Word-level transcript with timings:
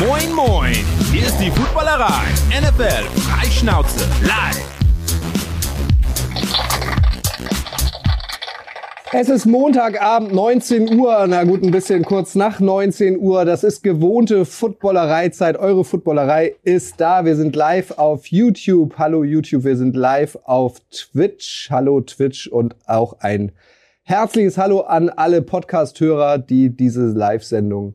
Moin, 0.00 0.32
moin! 0.34 0.74
Hier 1.12 1.22
ist 1.22 1.38
die 1.38 1.52
Footballerei. 1.52 2.24
NFL 2.50 3.04
Freischnauze 3.20 4.04
live. 4.22 4.60
Es 9.12 9.28
ist 9.28 9.46
Montagabend, 9.46 10.32
19 10.32 10.98
Uhr. 10.98 11.24
Na 11.28 11.44
gut, 11.44 11.62
ein 11.62 11.70
bisschen 11.70 12.04
kurz 12.04 12.34
nach 12.34 12.58
19 12.58 13.20
Uhr. 13.20 13.44
Das 13.44 13.62
ist 13.62 13.84
gewohnte 13.84 14.44
Footballereizeit. 14.44 15.56
Eure 15.56 15.84
Footballerei 15.84 16.56
ist 16.64 17.00
da. 17.00 17.24
Wir 17.24 17.36
sind 17.36 17.54
live 17.54 17.92
auf 17.92 18.26
YouTube. 18.26 18.98
Hallo 18.98 19.22
YouTube. 19.22 19.62
Wir 19.62 19.76
sind 19.76 19.94
live 19.94 20.36
auf 20.42 20.80
Twitch. 20.90 21.68
Hallo 21.70 22.00
Twitch 22.00 22.48
und 22.48 22.74
auch 22.86 23.20
ein 23.20 23.52
herzliches 24.02 24.58
Hallo 24.58 24.80
an 24.80 25.08
alle 25.08 25.40
Podcast-Hörer, 25.40 26.38
die 26.38 26.70
diese 26.70 27.06
Live-Sendung 27.06 27.94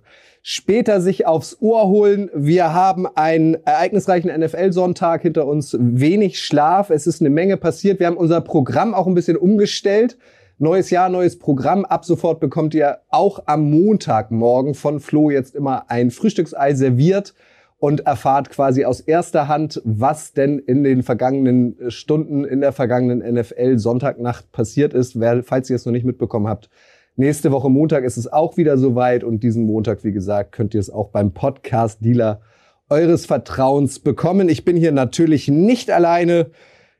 später 0.51 0.99
sich 0.99 1.27
aufs 1.27 1.57
Ohr 1.61 1.89
holen. 1.89 2.31
Wir 2.33 2.73
haben 2.73 3.05
einen 3.05 3.53
ereignisreichen 3.65 4.31
NFL-Sonntag 4.35 5.21
hinter 5.21 5.45
uns, 5.45 5.77
wenig 5.79 6.41
Schlaf. 6.41 6.89
Es 6.89 7.05
ist 7.05 7.21
eine 7.21 7.29
Menge 7.29 7.55
passiert. 7.55 7.99
Wir 7.99 8.07
haben 8.07 8.17
unser 8.17 8.41
Programm 8.41 8.95
auch 8.95 9.05
ein 9.05 9.13
bisschen 9.13 9.37
umgestellt. 9.37 10.17
Neues 10.57 10.89
Jahr, 10.89 11.09
neues 11.09 11.37
Programm. 11.37 11.85
Ab 11.85 12.03
sofort 12.03 12.39
bekommt 12.39 12.73
ihr 12.73 12.97
auch 13.09 13.43
am 13.45 13.69
Montagmorgen 13.69 14.73
von 14.73 14.99
Flo 14.99 15.29
jetzt 15.29 15.53
immer 15.53 15.91
ein 15.91 16.09
Frühstücksei 16.09 16.73
serviert 16.73 17.35
und 17.77 18.07
erfahrt 18.07 18.49
quasi 18.49 18.85
aus 18.85 19.01
erster 19.01 19.47
Hand, 19.47 19.79
was 19.85 20.33
denn 20.33 20.57
in 20.57 20.83
den 20.83 21.03
vergangenen 21.03 21.77
Stunden 21.91 22.43
in 22.43 22.61
der 22.61 22.71
vergangenen 22.71 23.19
NFL 23.35 23.77
Sonntagnacht 23.77 24.51
passiert 24.51 24.95
ist. 24.95 25.15
Falls 25.43 25.69
ihr 25.69 25.75
es 25.75 25.85
noch 25.85 25.93
nicht 25.93 26.05
mitbekommen 26.05 26.47
habt, 26.47 26.71
nächste 27.19 27.51
Woche 27.51 27.69
Montag 27.69 28.03
ist 28.03 28.17
es 28.17 28.31
auch 28.31 28.57
wieder 28.57 28.77
soweit 28.77 29.23
und 29.23 29.43
diesen 29.43 29.65
Montag, 29.65 30.03
wie 30.03 30.11
gesagt, 30.11 30.53
könnt 30.53 30.73
ihr 30.73 30.79
es 30.79 30.89
auch 30.89 31.09
beim 31.09 31.31
Podcast 31.33 32.03
Dealer 32.03 32.41
eures 32.89 33.27
Vertrauens 33.27 33.99
bekommen. 33.99 34.49
Ich 34.49 34.65
bin 34.65 34.75
hier 34.75 34.91
natürlich 34.91 35.47
nicht 35.47 35.91
alleine. 35.91 36.47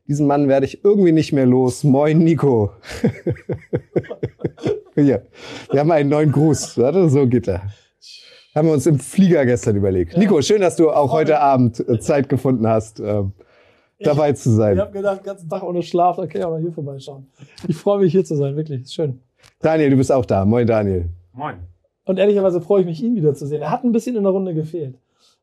Diesen 0.08 0.28
Mann 0.28 0.48
werde 0.48 0.66
ich 0.66 0.84
irgendwie 0.84 1.12
nicht 1.12 1.34
mehr 1.34 1.46
los. 1.46 1.84
Moin, 1.84 2.20
Nico. 2.20 2.72
Hier, 4.96 5.26
wir 5.72 5.80
haben 5.80 5.92
einen 5.92 6.10
neuen 6.10 6.32
Gruß. 6.32 6.78
Warte, 6.78 7.10
so 7.10 7.26
geht 7.26 7.48
er. 7.48 7.62
Haben 8.54 8.68
wir 8.68 8.74
uns 8.74 8.86
im 8.88 9.00
Flieger 9.00 9.46
gestern 9.46 9.78
überlegt. 9.78 10.14
Ja. 10.14 10.20
Nico, 10.20 10.42
schön, 10.42 10.62
dass 10.62 10.76
du 10.76 10.90
auch 10.92 11.12
heute 11.12 11.40
Abend 11.40 11.80
äh, 11.88 12.00
Zeit 12.00 12.28
gefunden 12.28 12.68
hast, 12.68 13.00
ähm, 13.00 13.32
dabei 14.00 14.34
zu 14.34 14.50
sein. 14.50 14.74
Ich 14.74 14.82
habe 14.82 14.92
gedacht, 14.92 15.20
den 15.20 15.26
ganzen 15.26 15.48
Tag 15.48 15.64
ohne 15.64 15.82
Schlaf, 15.82 16.18
da 16.18 16.28
kann 16.28 16.42
ich 16.42 16.46
auch 16.46 16.52
mal 16.52 16.60
hier 16.60 16.74
vorbeischauen. 16.74 17.28
Ich 17.68 17.78
freue 17.78 18.00
mich, 18.00 18.12
hier 18.12 18.26
zu 18.26 18.36
sein, 18.36 18.56
wirklich. 18.58 18.82
Ist 18.82 18.96
schön. 18.96 19.22
Daniel, 19.62 19.90
du 19.90 19.98
bist 19.98 20.12
auch 20.12 20.26
da. 20.26 20.46
Moin, 20.46 20.66
Daniel. 20.66 21.10
Moin. 21.34 21.56
Und 22.06 22.18
ehrlicherweise 22.18 22.62
freue 22.62 22.82
ich 22.82 22.88
mich, 22.88 23.04
ihn 23.04 23.16
wiederzusehen. 23.16 23.62
Er 23.62 23.72
hat 23.72 23.84
ein 23.84 23.92
bisschen 23.92 24.16
in 24.16 24.24
der 24.24 24.32
Runde 24.32 24.54
gefehlt. 24.54 24.96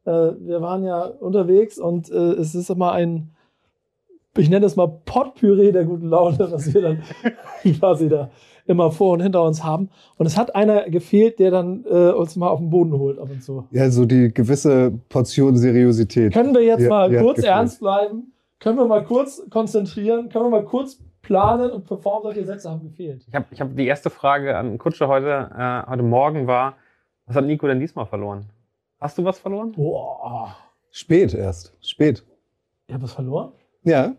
Äh, 0.04 0.10
wir 0.10 0.60
waren 0.60 0.84
ja 0.84 1.04
unterwegs 1.04 1.78
und 1.78 2.10
äh, 2.10 2.32
es 2.32 2.54
ist 2.54 2.70
immer 2.70 2.92
ein, 2.92 3.30
ich 4.36 4.50
nenne 4.50 4.66
es 4.66 4.76
mal 4.76 4.88
Potpüree 5.04 5.72
der 5.72 5.84
guten 5.84 6.08
Laune, 6.08 6.38
was 6.50 6.72
wir 6.72 6.82
dann 6.82 7.02
quasi 7.78 8.08
da 8.08 8.30
immer 8.66 8.90
vor 8.90 9.12
und 9.12 9.20
hinter 9.20 9.44
uns 9.44 9.62
haben. 9.62 9.90
Und 10.16 10.26
es 10.26 10.36
hat 10.36 10.54
einer 10.54 10.88
gefehlt, 10.90 11.38
der 11.38 11.50
dann 11.50 11.84
äh, 11.88 12.10
uns 12.10 12.36
mal 12.36 12.48
auf 12.48 12.58
den 12.58 12.70
Boden 12.70 12.92
holt 12.92 13.18
ab 13.18 13.28
und 13.30 13.42
zu. 13.42 13.64
Ja, 13.70 13.90
so 13.90 14.04
die 14.04 14.32
gewisse 14.32 14.92
Portion 15.08 15.56
Seriosität. 15.56 16.32
Können 16.32 16.54
wir 16.54 16.62
jetzt 16.62 16.82
die, 16.82 16.88
mal 16.88 17.10
die 17.10 17.16
kurz 17.16 17.42
ernst 17.42 17.80
bleiben? 17.80 18.32
Können 18.58 18.78
wir 18.78 18.86
mal 18.86 19.04
kurz 19.04 19.42
konzentrieren? 19.50 20.28
Können 20.28 20.46
wir 20.46 20.50
mal 20.50 20.64
kurz 20.64 20.98
planen 21.26 21.70
und 21.70 21.86
performen? 21.86 22.22
Solche 22.22 22.44
Sätze 22.44 22.70
haben 22.70 22.82
gefehlt. 22.82 23.24
Ich 23.28 23.34
habe 23.34 23.46
ich 23.50 23.60
hab 23.60 23.76
die 23.76 23.86
erste 23.86 24.10
Frage 24.10 24.56
an 24.56 24.78
Kutsche 24.78 25.08
heute, 25.08 25.50
äh, 25.56 25.90
heute 25.90 26.02
Morgen 26.02 26.46
war, 26.46 26.74
was 27.26 27.36
hat 27.36 27.44
Nico 27.44 27.66
denn 27.66 27.80
diesmal 27.80 28.06
verloren? 28.06 28.46
Hast 29.00 29.18
du 29.18 29.24
was 29.24 29.38
verloren? 29.38 29.72
Boah. 29.72 30.56
Spät 30.90 31.34
erst. 31.34 31.72
Spät. 31.80 32.24
Ich 32.86 32.94
habe 32.94 33.02
was 33.04 33.12
verloren? 33.12 33.52
Ja. 33.82 34.14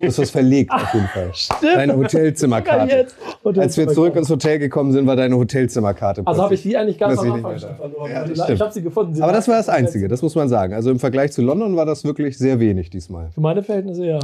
Du 0.00 0.06
hast 0.06 0.18
was 0.18 0.30
verlegt, 0.30 0.72
auf 0.72 0.94
jeden 0.94 1.06
Fall. 1.08 1.30
Stimmt. 1.34 1.62
Deine 1.62 1.96
Hotelzimmerkarte. 1.96 3.06
Als 3.44 3.76
wir 3.76 3.86
zurück 3.88 4.16
ins 4.16 4.30
Hotel 4.30 4.58
gekommen 4.58 4.92
sind, 4.92 5.06
war 5.06 5.14
deine 5.14 5.36
Hotelzimmerkarte. 5.36 6.22
Also 6.24 6.42
habe 6.42 6.54
ich 6.54 6.62
die 6.62 6.76
eigentlich 6.76 6.98
ganz 6.98 7.18
am 7.18 7.32
Anfang 7.32 7.58
verloren. 7.58 8.10
Ja, 8.10 8.26
ich 8.26 8.60
habe 8.60 8.72
sie 8.72 8.82
gefunden. 8.82 9.14
Sie 9.14 9.22
Aber 9.22 9.32
das 9.32 9.46
war 9.46 9.56
das 9.56 9.68
Einzige, 9.68 10.08
das 10.08 10.22
muss 10.22 10.34
man 10.34 10.48
sagen. 10.48 10.72
Also 10.72 10.90
im 10.90 10.98
Vergleich 10.98 11.32
zu 11.32 11.42
London 11.42 11.76
war 11.76 11.84
das 11.86 12.02
wirklich 12.04 12.38
sehr 12.38 12.58
wenig 12.60 12.88
diesmal. 12.90 13.30
Für 13.30 13.42
meine 13.42 13.62
Verhältnisse 13.62 14.06
ja. 14.06 14.18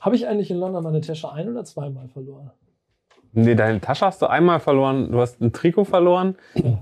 Habe 0.00 0.16
ich 0.16 0.26
eigentlich 0.26 0.50
in 0.50 0.58
London 0.58 0.82
meine 0.82 1.00
Tasche 1.00 1.30
ein- 1.32 1.48
oder 1.48 1.64
zweimal 1.64 2.08
verloren? 2.08 2.50
Nee, 3.32 3.54
deine 3.54 3.80
Tasche 3.80 4.06
hast 4.06 4.22
du 4.22 4.26
einmal 4.26 4.58
verloren, 4.58 5.12
du 5.12 5.20
hast 5.20 5.40
ein 5.40 5.52
Trikot 5.52 5.84
verloren. 5.84 6.36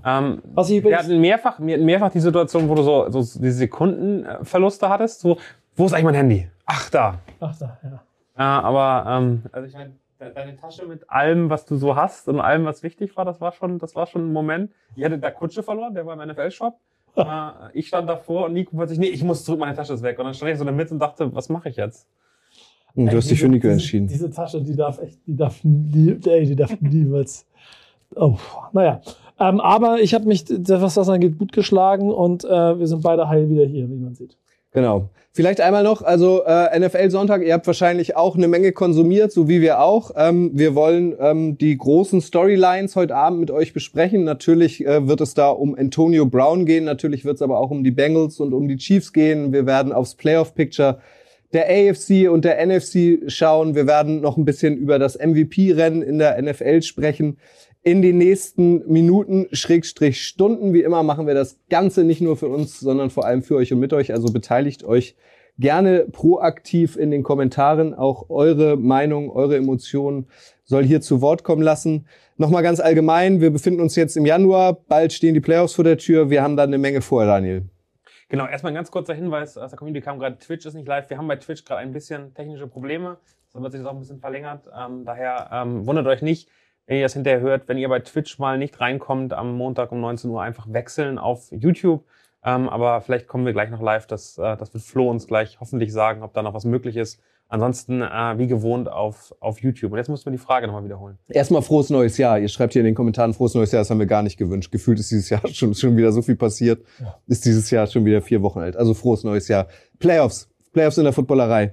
Ähm, 0.05 0.43
Was 0.55 0.71
ich 0.71 0.83
wir 0.85 0.97
hatten 0.97 1.21
mehrfach, 1.21 1.59
wir 1.61 1.75
hatten 1.75 1.85
mehrfach 1.85 2.11
die 2.11 2.21
Situation, 2.21 2.69
wo 2.69 2.75
du 2.75 2.83
so, 2.83 3.11
so 3.11 3.19
diese 3.41 3.59
Sekundenverluste 3.59 4.89
hattest. 4.89 5.21
So, 5.21 5.39
wo 5.75 5.87
ist 5.87 5.93
eigentlich 5.93 6.05
mein 6.05 6.15
Handy? 6.15 6.49
Ach, 6.65 6.89
da. 6.91 7.19
Ach 7.41 7.57
da, 7.59 7.79
ja. 7.83 8.03
Ja, 8.39 8.61
aber 8.61 9.11
ähm, 9.11 9.43
also 9.51 9.67
ich 9.67 9.75
meine, 9.75 9.93
deine 10.19 10.57
Tasche 10.57 10.87
mit 10.87 11.09
allem, 11.11 11.51
was 11.51 11.65
du 11.67 11.77
so 11.77 11.97
hast 11.97 12.29
und 12.29 12.41
allem, 12.41 12.65
was 12.65 12.83
wichtig 12.83 13.17
war, 13.17 13.25
das 13.25 13.41
war 13.41 13.53
schon, 13.53 13.79
das 13.79 13.97
war 13.97 14.07
schon 14.07 14.29
ein 14.29 14.33
Moment. 14.33 14.73
Ich 14.95 15.05
hatte 15.05 15.19
da 15.19 15.31
Kutsche 15.31 15.63
verloren, 15.63 15.95
der 15.95 16.07
war 16.07 16.21
im 16.21 16.31
NFL-Shop. 16.31 16.79
äh, 17.17 17.25
ich 17.73 17.89
stand 17.89 18.09
davor 18.09 18.47
und 18.47 18.53
Nico 18.53 18.77
plötzlich, 18.77 18.99
nee, 18.99 19.09
ich 19.09 19.25
muss 19.25 19.45
zurück, 19.45 19.61
meine 19.61 19.75
Tasche 19.75 19.95
ist 19.95 20.03
weg. 20.03 20.19
Und 20.19 20.27
dann 20.27 20.35
stand 20.35 20.53
ich 20.53 20.59
so 20.59 20.63
in 20.63 20.67
der 20.69 20.77
Mitte 20.77 20.95
und 20.95 21.01
dachte, 21.01 21.35
was 21.35 21.49
mache 21.49 21.69
ich 21.69 21.77
jetzt? 21.77 22.07
Und 22.97 23.13
du 23.13 23.17
hast 23.17 23.31
dich 23.31 23.39
für 23.39 23.49
Nico 23.49 23.69
entschieden. 23.69 24.09
Diese, 24.09 24.27
diese 24.27 24.37
Tasche, 24.37 24.63
die 24.63 24.75
darf 24.75 25.01
echt, 25.01 25.19
die 25.27 25.37
darf, 25.37 25.61
die, 25.63 26.19
ey, 26.25 26.47
die 26.47 26.57
darf 26.57 26.81
niemals. 26.81 27.47
Oh, 28.15 28.37
naja. 28.73 29.03
Ähm, 29.39 29.61
aber 29.61 30.01
ich 30.01 30.15
habe 30.15 30.27
mich, 30.27 30.47
was 30.49 30.95
das 30.95 31.09
angeht, 31.09 31.39
gut 31.39 31.53
geschlagen 31.53 32.11
und 32.11 32.45
äh, 32.45 32.79
wir 32.79 32.87
sind 32.87 33.03
beide 33.03 33.29
heil 33.29 33.51
wieder 33.51 33.67
hier, 33.67 33.89
wie 33.91 33.97
man 33.97 34.15
sieht. 34.15 34.39
Genau. 34.73 35.11
Vielleicht 35.33 35.61
einmal 35.61 35.83
noch, 35.83 36.01
also 36.01 36.45
äh, 36.47 36.79
NFL 36.79 37.11
Sonntag, 37.11 37.43
ihr 37.45 37.53
habt 37.53 37.67
wahrscheinlich 37.67 38.17
auch 38.17 38.37
eine 38.37 38.49
Menge 38.49 38.73
konsumiert, 38.73 39.33
so 39.33 39.47
wie 39.49 39.61
wir 39.61 39.83
auch. 39.83 40.13
Ähm, 40.17 40.53
wir 40.55 40.75
wollen 40.75 41.15
ähm, 41.21 41.59
die 41.59 41.77
großen 41.77 42.23
Storylines 42.23 42.97
heute 42.97 43.15
Abend 43.15 43.41
mit 43.41 43.51
euch 43.51 43.75
besprechen. 43.75 44.25
Natürlich 44.25 44.87
äh, 44.87 45.07
wird 45.07 45.21
es 45.21 45.35
da 45.35 45.51
um 45.51 45.75
Antonio 45.75 46.25
Brown 46.25 46.65
gehen, 46.65 46.85
natürlich 46.85 47.27
wird 47.27 47.37
es 47.37 47.43
aber 47.43 47.59
auch 47.59 47.71
um 47.71 47.85
die 47.85 47.91
Bengals 47.91 48.41
und 48.41 48.55
um 48.55 48.67
die 48.67 48.79
Chiefs 48.79 49.13
gehen. 49.13 49.53
Wir 49.53 49.67
werden 49.67 49.93
aufs 49.93 50.15
Playoff 50.15 50.55
Picture 50.55 51.01
der 51.53 51.67
AFC 51.69 52.29
und 52.31 52.45
der 52.45 52.65
NFC 52.65 53.31
schauen. 53.31 53.75
Wir 53.75 53.87
werden 53.87 54.21
noch 54.21 54.37
ein 54.37 54.45
bisschen 54.45 54.77
über 54.77 54.99
das 54.99 55.19
MVP-Rennen 55.19 56.03
in 56.03 56.19
der 56.19 56.41
NFL 56.41 56.83
sprechen. 56.83 57.39
In 57.83 58.03
den 58.03 58.19
nächsten 58.19 58.91
Minuten, 58.91 59.47
Schrägstrich 59.53 60.23
Stunden, 60.27 60.75
wie 60.75 60.83
immer, 60.83 61.03
machen 61.03 61.27
wir 61.27 61.35
das 61.35 61.61
Ganze 61.71 62.03
nicht 62.03 62.21
nur 62.21 62.37
für 62.37 62.49
uns, 62.49 62.81
sondern 62.81 63.11
vor 63.11 63.25
allem 63.25 63.43
für 63.43 63.57
euch 63.57 63.73
und 63.73 63.79
mit 63.79 63.93
euch. 63.93 64.13
Also 64.13 64.33
beteiligt 64.33 64.83
euch 64.83 65.15
gerne 65.59 66.07
proaktiv 66.11 66.97
in 66.97 67.11
den 67.11 67.23
Kommentaren. 67.23 67.95
Auch 67.95 68.29
eure 68.29 68.77
Meinung, 68.77 69.31
eure 69.31 69.57
Emotionen 69.57 70.27
soll 70.65 70.85
hier 70.85 71.01
zu 71.01 71.21
Wort 71.21 71.45
kommen 71.45 71.63
lassen. 71.63 72.07
Nochmal 72.37 72.63
ganz 72.63 72.81
allgemein, 72.81 73.41
wir 73.41 73.51
befinden 73.51 73.81
uns 73.81 73.97
jetzt 73.97 74.17
im 74.17 74.27
Januar, 74.27 74.75
bald 74.75 75.13
stehen 75.13 75.35
die 75.35 75.41
Playoffs 75.41 75.75
vor 75.75 75.85
der 75.85 75.97
Tür. 75.97 76.29
Wir 76.29 76.43
haben 76.43 76.57
da 76.57 76.65
eine 76.65 76.79
Menge 76.79 77.01
vor, 77.01 77.25
Daniel. 77.25 77.63
Genau, 78.29 78.47
erstmal 78.47 78.73
ein 78.73 78.75
ganz 78.75 78.91
kurzer 78.91 79.15
Hinweis 79.15 79.57
aus 79.57 79.71
der 79.71 79.79
Community 79.79 80.05
kam 80.05 80.19
gerade, 80.19 80.37
Twitch 80.39 80.67
ist 80.67 80.75
nicht 80.75 80.89
live. 80.89 81.09
Wir 81.09 81.17
haben 81.17 81.29
bei 81.29 81.37
Twitch 81.37 81.65
gerade 81.65 81.81
ein 81.81 81.93
bisschen 81.93 82.35
technische 82.35 82.67
Probleme. 82.67 83.19
Das 83.53 83.63
wird 83.63 83.73
sich 83.73 83.81
jetzt 83.81 83.89
auch 83.89 83.95
ein 83.95 84.01
bisschen 84.01 84.19
verlängert. 84.19 84.69
Ähm, 84.77 85.05
daher 85.05 85.49
ähm, 85.53 85.87
wundert 85.87 86.07
euch 86.09 86.23
nicht, 86.23 86.49
wenn 86.87 86.97
ihr 86.97 87.05
das 87.05 87.15
hinterher 87.15 87.41
hört, 87.41 87.69
wenn 87.69 87.79
ihr 87.79 87.89
bei 87.89 88.01
Twitch 88.01 88.39
mal 88.41 88.59
nicht 88.59 88.81
reinkommt 88.81 89.33
am 89.33 89.57
Montag 89.57 89.93
um 89.93 90.01
19 90.01 90.29
Uhr, 90.31 90.43
einfach 90.43 90.67
wechseln 90.69 91.19
auf 91.19 91.53
YouTube. 91.53 92.05
Ähm, 92.43 92.69
aber 92.69 93.01
vielleicht 93.01 93.29
kommen 93.29 93.47
wir 93.47 93.53
gleich 93.53 93.71
noch 93.71 93.81
live. 93.81 94.09
Das, 94.09 94.39
äh, 94.39 94.57
das 94.57 94.75
wird 94.75 94.83
Flo 94.83 95.09
uns 95.09 95.29
gleich 95.29 95.61
hoffentlich 95.61 95.93
sagen, 95.93 96.23
ob 96.25 96.33
da 96.35 96.43
noch 96.43 96.55
was 96.55 96.65
möglich 96.65 96.97
ist. 96.97 97.23
Ansonsten, 97.49 98.03
äh, 98.03 98.39
wie 98.39 98.49
gewohnt, 98.49 98.91
auf, 98.91 99.33
auf 99.39 99.61
YouTube. 99.61 99.93
Und 99.93 99.99
jetzt 99.99 100.09
müssen 100.09 100.25
wir 100.27 100.33
die 100.33 100.39
Frage 100.39 100.67
nochmal 100.67 100.85
wiederholen. 100.85 101.17
Erstmal 101.29 101.63
frohes 101.63 101.91
neues 101.91 102.19
Jahr. 102.19 102.41
Ihr 102.41 102.49
schreibt 102.49 102.73
hier 102.73 102.81
in 102.81 102.87
den 102.87 102.97
Kommentaren 102.97 103.35
frohes 103.35 103.55
neues 103.55 103.71
Jahr. 103.71 103.83
Das 103.83 103.91
haben 103.91 104.01
wir 104.01 104.07
gar 104.07 104.23
nicht 104.23 104.37
gewünscht. 104.37 104.73
Gefühlt 104.73 104.99
ist 104.99 105.13
dieses 105.13 105.31
Jahr 105.31 105.47
schon, 105.53 105.75
schon 105.75 105.97
wieder 105.97 106.11
so 106.11 106.23
viel 106.23 106.35
passiert. 106.35 106.85
Ja. 106.99 107.17
Ist 107.29 107.45
dieses 107.45 107.71
Jahr 107.71 107.87
schon 107.87 108.05
wieder 108.05 108.21
vier 108.21 108.43
Wochen 108.43 108.59
alt. 108.59 108.77
Also 108.77 108.95
frohes 108.95 109.23
neues 109.23 109.47
Jahr. 109.47 109.69
Playoffs. 110.01 110.49
Playoffs 110.73 110.99
in 110.99 111.05
der 111.05 111.13
Footballerei. 111.13 111.73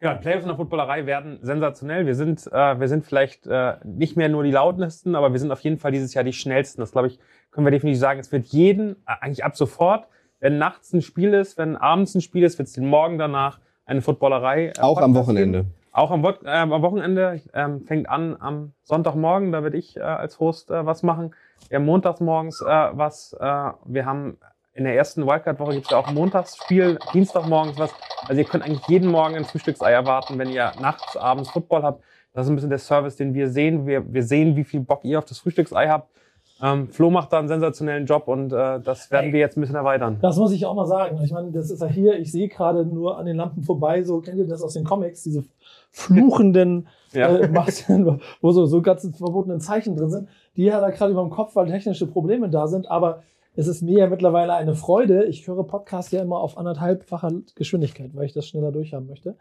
Ja, 0.00 0.14
Playoffs 0.14 0.44
in 0.44 0.48
der 0.48 0.56
Footballerei 0.56 1.04
werden 1.06 1.40
sensationell. 1.42 2.06
Wir 2.06 2.14
sind, 2.14 2.46
äh, 2.46 2.80
wir 2.80 2.88
sind 2.88 3.04
vielleicht 3.04 3.46
äh, 3.48 3.74
nicht 3.84 4.16
mehr 4.16 4.28
nur 4.28 4.44
die 4.44 4.52
lautesten, 4.52 5.16
aber 5.16 5.32
wir 5.32 5.40
sind 5.40 5.50
auf 5.50 5.60
jeden 5.60 5.76
Fall 5.76 5.92
dieses 5.92 6.14
Jahr 6.14 6.24
die 6.24 6.32
schnellsten. 6.32 6.80
Das 6.80 6.92
glaube 6.92 7.08
ich, 7.08 7.18
können 7.50 7.66
wir 7.66 7.72
definitiv 7.72 7.98
sagen. 7.98 8.20
Es 8.20 8.30
wird 8.30 8.46
jeden, 8.46 8.92
äh, 9.06 9.12
eigentlich 9.20 9.44
ab 9.44 9.56
sofort, 9.56 10.06
wenn 10.38 10.56
nachts 10.56 10.92
ein 10.92 11.02
Spiel 11.02 11.34
ist, 11.34 11.58
wenn 11.58 11.76
abends 11.76 12.14
ein 12.14 12.22
Spiel 12.22 12.44
ist, 12.44 12.58
wird 12.58 12.68
es 12.68 12.74
den 12.74 12.86
Morgen 12.86 13.18
danach 13.18 13.60
eine 13.90 14.02
Footballerei. 14.02 14.68
Äh, 14.68 14.80
Auch 14.80 15.00
am 15.00 15.14
Wochenende. 15.14 15.58
Geben. 15.64 15.74
Auch 15.92 16.10
am, 16.12 16.24
äh, 16.24 16.48
am 16.48 16.82
Wochenende 16.82 17.42
ähm, 17.52 17.84
fängt 17.84 18.08
an 18.08 18.36
am 18.38 18.72
Sonntagmorgen, 18.84 19.50
da 19.50 19.62
werde 19.62 19.76
ich 19.76 19.96
äh, 19.96 20.00
als 20.00 20.38
Host 20.38 20.70
äh, 20.70 20.86
was 20.86 21.02
machen. 21.02 21.34
Wir 21.68 21.78
haben 21.78 21.84
montags 21.84 22.20
morgens 22.20 22.60
äh, 22.62 22.66
was. 22.92 23.36
Äh, 23.38 23.70
wir 23.84 24.06
haben 24.06 24.38
in 24.72 24.84
der 24.84 24.94
ersten 24.94 25.26
Wildcard-Woche 25.26 25.74
gibt 25.74 25.86
es 25.86 25.90
ja 25.90 25.98
auch 25.98 26.10
Montagsspiel, 26.12 26.98
Dienstagmorgens 27.12 27.76
was. 27.76 27.92
Also 28.28 28.40
ihr 28.40 28.46
könnt 28.46 28.64
eigentlich 28.64 28.86
jeden 28.86 29.10
Morgen 29.10 29.34
ein 29.34 29.44
Frühstücksei 29.44 29.90
erwarten, 29.90 30.38
wenn 30.38 30.48
ihr 30.48 30.72
nachts, 30.80 31.16
abends 31.16 31.50
Football 31.50 31.82
habt. 31.82 32.04
Das 32.32 32.46
ist 32.46 32.50
ein 32.50 32.54
bisschen 32.54 32.70
der 32.70 32.78
Service, 32.78 33.16
den 33.16 33.34
wir 33.34 33.50
sehen. 33.50 33.86
Wir, 33.86 34.12
wir 34.12 34.22
sehen, 34.22 34.54
wie 34.54 34.62
viel 34.62 34.80
Bock 34.80 35.04
ihr 35.04 35.18
auf 35.18 35.24
das 35.24 35.40
Frühstücksei 35.40 35.88
habt. 35.88 36.08
Ähm, 36.62 36.88
Flo 36.88 37.10
macht 37.10 37.32
da 37.32 37.38
einen 37.38 37.48
sensationellen 37.48 38.06
Job 38.06 38.28
und 38.28 38.52
äh, 38.52 38.80
das 38.80 39.10
werden 39.10 39.32
wir 39.32 39.40
jetzt 39.40 39.56
ein 39.56 39.60
bisschen 39.62 39.76
erweitern. 39.76 40.18
Das 40.20 40.36
muss 40.36 40.52
ich 40.52 40.66
auch 40.66 40.74
mal 40.74 40.86
sagen. 40.86 41.18
Ich 41.24 41.32
meine, 41.32 41.50
das 41.52 41.70
ist 41.70 41.80
ja 41.80 41.86
hier, 41.86 42.18
ich 42.18 42.30
sehe 42.32 42.48
gerade 42.48 42.84
nur 42.84 43.18
an 43.18 43.26
den 43.26 43.36
Lampen 43.36 43.62
vorbei, 43.62 44.02
so 44.02 44.20
kennt 44.20 44.38
ihr 44.38 44.46
das 44.46 44.62
aus 44.62 44.74
den 44.74 44.84
Comics, 44.84 45.22
diese 45.22 45.44
fluchenden, 45.90 46.86
Ja. 47.12 47.26
äh, 47.28 47.48
Masken, 47.48 48.20
wo 48.40 48.52
so, 48.52 48.66
so 48.66 48.82
ganze 48.82 49.12
verbotenen 49.12 49.60
Zeichen 49.60 49.96
drin 49.96 50.10
sind. 50.10 50.28
Die 50.56 50.72
hat 50.72 50.82
er 50.82 50.92
gerade 50.92 51.10
über 51.10 51.22
dem 51.22 51.30
Kopf, 51.30 51.56
weil 51.56 51.66
technische 51.66 52.06
Probleme 52.06 52.48
da 52.48 52.68
sind, 52.68 52.88
aber 52.88 53.22
es 53.56 53.66
ist 53.66 53.82
mir 53.82 53.98
ja 53.98 54.06
mittlerweile 54.06 54.54
eine 54.54 54.74
Freude. 54.76 55.24
Ich 55.24 55.48
höre 55.48 55.64
Podcasts 55.64 56.12
ja 56.12 56.22
immer 56.22 56.38
auf 56.38 56.56
anderthalbfacher 56.56 57.32
Geschwindigkeit, 57.56 58.10
weil 58.14 58.26
ich 58.26 58.32
das 58.32 58.46
schneller 58.46 58.70
durchhaben 58.70 59.08
möchte. 59.08 59.36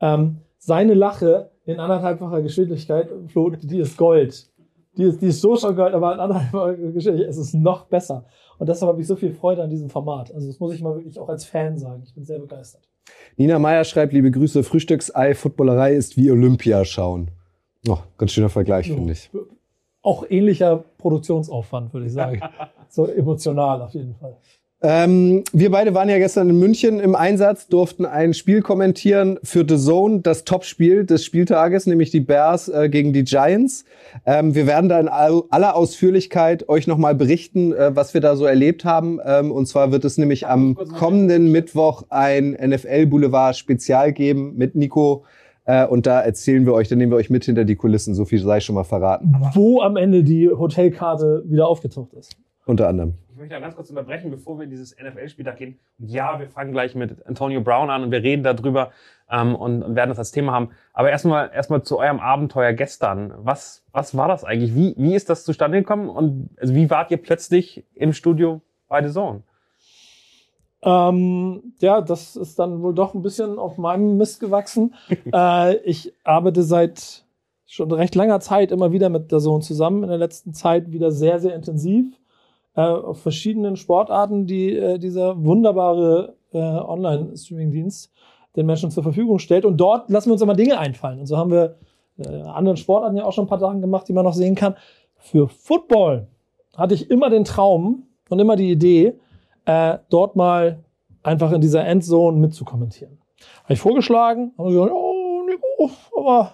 Ähm, 0.00 0.38
seine 0.58 0.94
Lache 0.94 1.50
in 1.66 1.78
anderthalbfacher 1.78 2.42
Geschwindigkeit, 2.42 3.08
Flo, 3.28 3.50
die 3.50 3.78
ist 3.78 3.96
Gold. 3.96 4.48
Die 4.96 5.04
ist, 5.04 5.20
die 5.20 5.26
ist 5.26 5.40
so 5.40 5.56
schon 5.56 5.74
Gold, 5.74 5.94
aber 5.94 6.74
in 6.74 6.92
Geschwindigkeit 6.94 7.30
ist 7.30 7.38
es 7.38 7.54
noch 7.54 7.86
besser. 7.86 8.24
Und 8.58 8.68
deshalb 8.68 8.90
habe 8.90 9.00
ich 9.00 9.06
so 9.06 9.16
viel 9.16 9.32
Freude 9.32 9.62
an 9.62 9.70
diesem 9.70 9.90
Format. 9.90 10.32
Also 10.32 10.46
das 10.46 10.60
muss 10.60 10.74
ich 10.74 10.82
mal 10.82 10.94
wirklich 10.94 11.18
auch 11.18 11.28
als 11.28 11.44
Fan 11.44 11.76
sagen. 11.76 12.02
Ich 12.06 12.14
bin 12.14 12.24
sehr 12.24 12.38
begeistert. 12.38 12.88
Nina 13.36 13.58
Meyer 13.58 13.84
schreibt, 13.84 14.12
liebe 14.12 14.30
Grüße, 14.30 14.62
Frühstücksei, 14.62 15.34
Footballerei 15.34 15.94
ist 15.94 16.16
wie 16.16 16.30
Olympia 16.30 16.84
schauen. 16.84 17.30
Oh, 17.88 17.98
ganz 18.16 18.32
schöner 18.32 18.48
Vergleich, 18.48 18.86
finde 18.86 19.12
ich. 19.12 19.30
Auch 20.02 20.24
ähnlicher 20.28 20.84
Produktionsaufwand, 20.98 21.92
würde 21.92 22.06
ich 22.06 22.12
sagen. 22.12 22.40
so 22.88 23.06
emotional 23.06 23.82
auf 23.82 23.92
jeden 23.92 24.14
Fall. 24.14 24.36
Ähm, 24.86 25.44
wir 25.54 25.70
beide 25.70 25.94
waren 25.94 26.10
ja 26.10 26.18
gestern 26.18 26.50
in 26.50 26.58
München 26.58 27.00
im 27.00 27.14
Einsatz, 27.14 27.68
durften 27.68 28.04
ein 28.04 28.34
Spiel 28.34 28.60
kommentieren 28.60 29.38
für 29.42 29.64
The 29.66 29.78
Zone, 29.78 30.20
das 30.20 30.44
Topspiel 30.44 31.06
des 31.06 31.24
Spieltages, 31.24 31.86
nämlich 31.86 32.10
die 32.10 32.20
Bears 32.20 32.68
äh, 32.68 32.90
gegen 32.90 33.14
die 33.14 33.24
Giants. 33.24 33.86
Ähm, 34.26 34.54
wir 34.54 34.66
werden 34.66 34.90
da 34.90 35.00
in 35.00 35.08
all, 35.08 35.44
aller 35.48 35.74
Ausführlichkeit 35.74 36.68
euch 36.68 36.86
nochmal 36.86 37.14
berichten, 37.14 37.72
äh, 37.72 37.96
was 37.96 38.12
wir 38.12 38.20
da 38.20 38.36
so 38.36 38.44
erlebt 38.44 38.84
haben. 38.84 39.20
Ähm, 39.24 39.52
und 39.52 39.64
zwar 39.64 39.90
wird 39.90 40.04
es 40.04 40.18
nämlich 40.18 40.46
am 40.46 40.74
kommenden 40.74 41.50
Mittwoch 41.50 42.02
ein 42.10 42.50
NFL 42.50 43.06
Boulevard 43.06 43.56
Spezial 43.56 44.12
geben 44.12 44.52
mit 44.56 44.74
Nico. 44.74 45.24
Äh, 45.64 45.86
und 45.86 46.04
da 46.04 46.20
erzählen 46.20 46.66
wir 46.66 46.74
euch, 46.74 46.88
dann 46.88 46.98
nehmen 46.98 47.10
wir 47.10 47.16
euch 47.16 47.30
mit 47.30 47.46
hinter 47.46 47.64
die 47.64 47.76
Kulissen. 47.76 48.14
So 48.14 48.26
viel 48.26 48.40
sei 48.40 48.60
schon 48.60 48.74
mal 48.74 48.84
verraten. 48.84 49.34
Wo 49.54 49.80
am 49.80 49.96
Ende 49.96 50.22
die 50.22 50.50
Hotelkarte 50.50 51.42
wieder 51.46 51.68
aufgetaucht 51.68 52.12
ist. 52.12 52.36
Unter 52.66 52.86
anderem. 52.88 53.14
Ich 53.34 53.40
möchte 53.40 53.56
da 53.56 53.60
ganz 53.60 53.74
kurz 53.74 53.90
unterbrechen, 53.90 54.30
bevor 54.30 54.58
wir 54.58 54.64
in 54.64 54.70
dieses 54.70 54.94
NFL-Spieltag 54.96 55.56
gehen. 55.56 55.80
Und 55.98 56.08
ja, 56.08 56.38
wir 56.38 56.48
fangen 56.48 56.70
gleich 56.70 56.94
mit 56.94 57.26
Antonio 57.26 57.60
Brown 57.62 57.90
an 57.90 58.04
und 58.04 58.12
wir 58.12 58.22
reden 58.22 58.44
darüber 58.44 58.92
ähm, 59.28 59.56
und, 59.56 59.82
und 59.82 59.96
werden 59.96 60.10
das 60.10 60.20
als 60.20 60.30
Thema 60.30 60.52
haben. 60.52 60.70
Aber 60.92 61.10
erstmal 61.10 61.50
erstmal 61.52 61.82
zu 61.82 61.98
eurem 61.98 62.20
Abenteuer 62.20 62.72
gestern. 62.74 63.34
Was, 63.38 63.84
was 63.90 64.16
war 64.16 64.28
das 64.28 64.44
eigentlich? 64.44 64.76
Wie, 64.76 64.94
wie 64.96 65.16
ist 65.16 65.30
das 65.30 65.42
zustande 65.42 65.78
gekommen? 65.78 66.10
Und 66.10 66.50
also 66.60 66.76
wie 66.76 66.88
wart 66.90 67.10
ihr 67.10 67.16
plötzlich 67.16 67.84
im 67.94 68.12
Studio 68.12 68.60
bei 68.86 69.04
The 69.04 69.12
Zone? 69.12 69.42
Ähm, 70.82 71.74
ja, 71.80 72.02
das 72.02 72.36
ist 72.36 72.60
dann 72.60 72.82
wohl 72.82 72.94
doch 72.94 73.14
ein 73.14 73.22
bisschen 73.22 73.58
auf 73.58 73.78
meinem 73.78 74.16
Mist 74.16 74.38
gewachsen. 74.38 74.94
äh, 75.32 75.74
ich 75.78 76.12
arbeite 76.22 76.62
seit 76.62 77.24
schon 77.66 77.90
recht 77.90 78.14
langer 78.14 78.38
Zeit 78.38 78.70
immer 78.70 78.92
wieder 78.92 79.08
mit 79.08 79.32
der 79.32 79.40
Sohn 79.40 79.60
zusammen, 79.60 80.04
in 80.04 80.08
der 80.08 80.18
letzten 80.18 80.54
Zeit 80.54 80.92
wieder 80.92 81.10
sehr, 81.10 81.40
sehr 81.40 81.56
intensiv 81.56 82.14
äh, 82.76 82.82
auf 82.82 83.20
verschiedenen 83.20 83.76
Sportarten, 83.76 84.46
die 84.46 84.76
äh, 84.76 84.98
dieser 84.98 85.42
wunderbare 85.44 86.34
äh, 86.52 86.58
Online-Streaming-Dienst 86.58 88.12
den 88.56 88.66
Menschen 88.66 88.90
zur 88.90 89.02
Verfügung 89.02 89.38
stellt. 89.38 89.64
Und 89.64 89.76
dort 89.78 90.10
lassen 90.10 90.28
wir 90.28 90.34
uns 90.34 90.42
immer 90.42 90.54
Dinge 90.54 90.78
einfallen. 90.78 91.20
Und 91.20 91.26
so 91.26 91.36
haben 91.36 91.50
wir 91.50 91.76
äh, 92.18 92.42
anderen 92.42 92.76
Sportarten 92.76 93.16
ja 93.16 93.24
auch 93.24 93.32
schon 93.32 93.44
ein 93.44 93.48
paar 93.48 93.58
Sachen 93.58 93.80
gemacht, 93.80 94.08
die 94.08 94.12
man 94.12 94.24
noch 94.24 94.34
sehen 94.34 94.54
kann. 94.54 94.76
Für 95.16 95.48
Football 95.48 96.28
hatte 96.76 96.94
ich 96.94 97.10
immer 97.10 97.30
den 97.30 97.44
Traum 97.44 98.04
und 98.28 98.38
immer 98.38 98.56
die 98.56 98.70
Idee, 98.70 99.18
äh, 99.64 99.98
dort 100.10 100.36
mal 100.36 100.84
einfach 101.22 101.52
in 101.52 101.60
dieser 101.60 101.84
Endzone 101.84 102.36
mitzukommentieren. 102.36 103.18
Habe 103.64 103.74
ich 103.74 103.80
vorgeschlagen, 103.80 104.52
haben 104.58 104.68
sie 104.68 104.74
gesagt, 104.74 104.92
oh, 104.92 105.42
Nico, 105.46 105.90
aber 106.18 106.52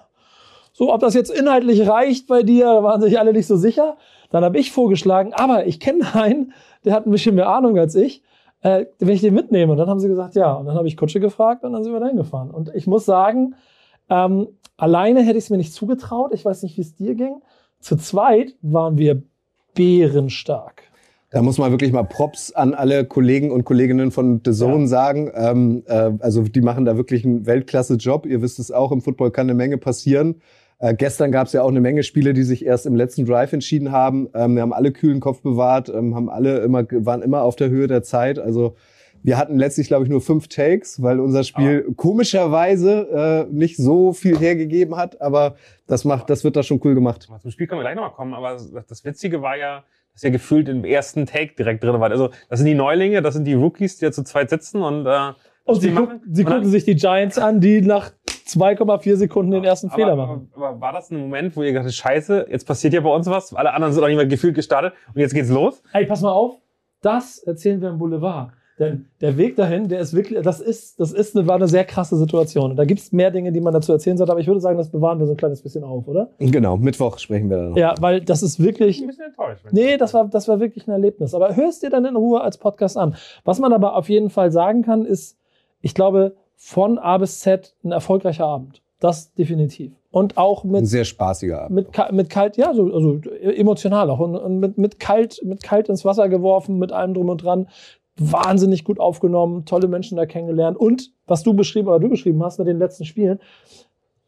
so, 0.73 0.93
ob 0.93 1.01
das 1.01 1.15
jetzt 1.15 1.31
inhaltlich 1.31 1.87
reicht 1.89 2.27
bei 2.27 2.43
dir, 2.43 2.67
da 2.67 2.83
waren 2.83 3.01
sich 3.01 3.19
alle 3.19 3.33
nicht 3.33 3.47
so 3.47 3.57
sicher. 3.57 3.97
Dann 4.31 4.45
habe 4.45 4.59
ich 4.59 4.73
vorgeschlagen, 4.73 5.33
aber 5.35 5.67
ich 5.67 5.81
kenne 5.81 6.15
einen, 6.15 6.53
der 6.85 6.95
hat 6.95 7.07
ein 7.07 7.11
bisschen 7.11 7.35
mehr 7.35 7.49
Ahnung 7.49 7.79
als 7.79 7.95
ich, 7.95 8.23
äh, 8.63 8.87
wenn 8.99 9.11
ich 9.11 9.21
den 9.21 9.35
mitnehme. 9.35 9.73
Und 9.73 9.79
dann 9.79 9.89
haben 9.89 10.01
sie 10.01 10.09
gesagt, 10.09 10.35
ja. 10.35 10.53
Und 10.55 10.67
dann 10.67 10.77
habe 10.77 10.89
ich 10.89 10.97
Kutsche 10.97 11.21
gefragt 11.21 11.65
und 11.65 11.73
dann 11.73 11.83
sind 11.85 11.93
wir 11.93 12.01
dahin 12.01 12.17
gefahren. 12.17 12.51
Und 12.51 12.71
ich 12.75 12.87
muss 12.87 13.05
sagen, 13.05 13.55
ähm, 14.09 14.49
alleine 14.77 15.23
hätte 15.23 15.39
ich 15.39 15.45
es 15.45 15.51
mir 15.51 15.57
nicht 15.59 15.73
zugetraut. 15.75 16.33
Ich 16.33 16.45
weiß 16.45 16.63
nicht, 16.63 16.77
wie 16.77 16.83
es 16.83 16.95
dir 16.95 17.15
ging. 17.15 17.43
Zu 17.81 17.97
zweit 17.97 18.55
waren 18.63 18.99
wir 18.99 19.23
bärenstark. 19.75 20.83
Da 21.33 21.43
muss 21.43 21.59
man 21.59 21.71
wirklich 21.71 21.93
mal 21.93 22.03
Props 22.03 22.53
an 22.53 22.75
alle 22.75 23.05
Kollegen 23.05 23.53
und 23.53 23.65
Kolleginnen 23.65 24.11
von 24.11 24.41
The 24.45 24.53
Zone 24.53 24.81
Ja. 24.83 24.87
sagen. 24.89 25.31
Ähm, 25.35 25.85
äh, 25.87 26.11
also 26.19 26.43
die 26.43 26.61
machen 26.61 26.85
da 26.85 26.97
wirklich 26.97 27.25
einen 27.25 27.47
Weltklasse-Job. 27.47 28.27
Ihr 28.27 28.43
wisst 28.43 28.59
es 28.59 28.73
auch, 28.73 28.91
im 28.91 29.01
Football 29.01 29.31
kann 29.31 29.47
eine 29.47 29.55
Menge 29.55 29.79
passieren. 29.79 30.41
Äh, 30.81 30.95
gestern 30.95 31.31
gab 31.31 31.47
es 31.47 31.53
ja 31.53 31.63
auch 31.63 31.69
eine 31.69 31.81
Menge 31.81 32.03
Spiele, 32.03 32.33
die 32.33 32.43
sich 32.43 32.65
erst 32.65 32.87
im 32.87 32.97
letzten 32.97 33.27
Drive 33.27 33.53
entschieden 33.53 33.93
haben. 33.93 34.29
Ähm, 34.35 34.55
wir 34.57 34.63
haben 34.63 34.73
alle 34.73 34.91
kühlen 34.93 35.21
Kopf 35.21 35.43
bewahrt, 35.43 35.89
ähm, 35.91 36.15
haben 36.15 36.29
alle 36.31 36.59
immer 36.61 36.85
waren 36.91 37.23
immer 37.23 37.43
auf 37.43 37.55
der 37.57 37.69
Höhe 37.69 37.87
der 37.87 38.03
Zeit. 38.03 38.39
Also 38.39 38.75
wir 39.23 39.37
hatten 39.37 39.59
letztlich, 39.59 39.89
glaube 39.89 40.05
ich, 40.05 40.11
nur 40.11 40.23
fünf 40.23 40.49
Takes, 40.49 41.03
weil 41.03 41.21
unser 41.21 41.45
Spiel 41.45 41.93
komischerweise 41.97 43.47
äh, 43.51 43.53
nicht 43.55 43.77
so 43.77 44.13
viel 44.15 44.39
hergegeben 44.39 44.97
hat. 44.97 45.21
Aber 45.21 45.57
das 45.87 46.05
macht, 46.05 46.31
das 46.31 46.45
wird 46.45 46.57
da 46.57 46.63
schon 46.63 46.81
cool 46.85 46.95
gemacht. 46.95 47.29
Zum 47.43 47.51
Spiel 47.51 47.67
können 47.67 47.81
wir 47.81 47.85
gleich 47.85 47.97
nochmal 47.97 48.13
kommen, 48.13 48.33
aber 48.33 48.57
das, 48.89 49.05
Witzige 49.05 49.43
war 49.43 49.57
ja, 49.59 49.85
dass 50.15 50.25
ihr 50.25 50.31
gefühlt 50.31 50.69
im 50.71 50.85
ersten 50.85 51.27
Take 51.27 51.55
direkt 51.57 51.85
drin 51.85 52.01
wart. 52.01 52.13
Also 52.13 52.31
das 52.49 52.59
sind 52.61 52.67
die 52.67 52.75
Neulinge, 52.75 53.21
das 53.21 53.35
sind 53.35 53.45
die 53.45 53.53
Rookies, 53.55 53.99
die 53.99 54.07
da 54.07 54.13
zu 54.13 54.23
zweit 54.25 54.49
sitzen 54.49 54.81
und 54.83 55.05
äh, 55.07 55.33
Und 55.65 55.81
sie, 55.83 55.91
machen. 55.91 56.07
gucken, 56.07 56.21
sie 56.33 56.43
Und 56.43 56.49
dann- 56.51 56.57
gucken 56.59 56.71
sich 56.71 56.85
die 56.85 56.95
Giants 56.97 57.37
an, 57.39 57.61
die 57.61 57.83
nach 57.83 58.13
2,4 58.47 59.17
Sekunden 59.17 59.51
den 59.53 59.65
ersten 59.65 59.89
aber, 59.89 59.97
Fehler 59.97 60.17
machen. 60.17 60.51
Aber, 60.55 60.69
aber 60.69 60.81
war 60.81 60.93
das 60.93 61.11
ein 61.11 61.19
Moment, 61.19 61.57
wo 61.57 61.63
ihr 61.63 61.73
gedacht 61.73 61.87
habt, 61.87 61.95
scheiße, 61.95 62.47
jetzt 62.51 62.67
passiert 62.67 62.95
ja 62.95 63.01
bei 63.01 63.15
uns 63.15 63.27
was, 63.27 63.55
alle 63.55 63.73
anderen 63.73 63.93
sind 63.93 64.03
auch 64.03 64.09
nicht 64.09 64.17
mehr 64.17 64.27
gefühlt 64.27 64.55
gestartet 64.55 64.95
und 65.15 65.21
jetzt 65.21 65.35
geht's 65.35 65.51
los? 65.51 65.83
Ey, 65.93 66.07
pass 66.07 66.23
mal 66.23 66.33
auf, 66.33 66.57
das 67.03 67.39
erzählen 67.39 67.81
wir 67.81 67.91
im 67.91 67.99
Boulevard. 67.99 68.53
Denn 68.81 69.09
der 69.21 69.37
Weg 69.37 69.57
dahin, 69.57 69.89
der 69.89 70.01
ist 70.01 70.15
wirklich, 70.15 70.41
das 70.43 70.59
ist, 70.59 70.99
das 70.99 71.13
ist 71.13 71.37
eine, 71.37 71.47
war 71.47 71.57
eine 71.57 71.69
sehr 71.69 71.85
krasse 71.85 72.17
Situation. 72.17 72.71
Und 72.71 72.77
da 72.79 72.87
gibt's 72.87 73.13
mehr 73.13 73.31
Dinge, 73.31 73.53
die 73.53 73.61
man 73.61 73.75
dazu 73.75 73.93
erzählen 73.93 74.17
sollte, 74.17 74.33
aber 74.33 74.41
ich 74.41 74.47
würde 74.47 74.61
sagen, 74.61 74.79
das 74.79 74.89
bewahren 74.89 75.19
wir 75.19 75.27
so 75.27 75.35
ein 75.35 75.37
kleines 75.37 75.61
bisschen 75.61 75.85
auf, 75.85 76.09
oder? 76.09 76.31
Genau, 76.39 76.79
Mittwoch 76.79 77.19
sprechen 77.19 77.51
wir 77.51 77.59
dann 77.59 77.71
noch. 77.71 77.77
Ja, 77.77 77.95
weil 78.01 78.23
das 78.23 78.43
ist 78.43 78.59
wirklich, 78.59 79.03
Ein 79.03 79.09
bisschen 79.09 79.27
enttäuscht. 79.27 79.67
Nee, 79.71 79.99
das 79.99 80.15
war, 80.15 80.29
das 80.29 80.49
war 80.49 80.61
wirklich 80.61 80.89
ein 80.89 80.93
Erlebnis. 80.93 81.35
Aber 81.35 81.55
hörst 81.57 81.83
dir 81.83 81.91
dann 81.91 82.07
in 82.07 82.17
Ruhe 82.17 82.41
als 82.41 82.57
Podcast 82.57 82.97
an. 82.97 83.17
Was 83.45 83.61
man 83.61 83.75
aber 83.75 83.97
auf 83.97 84.09
jeden 84.09 84.31
Fall 84.31 84.51
sagen 84.51 84.81
kann, 84.81 85.05
ist, 85.05 85.37
ich 85.83 85.93
glaube, 85.93 86.35
von 86.63 86.99
A 86.99 87.17
bis 87.17 87.41
Z 87.41 87.75
ein 87.83 87.91
erfolgreicher 87.91 88.45
Abend. 88.45 88.83
Das 89.01 89.33
definitiv. 89.33 89.93
Und 90.11 90.37
auch 90.37 90.63
Ein 90.63 90.71
mit, 90.73 90.87
sehr 90.87 91.07
spaßiger 91.07 91.63
Abend. 91.63 91.75
mit, 91.75 92.13
mit 92.13 92.29
kalt, 92.29 92.59
ja, 92.59 92.75
so, 92.75 92.93
also 92.93 93.19
emotional 93.41 94.11
auch. 94.11 94.19
Und, 94.19 94.37
und 94.37 94.61
mit, 94.61 94.77
mit 94.77 95.01
kalt, 95.01 95.41
mit 95.43 95.63
kalt 95.63 95.89
ins 95.89 96.05
Wasser 96.05 96.29
geworfen, 96.29 96.79
mit 96.79 96.93
allem 96.93 97.15
drum 97.15 97.31
und 97.31 97.43
dran. 97.43 97.69
Wahnsinnig 98.19 98.85
gut 98.85 99.01
aufgenommen, 99.01 99.65
tolle 99.65 99.89
Menschen 99.89 100.17
da 100.19 100.27
kennengelernt. 100.27 100.77
Und 100.77 101.13
was 101.27 101.43
du 101.43 101.55
beschrieben 101.55 101.89
oder 101.89 101.99
du 101.99 102.11
beschrieben 102.11 102.43
hast 102.45 102.59
mit 102.59 102.69
den 102.69 102.79
letzten 102.79 103.07
Spielen, 103.07 103.41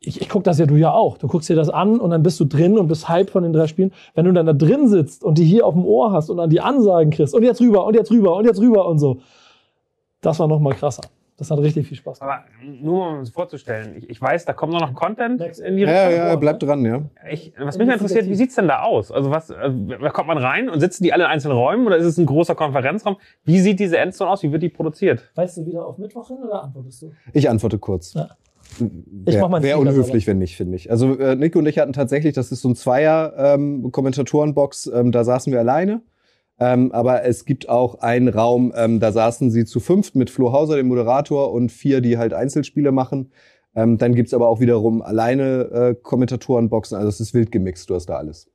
ich, 0.01 0.23
ich 0.23 0.29
gucke 0.31 0.45
das 0.45 0.59
ja 0.59 0.65
du 0.65 0.77
ja 0.77 0.91
auch. 0.91 1.19
Du 1.19 1.29
guckst 1.29 1.51
dir 1.51 1.57
das 1.57 1.69
an 1.69 2.01
und 2.01 2.11
dann 2.11 2.23
bist 2.23 2.41
du 2.41 2.47
drin 2.47 2.79
und 2.79 2.89
bist 2.89 3.11
hype 3.11 3.29
von 3.29 3.43
den 3.43 3.53
drei 3.53 3.67
Spielen. 3.67 3.93
Wenn 4.15 4.25
du 4.25 4.33
dann 4.33 4.47
da 4.47 4.55
drin 4.55 4.89
sitzt 4.89 5.23
und 5.23 5.37
die 5.37 5.45
hier 5.45 5.67
auf 5.67 5.75
dem 5.75 5.85
Ohr 5.85 6.13
hast 6.13 6.31
und 6.31 6.39
dann 6.39 6.49
die 6.49 6.63
Ansagen 6.63 7.11
kriegst 7.11 7.35
und 7.35 7.43
jetzt 7.43 7.61
rüber 7.61 7.85
und 7.85 7.95
jetzt 7.95 8.11
rüber 8.11 8.35
und 8.37 8.47
jetzt 8.47 8.61
rüber 8.61 8.89
und 8.89 8.99
so, 8.99 9.19
das 10.23 10.39
war 10.39 10.49
noch 10.49 10.61
mal 10.61 10.73
krasser. 10.73 11.03
Das 11.43 11.51
hat 11.51 11.59
richtig 11.59 11.89
viel 11.89 11.97
Spaß 11.97 12.21
gemacht. 12.21 12.43
Aber 12.63 12.71
nur 12.81 13.09
um 13.09 13.19
es 13.19 13.31
vorzustellen, 13.31 13.97
ich, 13.97 14.09
ich 14.09 14.23
weiß, 14.23 14.45
da 14.45 14.53
kommt 14.53 14.73
noch 14.73 14.81
noch 14.81 14.95
Content 14.95 15.41
Next. 15.41 15.61
in 15.61 15.77
die 15.77 15.83
Ja, 15.83 16.07
Richtung. 16.07 16.27
ja, 16.27 16.37
bleibt 16.37 16.63
dran, 16.63 16.85
ja. 16.85 17.03
Ich, 17.29 17.53
was 17.59 17.77
mich 17.79 17.89
mal 17.89 17.95
interessiert, 17.95 18.29
wie 18.29 18.37
sieht's 18.37 18.55
denn 18.55 18.69
da 18.69 18.83
aus? 18.83 19.11
Also 19.11 19.33
was, 19.33 19.51
äh, 19.51 19.71
da 20.01 20.11
kommt 20.11 20.29
man 20.29 20.39
rein 20.39 20.71
und 20.71 20.79
sitzen 20.79 21.03
die 21.03 21.13
alle 21.13 21.25
in 21.25 21.31
einzelnen 21.31 21.57
Räumen 21.57 21.85
oder 21.85 21.97
ist 21.97 22.07
es 22.07 22.17
ein 22.17 22.27
großer 22.27 22.55
Konferenzraum? 22.55 23.17
Wie 23.45 23.59
sieht 23.59 23.81
diese 23.81 23.99
Endzone 23.99 24.31
aus? 24.31 24.45
Wie 24.45 24.53
wird 24.53 24.63
die 24.63 24.69
produziert? 24.69 25.33
Weißt 25.35 25.57
du 25.57 25.67
wieder 25.67 25.85
auf 25.85 25.99
Mittwoch 25.99 26.29
hin 26.29 26.37
oder 26.45 26.63
antwortest 26.63 27.03
du? 27.03 27.11
Ich 27.33 27.51
antworte 27.51 27.81
kurz. 27.81 28.15
Ja. 28.15 28.29
Wäre 28.79 29.41
mach 29.41 29.49
meinen 29.49 29.65
wär 29.65 29.77
Flieger 29.77 29.91
unhöflich, 29.91 30.27
wenn 30.29 30.39
nicht, 30.39 30.57
finde 30.57 30.77
ich. 30.77 30.91
Also 30.91 31.19
äh, 31.19 31.35
Nico 31.35 31.59
und 31.59 31.67
ich 31.67 31.79
hatten 31.79 31.93
tatsächlich, 31.93 32.35
das 32.35 32.53
ist 32.53 32.63
so 32.63 32.69
ein 32.69 32.77
Zweier-Kommentatorenbox, 32.77 34.87
ähm, 34.95 35.11
da 35.13 35.25
saßen 35.25 35.53
wir 35.53 35.59
alleine. 35.61 36.03
Ähm, 36.59 36.93
aber 36.93 37.25
es 37.25 37.45
gibt 37.45 37.69
auch 37.69 38.01
einen 38.01 38.29
Raum, 38.29 38.73
ähm, 38.77 39.01
da 39.01 39.11
saßen 39.13 39.51
sie 39.51 39.65
zu 39.65 39.81
fünft 39.81 40.15
mit 40.15 40.31
Flo 40.31 40.53
Hauser, 40.53 40.77
dem 40.77 40.89
Moderator, 40.89 41.53
und 41.53 41.73
vier, 41.73 42.01
die 42.01 42.19
halt 42.19 42.35
Einzelspiele 42.35 42.93
machen. 42.93 43.33
Ähm, 43.75 43.99
dann 43.99 44.15
gibt's 44.15 44.35
aber 44.35 44.49
auch 44.49 44.61
wiederum 44.61 45.03
alleine 45.03 45.63
äh, 45.73 45.95
Kommentatorenboxen. 45.95 46.97
Also 46.97 47.09
es 47.09 47.21
ist 47.21 47.35
wild 47.35 47.51
gemixt, 47.51 47.89
du 47.89 47.95
hast 47.95 48.07
da 48.07 48.17
alles. 48.17 48.51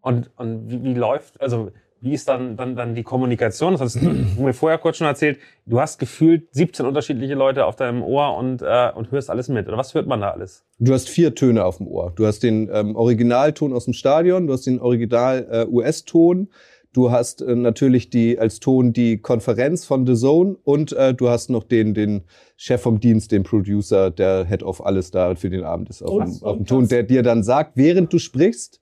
Und, 0.00 0.30
und 0.36 0.70
wie, 0.70 0.82
wie 0.82 0.94
läuft, 0.94 1.40
also 1.40 1.70
wie 2.04 2.12
ist 2.12 2.28
dann, 2.28 2.56
dann, 2.56 2.76
dann 2.76 2.94
die 2.94 3.02
Kommunikation? 3.02 3.72
Das 3.72 3.80
hast 3.80 3.96
du 3.96 4.10
mir 4.38 4.52
vorher 4.52 4.78
kurz 4.78 4.98
schon 4.98 5.06
erzählt. 5.06 5.38
Du 5.64 5.80
hast 5.80 5.98
gefühlt 5.98 6.48
17 6.52 6.84
unterschiedliche 6.84 7.34
Leute 7.34 7.64
auf 7.64 7.76
deinem 7.76 8.02
Ohr 8.02 8.36
und, 8.36 8.60
äh, 8.60 8.90
und 8.94 9.10
hörst 9.10 9.30
alles 9.30 9.48
mit. 9.48 9.66
Oder 9.68 9.78
was 9.78 9.94
hört 9.94 10.06
man 10.06 10.20
da 10.20 10.30
alles? 10.30 10.64
Du 10.78 10.92
hast 10.92 11.08
vier 11.08 11.34
Töne 11.34 11.64
auf 11.64 11.78
dem 11.78 11.88
Ohr. 11.88 12.12
Du 12.14 12.26
hast 12.26 12.42
den 12.42 12.68
ähm, 12.72 12.94
Originalton 12.94 13.72
aus 13.72 13.86
dem 13.86 13.94
Stadion, 13.94 14.46
du 14.46 14.52
hast 14.52 14.66
den 14.66 14.80
Original 14.80 15.46
äh, 15.50 15.66
US-Ton, 15.66 16.48
du 16.94 17.10
hast 17.10 17.42
äh, 17.42 17.54
natürlich 17.54 18.08
die 18.08 18.38
als 18.38 18.58
Ton 18.60 18.92
die 18.94 19.18
Konferenz 19.18 19.84
von 19.84 20.06
The 20.06 20.14
Zone 20.14 20.56
und 20.64 20.92
äh, 20.92 21.12
du 21.12 21.28
hast 21.28 21.50
noch 21.50 21.64
den 21.64 21.92
den 21.92 22.22
Chef 22.56 22.80
vom 22.80 23.00
Dienst, 23.00 23.30
den 23.32 23.42
Producer, 23.42 24.10
der 24.10 24.46
Head 24.46 24.62
of 24.62 24.84
alles 24.84 25.10
da 25.10 25.34
für 25.34 25.50
den 25.50 25.64
Abend 25.64 25.90
ist 25.90 26.02
auf, 26.02 26.10
Und- 26.12 26.40
dem, 26.40 26.42
auf 26.46 26.56
dem 26.56 26.66
Ton, 26.66 26.88
der 26.88 27.02
dir 27.02 27.22
dann 27.22 27.42
sagt, 27.42 27.76
während 27.76 28.12
du 28.12 28.18
sprichst. 28.18 28.80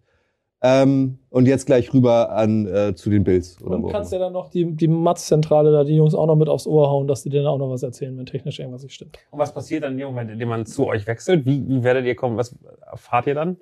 Ähm, 0.65 1.19
und 1.29 1.49
jetzt 1.49 1.67
gleich 1.67 1.93
rüber 1.93 2.31
an 2.31 2.69
äh, 2.69 2.95
zu 2.95 3.11
den 3.11 3.25
Bills 3.25 3.61
oder 3.63 3.75
Und 3.79 3.91
kannst 3.91 4.13
ja 4.13 4.21
dann 4.21 4.33
noch 4.33 4.49
die, 4.49 4.77
die 4.77 4.87
Matz-Zentrale 4.87 5.73
da, 5.73 5.83
die 5.83 5.97
Jungs 5.97 6.15
auch 6.15 6.27
noch 6.29 6.37
mit 6.37 6.49
aufs 6.49 6.69
Ohr 6.69 6.89
hauen, 6.89 7.09
dass 7.09 7.25
die 7.25 7.31
denen 7.31 7.49
auch 7.49 7.59
noch 7.59 7.69
was 7.69 7.83
erzählen, 7.83 8.17
wenn 8.17 8.27
technisch 8.27 8.61
irgendwas 8.61 8.85
nicht 8.85 8.95
stimmt. 8.95 9.19
Und 9.33 9.41
was 9.41 9.53
passiert 9.53 9.83
dann 9.83 9.95
in 9.95 9.99
dem 9.99 10.07
Moment, 10.07 10.31
in 10.31 10.39
dem 10.39 10.49
man 10.49 10.65
zu 10.65 10.87
euch 10.87 11.05
wechselt? 11.09 11.45
Wie, 11.47 11.69
wie 11.69 11.83
werdet 11.83 12.05
ihr 12.07 12.15
kommen? 12.15 12.37
Was 12.37 12.55
erfahrt 12.89 13.27
ihr 13.27 13.35
dann? 13.35 13.57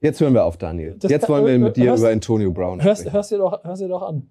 Jetzt 0.00 0.20
hören 0.20 0.34
wir 0.34 0.44
auf, 0.44 0.56
Daniel. 0.56 0.96
Das 0.98 1.10
jetzt 1.10 1.28
wollen 1.28 1.46
wir 1.46 1.58
mit 1.58 1.76
dir 1.76 1.90
hörst- 1.90 2.02
über 2.02 2.10
Antonio 2.12 2.50
Brown 2.52 2.82
Hörst, 2.82 3.02
sprechen. 3.02 3.14
hörst, 3.14 3.30
dir 3.32 3.38
doch, 3.38 3.64
hörst 3.64 3.82
dir 3.82 3.88
doch 3.88 4.02
an. 4.02 4.28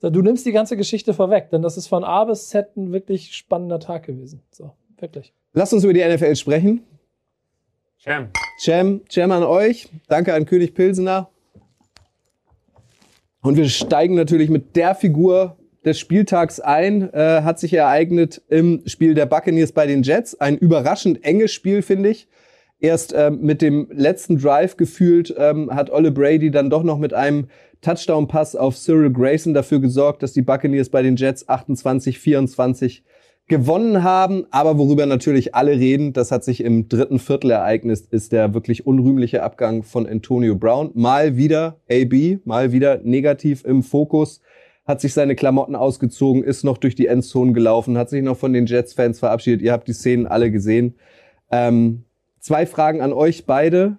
Du 0.00 0.20
nimmst 0.20 0.44
die 0.46 0.52
ganze 0.52 0.76
Geschichte 0.76 1.14
vorweg, 1.14 1.50
denn 1.50 1.62
das 1.62 1.76
ist 1.76 1.86
von 1.86 2.02
A 2.02 2.24
bis 2.24 2.48
Z 2.48 2.76
ein 2.76 2.92
wirklich 2.92 3.34
spannender 3.36 3.78
Tag 3.78 4.04
gewesen. 4.04 4.42
So, 4.50 4.72
wirklich. 4.98 5.32
Lass 5.52 5.72
uns 5.72 5.84
über 5.84 5.92
die 5.92 6.00
NFL 6.00 6.34
sprechen. 6.34 6.82
Cem, 8.02 8.30
Jam, 8.64 9.00
Jam 9.10 9.30
an 9.30 9.44
euch. 9.44 9.88
Danke 10.08 10.34
an 10.34 10.44
König 10.44 10.74
Pilsener. 10.74 11.28
Und 13.42 13.56
wir 13.56 13.68
steigen 13.68 14.14
natürlich 14.14 14.50
mit 14.50 14.76
der 14.76 14.94
Figur 14.94 15.56
des 15.84 15.98
Spieltags 15.98 16.58
ein. 16.60 17.12
Äh, 17.12 17.42
hat 17.42 17.58
sich 17.58 17.72
ereignet 17.72 18.42
im 18.48 18.82
Spiel 18.86 19.14
der 19.14 19.26
Buccaneers 19.26 19.72
bei 19.72 19.86
den 19.86 20.02
Jets. 20.02 20.40
Ein 20.40 20.56
überraschend 20.58 21.24
enges 21.24 21.52
Spiel, 21.52 21.82
finde 21.82 22.10
ich. 22.10 22.28
Erst 22.82 23.14
ähm, 23.16 23.38
mit 23.42 23.62
dem 23.62 23.86
letzten 23.92 24.38
Drive 24.38 24.76
gefühlt 24.76 25.32
ähm, 25.38 25.72
hat 25.72 25.90
Olle 25.92 26.10
Brady 26.10 26.50
dann 26.50 26.68
doch 26.68 26.82
noch 26.82 26.98
mit 26.98 27.14
einem 27.14 27.46
Touchdown-Pass 27.80 28.56
auf 28.56 28.76
Cyril 28.76 29.12
Grayson 29.12 29.54
dafür 29.54 29.78
gesorgt, 29.78 30.20
dass 30.24 30.32
die 30.32 30.42
Buccaneers 30.42 30.88
bei 30.88 31.00
den 31.00 31.14
Jets 31.14 31.48
28-24 31.48 33.02
gewonnen 33.46 34.02
haben. 34.02 34.46
Aber 34.50 34.78
worüber 34.78 35.06
natürlich 35.06 35.54
alle 35.54 35.78
reden, 35.78 36.12
das 36.12 36.32
hat 36.32 36.42
sich 36.42 36.64
im 36.64 36.88
dritten 36.88 37.20
Viertel 37.20 37.52
ereignet, 37.52 38.00
ist 38.10 38.32
der 38.32 38.52
wirklich 38.52 38.84
unrühmliche 38.84 39.44
Abgang 39.44 39.84
von 39.84 40.08
Antonio 40.08 40.56
Brown. 40.56 40.90
Mal 40.94 41.36
wieder 41.36 41.76
AB, 41.88 42.44
mal 42.44 42.72
wieder 42.72 42.98
negativ 43.04 43.64
im 43.64 43.84
Fokus, 43.84 44.40
hat 44.84 45.00
sich 45.00 45.12
seine 45.12 45.36
Klamotten 45.36 45.76
ausgezogen, 45.76 46.42
ist 46.42 46.64
noch 46.64 46.78
durch 46.78 46.96
die 46.96 47.06
Endzone 47.06 47.52
gelaufen, 47.52 47.96
hat 47.96 48.10
sich 48.10 48.24
noch 48.24 48.38
von 48.38 48.52
den 48.52 48.66
Jets-Fans 48.66 49.20
verabschiedet. 49.20 49.62
Ihr 49.62 49.70
habt 49.70 49.86
die 49.86 49.92
Szenen 49.92 50.26
alle 50.26 50.50
gesehen. 50.50 50.96
Ähm, 51.52 52.06
zwei 52.42 52.66
Fragen 52.66 53.00
an 53.00 53.14
euch 53.14 53.46
beide. 53.46 53.96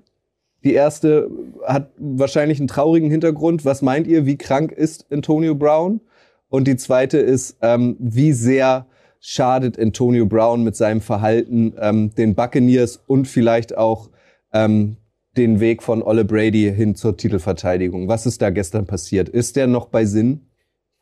Die 0.63 0.73
erste 0.73 1.31
hat 1.65 1.91
wahrscheinlich 1.97 2.59
einen 2.59 2.67
traurigen 2.67 3.09
Hintergrund. 3.09 3.65
Was 3.65 3.81
meint 3.81 4.05
ihr, 4.05 4.25
wie 4.25 4.37
krank 4.37 4.71
ist 4.71 5.11
Antonio 5.11 5.55
Brown? 5.55 6.01
Und 6.49 6.67
die 6.67 6.77
zweite 6.77 7.17
ist, 7.17 7.57
ähm, 7.61 7.97
wie 7.99 8.31
sehr 8.31 8.85
schadet 9.19 9.79
Antonio 9.79 10.25
Brown 10.25 10.63
mit 10.63 10.75
seinem 10.75 11.01
Verhalten 11.01 11.73
ähm, 11.79 12.13
den 12.15 12.35
Buccaneers 12.35 13.01
und 13.07 13.27
vielleicht 13.27 13.75
auch 13.75 14.09
ähm, 14.51 14.97
den 15.35 15.59
Weg 15.59 15.81
von 15.81 16.03
Olle 16.03 16.25
Brady 16.25 16.71
hin 16.75 16.95
zur 16.95 17.17
Titelverteidigung? 17.17 18.07
Was 18.07 18.25
ist 18.25 18.41
da 18.41 18.49
gestern 18.51 18.85
passiert? 18.85 19.29
Ist 19.29 19.55
der 19.55 19.67
noch 19.67 19.87
bei 19.87 20.05
Sinn? 20.05 20.41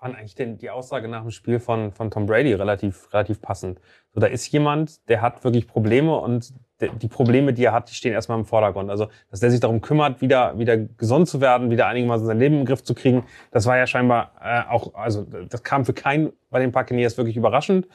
Fand 0.01 0.17
eigentlich 0.17 0.33
den, 0.33 0.57
die 0.57 0.71
Aussage 0.71 1.07
nach 1.07 1.21
dem 1.21 1.29
Spiel 1.29 1.59
von, 1.59 1.91
von 1.91 2.09
Tom 2.09 2.25
Brady 2.25 2.55
relativ, 2.55 3.13
relativ 3.13 3.39
passend. 3.39 3.79
So, 4.13 4.19
da 4.19 4.25
ist 4.25 4.47
jemand, 4.47 5.07
der 5.09 5.21
hat 5.21 5.43
wirklich 5.43 5.67
Probleme 5.67 6.17
und 6.17 6.53
de, 6.81 6.89
die 6.95 7.07
Probleme, 7.07 7.53
die 7.53 7.65
er 7.65 7.71
hat, 7.71 7.91
die 7.91 7.93
stehen 7.93 8.11
erstmal 8.11 8.39
im 8.39 8.45
Vordergrund. 8.45 8.89
Also, 8.89 9.09
dass 9.29 9.41
der 9.41 9.51
sich 9.51 9.59
darum 9.59 9.79
kümmert, 9.79 10.19
wieder, 10.19 10.57
wieder 10.57 10.75
gesund 10.75 11.29
zu 11.29 11.39
werden, 11.39 11.69
wieder 11.69 11.85
einigermaßen 11.85 12.25
sein 12.25 12.39
Leben 12.39 12.61
im 12.61 12.65
Griff 12.65 12.83
zu 12.83 12.95
kriegen, 12.95 13.25
das 13.51 13.67
war 13.67 13.77
ja 13.77 13.85
scheinbar 13.85 14.31
äh, 14.41 14.63
auch, 14.71 14.95
also 14.95 15.21
das 15.21 15.61
kam 15.61 15.85
für 15.85 15.93
keinen 15.93 16.33
bei 16.49 16.59
den 16.59 16.71
Buccaneers 16.71 17.17
wirklich 17.17 17.37
überraschend. 17.37 17.87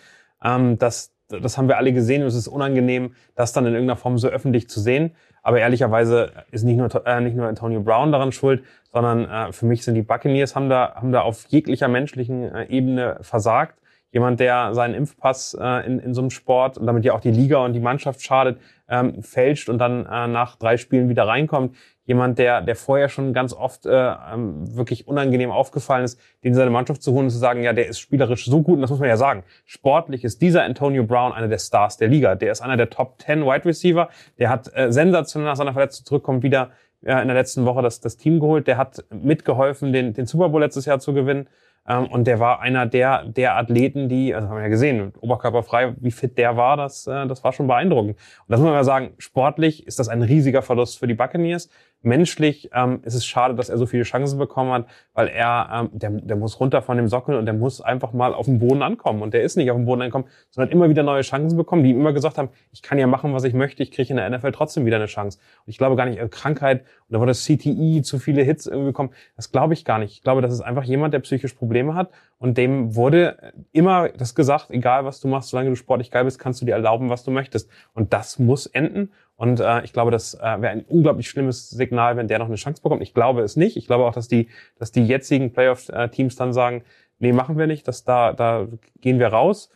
Ähm, 0.45 0.79
das, 0.79 1.13
das 1.29 1.59
haben 1.59 1.67
wir 1.67 1.77
alle 1.77 1.93
gesehen 1.93 2.23
und 2.23 2.29
es 2.29 2.37
ist 2.37 2.47
unangenehm, 2.47 3.17
das 3.35 3.53
dann 3.53 3.67
in 3.67 3.73
irgendeiner 3.73 3.97
Form 3.97 4.17
so 4.17 4.29
öffentlich 4.29 4.69
zu 4.71 4.79
sehen. 4.79 5.17
Aber 5.43 5.59
ehrlicherweise 5.59 6.33
ist 6.53 6.63
nicht 6.63 6.77
nur, 6.77 6.89
äh, 7.05 7.21
nicht 7.21 7.37
nur 7.37 7.49
Antonio 7.49 7.81
Brown 7.81 8.13
daran 8.13 8.31
schuld, 8.31 8.65
sondern 8.97 9.29
äh, 9.29 9.53
für 9.53 9.67
mich 9.67 9.85
sind 9.85 9.95
die 9.95 10.01
Buccaneers, 10.01 10.57
haben 10.57 10.71
da, 10.71 10.95
haben 10.95 11.13
da 11.13 11.21
auf 11.21 11.45
jeglicher 11.49 11.87
menschlichen 11.87 12.45
äh, 12.45 12.65
Ebene 12.71 13.19
versagt. 13.21 13.79
Jemand, 14.11 14.41
der 14.41 14.73
seinen 14.73 14.95
Impfpass 14.95 15.55
äh, 15.61 15.87
in, 15.87 15.99
in 15.99 16.15
so 16.15 16.23
einem 16.23 16.31
Sport 16.31 16.79
und 16.79 16.87
damit 16.87 17.05
ja 17.05 17.13
auch 17.13 17.21
die 17.21 17.31
Liga 17.31 17.59
und 17.59 17.75
die 17.75 17.81
Mannschaft 17.81 18.23
schadet, 18.23 18.59
ähm, 18.89 19.23
fälscht 19.23 19.69
und 19.69 19.77
dann 19.77 20.07
äh, 20.07 20.29
nach 20.29 20.57
drei 20.57 20.79
Spielen 20.79 21.11
wieder 21.11 21.29
reinkommt. 21.29 21.77
Jemand, 22.07 22.39
der, 22.39 22.63
der 22.63 22.75
vorher 22.75 23.11
schon 23.11 23.35
ganz 23.35 23.53
oft 23.53 23.85
äh, 23.85 24.15
ähm, 24.33 24.75
wirklich 24.75 25.07
unangenehm 25.07 25.51
aufgefallen 25.51 26.05
ist, 26.05 26.19
den 26.43 26.55
seine 26.55 26.71
Mannschaft 26.71 27.03
zu 27.03 27.13
holen 27.13 27.25
und 27.25 27.31
zu 27.31 27.39
sagen, 27.39 27.63
ja, 27.63 27.75
der 27.75 27.89
ist 27.89 27.99
spielerisch 27.99 28.47
so 28.47 28.63
gut, 28.63 28.77
und 28.77 28.81
das 28.81 28.89
muss 28.89 29.01
man 29.01 29.11
ja 29.11 29.19
sagen. 29.19 29.45
Sportlich 29.67 30.25
ist 30.25 30.41
dieser 30.41 30.63
Antonio 30.63 31.05
Brown 31.05 31.35
einer 31.35 31.49
der 31.49 31.59
Stars 31.59 31.99
der 31.99 32.09
Liga. 32.09 32.35
Der 32.35 32.53
ist 32.53 32.63
einer 32.63 32.79
der 32.79 32.89
Top 32.89 33.21
10 33.21 33.43
Wide 33.43 33.67
Receiver. 33.67 34.09
Der 34.39 34.49
hat 34.49 34.71
äh, 34.75 34.91
sensationell 34.91 35.51
nach 35.51 35.57
seiner 35.57 35.75
Verletzung 35.75 36.07
zurückkommt 36.07 36.43
wieder 36.43 36.71
äh, 37.07 37.21
in 37.23 37.29
der 37.29 37.37
letzten 37.37 37.65
Woche 37.65 37.83
das, 37.83 38.01
das 38.01 38.17
Team 38.17 38.41
geholt. 38.41 38.67
Der 38.67 38.77
hat 38.77 39.05
mitgeholfen, 39.11 39.93
den, 39.93 40.13
den 40.13 40.27
Super 40.27 40.49
Bowl 40.49 40.61
letztes 40.61 40.85
Jahr 40.87 40.99
zu 40.99 41.15
gewinnen. 41.15 41.49
Ähm, 41.89 42.07
und 42.07 42.27
der 42.27 42.41
war 42.41 42.61
einer 42.61 42.87
der, 42.87 43.25
der 43.25 43.57
Athleten, 43.57 44.09
die, 44.09 44.35
also 44.35 44.49
haben 44.49 44.57
wir 44.57 44.63
ja 44.63 44.69
gesehen, 44.69 45.13
oberkörperfrei, 45.21 45.95
wie 45.99 46.11
fit 46.11 46.37
der 46.37 46.57
war, 46.57 46.77
das, 46.77 47.07
äh, 47.07 47.27
das 47.27 47.45
war 47.45 47.53
schon 47.53 47.67
beeindruckend. 47.67 48.17
Und 48.17 48.49
das 48.49 48.59
muss 48.59 48.67
man 48.67 48.75
mal 48.75 48.85
sagen, 48.85 49.15
sportlich 49.19 49.87
ist 49.87 49.99
das 49.99 50.09
ein 50.09 50.23
riesiger 50.23 50.63
Verlust 50.63 50.99
für 50.99 51.07
die 51.07 51.15
Buccaneers. 51.15 51.69
Menschlich 52.07 52.71
ähm, 52.73 53.01
ist 53.03 53.15
es 53.15 53.27
schade, 53.27 53.57
dass 53.57 53.69
er 53.69 53.79
so 53.79 53.87
viele 53.87 54.05
Chancen 54.05 54.39
bekommen 54.39 54.71
hat, 54.71 54.87
weil 55.13 55.27
er, 55.27 55.69
ähm, 55.73 55.91
der, 55.93 56.11
der 56.11 56.37
muss 56.37 56.61
runter 56.61 56.81
von 56.81 56.97
dem 56.97 57.09
Sockel 57.09 57.35
und 57.35 57.47
der 57.47 57.55
muss 57.55 57.81
einfach 57.81 58.13
mal 58.13 58.33
auf 58.33 58.47
den 58.47 58.61
Boden 58.61 58.83
ankommen. 58.83 59.23
Und 59.23 59.35
der 59.35 59.43
ist 59.43 59.57
nicht 59.57 59.73
auf 59.73 59.77
den 59.77 59.87
Boden 59.87 60.03
angekommen, 60.03 60.27
sondern 60.51 60.71
immer 60.71 60.89
wieder 60.89 61.03
neue 61.03 61.23
Chancen 61.23 61.57
bekommen, 61.57 61.83
die 61.83 61.91
ihm 61.91 61.99
immer 61.99 62.13
gesagt 62.13 62.39
haben, 62.39 62.51
ich 62.71 62.83
kann 62.83 62.99
ja 62.99 63.09
machen, 63.09 63.35
was 63.35 63.43
ich 63.43 63.55
möchte, 63.55 63.83
ich 63.83 63.91
kriege 63.91 64.11
in 64.11 64.17
der 64.19 64.31
NFL 64.31 64.53
trotzdem 64.53 64.87
wieder 64.87 64.97
eine 64.97 65.07
Chance. 65.07 65.41
Und 65.67 65.71
ich 65.71 65.79
glaube 65.79 65.97
gar 65.97 66.07
nicht, 66.07 66.21
äh, 66.21 66.29
Krankheit 66.29 66.85
oder 67.09 67.19
wurde 67.19 67.31
das 67.31 67.45
CTI, 67.45 68.03
zu 68.03 68.21
viele 68.21 68.43
Hits 68.43 68.67
irgendwie 68.67 68.91
bekommen, 68.91 69.11
das 69.35 69.51
glaube 69.51 69.75
ich 69.75 69.85
gar 69.85 69.99
nicht. 69.99 70.13
Ich 70.13 70.23
glaube, 70.23 70.43
das 70.43 70.53
ist 70.53 70.61
einfach 70.61 70.85
jemand, 70.85 71.13
der 71.13 71.19
psychisch 71.19 71.55
Probleme 71.55 71.95
hat 71.95 72.11
und 72.39 72.59
dem 72.59 72.95
wurde 72.95 73.53
immer 73.73 74.11
das 74.11 74.35
gesagt, 74.35 74.71
egal 74.71 75.05
was 75.05 75.21
du 75.21 75.29
machst, 75.29 75.49
solange 75.49 75.71
du 75.71 75.77
sportlich 75.77 76.11
geil 76.11 76.25
bist, 76.25 76.39
kannst 76.39 76.61
du 76.61 76.67
dir 76.67 76.73
erlauben, 76.73 77.09
was 77.09 77.25
du 77.25 77.31
möchtest. 77.31 77.71
Und 77.95 78.13
das 78.13 78.39
muss 78.39 78.67
enden. 78.67 79.11
Und 79.37 79.61
äh, 79.61 79.83
ich 79.85 79.93
glaube, 79.93 80.11
das 80.11 80.35
äh, 80.35 80.61
wäre 80.61 80.69
ein 80.69 80.85
unglaublich 80.89 81.29
schlimmes 81.29 81.69
Signal, 81.69 82.17
wenn 82.17 82.29
der 82.29 82.39
noch 82.39 82.47
eine 82.47 82.57
Chance 82.57 82.83
bekommt. 82.83 83.03
Ich 83.03 83.15
glaube 83.15 83.43
es 83.43 83.57
nicht. 83.57 83.77
Ich 83.77 83.87
glaube 83.87 84.05
auch, 84.05 84.15
dass 84.15 84.29
die, 84.29 84.49
dass 84.79 84.93
die 84.93 85.07
jetzigen 85.07 85.53
Playoff-Teams 85.53 86.37
dann 86.37 86.53
sagen, 86.53 86.85
nee, 87.19 87.33
machen 87.33 87.59
wir 87.59 87.67
nicht, 87.67 87.87
dass 87.87 88.05
da, 88.05 88.33
da 88.33 88.67
gehen 89.01 89.19
wir 89.19 89.29
raus. 89.29 89.71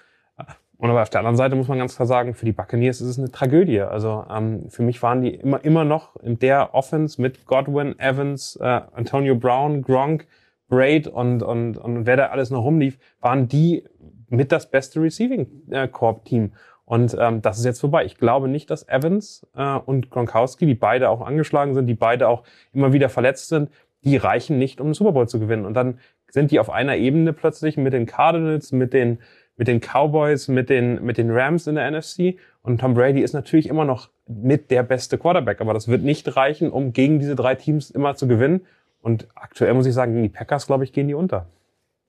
Und 0.80 0.88
aber 0.88 1.02
auf 1.02 1.10
der 1.10 1.20
anderen 1.20 1.36
Seite 1.36 1.56
muss 1.56 1.68
man 1.68 1.76
ganz 1.76 1.94
klar 1.94 2.06
sagen, 2.06 2.32
für 2.32 2.46
die 2.46 2.52
Buccaneers 2.52 3.02
ist 3.02 3.08
es 3.08 3.18
eine 3.18 3.30
Tragödie. 3.30 3.82
Also 3.82 4.24
ähm, 4.30 4.70
für 4.70 4.82
mich 4.82 5.02
waren 5.02 5.20
die 5.20 5.34
immer, 5.34 5.62
immer 5.62 5.84
noch 5.84 6.16
in 6.16 6.38
der 6.38 6.74
Offense 6.74 7.20
mit 7.20 7.44
Godwin, 7.44 7.98
Evans, 7.98 8.56
äh, 8.56 8.64
Antonio 8.64 9.34
Brown, 9.34 9.82
Gronk, 9.82 10.26
Braid 10.68 11.06
und, 11.06 11.42
und, 11.42 11.76
und 11.76 12.06
wer 12.06 12.16
da 12.16 12.26
alles 12.28 12.48
noch 12.48 12.64
rumlief, 12.64 12.98
waren 13.20 13.46
die 13.46 13.84
mit 14.30 14.52
das 14.52 14.70
beste 14.70 15.02
Receiving-Corp-Team. 15.02 16.52
Und 16.90 17.16
ähm, 17.20 17.40
das 17.40 17.56
ist 17.56 17.64
jetzt 17.64 17.78
vorbei. 17.78 18.04
Ich 18.04 18.16
glaube 18.16 18.48
nicht, 18.48 18.68
dass 18.68 18.88
Evans 18.88 19.46
äh, 19.54 19.76
und 19.76 20.10
Gronkowski, 20.10 20.66
die 20.66 20.74
beide 20.74 21.08
auch 21.08 21.20
angeschlagen 21.20 21.72
sind, 21.72 21.86
die 21.86 21.94
beide 21.94 22.26
auch 22.26 22.42
immer 22.72 22.92
wieder 22.92 23.08
verletzt 23.08 23.48
sind, 23.48 23.70
die 24.02 24.16
reichen 24.16 24.58
nicht, 24.58 24.80
um 24.80 24.88
den 24.88 24.94
Super 24.94 25.12
Bowl 25.12 25.28
zu 25.28 25.38
gewinnen. 25.38 25.66
Und 25.66 25.74
dann 25.74 26.00
sind 26.32 26.50
die 26.50 26.58
auf 26.58 26.68
einer 26.68 26.96
Ebene 26.96 27.32
plötzlich 27.32 27.76
mit 27.76 27.92
den 27.92 28.06
Cardinals, 28.06 28.72
mit 28.72 28.92
den, 28.92 29.20
mit 29.56 29.68
den 29.68 29.78
Cowboys, 29.78 30.48
mit 30.48 30.68
den, 30.68 31.00
mit 31.04 31.16
den 31.16 31.30
Rams 31.30 31.68
in 31.68 31.76
der 31.76 31.88
NFC. 31.88 32.40
Und 32.62 32.80
Tom 32.80 32.94
Brady 32.94 33.20
ist 33.20 33.34
natürlich 33.34 33.68
immer 33.68 33.84
noch 33.84 34.08
mit 34.26 34.72
der 34.72 34.82
beste 34.82 35.16
Quarterback. 35.16 35.60
Aber 35.60 35.74
das 35.74 35.86
wird 35.86 36.02
nicht 36.02 36.34
reichen, 36.34 36.72
um 36.72 36.92
gegen 36.92 37.20
diese 37.20 37.36
drei 37.36 37.54
Teams 37.54 37.92
immer 37.92 38.16
zu 38.16 38.26
gewinnen. 38.26 38.62
Und 39.00 39.28
aktuell 39.36 39.74
muss 39.74 39.86
ich 39.86 39.94
sagen, 39.94 40.14
gegen 40.14 40.24
die 40.24 40.28
Packers, 40.28 40.66
glaube 40.66 40.82
ich, 40.82 40.92
gehen 40.92 41.06
die 41.06 41.14
unter. 41.14 41.46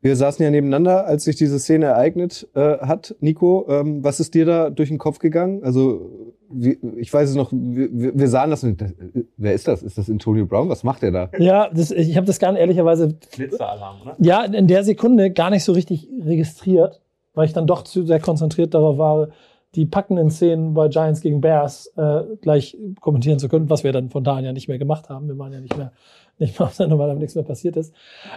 Wir 0.02 0.16
saßen 0.16 0.44
ja 0.44 0.50
nebeneinander, 0.50 1.06
als 1.06 1.26
sich 1.26 1.36
diese 1.36 1.60
Szene 1.60 1.86
ereignet 1.86 2.48
äh, 2.56 2.80
hat. 2.80 3.16
Nico, 3.20 3.68
ähm, 3.70 4.04
was 4.04 4.20
ist 4.20 4.34
dir 4.34 4.46
da 4.46 4.70
durch 4.72 4.90
den 4.90 4.98
Kopf 4.98 5.20
gegangen? 5.20 5.64
Also, 5.64 6.10
wie, 6.50 6.80
ich 6.98 7.14
weiß 7.14 7.30
es 7.30 7.36
noch, 7.36 7.52
wir, 7.54 8.18
wir 8.18 8.28
sahen 8.28 8.50
das 8.50 8.64
und 8.64 8.82
das, 8.82 8.94
wer 9.38 9.54
ist 9.54 9.68
das? 9.68 9.84
Ist 9.84 10.00
das 10.00 10.10
Antonio 10.10 10.48
Brown? 10.48 10.70
Was 10.70 10.84
macht 10.84 11.04
der 11.04 11.12
da? 11.12 11.30
Ja, 11.38 11.70
das, 11.70 11.92
ich 11.92 12.18
habe 12.18 12.26
das 12.26 12.40
gar 12.40 12.52
nicht 12.52 12.62
ehrlicherweise, 12.62 13.16
Glitzeralarm, 13.32 14.02
oder? 14.02 14.16
ja, 14.20 14.44
in 14.44 14.68
der 14.68 14.84
Sekunde 14.84 15.30
gar 15.32 15.52
nicht 15.52 15.64
so 15.64 15.72
richtig 15.72 16.10
registriert, 16.20 17.00
weil 17.36 17.46
ich 17.46 17.54
dann 17.54 17.68
doch 17.68 17.84
zu 17.84 18.04
sehr 18.04 18.20
konzentriert 18.20 18.74
darauf 18.74 18.98
war, 18.98 19.30
die 19.76 19.86
packenden 19.86 20.30
Szenen 20.32 20.74
bei 20.74 20.90
Giants 20.90 21.22
gegen 21.22 21.40
Bears 21.40 21.94
äh, 21.96 22.24
gleich 22.42 22.78
kommentieren 23.00 23.40
zu 23.40 23.48
können, 23.48 23.70
was 23.70 23.84
wir 23.84 23.94
dann 23.94 24.10
von 24.10 24.24
da 24.24 24.36
an 24.36 24.44
ja 24.44 24.52
nicht 24.52 24.68
mehr 24.68 24.80
gemacht 24.80 25.10
haben. 25.10 25.28
Wir 25.28 25.38
waren 25.38 25.54
ja 25.54 25.62
nicht 25.62 25.78
mehr 25.78 25.94
nicht 26.42 26.60
mehr 26.60 26.68
auf 26.68 26.74
Sendung, 26.74 27.00
weil 27.00 27.16
nichts 27.16 27.36
mehr 27.36 27.44
passiert 27.46 27.78
ist. 27.78 27.94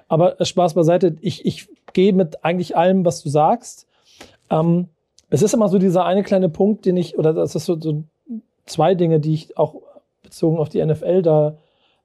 Aber 0.06 0.40
äh, 0.40 0.44
Spaß 0.44 0.74
beiseite, 0.74 1.16
ich, 1.20 1.44
ich 1.44 1.68
gehe 1.92 2.12
mit 2.12 2.44
eigentlich 2.44 2.76
allem, 2.76 3.04
was 3.04 3.22
du 3.22 3.28
sagst. 3.28 3.88
Ähm, 4.50 4.88
es 5.30 5.42
ist 5.42 5.54
immer 5.54 5.68
so 5.68 5.78
dieser 5.78 6.04
eine 6.04 6.22
kleine 6.22 6.48
Punkt, 6.48 6.86
den 6.86 6.96
ich, 6.96 7.18
oder 7.18 7.32
das 7.32 7.56
ist 7.56 7.64
so, 7.64 7.80
so 7.80 8.04
zwei 8.66 8.94
Dinge, 8.94 9.18
die 9.18 9.34
ich 9.34 9.58
auch 9.58 9.74
bezogen 10.22 10.58
auf 10.58 10.68
die 10.68 10.84
NFL 10.84 11.22
da 11.22 11.56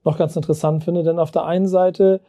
noch 0.04 0.18
ganz 0.18 0.36
interessant 0.36 0.84
finde. 0.84 1.04
Denn 1.04 1.20
auf 1.20 1.32
der 1.32 1.46
einen 1.46 1.68
Seite 1.68 2.22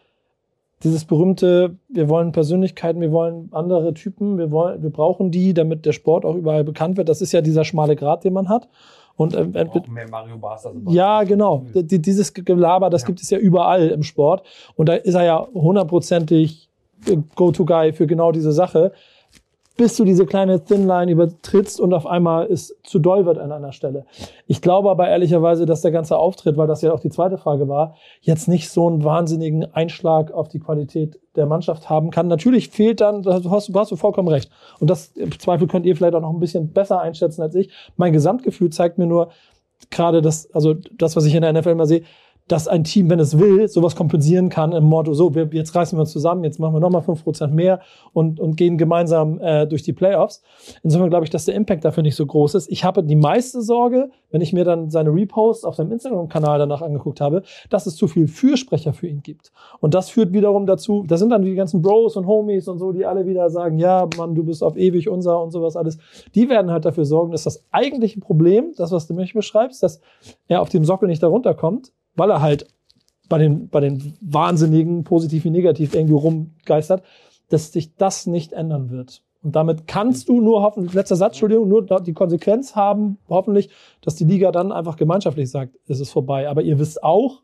dieses 0.83 1.05
berühmte, 1.05 1.77
wir 1.89 2.09
wollen 2.09 2.33
Persönlichkeiten, 2.33 3.01
wir 3.01 3.13
wollen 3.13 3.51
andere 3.53 3.93
Typen, 3.93 4.39
wir 4.39 4.51
wollen, 4.51 4.83
wir 4.83 4.91
brauchen 4.91 5.31
die, 5.31 5.53
damit 5.53 5.85
der 5.85 5.93
Sport 5.93 6.25
auch 6.25 6.35
überall 6.35 6.65
bekannt 6.65 6.97
wird. 6.97 7.09
Das 7.09 7.21
ist 7.21 7.33
ja 7.33 7.43
dieser 7.43 7.65
schmale 7.65 7.97
Grat, 7.97 8.25
den 8.25 8.33
man 8.33 8.49
hat. 8.49 8.69
Und 9.17 9.35
äh, 9.35 9.45
mehr 9.45 10.09
Mario 10.09 10.39
Barca. 10.39 10.73
Ja, 10.89 11.25
genau. 11.25 11.67
Dieses 11.75 12.33
Gelaber, 12.33 12.91
das 12.91 13.03
ja. 13.03 13.07
gibt 13.07 13.21
es 13.21 13.31
ja 13.31 13.39
überall 13.39 13.89
im 13.89 14.03
Sport. 14.03 14.47
Und 14.77 14.89
da 14.89 14.95
ist 14.95 15.15
er 15.15 15.25
ja 15.25 15.47
hundertprozentig 15.53 16.71
Go-to-Guy 17.35 17.93
für 17.93 18.07
genau 18.07 18.33
diese 18.33 18.53
Sache 18.53 18.93
bis 19.81 19.97
du 19.97 20.05
diese 20.05 20.27
kleine 20.27 20.63
Thin 20.63 20.87
Line 20.87 21.11
übertrittst 21.11 21.81
und 21.81 21.95
auf 21.95 22.07
einmal 22.07 22.53
es 22.53 22.77
zu 22.83 22.99
doll 22.99 23.25
wird 23.25 23.39
an 23.39 23.51
einer 23.51 23.73
Stelle. 23.73 24.05
Ich 24.47 24.61
glaube 24.61 24.91
aber 24.91 25.09
ehrlicherweise, 25.09 25.65
dass 25.65 25.81
der 25.81 25.91
ganze 25.91 26.19
Auftritt, 26.19 26.59
weil 26.59 26.67
das 26.67 26.83
ja 26.83 26.93
auch 26.93 27.01
die 27.01 27.09
zweite 27.09 27.39
Frage 27.39 27.67
war, 27.67 27.95
jetzt 28.21 28.47
nicht 28.47 28.69
so 28.69 28.89
einen 28.89 29.05
wahnsinnigen 29.05 29.75
Einschlag 29.75 30.33
auf 30.33 30.49
die 30.49 30.59
Qualität 30.59 31.19
der 31.35 31.47
Mannschaft 31.47 31.89
haben 31.89 32.11
kann. 32.11 32.29
Natürlich 32.29 32.69
fehlt 32.69 33.01
dann, 33.01 33.23
du 33.23 33.33
hast, 33.33 33.73
hast 33.75 33.91
du 33.91 33.97
vollkommen 33.97 34.29
recht. 34.29 34.51
Und 34.81 34.91
das 34.91 35.13
im 35.17 35.39
Zweifel 35.39 35.67
könnt 35.67 35.87
ihr 35.87 35.97
vielleicht 35.97 36.15
auch 36.15 36.21
noch 36.21 36.35
ein 36.35 36.41
bisschen 36.41 36.75
besser 36.75 37.01
einschätzen 37.01 37.41
als 37.41 37.55
ich. 37.55 37.71
Mein 37.97 38.13
Gesamtgefühl 38.13 38.69
zeigt 38.69 38.99
mir 38.99 39.07
nur 39.07 39.31
gerade 39.89 40.21
das, 40.21 40.53
also 40.53 40.75
das, 40.75 41.17
was 41.17 41.25
ich 41.25 41.35
in 41.35 41.41
der 41.41 41.55
NFL 41.55 41.71
immer 41.71 41.87
sehe, 41.87 42.03
dass 42.51 42.67
ein 42.67 42.83
Team, 42.83 43.09
wenn 43.09 43.21
es 43.21 43.39
will, 43.39 43.69
sowas 43.69 43.95
kompensieren 43.95 44.49
kann 44.49 44.73
im 44.73 44.85
Motto, 44.85 45.15
so, 45.15 45.37
wir, 45.37 45.49
jetzt 45.53 45.75
reißen 45.75 45.97
wir 45.97 46.01
uns 46.01 46.11
zusammen, 46.11 46.43
jetzt 46.43 46.59
machen 46.59 46.75
wir 46.75 46.81
nochmal 46.81 47.03
fünf 47.03 47.23
Prozent 47.23 47.55
mehr 47.55 47.81
und, 48.13 48.41
und 48.41 48.57
gehen 48.57 48.77
gemeinsam 48.77 49.39
äh, 49.41 49.67
durch 49.69 49.85
die 49.85 49.93
Playoffs. 49.93 50.43
Insofern 50.83 51.11
glaube 51.11 51.25
ich, 51.25 51.31
dass 51.31 51.45
der 51.45 51.55
Impact 51.55 51.85
dafür 51.85 52.03
nicht 52.03 52.17
so 52.17 52.27
groß 52.27 52.57
ist. 52.57 52.69
Ich 52.69 52.83
habe 52.83 53.05
die 53.05 53.15
meiste 53.15 53.63
Sorge, 53.63 54.11
wenn 54.33 54.41
ich 54.41 54.53
mir 54.53 54.65
dann 54.65 54.91
seine 54.91 55.15
Reposts 55.15 55.65
auf 55.65 55.77
seinem 55.77 55.93
Instagram-Kanal 55.93 56.59
danach 56.59 56.83
angeguckt 56.83 57.21
habe, 57.21 57.43
dass 57.69 57.87
es 57.87 57.95
zu 57.95 58.09
viel 58.09 58.27
Fürsprecher 58.27 58.93
für 58.95 59.07
ihn 59.07 59.23
gibt. 59.23 59.53
Und 59.79 59.95
das 59.95 60.11
führt 60.11 60.33
wiederum 60.33 60.67
dazu, 60.67 61.05
da 61.07 61.19
sind 61.19 61.31
dann 61.31 61.43
die 61.43 61.55
ganzen 61.55 61.83
Bros 61.83 62.17
und 62.17 62.27
Homies 62.27 62.67
und 62.67 62.79
so, 62.79 62.91
die 62.91 63.07
alle 63.07 63.27
wieder 63.27 63.49
sagen, 63.51 63.79
ja, 63.79 64.09
Mann, 64.19 64.35
du 64.35 64.43
bist 64.43 64.65
auf 64.65 64.77
ewig 64.77 65.09
unser 65.09 65.41
und 65.41 65.53
sowas 65.53 65.77
alles. 65.77 65.99
Die 66.35 66.49
werden 66.49 66.73
halt 66.73 66.85
dafür 66.85 67.05
sorgen, 67.05 67.31
dass 67.31 67.45
das 67.45 67.65
eigentliche 67.71 68.19
Problem, 68.19 68.73
das, 68.77 68.91
was 68.91 69.07
du 69.07 69.15
mich 69.15 69.35
beschreibst, 69.35 69.85
dass 69.85 70.01
er 70.49 70.63
auf 70.63 70.69
dem 70.69 70.85
Sockel 70.85 71.09
nicht 71.09 71.23
darunter 71.23 71.55
kommt, 71.55 71.93
weil 72.21 72.31
er 72.31 72.43
halt 72.43 72.67
bei 73.31 73.39
den, 73.39 73.71
bei 73.71 73.81
den 73.81 74.13
Wahnsinnigen, 74.21 75.05
positiv 75.05 75.45
wie 75.45 75.51
negativ, 75.51 75.95
irgendwie 75.95 76.13
rumgeistert, 76.13 77.03
dass 77.49 77.73
sich 77.73 77.97
das 77.97 78.27
nicht 78.27 78.53
ändern 78.53 78.91
wird. 78.91 79.23
Und 79.43 79.57
damit 79.57 79.87
kannst 79.87 80.29
du 80.29 80.43
nur 80.43 80.61
hoffentlich, 80.61 80.93
letzter 80.93 81.17
Satz, 81.17 81.33
Entschuldigung, 81.33 81.67
nur 81.67 81.87
die 82.03 82.13
Konsequenz 82.13 82.77
haben, 82.77 83.17
hoffentlich, 83.31 83.71
dass 84.03 84.17
die 84.17 84.25
Liga 84.25 84.53
dann 84.53 84.71
einfach 84.71 84.97
gemeinschaftlich 84.97 85.51
sagt, 85.51 85.79
es 85.89 85.99
ist 85.99 86.11
vorbei. 86.11 86.47
Aber 86.47 86.61
ihr 86.61 86.79
wisst 86.79 87.03
auch, 87.03 87.41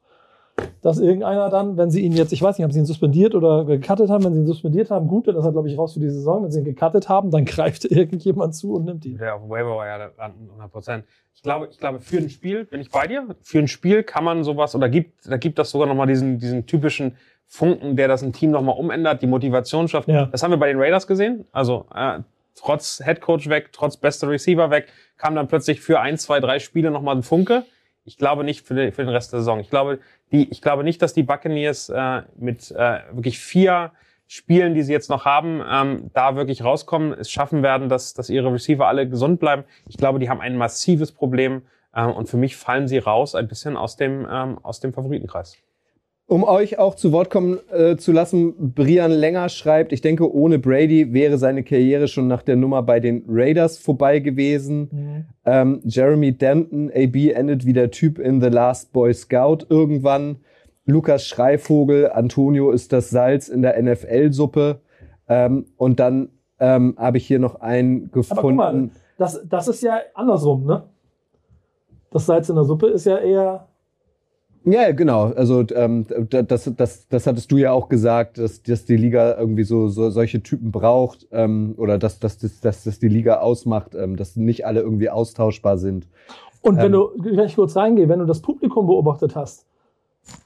dass 0.83 0.99
irgendeiner 0.99 1.51
dann, 1.51 1.77
wenn 1.77 1.91
sie 1.91 2.01
ihn 2.01 2.13
jetzt, 2.13 2.33
ich 2.33 2.41
weiß 2.41 2.57
nicht, 2.57 2.65
haben 2.65 2.71
sie 2.71 2.79
ihn 2.79 2.87
suspendiert 2.87 3.35
oder 3.35 3.65
gecuttet 3.65 4.09
haben, 4.09 4.25
wenn 4.25 4.35
sie 4.35 4.41
ihn 4.41 4.47
suspendiert 4.47 4.91
haben, 4.91 5.09
gut, 5.09 5.27
dann 5.27 5.37
ist 5.37 5.45
er, 5.45 5.53
glaube 5.53 5.69
ich, 5.69 5.77
raus 5.77 5.95
für 5.95 6.01
die 6.01 6.11
Saison. 6.11 6.45
Wenn 6.45 6.51
sie 6.51 6.61
ihn 6.61 6.65
gecuttet 6.65 7.09
haben, 7.09 7.31
dann 7.31 7.45
greift 7.47 7.85
irgendjemand 7.85 8.55
zu 8.55 8.75
und 8.75 8.85
nimmt 8.85 9.05
ihn. 9.05 9.19
Der 9.19 9.35
auf 9.35 9.49
Waiver 9.49 9.77
war 9.77 9.87
ja 9.87 10.11
100 10.17 10.71
Prozent. 10.71 11.05
Ich 11.35 11.43
glaube, 11.43 11.69
ich 11.71 11.79
glaube, 11.79 12.01
für 12.01 12.19
ein 12.19 12.31
Spiel, 12.31 12.65
bin 12.65 12.81
ich 12.81 12.91
bei 12.91 13.07
dir, 13.07 13.27
für 13.43 13.59
ein 13.59 13.69
Spiel 13.69 14.03
kann 14.03 14.25
man 14.25 14.45
sowas, 14.45 14.75
oder 14.75 14.89
gibt, 14.89 15.29
da 15.29 15.37
gibt 15.37 15.59
das 15.59 15.71
sogar 15.71 15.87
nochmal 15.87 16.07
diesen, 16.07 16.39
diesen 16.39 16.67
typischen 16.67 17.17
Funken, 17.47 17.97
der 17.97 18.09
das 18.09 18.23
ein 18.23 18.33
Team 18.33 18.51
nochmal 18.51 18.77
umändert, 18.79 19.23
die 19.23 19.27
Motivation 19.27 19.89
schafft. 19.89 20.09
Ja. 20.09 20.27
Das 20.27 20.43
haben 20.43 20.51
wir 20.51 20.57
bei 20.57 20.69
den 20.69 20.81
Raiders 20.81 21.07
gesehen. 21.07 21.45
Also, 21.53 21.87
äh, 21.95 22.21
trotz 22.57 23.01
Headcoach 23.05 23.49
weg, 23.49 23.71
trotz 23.73 23.97
bester 23.97 24.29
Receiver 24.29 24.71
weg, 24.71 24.87
kam 25.17 25.35
dann 25.35 25.47
plötzlich 25.47 25.81
für 25.81 26.01
ein, 26.01 26.17
zwei, 26.17 26.41
drei 26.41 26.59
Spiele 26.59 26.91
nochmal 26.91 27.17
ein 27.17 27.23
Funke. 27.23 27.65
Ich 28.07 28.17
glaube 28.17 28.45
nicht 28.45 28.67
für 28.67 28.75
den, 28.75 29.09
Rest 29.09 29.33
der 29.33 29.41
Saison. 29.41 29.61
Ich 29.61 29.69
glaube, 29.69 29.99
die, 30.33 30.49
ich 30.51 30.63
glaube 30.63 30.85
nicht, 30.85 31.03
dass 31.03 31.13
die 31.13 31.25
Buccaneers 31.25 31.89
äh, 31.89 32.23
mit 32.37 32.71
äh, 32.71 33.01
wirklich 33.11 33.39
vier 33.39 33.93
Spielen, 34.29 34.75
die 34.75 34.83
sie 34.83 34.93
jetzt 34.93 35.11
noch 35.11 35.25
haben, 35.25 35.63
ähm, 35.69 36.11
da 36.15 36.35
wirklich 36.35 36.65
rauskommen, 36.65 37.13
es 37.13 37.31
schaffen 37.31 37.63
werden, 37.63 37.89
dass, 37.89 38.15
dass 38.15 38.31
ihre 38.31 38.53
Receiver 38.53 38.87
alle 38.87 39.09
gesund 39.09 39.39
bleiben. 39.39 39.65
Ich 39.89 39.97
glaube, 39.97 40.19
die 40.19 40.29
haben 40.29 40.41
ein 40.41 40.57
massives 40.57 41.13
Problem 41.13 41.63
ähm, 41.95 42.11
und 42.13 42.29
für 42.29 42.37
mich 42.37 42.57
fallen 42.57 42.89
sie 42.89 42.99
raus 42.99 43.35
ein 43.35 43.49
bisschen 43.49 43.77
aus 43.77 43.97
dem, 43.97 44.27
ähm, 44.31 44.59
aus 44.63 44.81
dem 44.81 44.93
Favoritenkreis. 44.93 45.59
Um 46.29 46.43
euch 46.43 46.81
auch 46.81 46.97
zu 46.97 47.13
Wort 47.13 47.31
kommen 47.31 47.59
äh, 47.71 47.97
zu 47.97 48.11
lassen, 48.11 48.73
Brian 48.75 49.13
Länger 49.13 49.49
schreibt, 49.49 49.93
ich 49.93 50.01
denke, 50.01 50.33
ohne 50.35 50.59
Brady 50.59 51.13
wäre 51.13 51.39
seine 51.39 51.63
Karriere 51.63 52.09
schon 52.09 52.27
nach 52.27 52.43
der 52.43 52.57
Nummer 52.57 52.83
bei 52.83 52.99
den 52.99 53.25
Raiders 53.29 53.79
vorbei 53.79 54.19
gewesen. 54.19 54.89
Mhm. 54.91 55.25
Ähm, 55.45 55.81
Jeremy 55.85 56.33
Denton, 56.33 56.91
AB 56.93 57.31
endet 57.33 57.65
wie 57.65 57.73
der 57.73 57.93
Typ 57.93 58.19
in 58.19 58.41
The 58.41 58.49
Last 58.49 58.93
Boy 58.93 59.15
Scout 59.15 59.67
irgendwann. 59.69 60.39
Lukas 60.85 61.27
Schreivogel, 61.27 62.11
Antonio 62.11 62.73
ist 62.73 62.93
das 62.93 63.11
Salz 63.11 63.49
in 63.49 63.63
der 63.63 63.81
NFL-Suppe. 63.81 64.81
Ähm, 65.29 65.67
und 65.77 66.01
dann 66.01 66.31
ähm, 66.59 66.97
habe 66.99 67.19
ich 67.19 67.27
hier 67.27 67.39
noch 67.39 67.61
einen 67.61 68.11
gefunden. 68.11 68.59
Aber 68.59 68.73
guck 68.73 68.81
mal, 68.83 68.91
das, 69.17 69.41
das 69.49 69.69
ist 69.69 69.83
ja 69.83 70.01
andersrum, 70.15 70.65
ne? 70.65 70.83
Das 72.11 72.27
Salz 72.27 72.49
in 72.49 72.57
der 72.57 72.65
Suppe 72.65 72.89
ist 72.89 73.07
ja 73.07 73.19
eher 73.19 73.69
ja, 74.67 74.91
genau. 74.91 75.33
Also 75.33 75.65
ähm, 75.75 76.07
das, 76.29 76.71
das, 76.77 77.09
das 77.09 77.27
hattest 77.27 77.53
du 77.53 77.57
ja 77.57 77.71
auch 77.71 77.89
gesagt, 77.89 78.39
dass, 78.39 78.63
dass 78.65 78.85
die 78.85 78.97
Liga 78.97 79.39
irgendwie 79.39 79.63
so, 79.63 79.87
so 79.87 80.11
solche 80.11 80.43
Typen 80.43 80.73
braucht 80.73 81.29
ähm, 81.31 81.75
oder 81.77 81.99
dass, 81.99 82.19
dass, 82.19 82.39
dass, 82.39 82.61
dass 82.61 82.83
das 82.83 82.99
die 82.99 83.09
Liga 83.09 83.39
ausmacht, 83.39 83.95
ähm, 83.95 84.17
dass 84.17 84.35
nicht 84.35 84.67
alle 84.67 84.81
irgendwie 84.81 85.09
austauschbar 85.09 85.79
sind. 85.79 86.09
Und 86.63 86.79
wenn 86.79 86.87
ähm, 86.87 86.93
du, 86.93 87.11
wenn 87.17 87.47
ich 87.47 87.55
kurz 87.55 87.77
reingehe, 87.77 88.09
wenn 88.09 88.19
du 88.19 88.27
das 88.27 88.43
Publikum 88.43 88.89
beobachtet 88.89 89.37
hast, 89.37 89.67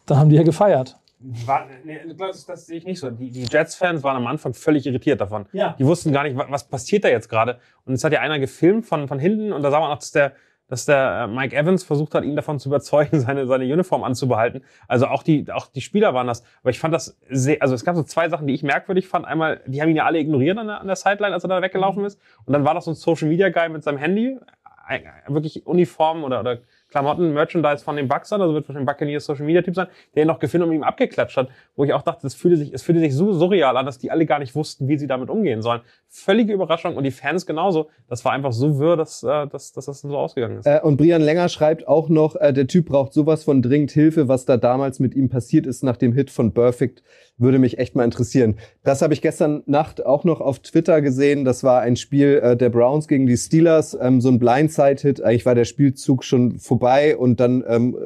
dann 0.04 0.18
haben 0.18 0.28
die 0.28 0.36
ja 0.36 0.42
gefeiert. 0.42 0.98
War, 1.46 1.66
nee, 1.84 1.98
das, 2.16 2.44
das 2.44 2.66
sehe 2.66 2.76
ich 2.76 2.84
nicht 2.84 3.00
so. 3.00 3.10
Die, 3.10 3.30
die 3.30 3.44
Jets-Fans 3.44 4.02
waren 4.02 4.16
am 4.16 4.26
Anfang 4.26 4.52
völlig 4.52 4.86
irritiert 4.86 5.22
davon. 5.22 5.46
Ja. 5.52 5.74
Die 5.78 5.86
wussten 5.86 6.12
gar 6.12 6.24
nicht, 6.24 6.36
was, 6.36 6.50
was 6.50 6.64
passiert 6.64 7.04
da 7.04 7.08
jetzt 7.08 7.30
gerade. 7.30 7.58
Und 7.86 7.94
es 7.94 8.04
hat 8.04 8.12
ja 8.12 8.20
einer 8.20 8.38
gefilmt 8.38 8.84
von, 8.84 9.08
von 9.08 9.18
hinten 9.18 9.52
und 9.52 9.62
da 9.62 9.70
sah 9.70 9.80
man 9.80 9.90
auch, 9.90 9.98
dass 9.98 10.12
der 10.12 10.32
dass 10.70 10.86
der 10.86 11.24
äh, 11.24 11.26
Mike 11.26 11.54
Evans 11.54 11.82
versucht 11.82 12.14
hat, 12.14 12.24
ihn 12.24 12.36
davon 12.36 12.58
zu 12.58 12.68
überzeugen, 12.68 13.20
seine, 13.20 13.46
seine 13.46 13.64
Uniform 13.64 14.04
anzubehalten. 14.04 14.62
Also 14.88 15.06
auch 15.06 15.22
die, 15.22 15.50
auch 15.52 15.66
die 15.66 15.80
Spieler 15.80 16.14
waren 16.14 16.26
das. 16.26 16.44
Aber 16.62 16.70
ich 16.70 16.78
fand 16.78 16.94
das 16.94 17.18
sehr, 17.28 17.60
also 17.60 17.74
es 17.74 17.84
gab 17.84 17.96
so 17.96 18.02
zwei 18.04 18.28
Sachen, 18.28 18.46
die 18.46 18.54
ich 18.54 18.62
merkwürdig 18.62 19.08
fand. 19.08 19.26
Einmal, 19.26 19.60
die 19.66 19.82
haben 19.82 19.90
ihn 19.90 19.96
ja 19.96 20.06
alle 20.06 20.18
ignoriert 20.18 20.56
an 20.56 20.68
der, 20.68 20.80
an 20.80 20.86
der 20.86 20.96
Sideline, 20.96 21.34
als 21.34 21.44
er 21.44 21.48
da 21.48 21.60
weggelaufen 21.60 22.00
mhm. 22.00 22.06
ist. 22.06 22.20
Und 22.46 22.52
dann 22.52 22.64
war 22.64 22.74
das 22.74 22.84
so 22.84 22.92
ein 22.92 22.94
Social 22.94 23.28
Media 23.28 23.50
Guy 23.50 23.68
mit 23.68 23.82
seinem 23.82 23.98
Handy, 23.98 24.38
wirklich 25.28 25.66
Uniform 25.66 26.24
oder, 26.24 26.40
oder 26.40 26.58
Klamotten, 26.88 27.32
Merchandise 27.32 27.84
von 27.84 27.96
den 27.96 28.08
Bucks 28.08 28.32
an, 28.32 28.42
also 28.42 28.54
wird 28.54 28.68
wahrscheinlich 28.68 28.86
Buccaneers 28.86 29.24
Social 29.24 29.44
Media 29.44 29.62
Typ 29.62 29.76
sein, 29.76 29.86
der 30.14 30.24
ihn 30.24 30.26
noch 30.26 30.40
gefilmt 30.40 30.66
und 30.66 30.72
ihm 30.72 30.82
abgeklatscht 30.82 31.36
hat, 31.36 31.48
wo 31.76 31.84
ich 31.84 31.92
auch 31.92 32.02
dachte, 32.02 32.22
das 32.22 32.34
fühlte 32.34 32.56
sich, 32.56 32.72
es 32.72 32.82
fühlte 32.82 33.00
sich 33.00 33.14
so 33.14 33.32
surreal 33.32 33.76
an, 33.76 33.86
dass 33.86 33.98
die 33.98 34.10
alle 34.10 34.26
gar 34.26 34.40
nicht 34.40 34.54
wussten, 34.54 34.88
wie 34.88 34.98
sie 34.98 35.06
damit 35.06 35.30
umgehen 35.30 35.62
sollen. 35.62 35.82
Völlige 36.12 36.52
Überraschung 36.52 36.96
und 36.96 37.04
die 37.04 37.12
Fans 37.12 37.46
genauso. 37.46 37.88
Das 38.08 38.24
war 38.24 38.32
einfach 38.32 38.52
so 38.52 38.78
wirr, 38.80 38.96
dass, 38.96 39.22
äh, 39.22 39.46
dass, 39.46 39.72
dass 39.72 39.86
das 39.86 40.00
so 40.00 40.16
ausgegangen 40.16 40.58
ist. 40.58 40.66
Äh, 40.66 40.80
und 40.82 40.96
Brian 40.96 41.22
Länger 41.22 41.48
schreibt 41.48 41.86
auch 41.86 42.08
noch, 42.08 42.34
äh, 42.34 42.52
der 42.52 42.66
Typ 42.66 42.86
braucht 42.86 43.12
sowas 43.12 43.44
von 43.44 43.62
dringend 43.62 43.92
Hilfe, 43.92 44.26
was 44.26 44.44
da 44.44 44.56
damals 44.56 44.98
mit 44.98 45.14
ihm 45.14 45.28
passiert 45.28 45.66
ist 45.66 45.84
nach 45.84 45.96
dem 45.96 46.12
Hit 46.12 46.30
von 46.30 46.52
Perfect 46.52 47.02
würde 47.40 47.58
mich 47.58 47.78
echt 47.78 47.96
mal 47.96 48.04
interessieren. 48.04 48.56
Das 48.84 49.02
habe 49.02 49.14
ich 49.14 49.22
gestern 49.22 49.62
Nacht 49.66 50.04
auch 50.04 50.24
noch 50.24 50.40
auf 50.40 50.58
Twitter 50.60 51.00
gesehen. 51.00 51.44
Das 51.44 51.64
war 51.64 51.80
ein 51.80 51.96
Spiel 51.96 52.40
äh, 52.42 52.56
der 52.56 52.68
Browns 52.68 53.08
gegen 53.08 53.26
die 53.26 53.36
Steelers, 53.36 53.96
ähm, 54.00 54.20
so 54.20 54.28
ein 54.28 54.38
Blindside-Hit. 54.38 55.22
Eigentlich 55.22 55.46
war 55.46 55.54
der 55.54 55.64
Spielzug 55.64 56.22
schon 56.22 56.58
vorbei 56.58 57.16
und 57.16 57.40
dann 57.40 57.64
ähm, 57.66 57.96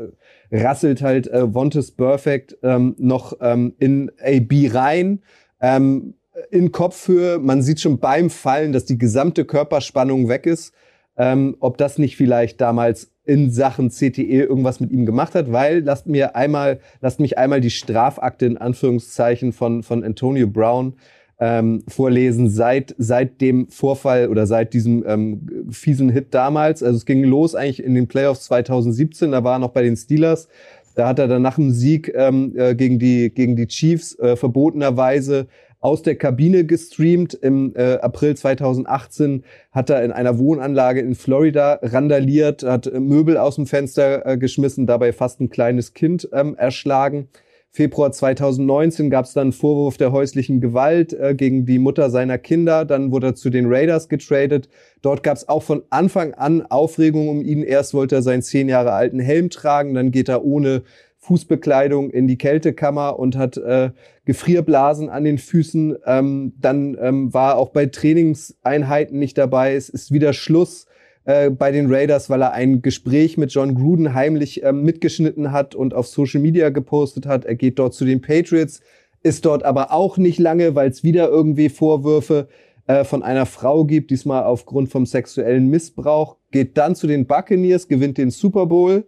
rasselt 0.51 1.03
halt 1.03 1.27
äh, 1.27 1.53
Vontes 1.53 1.90
Perfect 1.90 2.57
ähm, 2.62 2.95
noch 2.99 3.35
ähm, 3.40 3.75
in 3.79 4.11
AB 4.23 4.73
rein. 4.73 5.23
Ähm, 5.61 6.14
in 6.51 6.73
Kopfhöhe. 6.73 7.38
Man 7.38 7.62
sieht 7.62 7.81
schon 7.81 7.99
beim 7.99 8.31
Fallen, 8.31 8.73
dass 8.73 8.85
die 8.85 8.99
gesamte 8.99 9.44
Körperspannung 9.44 10.29
weg 10.29 10.47
ist. 10.47 10.73
Ähm, 11.16 11.57
ob 11.61 11.79
das 11.79 11.99
nicht 11.99 12.16
vielleicht 12.16 12.61
damals 12.61 13.12
in 13.25 13.51
Sachen 13.51 13.90
CTE 13.90 14.42
irgendwas 14.42 14.81
mit 14.81 14.90
ihm 14.90 15.07
gemacht 15.07 15.35
hat, 15.35 15.53
weil 15.53 15.81
lasst 15.81 16.07
mir 16.07 16.37
einmal, 16.37 16.81
lasst 17.01 17.20
mich 17.20 17.38
einmal 17.38 17.61
die 17.61 17.70
Strafakte 17.70 18.47
in 18.47 18.59
Anführungszeichen 18.59 19.53
von, 19.53 19.83
von 19.83 20.05
Antonio 20.05 20.47
Brown 20.47 20.94
ähm, 21.38 21.83
vorlesen 21.88 22.49
seit, 22.49 22.94
seit 22.99 23.40
dem 23.40 23.68
Vorfall 23.68 24.29
oder 24.29 24.47
seit 24.47 24.75
diesem 24.75 25.05
ähm, 25.07 25.68
fiesen 25.70 26.11
Hit 26.11 26.35
damals. 26.35 26.83
Also 26.83 26.97
es 26.97 27.07
ging 27.07 27.25
los 27.25 27.55
eigentlich 27.55 27.83
in 27.83 27.94
den 27.94 28.09
Playoffs 28.09 28.44
2017, 28.44 29.33
da 29.33 29.42
war 29.42 29.57
er 29.57 29.59
noch 29.61 29.70
bei 29.70 29.83
den 29.83 29.97
Steelers. 29.97 30.49
Da 30.94 31.09
hat 31.09 31.18
er 31.18 31.27
dann 31.27 31.42
nach 31.42 31.57
dem 31.57 31.70
Sieg 31.70 32.12
ähm, 32.14 32.55
äh, 32.57 32.75
gegen, 32.75 32.99
die, 32.99 33.31
gegen 33.31 33.57
die 33.57 33.66
Chiefs 33.66 34.16
äh, 34.18 34.37
verbotenerweise 34.37 35.49
aus 35.85 36.01
der 36.01 36.16
Kabine 36.16 36.64
gestreamt. 36.64 37.35
Im 37.35 37.75
äh, 37.77 37.99
April 37.99 38.35
2018 38.35 39.44
hat 39.70 39.90
er 39.90 40.03
in 40.03 40.12
einer 40.12 40.38
Wohnanlage 40.38 41.01
in 41.01 41.14
Florida 41.14 41.79
randaliert, 41.83 42.62
hat 42.62 42.87
äh, 42.87 42.99
Möbel 42.99 43.37
aus 43.37 43.57
dem 43.57 43.66
Fenster 43.66 44.25
äh, 44.25 44.38
geschmissen, 44.38 44.87
dabei 44.87 45.12
fast 45.12 45.40
ein 45.40 45.51
kleines 45.51 45.92
Kind 45.92 46.27
ähm, 46.33 46.57
erschlagen. 46.57 47.29
Februar 47.68 48.12
2019 48.12 49.11
gab 49.11 49.27
es 49.27 49.35
dann 49.35 49.42
einen 49.42 49.53
Vorwurf 49.53 49.99
der 49.99 50.11
häuslichen 50.11 50.62
Gewalt 50.62 51.12
äh, 51.12 51.35
gegen 51.35 51.66
die 51.66 51.79
Mutter 51.79 52.09
seiner 52.09 52.38
Kinder. 52.38 52.87
Dann 52.87 53.12
wurde 53.12 53.27
er 53.27 53.35
zu 53.35 53.51
den 53.51 53.66
Raiders 53.66 54.09
getradet. 54.09 54.70
Dort 55.03 55.23
gab 55.23 55.37
es 55.37 55.49
auch 55.51 55.64
von 55.64 55.83
Anfang 55.90 56.33
an 56.33 56.62
Aufregung 56.62 57.29
um 57.29 57.42
ihn. 57.42 57.62
Erst 57.62 57.92
wollte 57.92 58.14
er 58.14 58.23
seinen 58.23 58.42
zehn 58.42 58.70
Jahre 58.70 58.92
alten 58.92 59.18
Helm 59.18 59.51
tragen, 59.51 59.92
dann 59.92 60.12
geht 60.12 60.31
er 60.31 60.44
ohne 60.44 60.83
Fußbekleidung 61.25 62.11
in 62.11 62.29
die 62.29 62.37
Kältekammer 62.37 63.19
und 63.19 63.37
hat 63.37 63.57
äh, 63.57 63.91
Gefrierblasen 64.27 65.09
an 65.09 65.25
den 65.25 65.39
Füßen. 65.39 65.97
Ähm, 66.05 66.53
dann 66.61 66.97
ähm, 67.01 67.33
war 67.33 67.57
auch 67.57 67.71
bei 67.71 67.87
Trainingseinheiten 67.87 69.19
nicht 69.19 69.39
dabei. 69.39 69.75
Es 69.75 69.89
ist 69.89 70.13
wieder 70.13 70.35
Schluss 70.35 70.87
äh, 71.25 71.49
bei 71.49 71.73
den 71.73 71.93
Raiders, 71.93 72.29
weil 72.29 72.43
er 72.43 72.53
ein 72.53 72.83
Gespräch 72.83 73.39
mit 73.39 73.53
John 73.53 73.75
Gruden 73.75 74.13
heimlich 74.13 74.63
ähm, 74.63 74.83
mitgeschnitten 74.83 75.51
hat 75.51 75.75
und 75.75 75.95
auf 75.95 76.07
Social 76.07 76.43
Media 76.43 76.69
gepostet 76.69 77.27
hat. 77.27 77.47
Er 77.47 77.55
geht 77.55 77.79
dort 77.79 77.95
zu 77.95 78.05
den 78.05 78.21
Patriots, 78.21 78.83
ist 79.23 79.47
dort 79.47 79.63
aber 79.63 79.93
auch 79.93 80.19
nicht 80.19 80.39
lange, 80.39 80.75
weil 80.75 80.91
es 80.91 81.03
wieder 81.03 81.29
irgendwie 81.31 81.71
Vorwürfe 81.71 82.49
äh, 82.87 83.05
von 83.05 83.23
einer 83.23 83.47
Frau 83.47 83.87
gibt, 83.87 84.11
diesmal 84.11 84.45
aufgrund 84.45 84.91
vom 84.91 85.07
sexuellen 85.07 85.71
Missbrauch. 85.71 86.37
Geht 86.51 86.77
dann 86.77 86.95
zu 86.95 87.07
den 87.07 87.27
Buccaneers, 87.27 87.89
gewinnt 87.89 88.19
den 88.19 88.31
Super 88.31 88.67
Bowl. 88.67 89.07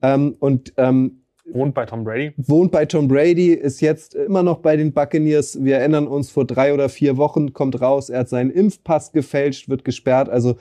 Ähm, 0.00 0.36
und 0.38 0.72
ähm, 0.78 1.17
Wohnt 1.52 1.74
bei 1.74 1.86
Tom 1.86 2.04
Brady. 2.04 2.32
Wohnt 2.36 2.72
bei 2.72 2.86
Tom 2.86 3.08
Brady, 3.08 3.52
ist 3.52 3.80
jetzt 3.80 4.14
immer 4.14 4.42
noch 4.42 4.58
bei 4.58 4.76
den 4.76 4.92
Buccaneers. 4.92 5.62
Wir 5.64 5.78
erinnern 5.78 6.06
uns, 6.06 6.30
vor 6.30 6.44
drei 6.44 6.74
oder 6.74 6.88
vier 6.88 7.16
Wochen 7.16 7.52
kommt 7.52 7.80
raus, 7.80 8.10
er 8.10 8.20
hat 8.20 8.28
seinen 8.28 8.50
Impfpass 8.50 9.12
gefälscht, 9.12 9.68
wird 9.68 9.84
gesperrt. 9.84 10.28
Also 10.28 10.56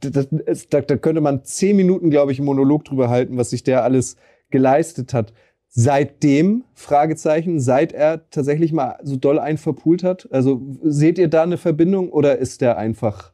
das, 0.00 0.28
das, 0.30 0.68
da, 0.68 0.80
da 0.80 0.96
könnte 0.96 1.20
man 1.20 1.44
zehn 1.44 1.76
Minuten, 1.76 2.10
glaube 2.10 2.32
ich, 2.32 2.38
einen 2.38 2.46
Monolog 2.46 2.84
drüber 2.84 3.08
halten, 3.08 3.36
was 3.36 3.50
sich 3.50 3.62
der 3.62 3.84
alles 3.84 4.16
geleistet 4.50 5.12
hat. 5.12 5.32
Seitdem, 5.68 6.64
Fragezeichen, 6.74 7.58
seit 7.58 7.92
er 7.92 8.28
tatsächlich 8.30 8.72
mal 8.72 8.98
so 9.02 9.16
doll 9.16 9.38
einen 9.38 9.58
verpult 9.58 10.04
hat? 10.04 10.28
Also 10.30 10.60
seht 10.82 11.18
ihr 11.18 11.28
da 11.28 11.42
eine 11.42 11.56
Verbindung 11.56 12.10
oder 12.10 12.38
ist 12.38 12.60
der 12.60 12.76
einfach 12.76 13.32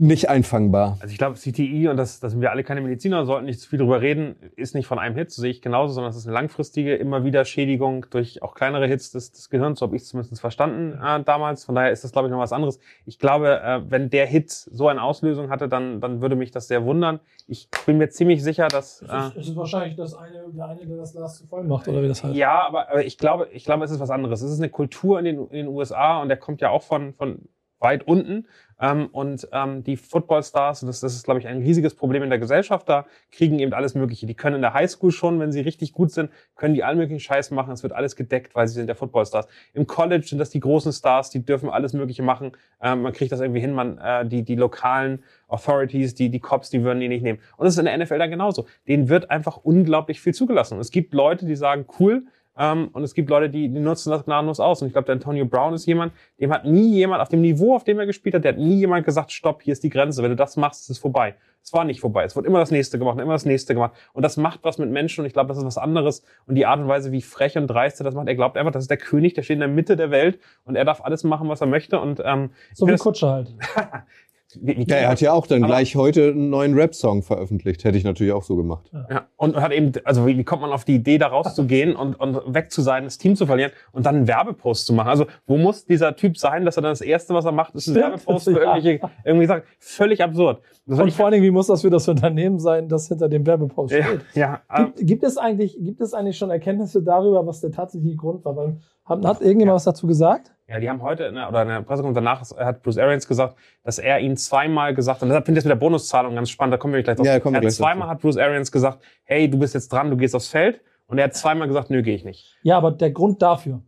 nicht 0.00 0.30
einfangbar. 0.30 0.96
Also 1.00 1.12
ich 1.12 1.18
glaube, 1.18 1.36
CTI, 1.36 1.88
und 1.88 1.98
das, 1.98 2.20
das 2.20 2.32
sind 2.32 2.40
wir 2.40 2.50
alle 2.50 2.64
keine 2.64 2.80
Mediziner, 2.80 3.26
sollten 3.26 3.44
nicht 3.44 3.60
zu 3.60 3.68
viel 3.68 3.78
drüber 3.78 4.00
reden, 4.00 4.34
ist 4.56 4.74
nicht 4.74 4.86
von 4.86 4.98
einem 4.98 5.14
Hit, 5.14 5.30
sehe 5.30 5.50
ich 5.50 5.60
genauso, 5.60 5.92
sondern 5.92 6.10
es 6.10 6.16
ist 6.16 6.26
eine 6.26 6.32
langfristige, 6.32 6.96
immer 6.96 7.22
wieder 7.22 7.44
Schädigung 7.44 8.06
durch 8.08 8.42
auch 8.42 8.54
kleinere 8.54 8.86
Hits 8.86 9.10
des, 9.10 9.32
des 9.32 9.50
Gehirns, 9.50 9.78
so 9.78 9.86
habe 9.86 9.96
ich 9.96 10.02
es 10.02 10.08
zumindest 10.08 10.40
verstanden 10.40 10.98
äh, 11.04 11.22
damals. 11.22 11.66
Von 11.66 11.74
daher 11.74 11.90
ist 11.90 12.02
das, 12.02 12.12
glaube 12.12 12.28
ich, 12.28 12.32
noch 12.32 12.38
was 12.38 12.54
anderes. 12.54 12.80
Ich 13.04 13.18
glaube, 13.18 13.60
äh, 13.60 13.82
wenn 13.90 14.08
der 14.08 14.24
Hit 14.24 14.50
so 14.50 14.88
eine 14.88 15.02
Auslösung 15.02 15.50
hatte, 15.50 15.68
dann, 15.68 16.00
dann 16.00 16.22
würde 16.22 16.34
mich 16.34 16.50
das 16.50 16.66
sehr 16.66 16.86
wundern. 16.86 17.20
Ich 17.46 17.68
bin 17.84 17.98
mir 17.98 18.08
ziemlich 18.08 18.42
sicher, 18.42 18.68
dass... 18.68 19.02
Äh, 19.02 19.04
es, 19.04 19.26
ist, 19.26 19.36
es 19.36 19.48
ist 19.48 19.56
wahrscheinlich 19.56 19.96
das 19.96 20.14
eine, 20.14 20.44
der 20.50 20.64
eine, 20.64 20.86
der 20.86 20.96
das 20.96 21.12
Glas 21.12 21.36
zu 21.36 21.46
voll 21.46 21.64
macht, 21.64 21.86
oder 21.88 22.02
wie 22.02 22.08
das 22.08 22.24
heißt. 22.24 22.34
Ja, 22.34 22.66
aber, 22.66 22.88
aber 22.88 23.04
ich 23.04 23.18
glaube, 23.18 23.48
ich 23.52 23.66
glaube, 23.66 23.84
es 23.84 23.90
ist 23.90 24.00
was 24.00 24.10
anderes. 24.10 24.40
Es 24.40 24.50
ist 24.50 24.60
eine 24.60 24.70
Kultur 24.70 25.18
in 25.18 25.26
den, 25.26 25.38
in 25.48 25.56
den 25.56 25.68
USA 25.68 26.22
und 26.22 26.28
der 26.28 26.38
kommt 26.38 26.62
ja 26.62 26.70
auch 26.70 26.82
von, 26.82 27.12
von 27.12 27.40
weit 27.80 28.06
unten. 28.06 28.46
Ähm, 28.80 29.08
und 29.12 29.46
ähm, 29.52 29.84
die 29.84 29.96
Footballstars, 29.96 30.80
das, 30.80 31.00
das 31.00 31.14
ist, 31.14 31.24
glaube 31.24 31.38
ich, 31.40 31.46
ein 31.46 31.58
riesiges 31.58 31.94
Problem 31.94 32.22
in 32.22 32.30
der 32.30 32.38
Gesellschaft, 32.38 32.88
da 32.88 33.04
kriegen 33.30 33.58
eben 33.58 33.74
alles 33.74 33.94
Mögliche. 33.94 34.26
Die 34.26 34.34
können 34.34 34.56
in 34.56 34.62
der 34.62 34.72
Highschool 34.72 35.10
schon, 35.10 35.38
wenn 35.38 35.52
sie 35.52 35.60
richtig 35.60 35.92
gut 35.92 36.10
sind, 36.10 36.30
können 36.56 36.74
die 36.74 36.82
allen 36.82 36.96
möglichen 36.96 37.20
Scheiß 37.20 37.50
machen. 37.50 37.72
Es 37.72 37.82
wird 37.82 37.92
alles 37.92 38.16
gedeckt, 38.16 38.54
weil 38.54 38.68
sie 38.68 38.74
sind 38.74 38.86
der 38.86 38.96
Footballstars. 38.96 39.48
Im 39.74 39.86
College 39.86 40.26
sind 40.26 40.38
das 40.38 40.50
die 40.50 40.60
großen 40.60 40.92
Stars, 40.92 41.28
die 41.30 41.44
dürfen 41.44 41.68
alles 41.68 41.92
Mögliche 41.92 42.22
machen. 42.22 42.52
Ähm, 42.80 43.02
man 43.02 43.12
kriegt 43.12 43.32
das 43.32 43.40
irgendwie 43.40 43.60
hin, 43.60 43.74
man, 43.74 43.98
äh, 43.98 44.26
die, 44.26 44.42
die 44.44 44.56
lokalen 44.56 45.22
Authorities, 45.48 46.14
die, 46.14 46.30
die 46.30 46.40
Cops, 46.40 46.70
die 46.70 46.82
würden 46.82 47.00
die 47.00 47.08
nicht 47.08 47.22
nehmen. 47.22 47.40
Und 47.58 47.66
das 47.66 47.74
ist 47.74 47.78
in 47.78 47.84
der 47.84 47.98
NFL 47.98 48.18
dann 48.18 48.30
genauso. 48.30 48.66
Denen 48.88 49.10
wird 49.10 49.30
einfach 49.30 49.58
unglaublich 49.58 50.20
viel 50.20 50.32
zugelassen. 50.32 50.74
Und 50.74 50.80
es 50.80 50.90
gibt 50.90 51.12
Leute, 51.12 51.44
die 51.44 51.56
sagen, 51.56 51.84
cool, 51.98 52.24
ähm, 52.58 52.88
und 52.92 53.02
es 53.02 53.14
gibt 53.14 53.30
Leute, 53.30 53.48
die, 53.48 53.68
die 53.68 53.80
nutzen 53.80 54.10
das 54.10 54.24
gnadenlos 54.24 54.60
aus. 54.60 54.82
Und 54.82 54.88
ich 54.88 54.92
glaube, 54.92 55.06
der 55.06 55.14
Antonio 55.14 55.46
Brown 55.46 55.74
ist 55.74 55.86
jemand, 55.86 56.12
dem 56.38 56.52
hat 56.52 56.64
nie 56.64 56.94
jemand, 56.94 57.22
auf 57.22 57.28
dem 57.28 57.40
Niveau, 57.40 57.74
auf 57.74 57.84
dem 57.84 57.98
er 57.98 58.06
gespielt 58.06 58.34
hat, 58.34 58.44
der 58.44 58.52
hat 58.52 58.58
nie 58.58 58.76
jemand 58.76 59.04
gesagt, 59.04 59.32
stopp, 59.32 59.62
hier 59.62 59.72
ist 59.72 59.82
die 59.82 59.90
Grenze. 59.90 60.22
Wenn 60.22 60.30
du 60.30 60.36
das 60.36 60.56
machst, 60.56 60.82
ist 60.82 60.90
es 60.90 60.98
vorbei. 60.98 61.36
Es 61.62 61.72
war 61.72 61.84
nicht 61.84 62.00
vorbei. 62.00 62.24
Es 62.24 62.34
wird 62.34 62.46
immer 62.46 62.58
das 62.58 62.70
nächste 62.70 62.98
gemacht, 62.98 63.18
immer 63.20 63.32
das 63.32 63.44
nächste 63.44 63.74
gemacht. 63.74 63.92
Und 64.12 64.22
das 64.22 64.36
macht 64.36 64.60
was 64.62 64.78
mit 64.78 64.90
Menschen 64.90 65.20
und 65.20 65.26
ich 65.26 65.32
glaube, 65.32 65.48
das 65.48 65.58
ist 65.58 65.64
was 65.64 65.78
anderes. 65.78 66.24
Und 66.46 66.54
die 66.54 66.66
Art 66.66 66.80
und 66.80 66.88
Weise, 66.88 67.12
wie 67.12 67.22
frech 67.22 67.56
und 67.56 67.66
dreist 67.66 68.00
er 68.00 68.04
das 68.04 68.14
macht, 68.14 68.28
er 68.28 68.34
glaubt 68.34 68.56
einfach, 68.56 68.72
das 68.72 68.84
ist 68.84 68.90
der 68.90 68.96
König, 68.96 69.34
der 69.34 69.42
steht 69.42 69.54
in 69.54 69.60
der 69.60 69.68
Mitte 69.68 69.96
der 69.96 70.10
Welt 70.10 70.40
und 70.64 70.76
er 70.76 70.84
darf 70.84 71.02
alles 71.02 71.22
machen, 71.22 71.48
was 71.48 71.60
er 71.60 71.66
möchte. 71.66 72.00
Und 72.00 72.22
ähm, 72.24 72.50
so 72.74 72.86
wie 72.86 72.96
Kutscher 72.96 73.30
halt. 73.30 73.54
Wie, 74.60 74.76
wie 74.76 74.84
ja, 74.88 74.96
er 74.96 75.08
hat 75.08 75.20
ja 75.20 75.32
auch 75.32 75.46
dann 75.46 75.62
gleich 75.62 75.96
heute 75.96 76.30
einen 76.30 76.50
neuen 76.50 76.74
Rap-Song 76.74 77.22
veröffentlicht. 77.22 77.84
Hätte 77.84 77.98
ich 77.98 78.04
natürlich 78.04 78.32
auch 78.32 78.42
so 78.42 78.56
gemacht. 78.56 78.90
Ja, 78.92 79.26
und 79.36 79.56
hat 79.56 79.72
eben, 79.72 79.92
also 80.04 80.26
wie, 80.26 80.42
kommt 80.44 80.62
man 80.62 80.72
auf 80.72 80.84
die 80.84 80.96
Idee, 80.96 81.18
da 81.18 81.28
rauszugehen 81.28 81.94
und, 81.94 82.14
und 82.14 82.54
weg 82.54 82.70
zu 82.70 82.82
sein, 82.82 83.04
das 83.04 83.18
Team 83.18 83.36
zu 83.36 83.46
verlieren 83.46 83.70
und 83.92 84.06
dann 84.06 84.16
einen 84.16 84.28
Werbepost 84.28 84.86
zu 84.86 84.92
machen? 84.92 85.08
Also 85.08 85.26
wo 85.46 85.56
muss 85.56 85.84
dieser 85.84 86.16
Typ 86.16 86.36
sein, 86.38 86.64
dass 86.64 86.76
er 86.76 86.82
dann 86.82 86.92
das 86.92 87.00
Erste, 87.00 87.34
was 87.34 87.44
er 87.44 87.52
macht, 87.52 87.74
ist 87.74 87.88
ein 87.88 87.94
Werbepost 87.94 88.44
für 88.44 88.58
irgendwelche, 88.58 89.00
irgendwie 89.24 89.46
sagt, 89.46 89.66
völlig 89.78 90.22
absurd. 90.22 90.60
Das 90.86 90.98
und 90.98 91.12
vor 91.12 91.26
allen 91.26 91.34
Dingen, 91.34 91.44
wie 91.44 91.50
muss 91.50 91.68
das 91.68 91.82
für 91.82 91.90
das 91.90 92.08
Unternehmen 92.08 92.58
sein, 92.58 92.88
das 92.88 93.08
hinter 93.08 93.28
dem 93.28 93.46
Werbepost 93.46 93.92
ja, 93.92 94.04
steht? 94.04 94.20
Ja, 94.34 94.62
gibt, 94.76 95.06
gibt, 95.06 95.24
es 95.24 95.36
eigentlich, 95.36 95.78
gibt 95.80 96.00
es 96.00 96.14
eigentlich 96.14 96.36
schon 96.36 96.50
Erkenntnisse 96.50 97.02
darüber, 97.02 97.46
was 97.46 97.60
der 97.60 97.70
tatsächliche 97.70 98.16
Grund 98.16 98.44
war? 98.44 98.56
Weil, 98.56 98.76
hat, 99.10 99.24
hat 99.24 99.40
irgendjemand 99.40 99.72
ja. 99.72 99.74
was 99.74 99.84
dazu 99.84 100.06
gesagt? 100.06 100.52
Ja, 100.68 100.78
die 100.78 100.88
haben 100.88 101.02
heute, 101.02 101.32
ne, 101.32 101.48
oder 101.48 101.62
in 101.62 101.68
der 101.68 101.82
Pressekonferenz 101.82 102.50
danach 102.54 102.66
hat 102.66 102.82
Bruce 102.82 102.98
Arians 102.98 103.26
gesagt, 103.26 103.56
dass 103.82 103.98
er 103.98 104.20
ihn 104.20 104.36
zweimal 104.36 104.94
gesagt 104.94 105.18
hat, 105.18 105.22
und 105.24 105.28
deshalb 105.28 105.44
finde 105.44 105.58
ich 105.58 105.64
das 105.64 105.68
mit 105.68 105.80
der 105.80 105.84
Bonuszahlung 105.84 106.34
ganz 106.34 106.48
spannend, 106.48 106.74
da 106.74 106.78
kommen 106.78 106.94
wir 106.94 107.02
gleich 107.02 107.16
drauf. 107.16 107.26
Ja, 107.26 107.40
kommen 107.40 107.54
wir 107.54 107.60
gleich 107.60 107.74
zweimal 107.74 108.06
dazu. 108.06 108.10
hat 108.10 108.20
Bruce 108.22 108.36
Arians 108.36 108.70
gesagt, 108.70 109.00
hey, 109.24 109.50
du 109.50 109.58
bist 109.58 109.74
jetzt 109.74 109.92
dran, 109.92 110.10
du 110.10 110.16
gehst 110.16 110.34
aufs 110.34 110.48
Feld. 110.48 110.80
Und 111.08 111.18
er 111.18 111.24
hat 111.24 111.34
zweimal 111.34 111.66
gesagt, 111.66 111.90
nö, 111.90 112.02
gehe 112.02 112.14
ich 112.14 112.24
nicht. 112.24 112.56
Ja, 112.62 112.76
aber 112.76 112.92
der 112.92 113.10
Grund 113.10 113.42
dafür, 113.42 113.82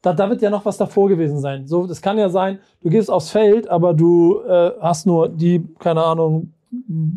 da, 0.00 0.12
da 0.12 0.30
wird 0.30 0.42
ja 0.42 0.50
noch 0.50 0.64
was 0.64 0.76
davor 0.76 1.08
gewesen 1.08 1.40
sein. 1.40 1.66
So, 1.66 1.86
das 1.88 2.00
kann 2.00 2.18
ja 2.18 2.28
sein, 2.28 2.60
du 2.82 2.90
gehst 2.90 3.10
aufs 3.10 3.30
Feld, 3.30 3.68
aber 3.68 3.94
du 3.94 4.42
äh, 4.42 4.70
hast 4.80 5.06
nur 5.06 5.28
die, 5.28 5.66
keine 5.80 6.04
Ahnung, 6.04 6.52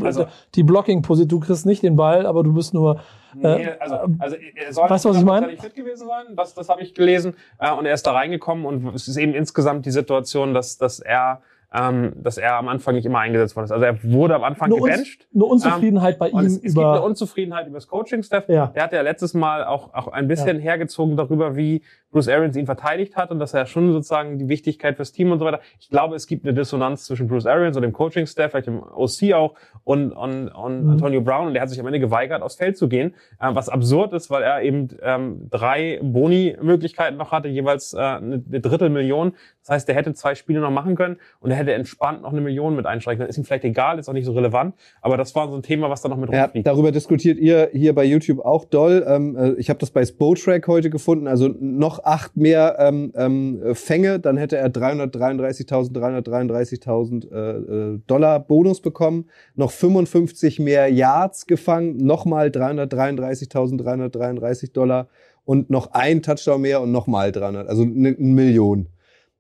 also, 0.04 0.26
die 0.56 0.64
Blocking-Position, 0.64 1.28
du 1.28 1.40
kriegst 1.40 1.66
nicht 1.66 1.84
den 1.84 1.96
Ball, 1.96 2.26
aber 2.26 2.44
du 2.44 2.54
bist 2.54 2.74
nur 2.74 3.02
Nee, 3.40 3.64
äh, 3.64 3.78
also, 3.80 3.96
also 4.20 4.36
er 4.56 4.74
soll 4.74 4.90
weißt 4.90 5.06
du, 5.06 5.10
was 5.10 5.18
ich 5.18 5.26
meine? 5.26 5.50
fit 5.58 5.76
gewesen 5.76 6.08
sein, 6.08 6.36
das, 6.36 6.56
das 6.56 6.70
habe 6.70 6.82
ich 6.82 6.96
gelesen. 6.96 7.36
Äh, 7.60 7.72
und 7.72 7.86
er 7.86 7.94
ist 7.94 8.08
da 8.08 8.14
reingekommen 8.14 8.66
und 8.66 8.96
es 8.96 9.08
ist 9.08 9.18
eben 9.18 9.34
insgesamt 9.34 9.86
die 9.86 9.92
Situation, 9.92 10.54
dass, 10.54 10.78
dass 10.78 11.00
er 11.00 11.42
ähm, 11.74 12.14
dass 12.16 12.38
er 12.38 12.56
am 12.56 12.70
Anfang 12.70 12.96
nicht 12.96 13.06
immer 13.06 13.20
eingesetzt 13.20 13.56
worden 13.56 13.66
ist. 13.66 13.72
Also 13.72 13.84
er 13.84 14.02
wurde 14.04 14.36
am 14.36 14.44
Anfang 14.44 14.70
nur 14.70 14.80
gebencht. 14.80 15.26
Uns, 15.26 15.36
nur 15.36 15.50
Unzufriedenheit 15.50 16.14
ähm, 16.14 16.20
bei 16.20 16.30
ihm. 16.30 16.40
Es, 16.40 16.56
es 16.56 16.74
gibt 16.74 16.78
eine 16.78 17.02
Unzufriedenheit 17.02 17.68
über 17.68 17.76
das 17.76 17.88
Coaching-Staff. 17.88 18.48
Ja. 18.48 18.68
Der 18.68 18.84
hat 18.84 18.94
ja 18.94 19.02
letztes 19.02 19.34
Mal 19.34 19.66
auch, 19.66 19.94
auch 19.94 20.08
ein 20.08 20.28
bisschen 20.28 20.58
ja. 20.58 20.64
hergezogen 20.64 21.18
darüber, 21.18 21.58
wie 21.58 21.82
Bruce 22.18 22.30
Arians 22.30 22.58
ihn 22.58 22.66
verteidigt 22.66 23.16
hat 23.16 23.30
und 23.30 23.38
dass 23.38 23.54
er 23.54 23.68
schon 23.68 23.92
sozusagen 23.92 24.40
die 24.40 24.50
Wichtigkeit 24.50 24.96
fürs 24.96 25.12
Team 25.12 25.32
und 25.32 25.38
so 25.38 25.46
weiter. 25.46 25.60
Ich 25.80 25.92
glaube, 25.92 26.16
es 26.16 26.26
gibt 26.26 26.46
eine 26.46 26.56
Dissonanz 26.56 27.06
zwischen 27.06 27.28
Bruce 27.28 27.46
Arians 27.46 27.78
und 27.78 27.84
dem 27.84 27.94
Coaching-Staff, 27.94 28.50
vielleicht 28.50 28.66
dem 28.66 28.82
OC 28.82 29.34
auch 29.36 29.54
und, 29.84 30.14
und, 30.14 30.48
und 30.48 30.84
mhm. 30.84 30.90
Antonio 30.90 31.22
Brown 31.22 31.46
und 31.46 31.54
der 31.54 31.62
hat 31.62 31.70
sich 31.70 31.80
am 31.80 31.86
Ende 31.86 32.00
geweigert, 32.00 32.42
aufs 32.42 32.56
Feld 32.56 32.76
zu 32.76 32.90
gehen, 32.90 33.14
äh, 33.40 33.54
was 33.54 33.70
absurd 33.70 34.14
ist, 34.14 34.32
weil 34.32 34.42
er 34.42 34.64
eben 34.64 34.88
ähm, 35.04 35.48
drei 35.52 36.00
Boni-Möglichkeiten 36.02 37.18
noch 37.18 37.32
hatte, 37.32 37.50
jeweils 37.50 37.94
äh, 37.94 37.98
eine, 37.98 38.44
eine 38.48 38.62
Drittelmillion. 38.62 39.34
Das 39.62 39.76
heißt, 39.76 39.88
der 39.88 39.96
hätte 39.96 40.14
zwei 40.16 40.34
Spiele 40.34 40.60
noch 40.60 40.72
machen 40.72 40.96
können 40.96 41.18
und 41.40 41.52
er 41.52 41.58
hätte 41.58 41.74
entspannt 41.74 42.24
noch 42.24 42.32
eine 42.32 42.42
Million 42.42 42.76
mit 42.76 42.88
einstreichen 42.88 43.20
können. 43.20 43.30
Ist 43.30 43.38
ihm 43.38 43.44
vielleicht 43.44 43.64
egal, 43.66 44.00
ist 44.00 44.10
auch 44.10 44.14
nicht 44.14 44.26
so 44.26 44.32
relevant, 44.32 44.74
aber 45.04 45.18
das 45.18 45.36
war 45.36 45.50
so 45.50 45.56
ein 45.56 45.62
Thema, 45.62 45.92
was 45.92 46.02
da 46.02 46.10
noch 46.10 46.18
mit 46.18 46.32
ja, 46.34 46.46
rumfliegt. 46.46 46.66
Darüber 46.66 46.92
diskutiert 46.92 47.38
ihr 47.38 47.70
hier 47.74 47.94
bei 47.94 48.06
YouTube 48.06 48.44
auch 48.44 48.66
doll. 48.66 49.06
Ähm, 49.08 49.38
äh, 49.38 49.52
ich 49.54 49.70
habe 49.70 49.78
das 49.78 49.92
bei 49.92 50.04
Spotrack 50.04 50.68
heute 50.68 50.90
gefunden, 50.90 51.28
also 51.28 51.54
noch 51.60 52.00
acht 52.08 52.38
mehr 52.38 52.78
ähm, 52.80 53.12
ähm, 53.16 53.76
Fänge, 53.76 54.20
dann 54.20 54.38
hätte 54.38 54.56
er 54.56 54.70
333.000, 54.70 55.92
333.000 55.92 57.32
äh, 57.32 57.96
äh, 57.96 58.00
Dollar 58.08 58.40
Bonus 58.40 58.82
bekommen, 58.82 59.30
noch 59.56 59.72
55 59.72 60.60
mehr 60.60 60.88
Yards 60.88 61.48
gefangen, 61.48 61.98
nochmal 61.98 62.48
333.000, 62.48 63.78
333 63.78 64.72
Dollar 64.72 65.10
und 65.44 65.70
noch 65.70 65.92
ein 65.92 66.22
Touchdown 66.22 66.62
mehr 66.62 66.82
und 66.82 66.94
nochmal 66.94 67.34
300, 67.34 67.68
also 67.68 67.84
eine 67.84 68.16
Million. 68.18 68.88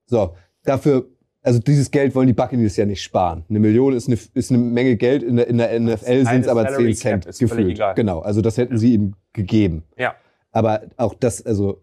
So, 0.05 0.35
dafür, 0.63 1.05
also 1.43 1.59
dieses 1.59 1.89
Geld 1.89 2.15
wollen 2.15 2.27
die 2.27 2.33
Buccaneers 2.33 2.75
ja 2.75 2.85
nicht 2.85 3.01
sparen. 3.01 3.45
Eine 3.49 3.59
Million 3.59 3.93
ist 3.93 4.07
eine, 4.07 4.17
ist 4.33 4.51
eine 4.51 4.61
Menge 4.61 4.97
Geld, 4.97 5.23
in 5.23 5.37
der, 5.37 5.47
in 5.47 5.57
der 5.57 5.79
NFL 5.79 6.25
sind 6.25 6.41
es 6.41 6.47
aber 6.49 6.67
10 6.67 6.95
Cent 6.95 7.25
gefühlt. 7.39 7.81
Genau, 7.95 8.19
also 8.19 8.41
das 8.41 8.57
hätten 8.57 8.77
sie 8.77 8.93
ihm 8.93 9.13
gegeben. 9.31 9.83
Ja. 9.97 10.15
Aber 10.51 10.81
auch 10.97 11.13
das, 11.13 11.45
also 11.45 11.81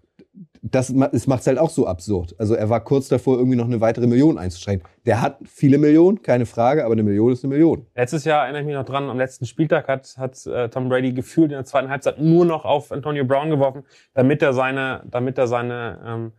das 0.62 0.92
macht 0.92 1.12
es 1.12 1.46
halt 1.46 1.58
auch 1.58 1.70
so 1.70 1.86
absurd. 1.86 2.34
Also 2.38 2.54
er 2.54 2.68
war 2.70 2.80
kurz 2.80 3.08
davor, 3.08 3.36
irgendwie 3.38 3.56
noch 3.56 3.66
eine 3.66 3.80
weitere 3.80 4.06
Million 4.06 4.38
einzuschreiben. 4.38 4.84
Der 5.06 5.20
hat 5.20 5.38
viele 5.44 5.78
Millionen, 5.78 6.22
keine 6.22 6.46
Frage, 6.46 6.84
aber 6.84 6.94
eine 6.94 7.02
Million 7.02 7.32
ist 7.32 7.44
eine 7.44 7.52
Million. 7.52 7.86
Letztes 7.94 8.24
Jahr 8.24 8.42
erinnere 8.42 8.62
ich 8.62 8.66
mich 8.66 8.74
noch 8.74 8.84
dran, 8.84 9.08
am 9.10 9.18
letzten 9.18 9.46
Spieltag 9.46 9.88
hat, 9.88 10.16
hat 10.16 10.44
äh, 10.46 10.68
Tom 10.70 10.88
Brady 10.88 11.12
gefühlt 11.12 11.50
in 11.50 11.56
der 11.56 11.64
zweiten 11.64 11.90
Halbzeit 11.90 12.20
nur 12.20 12.44
noch 12.44 12.64
auf 12.64 12.90
Antonio 12.90 13.24
Brown 13.24 13.50
geworfen, 13.50 13.84
damit 14.14 14.42
er 14.42 14.52
seine, 14.54 15.02
damit 15.08 15.38
er 15.38 15.46
seine 15.46 15.98
ähm, 16.04 16.32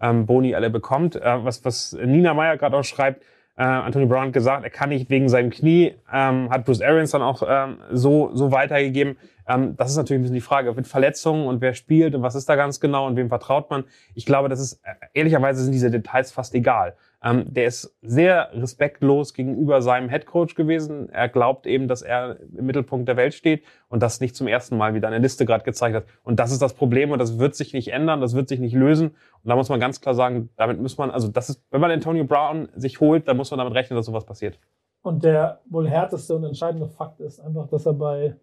ähm, 0.00 0.26
Boni 0.26 0.54
alle 0.54 0.70
bekommt. 0.70 1.16
Äh, 1.16 1.44
was, 1.44 1.64
was 1.64 1.92
Nina 1.92 2.34
Meyer 2.34 2.56
gerade 2.56 2.76
auch 2.76 2.84
schreibt, 2.84 3.22
äh, 3.56 3.62
Anthony 3.62 4.06
Brown 4.06 4.28
hat 4.28 4.32
gesagt, 4.32 4.64
er 4.64 4.70
kann 4.70 4.88
nicht 4.90 5.10
wegen 5.10 5.28
seinem 5.28 5.50
Knie, 5.50 5.94
ähm, 6.12 6.48
hat 6.50 6.64
Bruce 6.64 6.80
Arians 6.80 7.10
dann 7.10 7.22
auch 7.22 7.42
ähm, 7.46 7.78
so, 7.90 8.30
so 8.34 8.52
weitergegeben. 8.52 9.16
Ähm, 9.50 9.76
das 9.76 9.90
ist 9.90 9.96
natürlich 9.96 10.20
ein 10.20 10.22
bisschen 10.22 10.34
die 10.34 10.40
Frage, 10.40 10.72
mit 10.72 10.86
Verletzungen 10.86 11.48
und 11.48 11.60
wer 11.60 11.74
spielt 11.74 12.14
und 12.14 12.22
was 12.22 12.36
ist 12.36 12.48
da 12.48 12.54
ganz 12.54 12.78
genau 12.78 13.06
und 13.06 13.16
wem 13.16 13.28
vertraut 13.28 13.68
man. 13.68 13.84
Ich 14.14 14.24
glaube, 14.24 14.48
das 14.48 14.60
ist, 14.60 14.80
äh, 14.84 14.94
ehrlicherweise 15.12 15.64
sind 15.64 15.72
diese 15.72 15.90
Details 15.90 16.30
fast 16.30 16.54
egal. 16.54 16.94
Ähm, 17.22 17.52
der 17.52 17.66
ist 17.66 17.96
sehr 18.00 18.50
respektlos 18.54 19.34
gegenüber 19.34 19.82
seinem 19.82 20.08
Headcoach 20.08 20.54
gewesen. 20.54 21.10
Er 21.10 21.28
glaubt 21.28 21.66
eben, 21.66 21.88
dass 21.88 22.00
er 22.00 22.38
im 22.56 22.64
Mittelpunkt 22.64 23.08
der 23.08 23.16
Welt 23.16 23.34
steht 23.34 23.64
und 23.88 24.02
das 24.02 24.20
nicht 24.20 24.36
zum 24.36 24.46
ersten 24.46 24.76
Mal 24.76 24.94
wieder 24.94 25.08
eine 25.08 25.18
Liste 25.18 25.44
gerade 25.44 25.64
gezeigt 25.64 25.96
hat. 25.96 26.04
Und 26.22 26.38
das 26.38 26.52
ist 26.52 26.62
das 26.62 26.74
Problem 26.74 27.10
und 27.10 27.18
das 27.18 27.38
wird 27.38 27.56
sich 27.56 27.74
nicht 27.74 27.88
ändern, 27.88 28.20
das 28.20 28.34
wird 28.34 28.48
sich 28.48 28.60
nicht 28.60 28.74
lösen. 28.74 29.08
Und 29.08 29.48
da 29.48 29.56
muss 29.56 29.68
man 29.68 29.80
ganz 29.80 30.00
klar 30.00 30.14
sagen, 30.14 30.50
damit 30.56 30.80
muss 30.80 30.96
man, 30.96 31.10
also 31.10 31.26
das 31.26 31.50
ist, 31.50 31.62
wenn 31.72 31.80
man 31.80 31.90
Antonio 31.90 32.24
Brown 32.24 32.68
sich 32.76 33.00
holt, 33.00 33.26
dann 33.26 33.36
muss 33.36 33.50
man 33.50 33.58
damit 33.58 33.74
rechnen, 33.74 33.96
dass 33.96 34.06
sowas 34.06 34.24
passiert. 34.24 34.58
Und 35.02 35.24
der 35.24 35.60
wohl 35.68 35.88
härteste 35.88 36.36
und 36.36 36.44
entscheidende 36.44 36.86
Fakt 36.86 37.20
ist 37.20 37.40
einfach, 37.40 37.66
dass 37.68 37.84
er 37.86 37.94
bei 37.94 38.36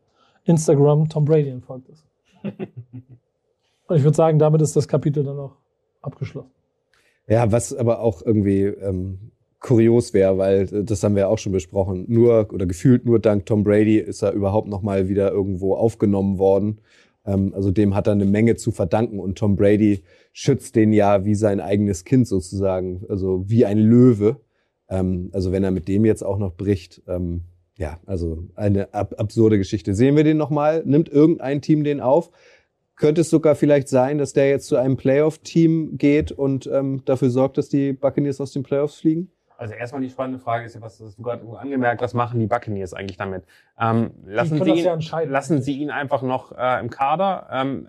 Instagram 0.47 1.09
Tom 1.09 1.25
Brady 1.25 1.49
entfolgt 1.49 1.89
ist. 1.89 2.05
und 2.43 3.95
ich 3.95 4.03
würde 4.03 4.15
sagen, 4.15 4.39
damit 4.39 4.61
ist 4.61 4.75
das 4.75 4.87
Kapitel 4.87 5.23
dann 5.23 5.37
auch 5.37 5.57
abgeschlossen. 6.01 6.51
Ja, 7.27 7.51
was 7.51 7.73
aber 7.73 7.99
auch 7.99 8.21
irgendwie 8.25 8.63
ähm, 8.63 9.31
kurios 9.59 10.13
wäre, 10.13 10.37
weil 10.37 10.61
äh, 10.73 10.83
das 10.83 11.03
haben 11.03 11.15
wir 11.15 11.29
auch 11.29 11.37
schon 11.37 11.51
besprochen. 11.51 12.05
Nur 12.07 12.47
oder 12.53 12.65
gefühlt 12.65 13.05
nur 13.05 13.19
dank 13.19 13.45
Tom 13.45 13.63
Brady 13.63 13.97
ist 13.97 14.21
er 14.21 14.31
überhaupt 14.31 14.67
noch 14.67 14.81
mal 14.81 15.09
wieder 15.09 15.31
irgendwo 15.31 15.75
aufgenommen 15.75 16.37
worden. 16.37 16.79
Ähm, 17.25 17.53
also 17.53 17.71
dem 17.71 17.95
hat 17.95 18.07
er 18.07 18.13
eine 18.13 18.25
Menge 18.25 18.55
zu 18.55 18.71
verdanken 18.71 19.19
und 19.19 19.37
Tom 19.37 19.55
Brady 19.55 20.03
schützt 20.31 20.75
den 20.75 20.93
ja 20.93 21.25
wie 21.25 21.35
sein 21.35 21.59
eigenes 21.59 22.05
Kind 22.05 22.27
sozusagen, 22.27 23.05
also 23.09 23.43
wie 23.49 23.65
ein 23.65 23.79
Löwe. 23.79 24.37
Ähm, 24.89 25.29
also 25.33 25.51
wenn 25.51 25.63
er 25.63 25.71
mit 25.71 25.87
dem 25.87 26.05
jetzt 26.05 26.23
auch 26.23 26.37
noch 26.37 26.55
bricht, 26.55 27.01
ähm, 27.07 27.41
ja, 27.77 27.99
also 28.05 28.43
eine 28.55 28.93
ab 28.93 29.13
absurde 29.17 29.57
Geschichte. 29.57 29.93
Sehen 29.93 30.15
wir 30.15 30.23
den 30.23 30.37
noch 30.37 30.49
mal? 30.49 30.83
Nimmt 30.85 31.09
irgendein 31.09 31.61
Team 31.61 31.83
den 31.83 32.01
auf? 32.01 32.31
Könnte 32.95 33.21
es 33.21 33.29
sogar 33.29 33.53
vielleicht 33.53 33.87
sein, 33.87 34.17
dass 34.17 34.33
der 34.33 34.49
jetzt 34.49 34.67
zu 34.67 34.75
einem 34.75 34.97
Playoff-Team 34.97 35.97
geht 35.99 36.31
und 36.31 36.65
ähm, 36.65 37.03
dafür 37.05 37.29
sorgt, 37.29 37.59
dass 37.59 37.69
die 37.69 37.93
Buccaneers 37.93 38.41
aus 38.41 38.51
den 38.51 38.63
Playoffs 38.63 38.95
fliegen? 38.95 39.31
Also 39.59 39.73
erstmal 39.75 40.01
die 40.01 40.09
spannende 40.09 40.39
Frage 40.39 40.65
ist 40.65 40.75
ja, 40.75 40.81
was 40.81 40.99
hast 40.99 41.17
du 41.17 41.23
gerade 41.23 41.43
angemerkt, 41.57 42.01
was 42.01 42.15
machen 42.15 42.39
die 42.39 42.47
Buccaneers 42.47 42.93
eigentlich 42.93 43.17
damit? 43.17 43.43
Ähm, 43.79 44.11
lassen, 44.25 44.63
sie 44.63 44.71
ihn, 44.71 44.99
ja 44.99 45.19
lassen 45.21 45.61
sie 45.61 45.77
ihn 45.77 45.91
einfach 45.91 46.23
noch 46.23 46.51
äh, 46.57 46.79
im 46.79 46.89
Kader? 46.89 47.47
Ähm, 47.51 47.87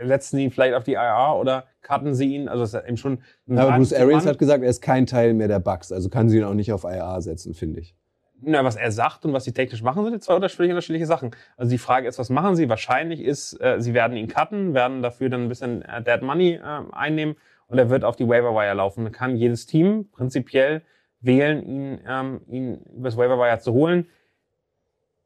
setzen 0.00 0.36
sie 0.36 0.44
ihn 0.44 0.50
vielleicht 0.50 0.74
auf 0.74 0.84
die 0.84 0.94
IR 0.94 1.36
oder 1.40 1.64
cutten 1.82 2.14
sie 2.14 2.34
ihn? 2.34 2.48
Also 2.48 2.64
ist 2.64 2.74
eben 2.74 2.96
schon. 2.96 3.22
Aber 3.48 3.76
Bruce 3.76 3.92
Arians 3.92 4.26
hat 4.26 4.38
gesagt, 4.38 4.64
er 4.64 4.70
ist 4.70 4.80
kein 4.80 5.06
Teil 5.06 5.34
mehr 5.34 5.48
der 5.48 5.60
Bucks, 5.60 5.92
also 5.92 6.08
kann 6.08 6.28
sie 6.28 6.38
ihn 6.38 6.44
auch 6.44 6.54
nicht 6.54 6.72
auf 6.72 6.84
IR 6.84 7.20
setzen, 7.20 7.54
finde 7.54 7.80
ich. 7.80 7.96
Na, 8.44 8.64
was 8.64 8.76
er 8.76 8.90
sagt 8.90 9.24
und 9.24 9.32
was 9.32 9.44
sie 9.44 9.52
technisch 9.52 9.82
machen, 9.82 10.04
sind 10.04 10.22
zwei 10.22 10.34
unterschiedliche, 10.34 10.72
unterschiedliche 10.72 11.06
Sachen. 11.06 11.30
Also 11.56 11.70
die 11.70 11.78
Frage 11.78 12.08
ist, 12.08 12.18
was 12.18 12.28
machen 12.28 12.56
sie? 12.56 12.68
Wahrscheinlich 12.68 13.20
ist, 13.20 13.60
äh, 13.60 13.80
sie 13.80 13.94
werden 13.94 14.16
ihn 14.16 14.26
cutten, 14.26 14.74
werden 14.74 15.00
dafür 15.00 15.30
dann 15.30 15.44
ein 15.44 15.48
bisschen 15.48 15.82
äh, 15.82 16.02
Dead 16.02 16.22
Money 16.22 16.54
äh, 16.54 16.82
einnehmen 16.92 17.36
und 17.68 17.78
er 17.78 17.88
wird 17.88 18.04
auf 18.04 18.16
die 18.16 18.28
Waiver 18.28 18.52
Wire 18.54 18.74
laufen. 18.74 19.04
Dann 19.04 19.12
kann 19.12 19.36
jedes 19.36 19.66
Team 19.66 20.10
prinzipiell 20.10 20.82
wählen, 21.20 21.62
ihn, 21.62 22.00
ähm, 22.06 22.40
ihn 22.48 22.80
übers 22.96 23.16
Waiver 23.16 23.38
Wire 23.38 23.60
zu 23.60 23.72
holen. 23.72 24.08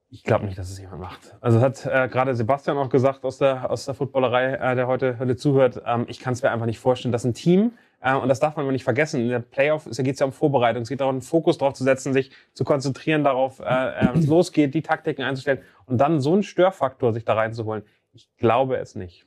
Ich 0.08 0.22
glaube 0.22 0.44
nicht, 0.44 0.56
dass 0.56 0.70
es 0.70 0.78
jemand 0.78 1.00
macht. 1.00 1.36
Also 1.40 1.60
hat 1.60 1.84
äh, 1.86 2.08
gerade 2.08 2.34
Sebastian 2.34 2.78
auch 2.78 2.90
gesagt 2.90 3.24
aus 3.24 3.38
der 3.38 3.68
aus 3.68 3.86
der 3.86 3.94
Footballerei, 3.94 4.54
äh, 4.54 4.76
der 4.76 4.86
heute 4.86 5.18
heute 5.18 5.36
zuhört. 5.36 5.82
Ähm, 5.84 6.04
ich 6.08 6.20
kann 6.20 6.34
es 6.34 6.42
mir 6.42 6.50
einfach 6.50 6.66
nicht 6.66 6.78
vorstellen, 6.78 7.12
dass 7.12 7.24
ein 7.24 7.34
Team 7.34 7.72
und 8.02 8.28
das 8.28 8.40
darf 8.40 8.56
man 8.56 8.66
nicht 8.68 8.84
vergessen. 8.84 9.20
In 9.20 9.28
der 9.28 9.40
Playoff 9.40 9.84
geht 9.84 10.14
es 10.14 10.20
ja 10.20 10.26
um 10.26 10.32
Vorbereitung. 10.32 10.82
Es 10.82 10.88
geht 10.88 11.00
darum, 11.00 11.16
einen 11.16 11.22
Fokus 11.22 11.58
darauf 11.58 11.74
zu 11.74 11.82
setzen, 11.82 12.12
sich 12.12 12.30
zu 12.52 12.64
konzentrieren 12.64 13.24
darauf, 13.24 13.58
äh, 13.60 13.64
äh, 13.64 14.18
es 14.18 14.26
losgeht, 14.28 14.74
die 14.74 14.82
Taktiken 14.82 15.22
einzustellen 15.22 15.58
und 15.86 15.98
dann 15.98 16.20
so 16.20 16.32
einen 16.32 16.42
Störfaktor 16.42 17.12
sich 17.12 17.24
da 17.24 17.34
reinzuholen. 17.34 17.82
Ich 18.12 18.28
glaube 18.36 18.76
es 18.76 18.94
nicht. 18.94 19.26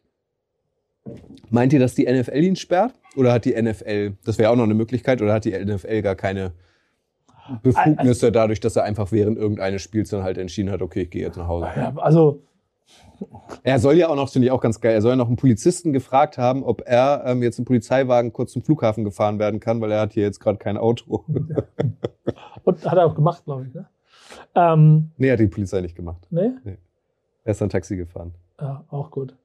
Meint 1.50 1.74
ihr, 1.74 1.80
dass 1.80 1.96
die 1.96 2.06
NFL 2.06 2.38
ihn 2.38 2.56
sperrt? 2.56 2.94
Oder 3.16 3.34
hat 3.34 3.46
die 3.46 3.60
NFL, 3.60 4.14
das 4.24 4.38
wäre 4.38 4.52
auch 4.52 4.56
noch 4.56 4.64
eine 4.64 4.76
Möglichkeit, 4.76 5.22
oder 5.22 5.34
hat 5.34 5.46
die 5.46 5.52
NFL 5.52 6.02
gar 6.02 6.16
keine 6.16 6.54
Befugnisse 7.64 8.32
dadurch, 8.32 8.60
dass 8.60 8.76
er 8.76 8.84
einfach 8.84 9.12
während 9.12 9.38
irgendeines 9.38 9.82
Spiels 9.82 10.10
dann 10.10 10.24
halt 10.24 10.38
entschieden 10.38 10.72
hat, 10.72 10.82
okay, 10.82 11.04
ich 11.04 11.10
gehe 11.10 11.24
jetzt 11.24 11.38
nach 11.38 11.48
Hause? 11.48 11.68
Ja, 11.76 11.94
also 11.98 12.44
er 13.64 13.80
soll 13.80 13.96
ja 13.96 14.08
auch 14.08 14.16
noch, 14.16 14.30
finde 14.30 14.48
ich 14.48 14.52
auch 14.52 14.62
ganz 14.62 14.80
geil, 14.80 14.94
er 14.94 15.02
soll 15.02 15.12
ja 15.12 15.16
noch 15.16 15.28
einen 15.28 15.36
Polizisten 15.36 15.94
gefragt 15.94 16.38
haben, 16.38 16.64
ob 16.64 16.84
er 16.86 17.24
ähm, 17.26 17.44
jetzt 17.44 17.60
im 17.60 17.66
Polizeiwagen 17.66 18.34
kurz 18.34 18.54
zum 18.54 18.62
Flughafen 18.62 19.04
gefahren 19.04 19.40
werden 19.40 19.60
kann, 19.60 19.82
weil 19.82 19.92
er 19.92 20.02
hat 20.02 20.14
hier 20.14 20.24
jetzt 20.24 20.40
gerade 20.40 20.58
kein 20.58 20.78
Auto. 20.78 21.26
Und 22.64 22.86
hat 22.86 22.98
er 22.98 23.06
auch 23.06 23.16
gemacht, 23.16 23.44
glaube 23.46 23.66
ich, 23.68 23.74
ne? 23.74 23.88
Ähm, 24.56 25.12
nee, 25.18 25.32
hat 25.32 25.40
die 25.40 25.48
Polizei 25.48 25.82
nicht 25.82 25.96
gemacht. 25.96 26.28
Nee? 26.30 26.52
nee. 26.64 26.78
Er 27.44 27.52
ist 27.52 27.62
dann 27.62 27.70
Taxi 27.70 27.98
gefahren. 27.98 28.34
Ja, 28.60 28.84
auch 28.90 29.12
gut. 29.12 29.36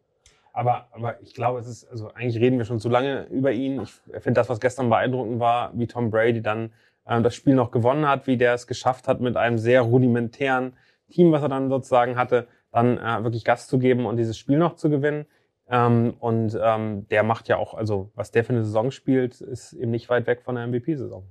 Aber, 0.52 0.86
aber 0.92 1.20
ich 1.22 1.34
glaube, 1.34 1.58
es 1.58 1.66
ist, 1.66 1.90
also 1.90 2.12
eigentlich 2.14 2.40
reden 2.40 2.58
wir 2.58 2.64
schon 2.64 2.78
zu 2.78 2.88
lange 2.88 3.24
über 3.24 3.52
ihn. 3.52 3.82
Ich 3.82 3.92
finde 4.20 4.34
das, 4.34 4.48
was 4.48 4.60
gestern 4.60 4.88
beeindruckend 4.88 5.40
war, 5.40 5.72
wie 5.74 5.86
Tom 5.86 6.10
Brady 6.10 6.42
dann 6.42 6.70
ähm, 7.06 7.22
das 7.22 7.34
Spiel 7.34 7.54
noch 7.54 7.70
gewonnen 7.70 8.06
hat, 8.06 8.26
wie 8.26 8.36
der 8.36 8.54
es 8.54 8.66
geschafft 8.66 9.08
hat, 9.08 9.20
mit 9.20 9.36
einem 9.36 9.58
sehr 9.58 9.82
rudimentären 9.82 10.74
Team, 11.10 11.32
was 11.32 11.42
er 11.42 11.48
dann 11.48 11.68
sozusagen 11.68 12.16
hatte, 12.16 12.46
dann 12.74 12.98
äh, 12.98 13.22
wirklich 13.22 13.44
Gas 13.44 13.68
zu 13.68 13.78
geben 13.78 14.04
und 14.04 14.16
dieses 14.16 14.36
Spiel 14.36 14.58
noch 14.58 14.74
zu 14.74 14.90
gewinnen. 14.90 15.26
Ähm, 15.68 16.14
und 16.18 16.58
ähm, 16.60 17.06
der 17.08 17.22
macht 17.22 17.48
ja 17.48 17.56
auch, 17.56 17.74
also 17.74 18.10
was 18.16 18.32
der 18.32 18.44
für 18.44 18.52
eine 18.52 18.64
Saison 18.64 18.90
spielt, 18.90 19.40
ist 19.40 19.72
eben 19.72 19.92
nicht 19.92 20.10
weit 20.10 20.26
weg 20.26 20.42
von 20.42 20.56
der 20.56 20.66
MVP-Saison. 20.66 21.24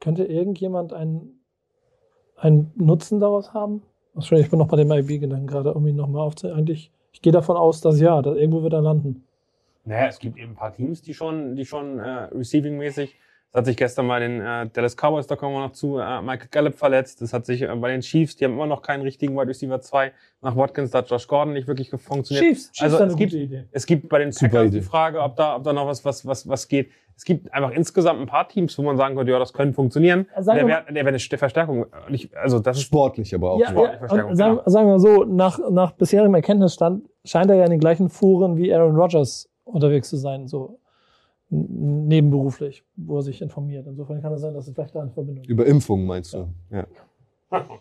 Könnte 0.00 0.24
irgendjemand 0.24 0.92
einen, 0.92 1.40
einen 2.36 2.72
Nutzen 2.74 3.20
daraus 3.20 3.54
haben? 3.54 3.82
Ich 4.16 4.50
bin 4.50 4.58
noch 4.58 4.66
bei 4.66 4.76
dem 4.76 4.90
IB-Gedanken 4.90 5.46
gerade, 5.46 5.72
um 5.72 5.86
ihn 5.86 5.94
nochmal 5.94 6.22
aufzunehmen. 6.22 6.58
Eigentlich, 6.58 6.90
ich 7.12 7.22
gehe 7.22 7.32
davon 7.32 7.56
aus, 7.56 7.80
dass 7.80 8.00
ja, 8.00 8.20
dass 8.20 8.36
irgendwo 8.36 8.62
wird 8.62 8.72
er 8.72 8.82
landen. 8.82 9.24
Naja, 9.84 10.08
es 10.08 10.18
gibt 10.18 10.36
eben 10.36 10.52
ein 10.52 10.56
paar 10.56 10.74
Teams, 10.74 11.00
die 11.00 11.14
schon, 11.14 11.54
die 11.54 11.64
schon 11.64 12.00
äh, 12.00 12.28
receiving-mäßig 12.34 13.14
das 13.52 13.60
hat 13.60 13.66
sich 13.66 13.76
gestern 13.76 14.06
bei 14.06 14.20
den 14.20 14.40
äh, 14.40 14.68
Dallas 14.72 14.94
Cowboys, 14.94 15.26
da 15.26 15.34
kommen 15.34 15.56
wir 15.56 15.60
noch 15.60 15.72
zu, 15.72 15.98
äh, 15.98 16.22
Michael 16.22 16.48
Gallup 16.52 16.74
verletzt. 16.76 17.20
Das 17.20 17.32
hat 17.32 17.46
sich 17.46 17.62
äh, 17.62 17.74
bei 17.74 17.90
den 17.90 18.00
Chiefs, 18.00 18.36
die 18.36 18.44
haben 18.44 18.52
immer 18.52 18.66
noch 18.66 18.80
keinen 18.80 19.02
richtigen 19.02 19.34
Wide 19.34 19.48
Receiver 19.48 19.80
2. 19.80 20.12
Nach 20.42 20.56
Watkins, 20.56 20.92
da 20.92 20.98
hat 20.98 21.10
Josh 21.10 21.26
Gordon 21.26 21.54
nicht 21.54 21.66
wirklich 21.66 21.90
funktioniert. 21.90 22.44
Chiefs, 22.44 22.70
Chiefs 22.70 22.94
also 22.94 23.04
es 23.06 23.16
gibt, 23.16 23.32
Idee. 23.32 23.64
es 23.72 23.86
gibt 23.86 24.08
bei 24.08 24.20
den 24.20 24.30
Packers 24.32 24.70
die 24.70 24.80
Frage, 24.82 25.20
ob 25.20 25.34
da, 25.34 25.56
ob 25.56 25.64
da 25.64 25.72
noch 25.72 25.86
was, 25.86 26.04
was, 26.04 26.24
was, 26.24 26.48
was 26.48 26.68
geht. 26.68 26.90
Es 27.16 27.24
gibt 27.24 27.52
einfach 27.52 27.72
insgesamt 27.72 28.20
ein 28.20 28.26
paar 28.26 28.48
Teams, 28.48 28.78
wo 28.78 28.82
man 28.82 28.96
sagen 28.96 29.16
könnte, 29.16 29.32
ja, 29.32 29.38
das 29.38 29.52
könnte 29.52 29.74
funktionieren. 29.74 30.26
Also 30.34 30.52
der 30.52 30.66
wäre 30.66 30.84
wär 30.88 31.06
eine 31.06 31.18
Verstärkung. 31.18 31.86
Nicht, 32.08 32.34
also 32.36 32.60
das 32.60 32.78
ist 32.78 32.84
sportlich, 32.84 33.34
aber 33.34 33.50
auch 33.50 33.60
ja, 33.60 33.70
sportlich 33.70 34.00
ja, 34.00 34.34
sagen, 34.36 34.60
sagen 34.64 34.88
wir 34.88 35.00
so, 35.00 35.24
nach, 35.24 35.58
nach 35.70 35.92
bisherigem 35.92 36.34
Erkenntnisstand 36.34 37.08
scheint 37.24 37.50
er 37.50 37.56
ja 37.56 37.64
in 37.64 37.72
den 37.72 37.80
gleichen 37.80 38.08
Fuhren 38.08 38.56
wie 38.56 38.72
Aaron 38.72 38.96
Rodgers 38.96 39.50
unterwegs 39.64 40.08
zu 40.08 40.16
sein. 40.16 40.48
So 40.48 40.79
nebenberuflich, 41.50 42.84
wo 42.96 43.16
er 43.16 43.22
sich 43.22 43.42
informiert. 43.42 43.86
Insofern 43.86 44.22
kann 44.22 44.32
es 44.32 44.40
sein, 44.40 44.54
dass 44.54 44.68
es 44.68 44.74
vielleicht 44.74 44.94
da 44.94 45.00
eine 45.00 45.10
Verbindung 45.10 45.42
gibt. 45.42 45.50
Über 45.50 45.66
Impfungen 45.66 46.06
meinst 46.06 46.32
du? 46.34 46.48
Ja. 46.70 46.86
ja. 47.50 47.66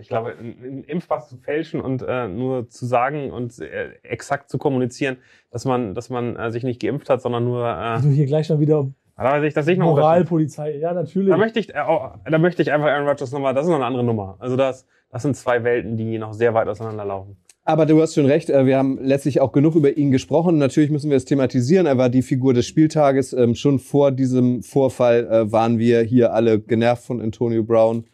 Ich 0.00 0.08
glaube, 0.08 0.34
einen 0.36 0.84
Impfpass 0.84 1.30
zu 1.30 1.38
fälschen 1.38 1.80
und 1.80 2.02
äh, 2.06 2.28
nur 2.28 2.68
zu 2.68 2.84
sagen 2.84 3.30
und 3.30 3.58
äh, 3.60 3.92
exakt 4.02 4.50
zu 4.50 4.58
kommunizieren, 4.58 5.16
dass 5.50 5.64
man, 5.64 5.94
dass 5.94 6.10
man 6.10 6.36
äh, 6.36 6.50
sich 6.50 6.64
nicht 6.64 6.82
geimpft 6.82 7.08
hat, 7.08 7.22
sondern 7.22 7.44
nur. 7.44 7.62
Äh, 7.62 7.68
also 7.68 8.10
hier 8.10 8.26
gleich 8.26 8.46
schon 8.46 8.60
wieder 8.60 8.88
da 9.16 9.42
ich, 9.42 9.54
das 9.54 9.66
ich 9.66 9.78
noch 9.78 9.86
Moralpolizei, 9.86 10.76
ja 10.76 10.92
natürlich. 10.92 11.30
Da 11.30 11.38
möchte 11.38 11.58
ich, 11.58 11.70
äh, 11.70 11.74
da 11.74 12.38
möchte 12.38 12.60
ich 12.60 12.70
einfach 12.70 12.88
Aaron 12.88 13.08
Rodgers 13.08 13.32
nochmal. 13.32 13.54
Das 13.54 13.64
ist 13.64 13.70
noch 13.70 13.76
eine 13.76 13.86
andere 13.86 14.04
Nummer. 14.04 14.36
Also 14.40 14.56
das, 14.56 14.86
das 15.10 15.22
sind 15.22 15.36
zwei 15.36 15.64
Welten, 15.64 15.96
die 15.96 16.18
noch 16.18 16.34
sehr 16.34 16.52
weit 16.52 16.68
auseinanderlaufen. 16.68 17.36
Aber 17.68 17.84
du 17.84 18.00
hast 18.00 18.14
schon 18.14 18.26
recht, 18.26 18.48
äh, 18.48 18.64
wir 18.64 18.78
haben 18.78 18.96
letztlich 19.02 19.40
auch 19.40 19.50
genug 19.50 19.74
über 19.74 19.96
ihn 19.96 20.12
gesprochen. 20.12 20.56
Natürlich 20.56 20.90
müssen 20.90 21.10
wir 21.10 21.16
es 21.16 21.24
thematisieren. 21.24 21.86
Er 21.86 21.98
war 21.98 22.08
die 22.08 22.22
Figur 22.22 22.54
des 22.54 22.64
Spieltages. 22.64 23.32
Ähm, 23.32 23.56
schon 23.56 23.80
vor 23.80 24.12
diesem 24.12 24.62
Vorfall 24.62 25.26
äh, 25.26 25.50
waren 25.50 25.80
wir 25.80 26.00
hier 26.02 26.32
alle 26.32 26.60
genervt 26.60 27.04
von 27.04 27.20
Antonio 27.20 27.64
Brown. 27.64 28.04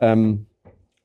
Ähm, 0.00 0.46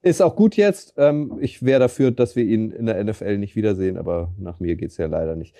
ist 0.01 0.21
auch 0.21 0.37
gut 0.37 0.55
jetzt. 0.55 0.93
Ähm, 0.95 1.39
ich 1.41 1.61
wäre 1.61 1.81
dafür, 1.81 2.11
dass 2.11 2.37
wir 2.37 2.45
ihn 2.45 2.71
in 2.71 2.85
der 2.85 3.03
NFL 3.03 3.37
nicht 3.37 3.57
wiedersehen, 3.57 3.97
aber 3.97 4.33
nach 4.37 4.61
mir 4.61 4.77
geht's 4.77 4.95
ja 4.95 5.07
leider 5.07 5.35
nicht. 5.35 5.53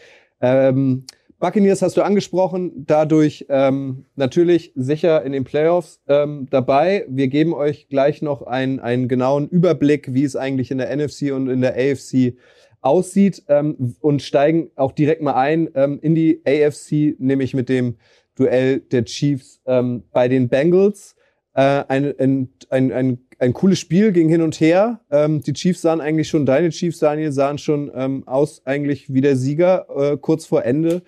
Buccaneers 1.39 1.81
hast 1.81 1.95
du 1.95 2.01
angesprochen, 2.01 2.85
dadurch 2.85 3.45
ähm, 3.47 4.05
natürlich 4.17 4.73
sicher 4.75 5.23
in 5.23 5.31
den 5.31 5.45
Playoffs 5.45 6.01
ähm, 6.07 6.47
dabei. 6.51 7.05
Wir 7.07 7.29
geben 7.29 7.53
euch 7.53 7.87
gleich 7.87 8.21
noch 8.21 8.41
einen, 8.41 8.81
einen 8.81 9.07
genauen 9.07 9.47
Überblick, 9.47 10.13
wie 10.13 10.25
es 10.25 10.35
eigentlich 10.35 10.69
in 10.69 10.79
der 10.79 10.93
NFC 10.93 11.31
und 11.31 11.49
in 11.49 11.61
der 11.61 11.75
AFC 11.75 12.35
aussieht 12.81 13.43
ähm, 13.47 13.95
und 14.01 14.21
steigen 14.21 14.71
auch 14.75 14.91
direkt 14.91 15.21
mal 15.21 15.35
ein 15.35 15.69
ähm, 15.75 15.99
in 16.01 16.13
die 16.13 16.41
AFC, 16.45 17.17
nämlich 17.19 17.53
mit 17.53 17.69
dem 17.69 17.95
Duell 18.35 18.81
der 18.81 19.05
Chiefs 19.05 19.61
ähm, 19.65 20.03
bei 20.11 20.27
den 20.27 20.49
Bengals. 20.49 21.15
Äh, 21.53 21.85
ein, 21.87 22.13
ein, 22.19 22.49
ein, 22.69 22.91
ein, 22.91 23.17
ein 23.39 23.53
cooles 23.53 23.79
Spiel 23.79 24.11
ging 24.11 24.27
hin 24.27 24.41
und 24.41 24.59
her. 24.59 24.99
Ähm, 25.09 25.41
die 25.41 25.53
Chiefs 25.53 25.81
sahen 25.81 26.01
eigentlich 26.01 26.27
schon, 26.27 26.45
deine 26.45 26.69
Chiefs, 26.69 26.99
Daniel, 26.99 27.31
sahen 27.31 27.57
schon 27.57 27.89
ähm, 27.95 28.27
aus 28.27 28.61
eigentlich 28.65 29.13
wie 29.13 29.21
der 29.21 29.37
Sieger 29.37 29.87
äh, 29.95 30.17
kurz 30.17 30.45
vor 30.45 30.65
Ende. 30.65 31.01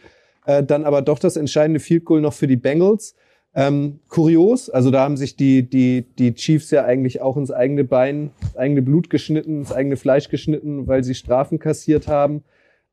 Äh, 0.45 0.63
dann 0.63 0.85
aber 0.85 1.01
doch 1.01 1.19
das 1.19 1.35
entscheidende 1.35 1.79
Field 1.79 2.05
Goal 2.05 2.21
noch 2.21 2.33
für 2.33 2.47
die 2.47 2.57
Bengals. 2.57 3.15
Ähm, 3.53 3.99
kurios, 4.07 4.69
also 4.69 4.91
da 4.91 5.03
haben 5.03 5.17
sich 5.17 5.35
die, 5.35 5.69
die, 5.69 6.03
die 6.17 6.33
Chiefs 6.33 6.71
ja 6.71 6.85
eigentlich 6.85 7.21
auch 7.21 7.35
ins 7.35 7.51
eigene 7.51 7.83
Bein, 7.83 8.31
ins 8.41 8.55
eigene 8.55 8.81
Blut 8.81 9.09
geschnitten, 9.09 9.59
ins 9.59 9.73
eigene 9.73 9.97
Fleisch 9.97 10.29
geschnitten, 10.29 10.87
weil 10.87 11.03
sie 11.03 11.15
Strafen 11.15 11.59
kassiert 11.59 12.07
haben. 12.07 12.45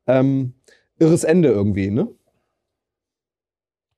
Ähm, 0.09 0.55
irres 0.99 1.23
Ende 1.23 1.51
irgendwie, 1.51 1.91
ne? 1.91 2.09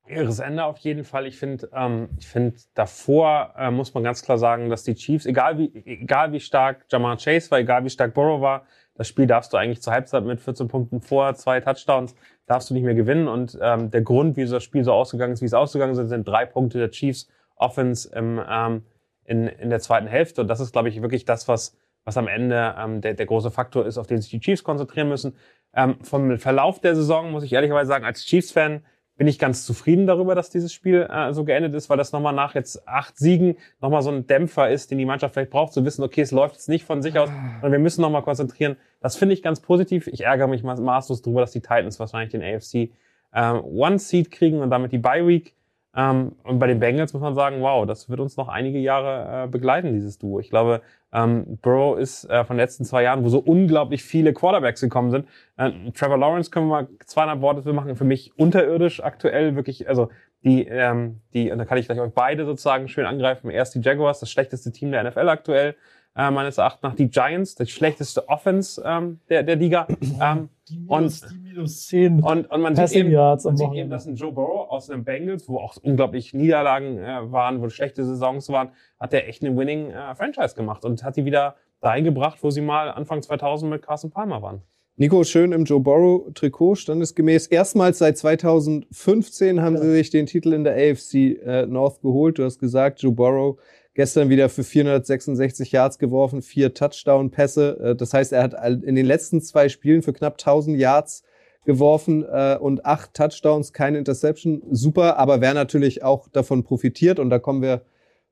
Irres 0.06 0.40
Ende 0.40 0.64
auf 0.64 0.76
jeden 0.78 1.04
Fall. 1.04 1.26
Ich 1.26 1.38
finde, 1.38 1.70
ähm, 1.72 2.10
ich 2.18 2.28
davor 2.74 3.54
äh, 3.56 3.70
muss 3.70 3.94
man 3.94 4.02
ganz 4.02 4.22
klar 4.22 4.36
sagen, 4.36 4.68
dass 4.68 4.82
die 4.82 4.94
Chiefs, 4.94 5.24
egal 5.24 5.56
wie, 5.56 5.72
egal 5.86 6.32
wie 6.32 6.40
stark 6.40 6.84
Jamar 6.90 7.16
Chase 7.16 7.50
war, 7.52 7.60
egal 7.60 7.84
wie 7.84 7.90
stark 7.90 8.12
Burrow 8.12 8.40
war, 8.40 8.66
das 8.96 9.08
Spiel 9.08 9.26
darfst 9.26 9.52
du 9.52 9.56
eigentlich 9.56 9.80
zur 9.80 9.92
Halbzeit 9.94 10.24
mit 10.24 10.40
14 10.40 10.68
Punkten 10.68 11.00
vor, 11.00 11.34
zwei 11.34 11.60
Touchdowns, 11.60 12.14
darfst 12.50 12.68
du 12.68 12.74
nicht 12.74 12.82
mehr 12.82 12.94
gewinnen. 12.94 13.28
Und 13.28 13.56
ähm, 13.62 13.90
der 13.90 14.02
Grund, 14.02 14.36
wie 14.36 14.44
das 14.44 14.64
Spiel 14.64 14.82
so 14.82 14.92
ausgegangen 14.92 15.32
ist, 15.32 15.40
wie 15.40 15.46
es 15.46 15.54
ausgegangen 15.54 15.92
ist, 15.92 16.08
sind 16.08 16.26
drei 16.26 16.46
Punkte 16.46 16.78
der 16.78 16.90
Chiefs 16.90 17.28
Offense 17.54 18.10
im, 18.14 18.40
ähm, 18.48 18.82
in, 19.24 19.46
in 19.46 19.70
der 19.70 19.80
zweiten 19.80 20.08
Hälfte. 20.08 20.40
Und 20.40 20.48
das 20.48 20.60
ist, 20.60 20.72
glaube 20.72 20.88
ich, 20.88 21.00
wirklich 21.00 21.24
das, 21.24 21.46
was, 21.46 21.76
was 22.04 22.16
am 22.16 22.26
Ende 22.26 22.74
ähm, 22.76 23.00
der, 23.00 23.14
der 23.14 23.26
große 23.26 23.50
Faktor 23.50 23.86
ist, 23.86 23.98
auf 23.98 24.06
den 24.06 24.20
sich 24.20 24.30
die 24.30 24.40
Chiefs 24.40 24.64
konzentrieren 24.64 25.08
müssen. 25.08 25.36
Ähm, 25.74 25.98
vom 26.02 26.38
Verlauf 26.38 26.80
der 26.80 26.96
Saison 26.96 27.30
muss 27.30 27.44
ich 27.44 27.52
ehrlicherweise 27.52 27.88
sagen, 27.88 28.04
als 28.04 28.24
Chiefs-Fan 28.24 28.82
bin 29.20 29.28
ich 29.28 29.38
ganz 29.38 29.66
zufrieden 29.66 30.06
darüber, 30.06 30.34
dass 30.34 30.48
dieses 30.48 30.72
Spiel 30.72 31.06
äh, 31.12 31.34
so 31.34 31.44
geendet 31.44 31.74
ist, 31.74 31.90
weil 31.90 31.98
das 31.98 32.10
nochmal 32.10 32.32
nach 32.32 32.54
jetzt 32.54 32.88
acht 32.88 33.18
Siegen 33.18 33.58
nochmal 33.78 34.00
so 34.00 34.10
ein 34.10 34.26
Dämpfer 34.26 34.70
ist, 34.70 34.90
den 34.90 34.96
die 34.96 35.04
Mannschaft 35.04 35.34
vielleicht 35.34 35.50
braucht, 35.50 35.74
zu 35.74 35.84
wissen, 35.84 36.02
okay, 36.02 36.22
es 36.22 36.30
läuft 36.30 36.54
jetzt 36.54 36.70
nicht 36.70 36.86
von 36.86 37.02
sich 37.02 37.18
aus, 37.18 37.28
sondern 37.28 37.72
wir 37.72 37.80
müssen 37.80 38.00
nochmal 38.00 38.22
konzentrieren. 38.22 38.78
Das 39.02 39.16
finde 39.16 39.34
ich 39.34 39.42
ganz 39.42 39.60
positiv. 39.60 40.06
Ich 40.06 40.22
ärgere 40.22 40.48
mich 40.48 40.62
maßlos 40.62 41.20
darüber, 41.20 41.42
dass 41.42 41.50
die 41.50 41.60
Titans 41.60 42.00
wahrscheinlich 42.00 42.30
den 42.30 42.42
AFC 42.42 42.94
ähm, 43.34 43.62
One 43.62 43.98
Seed 43.98 44.30
kriegen 44.30 44.60
und 44.60 44.70
damit 44.70 44.90
die 44.90 44.96
Bye 44.96 45.26
Week. 45.26 45.54
Ähm, 45.96 46.32
und 46.44 46.58
bei 46.60 46.68
den 46.68 46.78
Bengals 46.78 47.12
muss 47.12 47.22
man 47.22 47.34
sagen, 47.34 47.60
wow, 47.60 47.84
das 47.84 48.08
wird 48.08 48.20
uns 48.20 48.36
noch 48.36 48.48
einige 48.48 48.78
Jahre 48.78 49.44
äh, 49.44 49.48
begleiten, 49.48 49.92
dieses 49.92 50.18
Duo. 50.18 50.38
Ich 50.38 50.50
glaube, 50.50 50.82
ähm, 51.12 51.58
Burrow 51.62 51.98
ist 51.98 52.24
äh, 52.24 52.44
von 52.44 52.56
den 52.56 52.62
letzten 52.62 52.84
zwei 52.84 53.02
Jahren, 53.02 53.24
wo 53.24 53.28
so 53.28 53.40
unglaublich 53.40 54.04
viele 54.04 54.32
Quarterbacks 54.32 54.80
gekommen 54.80 55.10
sind. 55.10 55.26
Äh, 55.56 55.72
Trevor 55.92 56.18
Lawrence 56.18 56.50
können 56.50 56.68
wir 56.68 56.82
mal 56.82 56.88
zweieinhalb 57.06 57.40
Worte 57.40 57.62
für 57.62 57.72
machen. 57.72 57.96
Für 57.96 58.04
mich 58.04 58.32
unterirdisch 58.38 59.02
aktuell 59.02 59.56
wirklich, 59.56 59.88
also 59.88 60.10
die, 60.44 60.66
ähm, 60.66 61.20
die, 61.34 61.50
und 61.50 61.58
da 61.58 61.64
kann 61.64 61.78
ich 61.78 61.86
gleich 61.86 62.00
euch 62.00 62.12
beide 62.14 62.46
sozusagen 62.46 62.88
schön 62.88 63.04
angreifen. 63.04 63.50
Erst 63.50 63.74
die 63.74 63.80
Jaguars, 63.80 64.20
das 64.20 64.30
schlechteste 64.30 64.70
Team 64.70 64.92
der 64.92 65.02
NFL 65.02 65.28
aktuell 65.28 65.74
äh, 66.16 66.30
meines 66.30 66.58
Erachtens 66.58 66.82
nach 66.82 66.94
die 66.94 67.08
Giants, 67.08 67.56
die 67.56 67.66
schlechteste 67.66 68.28
Offense 68.28 68.82
ähm, 68.84 69.20
der, 69.28 69.42
der 69.42 69.56
Liga. 69.56 69.86
Ähm, 70.22 70.50
und, 70.86 71.26
minus 71.50 71.86
10 71.88 72.22
und, 72.22 72.50
und 72.50 72.60
man 72.60 72.74
sieht 72.74 72.82
Passing 72.84 73.00
eben, 73.00 73.10
Yards 73.12 73.46
am 73.46 73.54
man 73.54 73.56
sieht 73.56 73.72
eben, 73.74 73.90
dass 73.90 74.06
ein 74.06 74.14
Joe 74.16 74.32
Burrow 74.32 74.70
aus 74.70 74.86
den 74.86 75.04
Bengals, 75.04 75.48
wo 75.48 75.58
auch 75.58 75.76
unglaublich 75.82 76.32
Niederlagen 76.34 76.98
äh, 76.98 77.32
waren, 77.32 77.60
wo 77.60 77.68
schlechte 77.68 78.04
Saisons 78.04 78.48
waren, 78.50 78.70
hat 78.98 79.12
der 79.12 79.28
echt 79.28 79.42
eine 79.44 79.56
Winning 79.56 79.90
äh, 79.90 80.14
Franchise 80.14 80.54
gemacht 80.54 80.84
und 80.84 81.02
hat 81.02 81.16
die 81.16 81.24
wieder 81.24 81.56
dahin 81.80 82.04
gebracht, 82.04 82.38
wo 82.42 82.50
sie 82.50 82.60
mal 82.60 82.90
Anfang 82.90 83.22
2000 83.22 83.70
mit 83.70 83.82
Carson 83.82 84.10
Palmer 84.10 84.42
waren. 84.42 84.62
Nico, 84.96 85.24
schön 85.24 85.52
im 85.52 85.64
Joe 85.64 85.80
Burrow 85.80 86.30
Trikot, 86.34 86.74
standesgemäß. 86.74 87.46
Erstmals 87.46 87.98
seit 87.98 88.18
2015 88.18 89.62
haben 89.62 89.76
Ja. 89.76 89.80
sie 89.80 89.92
sich 89.92 90.10
den 90.10 90.26
Titel 90.26 90.52
in 90.52 90.62
der 90.64 90.74
AFC 90.74 91.14
äh, 91.42 91.66
North 91.66 92.02
geholt. 92.02 92.38
Du 92.38 92.44
hast 92.44 92.58
gesagt, 92.58 93.00
Joe 93.02 93.12
Burrow 93.12 93.58
gestern 93.94 94.28
wieder 94.28 94.50
für 94.50 94.62
466 94.62 95.72
Yards 95.72 95.98
geworfen, 95.98 96.42
vier 96.42 96.74
Touchdown-Pässe. 96.74 97.78
Äh, 97.80 97.96
das 97.96 98.12
heißt, 98.12 98.32
er 98.34 98.42
hat 98.42 98.54
in 98.82 98.94
den 98.94 99.06
letzten 99.06 99.40
zwei 99.40 99.68
Spielen 99.70 100.02
für 100.02 100.12
knapp 100.12 100.34
1000 100.34 100.78
Yards 100.78 101.22
geworfen 101.64 102.24
äh, 102.24 102.56
und 102.60 102.84
acht 102.86 103.14
Touchdowns, 103.14 103.72
keine 103.72 103.98
Interception. 103.98 104.62
Super, 104.70 105.18
aber 105.18 105.40
wer 105.40 105.54
natürlich 105.54 106.02
auch 106.02 106.28
davon 106.28 106.64
profitiert, 106.64 107.18
und 107.18 107.30
da 107.30 107.38
kommen 107.38 107.62
wir, 107.62 107.82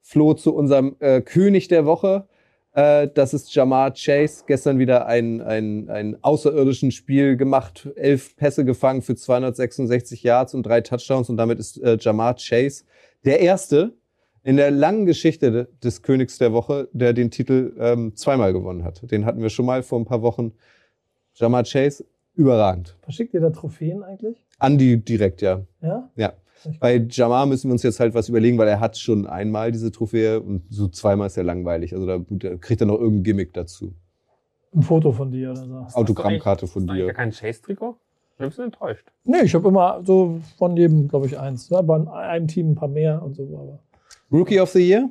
Flo, 0.01 0.33
zu 0.35 0.55
unserem 0.55 0.97
äh, 1.01 1.21
König 1.21 1.69
der 1.69 1.85
Woche. 1.85 2.27
Äh, 2.73 3.09
das 3.13 3.35
ist 3.35 3.55
Jamar 3.55 3.93
Chase. 3.93 4.45
Gestern 4.47 4.79
wieder 4.79 5.07
ein, 5.07 5.43
ein, 5.43 5.91
ein 5.91 6.17
außerirdischen 6.23 6.93
Spiel 6.93 7.37
gemacht. 7.37 7.89
Elf 7.97 8.35
Pässe 8.37 8.65
gefangen 8.65 9.03
für 9.03 9.17
266 9.17 10.23
Yards 10.23 10.55
und 10.55 10.65
drei 10.65 10.81
Touchdowns. 10.81 11.29
Und 11.29 11.37
damit 11.37 11.59
ist 11.59 11.83
äh, 11.83 11.99
Jamar 12.01 12.37
Chase 12.37 12.85
der 13.25 13.41
Erste 13.41 13.95
in 14.45 14.57
der 14.57 14.71
langen 14.71 15.05
Geschichte 15.05 15.51
de- 15.51 15.67
des 15.83 16.03
Königs 16.03 16.39
der 16.39 16.53
Woche, 16.55 16.89
der 16.93 17.13
den 17.13 17.31
Titel 17.31 17.75
ähm, 17.79 18.15
zweimal 18.17 18.53
gewonnen 18.55 18.85
hat. 18.85 19.11
Den 19.11 19.27
hatten 19.27 19.43
wir 19.43 19.51
schon 19.51 19.67
mal 19.67 19.83
vor 19.83 19.99
ein 20.01 20.07
paar 20.07 20.23
Wochen. 20.23 20.53
Jamar 21.35 21.65
Chase, 21.65 22.05
überragend. 22.39 22.97
Verschickt 23.03 23.35
ihr 23.35 23.41
da 23.41 23.51
Trophäen 23.51 24.03
eigentlich? 24.03 24.43
Andi 24.59 24.99
direkt, 24.99 25.43
ja. 25.43 25.63
Ja? 25.83 26.09
Ja. 26.17 26.33
Bei 26.81 27.07
Jamar 27.09 27.47
müssen 27.47 27.69
wir 27.69 27.73
uns 27.73 27.83
jetzt 27.83 28.01
halt 28.01 28.15
was 28.15 28.29
überlegen, 28.29 28.59
weil 28.59 28.69
er 28.69 28.81
hat 28.81 28.97
schon 28.97 29.27
einmal 29.27 29.71
diese 29.71 29.93
Trophäe 29.93 30.41
und 30.41 30.63
so 30.71 30.89
zweimal 30.89 31.29
ist 31.29 31.37
er 31.37 31.45
langweilig. 31.45 31.95
Also 31.95 32.07
da, 32.07 32.19
kriegt 32.57 32.81
er 32.81 32.87
noch 32.87 32.99
irgendein 32.99 33.23
Gimmick 33.23 33.53
dazu. 33.55 33.95
Ein 34.75 34.83
Foto 34.83 35.13
von 35.13 35.31
dir 35.31 35.51
oder 35.51 35.67
so. 35.67 35.99
Autogrammkarte 35.99 36.67
von 36.67 36.87
dir. 36.87 37.07
gar 37.07 37.15
kein 37.15 37.31
Chase-Trikot? 37.31 37.97
Ich 38.33 38.37
bin 38.39 38.47
ein 38.47 38.49
bisschen 38.51 38.65
enttäuscht. 38.65 39.07
Nee, 39.25 39.43
ich 39.45 39.55
habe 39.55 39.69
immer 39.69 40.01
so 40.05 40.41
von 40.59 40.77
jedem, 40.77 41.09
glaube 41.09 41.27
ich, 41.27 41.39
eins. 41.39 41.69
Ja, 41.71 41.81
bei 41.83 42.07
einem 42.13 42.49
Team 42.49 42.73
ein 42.73 42.75
paar 42.75 42.89
mehr 42.89 43.23
und 43.23 43.35
so. 43.35 43.43
Aber 43.45 43.79
Rookie 44.31 44.61
of 44.61 44.71
the 44.71 44.81
Year? 44.81 45.09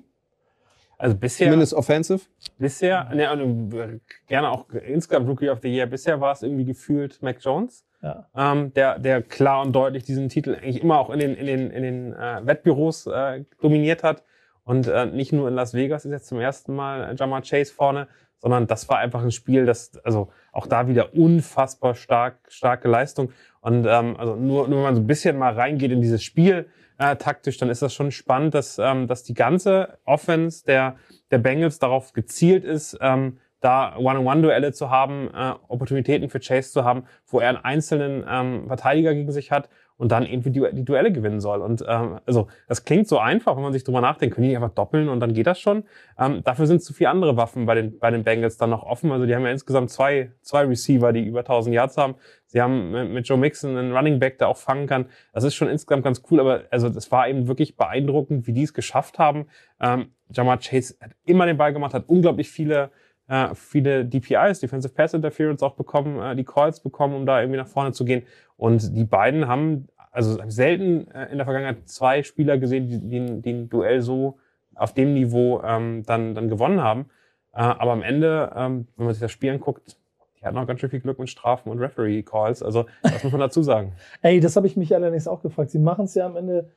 Also 0.98 1.16
bisher, 1.16 1.48
Zumindest 1.48 1.74
offensive? 1.74 2.22
bisher, 2.58 3.10
ne, 3.14 3.26
äh, 3.26 4.00
gerne 4.28 4.50
auch 4.50 4.70
insgesamt 4.70 5.28
Rookie 5.28 5.50
of 5.50 5.60
the 5.62 5.70
Year. 5.70 5.86
Bisher 5.86 6.20
war 6.20 6.32
es 6.32 6.42
irgendwie 6.42 6.66
gefühlt 6.66 7.22
Mac 7.22 7.38
Jones. 7.40 7.86
ja. 8.02 8.28
ähm, 8.36 8.74
der, 8.74 8.98
der 8.98 9.22
klar 9.22 9.62
und 9.62 9.74
deutlich 9.74 10.04
diesen 10.04 10.30
Titel 10.30 10.56
eigentlich 10.56 10.82
immer 10.82 10.98
auch 10.98 11.12
in 11.12 11.20
den, 11.20 11.36
in 11.36 11.46
den, 11.46 11.70
in 11.70 11.84
den 11.84 12.14
äh, 12.14 12.46
Wettbüros 12.46 13.06
äh, 13.08 13.44
dominiert 13.62 14.04
hat. 14.04 14.24
Und 14.64 14.88
äh, 14.88 15.06
nicht 15.06 15.32
nur 15.32 15.48
in 15.48 15.54
Las 15.54 15.74
Vegas 15.74 16.04
ist 16.04 16.12
jetzt 16.12 16.28
zum 16.28 16.40
ersten 16.40 16.76
Mal 16.76 17.12
äh, 17.12 17.16
Jamar 17.16 17.42
Chase 17.42 17.72
vorne, 17.74 18.08
sondern 18.40 18.68
das 18.68 18.90
war 18.90 18.98
einfach 18.98 19.24
ein 19.24 19.32
Spiel, 19.32 19.66
das, 19.66 19.98
also 20.04 20.30
auch 20.52 20.68
da 20.68 20.88
wieder 20.88 21.14
unfassbar 21.14 21.96
stark, 21.96 22.40
starke 22.50 22.88
Leistung. 22.88 23.32
Und 23.62 23.86
ähm, 23.88 24.18
also 24.18 24.36
nur, 24.36 24.68
nur 24.68 24.78
wenn 24.78 24.84
man 24.84 24.96
so 24.96 25.02
ein 25.02 25.08
bisschen 25.08 25.38
mal 25.38 25.54
reingeht 25.54 25.92
in 25.92 26.02
dieses 26.02 26.24
Spiel 26.24 26.68
äh, 26.98 27.16
taktisch, 27.16 27.58
dann 27.58 27.70
ist 27.70 27.82
das 27.82 27.94
schon 27.94 28.12
spannend, 28.12 28.54
dass, 28.54 28.80
ähm, 28.80 29.08
dass 29.08 29.24
die 29.24 29.34
ganze 29.34 30.00
Offense 30.06 30.66
der, 30.66 30.96
der 31.32 31.38
Bengals 31.38 31.80
darauf 31.80 32.14
gezielt 32.14 32.64
ist, 32.64 32.98
ähm, 33.02 33.38
da 33.60 33.96
One-on-One-Duelle 33.98 34.72
zu 34.72 34.90
haben, 34.90 35.30
äh, 35.34 35.54
Opportunitäten 35.68 36.30
für 36.30 36.40
Chase 36.40 36.72
zu 36.72 36.84
haben, 36.84 37.06
wo 37.26 37.40
er 37.40 37.50
einen 37.50 37.58
einzelnen 37.58 38.26
ähm, 38.30 38.68
Verteidiger 38.68 39.14
gegen 39.14 39.32
sich 39.32 39.52
hat 39.52 39.70
und 39.98 40.12
dann 40.12 40.26
irgendwie 40.26 40.52
die, 40.52 40.64
die 40.74 40.86
Duelle 40.86 41.12
gewinnen 41.12 41.42
soll. 41.42 41.62
Und 41.62 41.84
ähm, 41.88 42.20
also 42.26 42.48
das 42.68 42.86
klingt 42.86 43.08
so 43.08 43.18
einfach, 43.18 43.56
wenn 43.56 43.64
man 43.64 43.74
sich 43.74 43.84
drüber 43.84 44.00
nachdenkt, 44.00 44.36
können 44.36 44.48
die 44.48 44.56
einfach 44.56 44.74
doppeln 44.74 45.10
und 45.10 45.20
dann 45.20 45.34
geht 45.34 45.48
das 45.48 45.60
schon. 45.60 45.84
Ähm, 46.20 46.44
dafür 46.44 46.68
sind 46.68 46.84
zu 46.84 46.94
viele 46.94 47.10
andere 47.10 47.36
Waffen 47.36 47.66
bei 47.66 47.76
den, 47.76 47.98
bei 47.98 48.12
den 48.12 48.24
Bengals 48.24 48.58
dann 48.58 48.70
noch 48.70 48.84
offen. 48.84 49.12
Also 49.12 49.26
die 49.26 49.36
haben 49.36 49.44
ja 49.44 49.52
insgesamt 49.52 49.90
zwei, 49.90 50.32
zwei 50.42 50.66
Receiver, 50.66 51.12
die 51.14 51.26
über 51.26 51.40
1000 51.40 51.76
Yards 51.76 51.98
haben. 51.98 52.16
Sie 52.46 52.62
haben 52.62 52.92
mit, 52.92 53.10
mit 53.10 53.28
Joe 53.28 53.38
Mixon 53.38 53.76
einen 53.76 53.92
Running 53.92 54.20
Back, 54.20 54.38
der 54.38 54.50
auch 54.50 54.58
fangen 54.58 54.88
kann. 54.88 55.08
Das 55.34 55.44
ist 55.44 55.56
schon 55.56 55.68
insgesamt 55.68 56.04
ganz 56.04 56.22
cool, 56.30 56.40
aber 56.40 56.62
also 56.70 56.90
das 56.90 57.12
war 57.12 57.28
eben 57.28 57.48
wirklich 57.48 57.76
beeindruckend, 57.76 58.46
wie 58.46 58.54
die 58.54 58.64
es 58.64 58.74
geschafft 58.74 59.18
haben. 59.18 59.48
Ähm, 59.82 60.12
Jamar 60.30 60.60
Chase 60.60 60.96
hat 61.02 61.12
immer 61.26 61.46
den 61.46 61.58
Ball 61.58 61.74
gemacht, 61.74 61.94
hat 61.94 62.08
unglaublich 62.08 62.50
viele 62.50 62.92
äh, 63.28 63.54
viele 63.56 64.06
DPIs, 64.06 64.60
Defensive 64.60 64.94
Pass 64.94 65.14
Interference 65.14 65.62
auch 65.62 65.76
bekommen, 65.76 66.22
äh, 66.22 66.36
die 66.36 66.46
Calls 66.46 66.80
bekommen, 66.80 67.16
um 67.16 67.26
da 67.26 67.42
irgendwie 67.42 67.58
nach 67.58 67.68
vorne 67.68 67.92
zu 67.92 68.06
gehen. 68.06 68.24
Und 68.58 68.96
die 68.98 69.06
beiden 69.06 69.48
haben, 69.48 69.88
also 70.12 70.38
selten 70.48 71.10
äh, 71.12 71.32
in 71.32 71.38
der 71.38 71.46
Vergangenheit 71.46 71.88
zwei 71.88 72.24
Spieler 72.24 72.58
gesehen, 72.58 72.88
die, 72.88 73.00
die, 73.00 73.42
die 73.42 73.54
ein 73.54 73.70
Duell 73.70 74.02
so 74.02 74.38
auf 74.76 74.94
dem 74.94 75.14
Niveau 75.14 75.62
ähm, 75.64 76.04
dann, 76.06 76.36
dann 76.36 76.50
gewonnen 76.50 76.82
haben. 76.82 77.06
Äh, 77.54 77.62
aber 77.62 77.92
am 77.92 78.02
Ende, 78.02 78.52
ähm, 78.56 78.88
wenn 78.96 79.06
man 79.06 79.14
sich 79.14 79.22
das 79.22 79.32
Spiel 79.32 79.52
anguckt, 79.52 79.98
die 80.40 80.46
hatten 80.46 80.58
auch 80.58 80.68
ganz 80.68 80.80
schön 80.80 80.90
viel 80.90 81.00
Glück 81.00 81.18
mit 81.20 81.30
Strafen 81.30 81.70
und 81.70 81.80
Referee-Calls. 81.80 82.62
Also 82.62 82.86
das 83.02 83.24
muss 83.24 83.32
man 83.32 83.42
dazu 83.42 83.64
sagen. 83.64 83.94
Ey, 84.22 84.40
das 84.40 84.56
habe 84.56 84.68
ich 84.68 84.78
mich 84.78 84.94
allerdings 84.94 85.28
auch 85.28 85.42
gefragt. 85.42 85.72
Sie 85.72 85.80
machen 85.80 86.06
es 86.06 86.16
ja 86.16 86.26
am 86.26 86.36
Ende, 86.36 86.70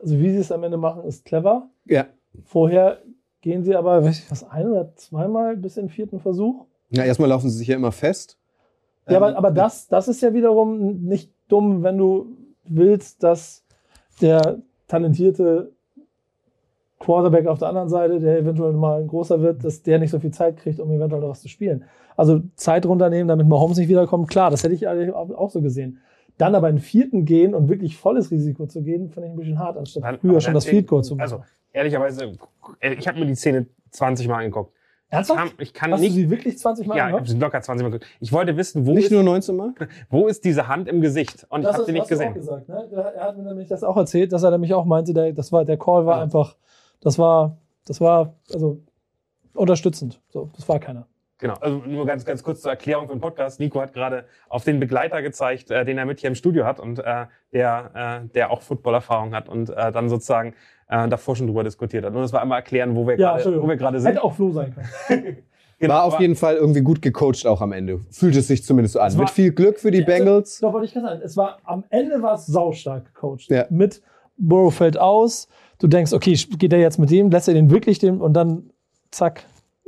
also 0.00 0.18
wie 0.18 0.30
sie 0.30 0.38
es 0.38 0.52
am 0.52 0.64
Ende 0.64 0.78
machen, 0.78 1.04
ist 1.04 1.24
clever. 1.24 1.68
Ja. 1.84 2.06
Vorher 2.44 3.02
gehen 3.42 3.64
sie 3.64 3.76
aber, 3.76 4.04
weiß 4.04 4.18
ich 4.18 4.30
was, 4.30 4.44
ein 4.44 4.66
oder 4.66 4.94
zweimal 4.96 5.56
bis 5.56 5.76
in 5.76 5.86
den 5.86 5.90
vierten 5.90 6.20
Versuch. 6.20 6.66
Ja, 6.90 7.04
erstmal 7.04 7.28
laufen 7.28 7.50
sie 7.50 7.58
sich 7.58 7.68
ja 7.68 7.76
immer 7.76 7.92
fest. 7.92 8.38
Ja, 9.08 9.16
Ähm, 9.16 9.22
aber, 9.22 9.36
aber 9.36 9.50
das, 9.50 9.88
das 9.88 10.08
ist 10.08 10.20
ja 10.20 10.32
wiederum 10.34 11.02
nicht 11.04 11.32
dumm, 11.48 11.82
wenn 11.82 11.98
du 11.98 12.36
willst, 12.64 13.22
dass 13.22 13.64
der 14.20 14.58
talentierte 14.88 15.72
Quarterback 16.98 17.46
auf 17.46 17.58
der 17.58 17.68
anderen 17.68 17.88
Seite, 17.88 18.20
der 18.20 18.38
eventuell 18.38 18.72
mal 18.74 19.00
ein 19.00 19.08
großer 19.08 19.40
wird, 19.40 19.64
dass 19.64 19.82
der 19.82 19.98
nicht 19.98 20.10
so 20.10 20.18
viel 20.20 20.32
Zeit 20.32 20.58
kriegt, 20.58 20.80
um 20.80 20.90
eventuell 20.90 21.22
noch 21.22 21.30
was 21.30 21.40
zu 21.40 21.48
spielen. 21.48 21.84
Also 22.16 22.42
Zeit 22.56 22.84
runternehmen, 22.84 23.26
damit 23.28 23.48
Mahomes 23.48 23.78
nicht 23.78 23.88
wiederkommt, 23.88 24.28
klar, 24.28 24.50
das 24.50 24.62
hätte 24.62 24.74
ich 24.74 24.86
eigentlich 24.86 25.14
auch 25.14 25.50
so 25.50 25.62
gesehen. 25.62 25.98
Dann 26.36 26.54
aber 26.54 26.68
in 26.68 26.78
vierten 26.78 27.24
gehen 27.24 27.54
und 27.54 27.68
wirklich 27.68 27.96
volles 27.96 28.30
Risiko 28.30 28.66
zu 28.66 28.82
gehen, 28.82 29.08
finde 29.10 29.28
ich 29.28 29.32
ein 29.34 29.36
bisschen 29.38 29.58
hart, 29.58 29.78
anstatt 29.78 30.20
früher 30.20 30.32
aber 30.32 30.40
schon 30.40 30.54
das 30.54 30.64
deswegen- 30.64 30.78
Field 30.80 30.88
Goal 30.88 31.04
zu 31.04 31.14
machen. 31.14 31.22
Also, 31.22 31.42
ehrlicherweise, 31.72 32.32
ich 32.82 33.08
habe 33.08 33.18
mir 33.20 33.26
die 33.26 33.34
Szene 33.34 33.66
20 33.90 34.28
Mal 34.28 34.38
angeguckt. 34.38 34.72
Ernsthaft? 35.10 35.38
kann, 35.40 35.50
ich 35.58 35.74
kann 35.74 35.92
Hast 35.92 36.00
du 36.00 36.04
nicht. 36.04 36.14
sie 36.14 36.30
wirklich 36.30 36.58
20 36.58 36.86
Mal 36.86 36.96
Ja, 36.96 37.04
ich 37.04 37.08
gehört? 37.10 37.20
habe 37.22 37.30
sie 37.30 37.38
locker 37.38 37.60
20 37.60 37.82
Mal 37.84 37.90
geguckt. 37.90 38.10
Ich 38.20 38.32
wollte 38.32 38.56
wissen, 38.56 38.86
wo 38.86 38.92
Nicht 38.92 39.06
ist, 39.06 39.10
nur 39.12 39.22
19 39.22 39.56
Mal? 39.56 39.74
wo 40.10 40.26
ist 40.28 40.44
diese 40.44 40.68
Hand 40.68 40.88
im 40.88 41.00
Gesicht? 41.00 41.46
Und 41.50 41.60
ich 41.60 41.66
Das 41.66 41.74
habe 41.74 41.82
ist- 41.82 41.86
sie 41.86 41.92
nicht 41.92 42.02
hast 42.02 42.10
du 42.10 42.14
gesehen. 42.14 42.30
Auch 42.30 42.34
gesagt, 42.34 42.68
ne? 42.68 43.12
Er 43.16 43.24
hat 43.24 43.36
mir 43.36 43.42
nämlich 43.44 43.68
das 43.68 43.82
auch 43.84 43.96
erzählt, 43.96 44.32
dass 44.32 44.42
er 44.42 44.50
nämlich 44.52 44.72
auch 44.74 44.84
meinte, 44.84 45.12
der, 45.12 45.32
das 45.32 45.50
war, 45.52 45.64
der 45.64 45.76
Call 45.78 46.06
war 46.06 46.16
Ja. 46.18 46.22
einfach, 46.22 46.56
das 47.00 47.18
war, 47.18 47.56
das 47.86 48.00
war, 48.00 48.34
also 48.52 48.80
unterstützend. 49.54 50.20
So, 50.28 50.50
das 50.56 50.68
war 50.68 50.78
keiner. 50.78 51.06
Genau, 51.38 51.54
also 51.54 51.78
nur 51.78 52.04
ganz, 52.04 52.26
ganz 52.26 52.42
kurz 52.42 52.60
zur 52.60 52.70
Erklärung 52.70 53.06
für 53.06 53.14
den 53.14 53.20
Podcast. 53.22 53.60
Nico 53.60 53.80
hat 53.80 53.94
gerade 53.94 54.26
auf 54.50 54.62
den 54.64 54.78
Begleiter 54.78 55.22
gezeigt, 55.22 55.70
äh, 55.70 55.86
den 55.86 55.96
er 55.96 56.04
mit 56.04 56.20
hier 56.20 56.28
im 56.28 56.34
Studio 56.34 56.66
hat 56.66 56.78
und 56.78 56.98
äh, 56.98 57.26
der, 57.54 58.22
äh, 58.24 58.28
der 58.28 58.50
auch 58.50 58.60
Footballerfahrung 58.60 59.34
hat 59.34 59.48
und 59.48 59.70
äh, 59.70 59.90
dann 59.90 60.10
sozusagen 60.10 60.52
äh, 60.90 61.08
davor 61.08 61.36
schon 61.36 61.46
drüber 61.46 61.64
diskutiert 61.64 62.04
hat. 62.04 62.12
Nur 62.12 62.22
das 62.22 62.32
war 62.32 62.42
einmal 62.42 62.58
erklären, 62.58 62.94
wo 62.96 63.06
wir 63.06 63.14
Ja, 63.14 63.18
gerade 63.28 63.34
Entschuldigung. 63.36 63.66
wo 63.66 63.70
wir 63.70 63.76
gerade 63.76 64.00
sind. 64.00 64.10
Hätte 64.10 64.24
auch 64.24 64.34
Flo 64.34 64.50
sein 64.50 64.74
können. 64.74 65.36
Genau, 65.82 65.94
War 65.94 66.04
auf 66.04 66.20
jeden 66.20 66.36
Fall 66.36 66.56
irgendwie 66.56 66.82
gut 66.82 67.00
gecoacht 67.00 67.46
auch 67.46 67.62
am 67.62 67.72
Ende. 67.72 68.00
Fühlt 68.10 68.36
es 68.36 68.48
sich 68.48 68.62
zumindest 68.62 68.92
so 68.92 69.00
an. 69.00 69.08
Es 69.08 69.14
war- 69.16 69.22
Mit 69.22 69.30
viel 69.30 69.50
Glück 69.50 69.78
für 69.80 69.90
die 69.90 70.00
Ja, 70.00 70.04
also- 70.06 70.18
Bengals. 70.24 70.58
Doch, 70.60 70.74
wollte 70.74 70.84
ich 70.84 70.92
gerade 70.92 71.06
sagen. 71.06 71.22
Es 71.24 71.38
war, 71.38 71.56
am 71.64 71.84
Ende 71.88 72.20
war 72.20 72.34
es 72.34 72.44
saustark 72.44 73.06
gecoacht. 73.14 73.48
Ja. 73.48 73.64
Mit 73.70 74.02
Burrow 74.36 74.74
fällt 74.74 74.98
aus. 74.98 75.48
Du 75.78 75.86
denkst, 75.86 76.12
okay, 76.12 76.34
geht 76.58 76.74
er 76.74 76.80
jetzt 76.80 76.98
mit 76.98 77.10
dem, 77.10 77.30
lässt 77.30 77.48
er 77.48 77.54
den 77.54 77.70
wirklich 77.70 77.98
dem 77.98 78.20
und 78.20 78.34
dann 78.34 78.68
zack, 79.10 79.44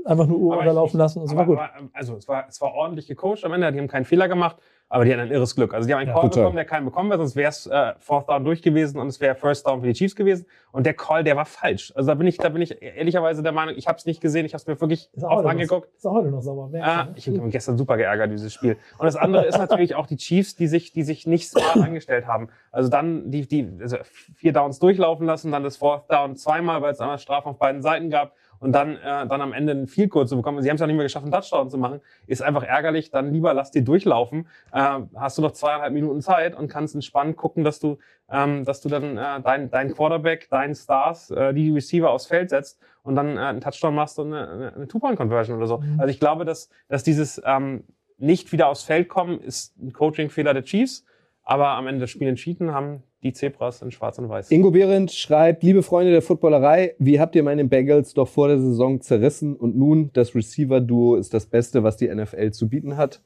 einfach 0.07 0.27
nur 0.27 0.39
Uhr 0.39 0.65
ich- 0.65 0.95
lassen 0.95 1.19
und 1.19 1.27
es 1.27 1.37
war 1.37 1.45
gut. 1.45 1.59
aber, 1.59 1.69
also 1.93 2.17
es 2.17 2.27
war, 2.27 2.47
es 2.49 2.59
war 2.63 2.73
ordentlich 2.73 3.07
gecoacht 3.07 3.45
am 3.45 3.53
Ende, 3.53 3.71
die 3.71 3.79
haben 3.79 3.87
keinen 3.89 4.07
Fehler 4.07 4.29
gemacht, 4.29 4.57
aber 4.93 5.07
die 5.07 5.11
hatten 5.13 5.23
ein 5.23 5.31
irres 5.31 5.55
Glück. 5.57 5.73
Also 5.73 5.87
die 5.87 5.95
haben 5.95 6.01
einen 6.01 6.09
Ja, 6.09 6.15
Call 6.15 6.25
total. 6.25 6.43
bekommen, 6.43 6.57
der 6.57 6.65
keinen 6.67 6.85
bekommen 6.85 7.09
wäre, 7.09 7.19
sonst 7.19 7.35
wäre 7.35 7.49
es 7.49 7.67
äh, 7.67 7.95
Fourth 7.99 8.29
Down 8.29 8.45
durch 8.45 8.61
gewesen 8.61 8.99
und 9.01 9.07
es 9.09 9.21
wäre 9.21 9.35
First 9.35 9.67
Down 9.67 9.81
für 9.81 9.87
die 9.87 9.95
Chiefs 9.95 10.15
gewesen. 10.15 10.45
Und 10.71 10.85
der 10.85 10.93
Call, 10.93 11.25
der 11.25 11.35
war 11.35 11.47
falsch. 11.47 11.93
Also 11.97 12.09
da 12.09 12.15
bin 12.15 12.27
ich, 12.27 12.37
da 12.37 12.51
bin 12.51 12.61
ich 12.61 12.83
ehrlicherweise 12.83 13.43
der 13.43 13.53
Meinung, 13.53 13.75
ich 13.77 13.89
habe 13.89 13.97
es 13.97 14.05
nicht 14.05 14.21
gesehen, 14.21 14.45
ich 14.45 14.53
habe 14.53 14.61
es 14.61 14.67
mir 14.67 14.79
wirklich 14.79 15.09
oft 15.23 15.47
angeguckt. 15.47 15.89
Ist 15.97 16.07
auch 16.07 16.13
heute 16.13 16.29
noch 16.29 16.43
sauber. 16.43 16.69
Merkst 16.69 16.87
du, 16.89 16.93
Ah, 16.93 17.05
ne? 17.07 17.13
ich 17.17 17.27
habe 17.27 17.39
mich 17.41 17.53
gestern 17.53 17.79
super 17.79 17.97
geärgert, 17.97 18.31
dieses 18.31 18.53
Spiel. 18.53 18.77
Und 18.99 19.07
das 19.07 19.17
andere 19.17 19.47
ist 19.47 19.57
natürlich 19.57 19.95
auch 19.95 20.07
die 20.07 20.17
Chiefs, 20.19 20.57
die 20.57 20.67
sich, 20.67 20.93
die 20.93 21.05
sich 21.05 21.27
nicht 21.27 21.49
smart 21.49 21.77
angestellt 21.79 22.27
haben. 22.27 22.49
Also 22.71 22.91
dann 22.91 23.31
die, 23.31 23.49
die 23.49 23.67
also 23.81 23.97
vier 24.37 24.53
Downs 24.53 24.79
durchlaufen 24.79 25.27
lassen, 25.27 25.51
dann 25.53 25.63
das 25.65 25.79
Fourth 25.79 26.11
Down 26.11 26.37
zweimal, 26.37 26.83
weil 26.83 26.93
es 26.93 27.01
einmal 27.01 27.19
Strafen 27.19 27.49
auf 27.49 27.59
beiden 27.59 27.81
Seiten 27.81 28.11
gab 28.11 28.33
und 28.63 28.71
dann, 28.71 28.97
äh, 28.97 29.27
dann 29.27 29.41
am 29.41 29.53
Ende 29.53 29.73
ein 29.73 29.89
Field 29.89 30.11
Goal 30.11 30.29
zu 30.29 30.37
bekommen. 30.37 30.63
Sie 30.63 30.69
haben 30.69 30.77
es 30.77 30.81
ja 30.81 30.87
nicht 30.87 30.95
mehr 30.95 31.05
geschafft, 31.05 31.25
einen 31.25 31.33
Touchdown 31.33 31.69
zu 31.69 31.79
machen. 31.79 32.01
Ist 32.29 32.43
einfach 32.43 32.63
ärgerlich. 32.63 33.11
Dann 33.11 33.33
lieber 33.33 33.53
lass 33.55 33.73
die 33.73 33.83
durchlaufen. 33.83 34.47
Äh, 34.73 35.01
hast 35.17 35.37
du 35.37 35.43
noch 35.43 35.51
zweieinhalb 35.51 35.93
Minuten 35.93 36.21
Zeit 36.21 36.55
und 36.57 36.69
kannst 36.69 36.95
entspannt 36.95 37.37
gucken, 37.37 37.65
dass 37.65 37.81
du, 37.81 37.99
ähm, 38.31 38.65
dass 38.65 38.81
du 38.81 38.89
dann 38.89 39.17
äh, 39.17 39.41
dein, 39.43 39.69
dein 39.69 39.93
Quarterback, 39.93 40.49
deinen 40.49 40.77
Stars, 40.77 41.33
äh, 41.33 41.53
die 41.53 41.73
Receiver 41.73 42.09
aufs 42.09 42.27
Feld 42.27 42.51
setzt 42.51 42.81
und 43.03 43.17
dann 43.17 43.37
äh, 43.37 43.41
einen 43.41 43.61
Touchdown 43.61 43.97
machst 43.97 44.21
und 44.21 44.33
eine, 44.33 44.49
eine, 44.49 44.75
eine 44.75 44.89
Two-Point-Conversion 44.89 45.57
oder 45.57 45.67
so. 45.67 45.79
Mhm. 45.79 45.99
Also 45.99 46.11
ich 46.13 46.21
glaube, 46.21 46.45
dass, 46.45 46.71
dass 46.89 47.03
dieses 47.03 47.43
ähm, 47.45 47.83
nicht 48.17 48.53
wieder 48.53 48.69
aufs 48.69 48.85
Feld 48.85 49.09
kommen 49.09 49.41
ist 49.41 49.77
ein 49.83 49.93
Coaching-Fehler 49.93 50.55
der 50.55 50.63
Chiefs. 50.63 51.05
Aber 51.45 51.69
am 51.71 51.87
Ende 51.87 52.01
das 52.01 52.11
Spiel 52.11 52.29
entschieden 52.29 52.73
haben 52.73 53.03
die 53.23 53.33
Zebras 53.33 53.83
in 53.83 53.91
Schwarz 53.91 54.19
und 54.19 54.29
Weiß. 54.29 54.51
Ingo 54.51 54.71
Behrendt 54.71 55.13
schreibt, 55.13 55.63
liebe 55.63 55.83
Freunde 55.83 56.13
der 56.13 56.23
Footballerei, 56.23 56.95
wie 56.99 57.21
habt 57.21 57.35
ihr 57.37 57.43
meine 57.43 57.65
Bengals 57.65 58.15
doch 58.15 58.29
vor 58.29 58.49
der 58.49 58.59
Saison 58.59 59.01
zerrissen 59.01 59.57
und 59.57 59.77
nun 59.77 60.11
das 60.13 60.35
Receiver-Duo 60.35 61.17
ist 61.17 61.35
das 61.35 61.47
Beste, 61.47 61.83
was 61.83 61.97
die 61.97 62.13
NFL 62.13 62.51
zu 62.51 62.69
bieten 62.69 62.97
hat. 62.97 63.23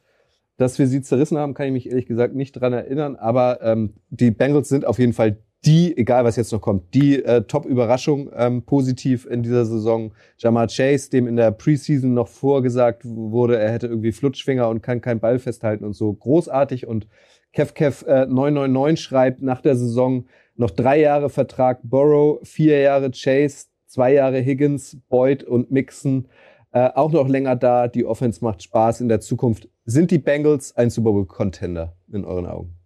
Dass 0.58 0.78
wir 0.78 0.86
sie 0.86 1.02
zerrissen 1.02 1.36
haben, 1.36 1.52
kann 1.52 1.66
ich 1.66 1.72
mich 1.72 1.88
ehrlich 1.88 2.06
gesagt 2.06 2.34
nicht 2.34 2.52
dran 2.52 2.72
erinnern, 2.72 3.16
aber 3.16 3.60
ähm, 3.62 3.94
die 4.08 4.30
Bengals 4.30 4.68
sind 4.68 4.86
auf 4.86 4.98
jeden 4.98 5.12
Fall 5.12 5.38
die, 5.66 5.96
egal 5.96 6.24
was 6.24 6.36
jetzt 6.36 6.52
noch 6.52 6.60
kommt, 6.60 6.94
die 6.94 7.22
äh, 7.22 7.42
Top-Überraschung 7.42 8.30
ähm, 8.34 8.62
positiv 8.62 9.26
in 9.26 9.42
dieser 9.42 9.64
Saison. 9.64 10.12
Jamar 10.38 10.68
Chase, 10.68 11.10
dem 11.10 11.26
in 11.26 11.36
der 11.36 11.50
Preseason 11.50 12.14
noch 12.14 12.28
vorgesagt 12.28 13.02
wurde, 13.04 13.58
er 13.58 13.72
hätte 13.72 13.88
irgendwie 13.88 14.12
Flutschfinger 14.12 14.68
und 14.68 14.82
kann 14.82 15.00
keinen 15.00 15.20
Ball 15.20 15.38
festhalten 15.38 15.84
und 15.84 15.94
so. 15.94 16.12
Großartig 16.12 16.86
und 16.86 17.08
KevKev 17.56 18.04
äh, 18.06 18.26
999 18.26 19.02
schreibt 19.02 19.42
nach 19.42 19.62
der 19.62 19.76
Saison 19.76 20.26
noch 20.56 20.70
drei 20.70 21.00
Jahre 21.00 21.30
Vertrag 21.30 21.80
Burrow, 21.82 22.38
vier 22.46 22.80
Jahre 22.80 23.10
Chase, 23.10 23.68
zwei 23.86 24.12
Jahre 24.12 24.40
Higgins, 24.40 24.98
Boyd 25.08 25.42
und 25.42 25.70
Mixon. 25.70 26.28
Äh, 26.72 26.90
auch 26.94 27.12
noch 27.12 27.28
länger 27.28 27.56
da. 27.56 27.88
Die 27.88 28.04
Offense 28.04 28.44
macht 28.44 28.62
Spaß 28.62 29.00
in 29.00 29.08
der 29.08 29.20
Zukunft. 29.20 29.70
Sind 29.86 30.10
die 30.10 30.18
Bengals 30.18 30.76
ein 30.76 30.90
Super 30.90 31.12
Bowl-Contender 31.12 31.94
in 32.12 32.26
euren 32.26 32.46
Augen? 32.46 32.76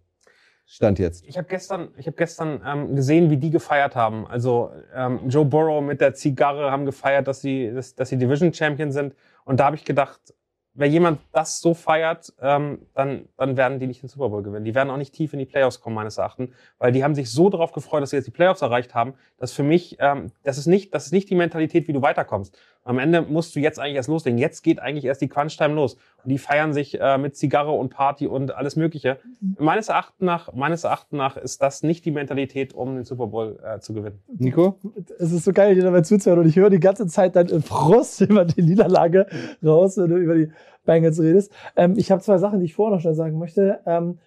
Stand 0.65 0.99
jetzt. 0.99 1.25
Ich 1.27 1.37
habe 1.37 1.49
gestern, 1.49 1.89
ich 1.97 2.07
hab 2.07 2.15
gestern 2.15 2.61
ähm, 2.65 2.95
gesehen, 2.95 3.29
wie 3.29 3.35
die 3.35 3.49
gefeiert 3.49 3.97
haben. 3.97 4.25
Also 4.25 4.71
ähm, 4.95 5.27
Joe 5.27 5.43
Burrow 5.43 5.83
mit 5.83 5.99
der 5.99 6.13
Zigarre 6.13 6.71
haben 6.71 6.85
gefeiert, 6.85 7.27
dass 7.27 7.41
sie, 7.41 7.73
dass, 7.73 7.93
dass 7.95 8.07
sie 8.07 8.17
Division 8.17 8.53
Champion 8.53 8.93
sind. 8.93 9.15
Und 9.43 9.59
da 9.59 9.65
habe 9.65 9.75
ich 9.75 9.83
gedacht, 9.83 10.33
wenn 10.73 10.91
jemand 10.91 11.19
das 11.33 11.59
so 11.59 11.73
feiert, 11.73 12.33
ähm, 12.41 12.79
dann, 12.93 13.27
dann 13.37 13.57
werden 13.57 13.79
die 13.79 13.87
nicht 13.87 14.01
den 14.01 14.09
Super 14.09 14.29
Bowl 14.29 14.41
gewinnen. 14.41 14.63
Die 14.63 14.73
werden 14.73 14.89
auch 14.89 14.97
nicht 14.97 15.13
tief 15.13 15.33
in 15.33 15.39
die 15.39 15.45
Playoffs 15.45 15.81
kommen, 15.81 15.95
meines 15.95 16.17
Erachtens, 16.17 16.51
weil 16.77 16.91
die 16.93 17.03
haben 17.03 17.13
sich 17.13 17.29
so 17.29 17.49
darauf 17.49 17.73
gefreut, 17.73 18.01
dass 18.01 18.11
sie 18.11 18.15
jetzt 18.15 18.27
die 18.27 18.31
Playoffs 18.31 18.61
erreicht 18.61 18.95
haben, 18.95 19.13
dass 19.37 19.51
für 19.51 19.63
mich, 19.63 19.97
ähm, 19.99 20.31
das 20.43 20.57
ist 20.57 20.67
nicht, 20.67 20.93
das 20.93 21.07
ist 21.07 21.11
nicht 21.11 21.29
die 21.29 21.35
Mentalität, 21.35 21.87
wie 21.87 21.93
du 21.93 22.01
weiterkommst. 22.01 22.57
Am 22.83 22.97
Ende 22.97 23.21
musst 23.21 23.55
du 23.55 23.59
jetzt 23.59 23.79
eigentlich 23.79 23.95
erst 23.95 24.09
loslegen. 24.09 24.39
Jetzt 24.39 24.63
geht 24.63 24.79
eigentlich 24.79 25.05
erst 25.05 25.21
die 25.21 25.27
Crunch-Time 25.27 25.75
los. 25.75 25.97
Und 26.23 26.29
die 26.29 26.39
feiern 26.39 26.73
sich 26.73 26.99
äh, 26.99 27.17
mit 27.19 27.35
Zigarre 27.35 27.71
und 27.71 27.89
Party 27.89 28.25
und 28.25 28.55
alles 28.55 28.75
Mögliche. 28.75 29.17
Meines 29.59 29.89
Erachtens 29.89 30.21
nach, 30.21 30.53
meines 30.53 30.83
Erachtens 30.83 31.15
nach 31.15 31.37
ist 31.37 31.61
das 31.61 31.83
nicht 31.83 32.05
die 32.05 32.11
Mentalität, 32.11 32.73
um 32.73 32.95
den 32.95 33.03
Super 33.03 33.27
Bowl 33.27 33.59
äh, 33.63 33.79
zu 33.79 33.93
gewinnen. 33.93 34.19
Nico? 34.35 34.79
Es 35.19 35.31
ist 35.31 35.45
so 35.45 35.53
geil, 35.53 35.75
dir 35.75 35.83
dabei 35.83 36.01
zuzuhören 36.01 36.41
und 36.41 36.49
ich 36.49 36.55
höre 36.55 36.71
die 36.71 36.79
ganze 36.79 37.05
Zeit 37.05 37.35
dann 37.35 37.49
im 37.49 37.61
Frust 37.61 38.21
über 38.29 38.45
die 38.45 38.63
Niederlage 38.63 39.27
raus, 39.63 39.97
über 39.97 40.35
die 40.35 40.51
Bengals 40.85 41.19
redest. 41.19 41.51
Ähm, 41.75 41.95
ich 41.97 42.11
habe 42.11 42.21
zwei 42.21 42.37
Sachen, 42.37 42.59
die 42.59 42.65
ich 42.65 42.75
vorher 42.75 42.95
noch 42.95 43.01
schnell 43.01 43.13
sagen 43.13 43.37
möchte. 43.37 43.79
Ähm, 43.85 44.19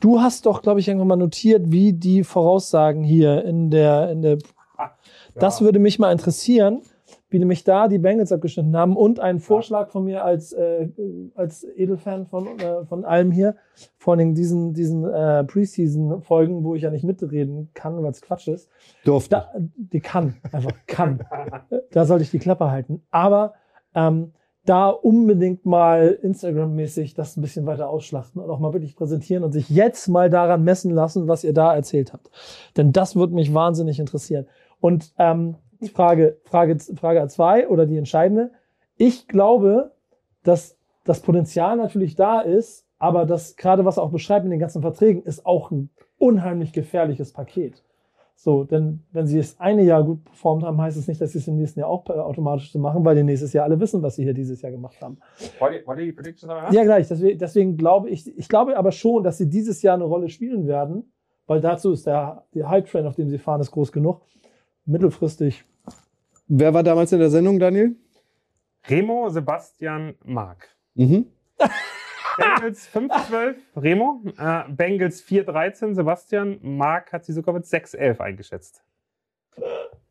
du 0.00 0.20
hast 0.20 0.46
doch, 0.46 0.62
glaube 0.62 0.80
ich, 0.80 0.88
irgendwann 0.88 1.08
mal 1.08 1.16
notiert, 1.16 1.70
wie 1.70 1.92
die 1.92 2.24
Voraussagen 2.24 3.02
hier 3.02 3.44
in 3.44 3.70
der, 3.70 4.10
in 4.10 4.22
der 4.22 4.38
Das 5.34 5.60
würde 5.60 5.78
mich 5.78 5.98
mal 5.98 6.12
interessieren, 6.12 6.82
wie 7.28 7.38
nämlich 7.38 7.64
da 7.64 7.88
die 7.88 7.98
Bengals 7.98 8.32
abgeschnitten 8.32 8.76
haben 8.76 8.96
und 8.96 9.20
ein 9.20 9.38
Vorschlag 9.38 9.90
von 9.90 10.04
mir 10.04 10.24
als, 10.24 10.52
äh, 10.52 10.88
als 11.34 11.64
Edelfan 11.64 12.26
von, 12.26 12.58
äh, 12.58 12.84
von 12.86 13.04
allem 13.04 13.30
hier, 13.30 13.56
vor 13.98 14.14
allem 14.14 14.34
diesen, 14.34 14.74
diesen 14.74 15.04
äh, 15.04 15.44
Preseason-Folgen, 15.44 16.64
wo 16.64 16.74
ich 16.74 16.82
ja 16.82 16.90
nicht 16.90 17.04
mitreden 17.04 17.70
kann, 17.74 18.02
weil 18.02 18.10
es 18.10 18.20
Quatsch 18.20 18.48
ist. 18.48 18.68
Durfte. 19.04 19.30
Da, 19.36 19.52
die 19.76 20.00
kann, 20.00 20.36
einfach 20.52 20.72
kann. 20.86 21.24
da 21.92 22.04
sollte 22.04 22.24
ich 22.24 22.30
die 22.30 22.40
Klappe 22.40 22.70
halten. 22.70 23.02
Aber 23.10 23.54
ähm, 23.94 24.32
da 24.66 24.90
unbedingt 24.90 25.64
mal 25.64 26.18
Instagram-mäßig 26.22 27.14
das 27.14 27.36
ein 27.36 27.42
bisschen 27.42 27.66
weiter 27.66 27.88
ausschlachten 27.88 28.40
und 28.40 28.50
auch 28.50 28.58
mal 28.58 28.72
wirklich 28.72 28.94
präsentieren 28.94 29.42
und 29.42 29.52
sich 29.52 29.70
jetzt 29.70 30.08
mal 30.08 30.28
daran 30.28 30.64
messen 30.64 30.90
lassen, 30.92 31.28
was 31.28 31.44
ihr 31.44 31.54
da 31.54 31.74
erzählt 31.74 32.12
habt. 32.12 32.30
Denn 32.76 32.92
das 32.92 33.16
würde 33.16 33.34
mich 33.34 33.54
wahnsinnig 33.54 33.98
interessieren. 33.98 34.46
Und 34.80 35.12
ähm, 35.18 35.56
Frage, 35.94 36.38
Frage, 36.44 36.78
Frage 36.78 37.26
zwei 37.28 37.68
oder 37.68 37.86
die 37.86 37.96
entscheidende. 37.96 38.50
Ich 38.96 39.28
glaube, 39.28 39.92
dass 40.42 40.76
das 41.04 41.20
Potenzial 41.20 41.76
natürlich 41.76 42.14
da 42.14 42.40
ist, 42.40 42.86
aber 42.98 43.24
das 43.24 43.56
gerade 43.56 43.84
was 43.86 43.96
er 43.96 44.02
auch 44.02 44.10
beschreibt 44.10 44.44
in 44.44 44.50
den 44.50 44.60
ganzen 44.60 44.82
Verträgen 44.82 45.22
ist 45.22 45.46
auch 45.46 45.70
ein 45.70 45.90
unheimlich 46.18 46.72
gefährliches 46.72 47.32
Paket. 47.32 47.82
So, 48.42 48.64
denn 48.64 49.00
wenn 49.12 49.26
sie 49.26 49.38
es 49.38 49.60
eine 49.60 49.82
Jahr 49.82 50.02
gut 50.02 50.24
performt 50.24 50.62
haben, 50.62 50.80
heißt 50.80 50.96
es 50.96 51.06
nicht, 51.06 51.20
dass 51.20 51.32
sie 51.32 51.38
es 51.40 51.46
im 51.46 51.58
nächsten 51.58 51.80
Jahr 51.80 51.90
auch 51.90 52.08
automatisch 52.08 52.72
so 52.72 52.78
machen, 52.78 53.04
weil 53.04 53.14
die 53.14 53.22
nächstes 53.22 53.52
Jahr 53.52 53.66
alle 53.66 53.78
wissen, 53.78 54.00
was 54.02 54.16
sie 54.16 54.22
hier 54.22 54.32
dieses 54.32 54.62
Jahr 54.62 54.72
gemacht 54.72 54.98
haben. 55.02 55.18
Wollt 55.58 55.74
ihr, 55.74 55.86
wollt 55.86 55.98
ihr 55.98 56.12
die 56.14 56.46
hören? 56.46 56.72
Ja, 56.72 56.82
gleich. 56.84 57.06
Deswegen, 57.06 57.38
deswegen 57.38 57.76
glaube 57.76 58.08
ich, 58.08 58.26
ich 58.38 58.48
glaube 58.48 58.78
aber 58.78 58.92
schon, 58.92 59.24
dass 59.24 59.36
sie 59.36 59.50
dieses 59.50 59.82
Jahr 59.82 59.94
eine 59.96 60.04
Rolle 60.04 60.30
spielen 60.30 60.66
werden, 60.66 61.12
weil 61.46 61.60
dazu 61.60 61.92
ist 61.92 62.06
der, 62.06 62.46
der 62.54 62.70
Hype-Train, 62.70 63.06
auf 63.06 63.16
dem 63.16 63.28
sie 63.28 63.36
fahren, 63.36 63.60
ist 63.60 63.72
groß 63.72 63.92
genug. 63.92 64.22
Mittelfristig. 64.86 65.62
Wer 66.48 66.72
war 66.72 66.82
damals 66.82 67.12
in 67.12 67.18
der 67.18 67.28
Sendung, 67.28 67.58
Daniel? 67.58 67.94
Remo, 68.88 69.28
Sebastian, 69.28 70.14
Marc. 70.24 70.66
Mhm. 70.94 71.26
Bengals 72.36 72.88
5-12, 72.88 73.54
Remo. 73.76 74.22
Äh, 74.38 74.64
Bengals 74.68 75.24
4-13, 75.24 75.94
Sebastian. 75.94 76.58
Marc 76.62 77.12
hat 77.12 77.24
sie 77.24 77.32
sogar 77.32 77.54
mit 77.54 77.64
6-11 77.64 78.20
eingeschätzt. 78.20 78.84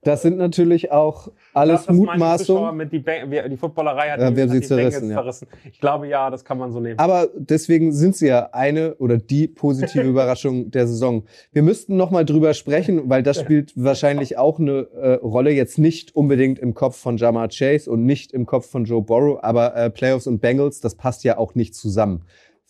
Das 0.01 0.21
sind 0.21 0.37
natürlich 0.37 0.91
auch 0.93 1.29
alles 1.53 1.85
Das, 1.85 1.95
Mutmaßungen. 1.95 2.77
Mit 2.77 2.93
die, 2.93 3.03
die 3.03 3.57
Footballerei 3.57 4.11
hat, 4.11 4.21
Ja, 4.21 4.31
die, 4.31 4.41
hat 4.43 4.53
die 4.53 4.61
zerrissen, 4.61 5.09
ja. 5.09 5.15
verrissen. 5.15 5.47
Ich 5.69 5.81
glaube, 5.81 6.07
ja, 6.07 6.29
das 6.29 6.45
kann 6.45 6.57
man 6.57 6.71
so 6.71 6.79
nehmen. 6.79 6.97
Aber 6.99 7.27
deswegen 7.35 7.91
sind 7.91 8.15
sie 8.15 8.27
ja 8.27 8.49
eine 8.53 8.95
oder 8.95 9.17
die 9.17 9.47
positive 9.49 10.03
Überraschung 10.07 10.71
der 10.71 10.87
Saison. 10.87 11.23
Wir 11.51 11.63
müssten 11.63 11.97
noch 11.97 12.11
mal 12.11 12.23
drüber 12.23 12.53
sprechen, 12.53 13.09
weil 13.09 13.23
das 13.23 13.39
spielt 13.41 13.73
wahrscheinlich 13.75 14.37
auch 14.37 14.57
eine 14.57 14.87
äh, 14.95 15.13
Rolle 15.15 15.51
jetzt 15.51 15.77
nicht 15.77 16.15
unbedingt 16.15 16.59
im 16.59 16.73
Kopf 16.73 16.95
von 16.95 17.17
Jamar 17.17 17.49
Chase 17.49 17.91
und 17.91 18.05
nicht 18.05 18.31
im 18.31 18.45
Kopf 18.45 18.69
von 18.69 18.85
Joe 18.85 19.01
Burrow, 19.01 19.39
aber 19.41 19.75
äh, 19.75 19.89
Playoffs 19.89 20.27
und 20.27 20.39
Bengals, 20.39 20.79
das 20.79 20.95
passt 20.95 21.25
ja 21.25 21.37
auch 21.37 21.55
nicht 21.55 21.75
zusammen. 21.75 22.23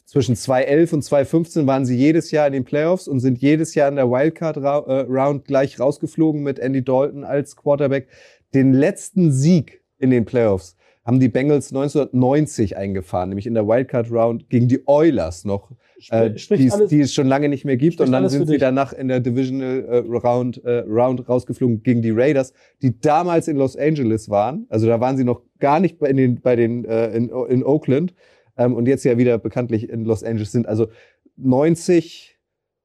Zwischen 0.10 0.36
2011 0.36 0.94
und 0.94 1.04
2015 1.04 1.68
waren 1.68 1.86
sie 1.86 1.96
jedes 1.96 2.32
Jahr 2.32 2.48
in 2.48 2.54
den 2.54 2.64
Playoffs 2.64 3.08
und 3.08 3.20
sind 3.20 3.38
jedes 3.38 3.76
Jahr 3.76 3.90
in 3.90 3.96
der 3.96 4.10
Wildcard-Round 4.10 5.46
gleich 5.46 5.80
rausgeflogen 5.80 6.42
mit 6.42 6.58
Andy 6.58 6.84
Dalton 6.84 7.24
als 7.24 7.56
Quarterback. 7.56 8.08
Den 8.56 8.74
letzten 8.74 9.32
Sieg 9.32 9.84
in 10.00 10.10
den 10.10 10.26
Playoffs, 10.26 10.76
haben 11.06 11.20
die 11.20 11.28
Bengals 11.30 11.70
1990 11.72 12.76
eingefahren, 12.76 13.30
nämlich 13.30 13.46
in 13.46 13.54
der 13.54 13.68
Wildcard 13.68 14.12
Round 14.12 14.50
gegen 14.50 14.68
die 14.68 14.82
Oilers 14.88 15.46
noch, 15.46 15.70
äh, 16.10 16.32
die, 16.32 16.66
es- 16.66 16.74
alles- 16.74 16.90
die 16.90 17.02
es 17.02 17.14
schon 17.14 17.28
lange 17.28 17.48
nicht 17.48 17.64
mehr 17.66 17.78
gibt. 17.78 18.02
Und 18.02 18.12
dann 18.12 18.24
sind 18.30 18.48
sie 18.48 18.54
dich. 18.54 18.62
danach 18.62 18.94
in 18.94 19.10
der 19.10 19.20
Divisional 19.20 19.86
äh, 19.86 19.98
Round, 19.98 20.64
äh, 20.66 20.80
Round 20.88 21.30
rausgeflogen 21.30 21.84
gegen 21.84 22.02
die 22.02 22.10
Raiders, 22.12 22.54
die 22.82 23.00
damals 23.00 23.48
in 23.48 23.58
Los 23.58 23.76
Angeles 23.76 24.28
waren. 24.32 24.66
Also 24.70 24.88
da 24.88 25.00
waren 25.00 25.18
sie 25.18 25.24
noch 25.24 25.42
gar 25.60 25.80
nicht 25.80 26.00
bei 26.00 26.12
den, 26.14 26.42
bei 26.42 26.56
den 26.56 26.84
äh, 26.86 27.10
in, 27.16 27.30
in 27.50 27.64
Oakland 27.64 28.16
ähm, 28.60 28.76
und 28.76 28.88
jetzt 28.88 29.04
ja 29.06 29.18
wieder 29.18 29.40
bekanntlich 29.40 29.90
in 29.90 30.06
Los 30.06 30.24
Angeles 30.24 30.52
sind. 30.52 30.68
Also 30.68 30.90
90, 31.38 32.38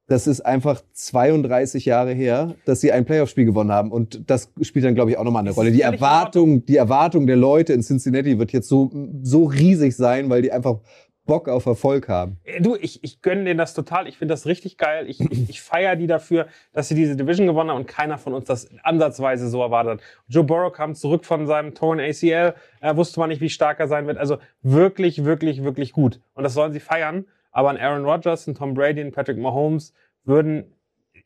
das 0.07 0.25
ist 0.25 0.41
einfach 0.41 0.81
32 0.93 1.85
Jahre 1.85 2.13
her, 2.13 2.55
dass 2.65 2.81
sie 2.81 2.91
ein 2.91 3.05
Playoff-Spiel 3.05 3.45
gewonnen 3.45 3.71
haben. 3.71 3.91
Und 3.91 4.29
das 4.29 4.51
spielt 4.61 4.85
dann, 4.85 4.95
glaube 4.95 5.11
ich, 5.11 5.17
auch 5.17 5.23
nochmal 5.23 5.41
eine 5.41 5.51
Rolle. 5.51 5.71
Die 5.71 5.81
Erwartung, 5.81 6.65
die 6.65 6.77
Erwartung 6.77 7.27
der 7.27 7.35
Leute 7.35 7.73
in 7.73 7.81
Cincinnati 7.81 8.39
wird 8.39 8.53
jetzt 8.53 8.69
so, 8.69 8.89
so 9.21 9.43
riesig 9.43 9.95
sein, 9.95 10.29
weil 10.29 10.41
die 10.41 10.51
einfach 10.51 10.79
Bock 11.25 11.49
auf 11.49 11.65
Erfolg 11.65 12.07
haben. 12.07 12.37
Äh, 12.43 12.61
Du, 12.61 12.75
ich, 12.75 13.03
ich 13.03 13.21
gönne 13.21 13.43
denen 13.43 13.57
das 13.57 13.73
total. 13.73 14.07
Ich 14.07 14.17
finde 14.17 14.33
das 14.33 14.45
richtig 14.45 14.77
geil. 14.77 15.09
Ich, 15.09 15.19
ich, 15.19 15.49
ich 15.49 15.61
feiere 15.61 15.95
die 15.95 16.07
dafür, 16.07 16.47
dass 16.73 16.87
sie 16.87 16.95
diese 16.95 17.15
Division 17.15 17.47
gewonnen 17.47 17.69
haben 17.69 17.77
und 17.77 17.87
keiner 17.87 18.17
von 18.17 18.33
uns 18.33 18.45
das 18.45 18.69
ansatzweise 18.83 19.49
so 19.49 19.61
erwartet 19.61 19.93
hat. 19.93 20.01
Joe 20.27 20.43
Burrow 20.43 20.71
kam 20.71 20.95
zurück 20.95 21.25
von 21.25 21.47
seinem 21.47 21.73
Torn 21.73 21.99
ACL, 21.99 22.53
äh, 22.81 22.95
wusste 22.95 23.19
man 23.19 23.29
nicht, 23.29 23.41
wie 23.41 23.49
stark 23.49 23.79
er 23.79 23.87
sein 23.87 24.07
wird. 24.07 24.17
Also 24.17 24.37
wirklich, 24.61 25.25
wirklich, 25.25 25.63
wirklich 25.63 25.91
gut. 25.91 26.19
Und 26.33 26.43
das 26.43 26.53
sollen 26.53 26.73
sie 26.73 26.79
feiern. 26.79 27.25
Aber 27.51 27.69
ein 27.69 27.77
Aaron 27.77 28.05
Rodgers, 28.05 28.47
ein 28.47 28.55
Tom 28.55 28.73
Brady, 28.73 29.01
ein 29.01 29.11
Patrick 29.11 29.37
Mahomes 29.37 29.93
würden 30.25 30.75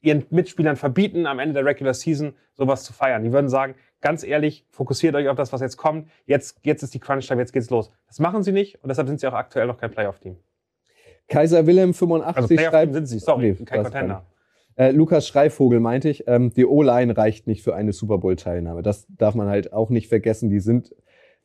ihren 0.01 0.25
Mitspielern 0.29 0.75
verbieten, 0.75 1.25
am 1.25 1.39
Ende 1.39 1.53
der 1.53 1.65
Regular 1.65 1.93
Season 1.93 2.33
sowas 2.53 2.83
zu 2.83 2.93
feiern. 2.93 3.23
Die 3.23 3.31
würden 3.31 3.49
sagen, 3.49 3.75
ganz 4.01 4.23
ehrlich, 4.23 4.65
fokussiert 4.69 5.15
euch 5.15 5.27
auf 5.29 5.35
das, 5.37 5.51
was 5.53 5.61
jetzt 5.61 5.77
kommt. 5.77 6.07
Jetzt, 6.25 6.57
jetzt 6.63 6.83
ist 6.83 6.93
die 6.93 6.99
Crunch-Time, 6.99 7.39
jetzt 7.41 7.53
geht's 7.53 7.69
los. 7.69 7.91
Das 8.07 8.19
machen 8.19 8.43
sie 8.43 8.51
nicht 8.51 8.81
und 8.83 8.89
deshalb 8.89 9.07
sind 9.07 9.19
sie 9.19 9.27
auch 9.27 9.33
aktuell 9.33 9.67
noch 9.67 9.77
kein 9.77 9.91
Playoff-Team. 9.91 10.35
Kaiser 11.27 11.65
Wilhelm 11.67 11.93
85 11.93 12.59
Also 12.59 12.69
schreibt, 12.69 12.93
sind 12.93 13.05
sie, 13.05 13.19
sorry, 13.19 13.55
Nee, 13.59 13.65
kein 13.65 13.83
Contender. 13.83 14.25
Äh, 14.75 14.91
Lukas 14.91 15.27
Schreivogel 15.27 15.79
meinte 15.79 16.09
ich, 16.09 16.23
ähm, 16.27 16.53
die 16.53 16.65
O-Line 16.65 17.15
reicht 17.17 17.47
nicht 17.47 17.63
für 17.63 17.75
eine 17.75 17.91
Super 17.93 18.17
Bowl-Teilnahme. 18.17 18.81
Das 18.81 19.05
darf 19.09 19.35
man 19.35 19.47
halt 19.47 19.73
auch 19.73 19.89
nicht 19.89 20.07
vergessen. 20.07 20.49
Die 20.49 20.61
sind 20.61 20.95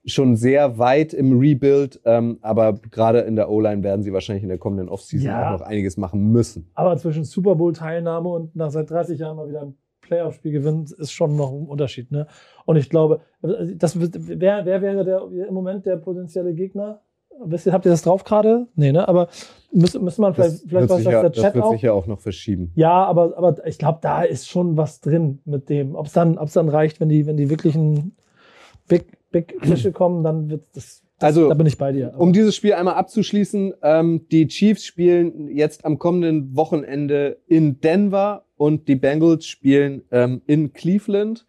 schon 0.06 0.36
sehr 0.36 0.78
weit 0.78 1.12
im 1.12 1.38
Rebuild, 1.38 2.00
ähm, 2.04 2.38
aber 2.42 2.74
gerade 2.74 3.20
in 3.20 3.36
der 3.36 3.50
O-Line 3.50 3.82
werden 3.82 4.02
sie 4.02 4.12
wahrscheinlich 4.12 4.42
in 4.42 4.50
der 4.50 4.58
kommenden 4.58 4.88
Offseason 4.88 5.26
Ja. 5.28 5.48
auch 5.54 5.58
noch 5.60 5.66
einiges 5.66 5.96
machen 5.96 6.30
müssen. 6.30 6.70
Aber 6.74 6.96
zwischen 6.96 7.24
Super 7.24 7.54
Bowl-Teilnahme 7.56 8.28
und 8.28 8.54
nach 8.54 8.70
seit 8.70 8.90
30 8.90 9.18
Jahren 9.18 9.36
mal 9.36 9.48
wieder 9.48 9.62
ein 9.62 9.74
Playoff-Spiel 10.04 10.52
gewinnen, 10.52 10.84
ist 10.98 11.12
schon 11.12 11.36
noch 11.36 11.52
ein 11.52 11.66
Unterschied. 11.66 12.10
Ne? 12.12 12.26
Und 12.64 12.76
ich 12.76 12.88
glaube, 12.88 13.20
das, 13.42 13.98
wird- 14.00 14.16
wer, 14.18 14.64
wer 14.64 14.80
wäre 14.82 15.04
der, 15.04 15.22
im 15.48 15.52
Moment 15.54 15.84
der 15.86 15.96
potenzielle 15.96 16.54
Gegner? 16.54 17.00
Wisst 17.44 17.66
ihr, 17.66 17.72
habt 17.72 17.84
ihr 17.84 17.90
das 17.90 18.02
drauf 18.02 18.22
gerade? 18.22 18.68
Nee, 18.76 18.92
ne? 18.92 19.08
Aber 19.08 19.26
müsste, 19.72 19.98
müsste 19.98 20.20
man 20.20 20.34
vielleicht, 20.34 20.52
Das 20.52 20.62
vielleicht 20.68 20.88
was 20.88 20.98
sicher, 20.98 21.10
der 21.20 21.30
das 21.30 21.42
Chat 21.42 21.54
wird 21.56 21.64
auch? 21.64 21.72
sicher 21.72 21.92
auch 21.94 22.06
noch 22.06 22.20
verschieben. 22.20 22.70
Ja, 22.76 23.04
aber, 23.06 23.36
aber 23.36 23.66
ich 23.66 23.76
glaube, 23.76 23.98
da 24.02 24.22
ist 24.22 24.48
schon 24.48 24.76
was 24.76 25.00
drin 25.00 25.40
mit 25.44 25.68
dem. 25.68 25.96
Ob 25.96 26.06
es 26.06 26.12
dann, 26.12 26.38
ob's 26.38 26.52
dann 26.52 26.68
reicht, 26.68 27.00
wenn 27.00 27.08
die, 27.08 27.26
wenn 27.26 27.36
die 27.36 27.50
wirklichen 27.50 28.14
Big, 28.86 29.06
Big 29.32 29.56
Fische 29.62 29.90
kommen, 29.90 30.22
dann 30.22 30.48
wird 30.48 30.62
das. 30.74 31.02
Also, 31.20 31.48
da 31.48 31.54
bin 31.54 31.66
ich 31.66 31.78
bei 31.78 31.92
dir. 31.92 32.08
Aber- 32.08 32.20
Um 32.20 32.32
dieses 32.32 32.56
Spiel 32.56 32.72
einmal 32.74 32.94
abzuschließen, 32.94 33.74
ähm, 33.82 34.26
die 34.30 34.46
Chiefs 34.48 34.84
spielen 34.84 35.48
jetzt 35.48 35.84
am 35.84 35.98
kommenden 35.98 36.54
Wochenende 36.56 37.38
in 37.46 37.80
Denver 37.80 38.44
und 38.56 38.88
die 38.88 38.96
Bengals 38.96 39.46
spielen 39.46 40.02
ähm, 40.10 40.42
in 40.46 40.72
Cleveland. 40.72 41.46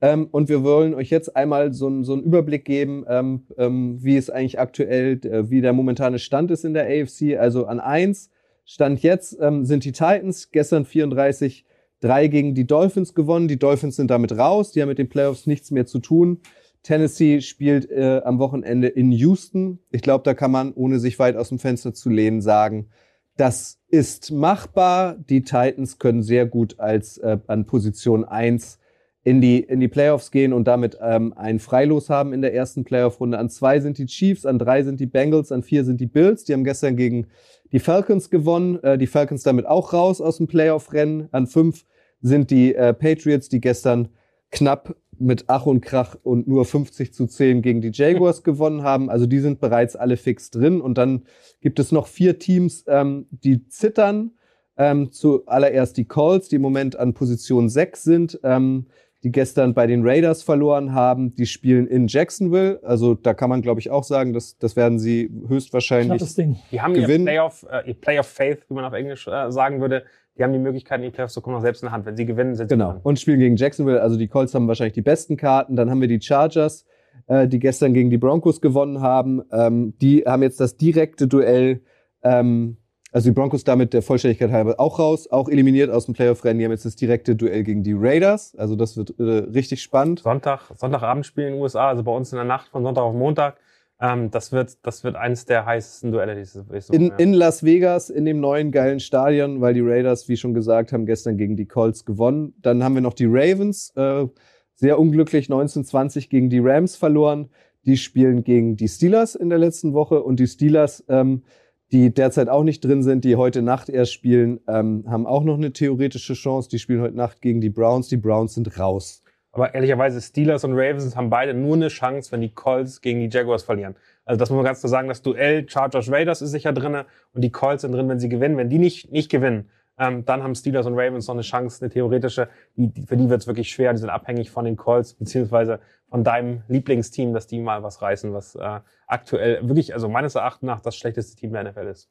Ähm, 0.00 0.28
und 0.30 0.48
wir 0.48 0.62
wollen 0.64 0.94
euch 0.94 1.10
jetzt 1.10 1.34
einmal 1.36 1.72
so, 1.72 1.86
einen- 1.86 2.04
so 2.04 2.12
einen 2.12 2.22
Überblick 2.24 2.64
geben, 2.64 3.04
ähm, 3.08 3.46
ähm, 3.56 3.98
wie 4.02 4.16
es 4.16 4.28
eigentlich 4.28 4.58
aktuell, 4.58 5.20
äh, 5.24 5.48
wie 5.48 5.60
der 5.62 5.72
momentane 5.72 6.18
Stand 6.18 6.50
ist 6.50 6.64
in 6.64 6.74
der 6.74 6.86
AFC. 6.86 7.36
Also 7.38 7.66
an 7.66 7.80
eins 7.80 8.30
Stand 8.66 9.02
jetzt 9.02 9.38
ähm, 9.40 9.64
sind 9.64 9.84
die 9.84 9.92
Titans 9.92 10.50
gestern 10.50 10.84
34 10.84 11.64
3 12.00 12.26
gegen 12.28 12.54
die 12.54 12.66
Dolphins 12.66 13.14
gewonnen. 13.14 13.48
Die 13.48 13.58
Dolphins 13.58 13.96
sind 13.96 14.10
damit 14.10 14.36
raus. 14.36 14.72
Die 14.72 14.82
haben 14.82 14.88
mit 14.88 14.98
den 14.98 15.08
Playoffs 15.08 15.46
nichts 15.46 15.70
mehr 15.70 15.86
zu 15.86 16.00
tun. 16.00 16.40
Tennessee 16.84 17.40
spielt 17.40 17.90
äh, 17.90 18.20
am 18.24 18.38
Wochenende 18.38 18.88
in 18.88 19.10
Houston. 19.10 19.80
Ich 19.90 20.02
glaube, 20.02 20.22
da 20.22 20.34
kann 20.34 20.50
man, 20.50 20.72
ohne 20.74 21.00
sich 21.00 21.18
weit 21.18 21.34
aus 21.34 21.48
dem 21.48 21.58
Fenster 21.58 21.94
zu 21.94 22.10
lehnen, 22.10 22.42
sagen, 22.42 22.90
das 23.36 23.80
ist 23.88 24.30
machbar. 24.30 25.16
Die 25.16 25.42
Titans 25.42 25.98
können 25.98 26.22
sehr 26.22 26.46
gut 26.46 26.78
als 26.78 27.18
äh, 27.18 27.38
an 27.46 27.64
Position 27.64 28.24
1 28.24 28.78
in 29.24 29.40
die, 29.40 29.60
in 29.60 29.80
die 29.80 29.88
Playoffs 29.88 30.30
gehen 30.30 30.52
und 30.52 30.68
damit 30.68 30.98
ähm, 31.00 31.32
ein 31.34 31.58
Freilos 31.58 32.10
haben 32.10 32.34
in 32.34 32.42
der 32.42 32.54
ersten 32.54 32.84
Playoff-Runde. 32.84 33.38
An 33.38 33.48
zwei 33.48 33.80
sind 33.80 33.96
die 33.96 34.04
Chiefs, 34.04 34.44
an 34.44 34.58
drei 34.58 34.82
sind 34.82 35.00
die 35.00 35.06
Bengals, 35.06 35.50
an 35.50 35.62
vier 35.62 35.84
sind 35.84 36.02
die 36.02 36.06
Bills. 36.06 36.44
Die 36.44 36.52
haben 36.52 36.64
gestern 36.64 36.96
gegen 36.96 37.28
die 37.72 37.78
Falcons 37.78 38.28
gewonnen. 38.28 38.78
Äh, 38.84 38.98
die 38.98 39.06
Falcons 39.06 39.42
damit 39.42 39.64
auch 39.64 39.94
raus 39.94 40.20
aus 40.20 40.36
dem 40.36 40.46
Playoff-Rennen. 40.48 41.28
An 41.32 41.46
fünf 41.46 41.86
sind 42.20 42.50
die 42.50 42.74
äh, 42.74 42.92
Patriots, 42.92 43.48
die 43.48 43.62
gestern 43.62 44.10
knapp 44.50 44.94
mit 45.20 45.44
Ach 45.48 45.66
und 45.66 45.80
Krach 45.80 46.16
und 46.22 46.46
nur 46.48 46.64
50 46.64 47.12
zu 47.12 47.26
10 47.26 47.62
gegen 47.62 47.80
die 47.80 47.90
Jaguars 47.92 48.42
gewonnen 48.44 48.82
haben. 48.82 49.10
Also 49.10 49.26
die 49.26 49.40
sind 49.40 49.60
bereits 49.60 49.96
alle 49.96 50.16
fix 50.16 50.50
drin. 50.50 50.80
Und 50.80 50.98
dann 50.98 51.22
gibt 51.60 51.78
es 51.78 51.92
noch 51.92 52.06
vier 52.06 52.38
Teams, 52.38 52.84
ähm, 52.86 53.26
die 53.30 53.68
zittern. 53.68 54.32
Ähm, 54.76 55.12
zuallererst 55.12 55.96
die 55.96 56.04
Colts, 56.04 56.48
die 56.48 56.56
im 56.56 56.62
Moment 56.62 56.96
an 56.96 57.14
Position 57.14 57.68
6 57.68 58.02
sind, 58.02 58.40
ähm, 58.42 58.86
die 59.22 59.32
gestern 59.32 59.72
bei 59.72 59.86
den 59.86 60.06
Raiders 60.06 60.42
verloren 60.42 60.92
haben. 60.92 61.34
Die 61.34 61.46
spielen 61.46 61.86
in 61.86 62.08
Jacksonville. 62.08 62.80
Also 62.82 63.14
da 63.14 63.34
kann 63.34 63.48
man, 63.48 63.62
glaube 63.62 63.80
ich, 63.80 63.90
auch 63.90 64.04
sagen, 64.04 64.32
dass 64.32 64.58
das 64.58 64.76
werden 64.76 64.98
sie 64.98 65.30
höchstwahrscheinlich 65.48 66.34
Ding. 66.34 66.58
Die 66.70 66.80
haben 66.80 66.92
Gewinnen. 66.92 67.26
ihr 67.26 67.32
Playoff, 67.32 67.66
äh, 67.70 67.88
ihr 67.88 67.94
Playoff 67.94 68.26
Faith, 68.26 68.66
wie 68.68 68.74
man 68.74 68.84
auf 68.84 68.92
Englisch 68.92 69.26
äh, 69.26 69.50
sagen 69.50 69.80
würde. 69.80 70.04
Die 70.36 70.42
haben 70.42 70.52
die 70.52 70.58
Möglichkeit, 70.58 70.98
in 70.98 71.04
die 71.04 71.10
Playoffs 71.10 71.34
zu 71.34 71.40
kommen, 71.40 71.54
noch 71.54 71.62
selbst 71.62 71.82
in 71.82 71.86
der 71.86 71.92
Hand. 71.92 72.06
Wenn 72.06 72.16
sie 72.16 72.26
gewinnen, 72.26 72.54
sind 72.54 72.68
sie 72.68 72.74
Genau. 72.74 72.92
dran. 72.92 73.00
Und 73.02 73.20
spielen 73.20 73.38
gegen 73.38 73.56
Jacksonville. 73.56 74.00
Also 74.02 74.16
die 74.16 74.26
Colts 74.28 74.54
haben 74.54 74.66
wahrscheinlich 74.66 74.94
die 74.94 75.02
besten 75.02 75.36
Karten. 75.36 75.76
Dann 75.76 75.90
haben 75.90 76.00
wir 76.00 76.08
die 76.08 76.20
Chargers, 76.20 76.84
äh, 77.28 77.46
die 77.46 77.58
gestern 77.60 77.94
gegen 77.94 78.10
die 78.10 78.18
Broncos 78.18 78.60
gewonnen 78.60 79.00
haben. 79.00 79.42
Ähm, 79.52 79.94
die 80.00 80.24
haben 80.26 80.42
jetzt 80.42 80.58
das 80.60 80.76
direkte 80.76 81.28
Duell. 81.28 81.82
Ähm, 82.22 82.78
also 83.12 83.28
die 83.30 83.32
Broncos 83.34 83.62
damit 83.62 83.92
der 83.92 84.02
Vollständigkeit 84.02 84.50
halber 84.50 84.80
auch 84.80 84.98
raus, 84.98 85.30
auch 85.30 85.48
eliminiert 85.48 85.88
aus 85.88 86.06
dem 86.06 86.14
Playoff-Rennen. 86.14 86.58
Die 86.58 86.64
haben 86.64 86.72
jetzt 86.72 86.84
das 86.84 86.96
direkte 86.96 87.36
Duell 87.36 87.62
gegen 87.62 87.84
die 87.84 87.92
Raiders. 87.96 88.56
Also 88.56 88.74
das 88.74 88.96
wird 88.96 89.14
äh, 89.20 89.22
richtig 89.22 89.82
spannend. 89.82 90.18
Sonntag, 90.18 90.62
Sonntagabendspiel 90.76 91.44
in 91.44 91.52
den 91.52 91.62
USA, 91.62 91.90
also 91.90 92.02
bei 92.02 92.10
uns 92.10 92.32
in 92.32 92.36
der 92.38 92.44
Nacht 92.44 92.66
von 92.70 92.82
Sonntag 92.82 93.02
auf 93.04 93.14
Montag. 93.14 93.56
Ähm, 94.00 94.30
das 94.30 94.50
wird, 94.52 94.78
das 94.82 95.04
wird 95.04 95.16
eines 95.16 95.46
der 95.46 95.66
heißesten 95.66 96.10
Duelle 96.12 96.34
dieses 96.34 96.64
dieses 96.66 96.88
In, 96.90 97.02
Wochenende. 97.02 97.22
in 97.22 97.32
Las 97.34 97.64
Vegas, 97.64 98.10
in 98.10 98.24
dem 98.24 98.40
neuen 98.40 98.72
geilen 98.72 99.00
Stadion, 99.00 99.60
weil 99.60 99.74
die 99.74 99.80
Raiders, 99.80 100.28
wie 100.28 100.36
schon 100.36 100.52
gesagt, 100.54 100.92
haben 100.92 101.06
gestern 101.06 101.36
gegen 101.36 101.56
die 101.56 101.66
Colts 101.66 102.04
gewonnen. 102.04 102.54
Dann 102.60 102.82
haben 102.82 102.94
wir 102.94 103.02
noch 103.02 103.14
die 103.14 103.26
Ravens, 103.26 103.92
äh, 103.96 104.26
sehr 104.74 104.98
unglücklich 104.98 105.46
1920 105.46 106.28
gegen 106.28 106.50
die 106.50 106.58
Rams 106.58 106.96
verloren. 106.96 107.50
Die 107.86 107.96
spielen 107.96 108.42
gegen 108.44 108.76
die 108.76 108.88
Steelers 108.88 109.34
in 109.34 109.48
der 109.48 109.58
letzten 109.58 109.92
Woche 109.92 110.22
und 110.22 110.40
die 110.40 110.46
Steelers, 110.48 111.04
ähm, 111.08 111.44
die 111.92 112.12
derzeit 112.12 112.48
auch 112.48 112.64
nicht 112.64 112.84
drin 112.84 113.02
sind, 113.02 113.24
die 113.24 113.36
heute 113.36 113.62
Nacht 113.62 113.88
erst 113.88 114.12
spielen, 114.12 114.58
ähm, 114.66 115.04
haben 115.06 115.26
auch 115.26 115.44
noch 115.44 115.56
eine 115.56 115.72
theoretische 115.72 116.34
Chance. 116.34 116.68
Die 116.68 116.78
spielen 116.80 117.00
heute 117.00 117.16
Nacht 117.16 117.40
gegen 117.40 117.60
die 117.60 117.70
Browns. 117.70 118.08
Die 118.08 118.16
Browns 118.16 118.54
sind 118.54 118.78
raus. 118.78 119.22
Aber 119.54 119.72
ehrlicherweise, 119.72 120.20
Steelers 120.20 120.64
und 120.64 120.72
Ravens 120.72 121.14
haben 121.14 121.30
beide 121.30 121.54
nur 121.54 121.76
eine 121.76 121.86
Chance, 121.86 122.32
wenn 122.32 122.40
die 122.40 122.52
Colts 122.52 123.00
gegen 123.00 123.20
die 123.20 123.28
Jaguars 123.34 123.62
verlieren. 123.62 123.94
Also 124.24 124.36
das 124.36 124.50
muss 124.50 124.56
man 124.56 124.64
ganz 124.64 124.80
klar 124.80 124.90
sagen, 124.90 125.06
das 125.06 125.22
Duell 125.22 125.68
Chargers 125.68 126.10
Raiders 126.10 126.42
ist 126.42 126.50
sicher 126.50 126.72
drinne 126.72 127.06
und 127.32 127.42
die 127.42 127.52
Colts 127.52 127.82
sind 127.82 127.92
drin, 127.92 128.08
wenn 128.08 128.18
sie 128.18 128.28
gewinnen. 128.28 128.56
Wenn 128.56 128.68
die 128.68 128.78
nicht, 128.78 129.12
nicht 129.12 129.30
gewinnen, 129.30 129.70
ähm, 129.96 130.24
dann 130.24 130.42
haben 130.42 130.56
Steelers 130.56 130.86
und 130.86 130.94
Ravens 130.94 131.28
noch 131.28 131.36
eine 131.36 131.42
Chance, 131.42 131.82
eine 131.82 131.92
theoretische. 131.92 132.48
Die, 132.76 132.88
die, 132.88 133.06
für 133.06 133.16
die 133.16 133.30
wird 133.30 133.42
es 133.42 133.46
wirklich 133.46 133.70
schwer. 133.70 133.92
Die 133.92 134.00
sind 134.00 134.10
abhängig 134.10 134.50
von 134.50 134.64
den 134.64 134.74
Colts, 134.76 135.14
beziehungsweise 135.14 135.78
von 136.10 136.24
deinem 136.24 136.64
Lieblingsteam, 136.66 137.32
dass 137.32 137.46
die 137.46 137.60
mal 137.60 137.84
was 137.84 138.02
reißen, 138.02 138.32
was 138.32 138.56
äh, 138.56 138.80
aktuell 139.06 139.68
wirklich, 139.68 139.94
also 139.94 140.08
meines 140.08 140.34
Erachtens 140.34 140.66
nach, 140.66 140.80
das 140.80 140.96
schlechteste 140.96 141.36
Team 141.36 141.52
der 141.52 141.62
NFL 141.62 141.86
ist. 141.86 142.10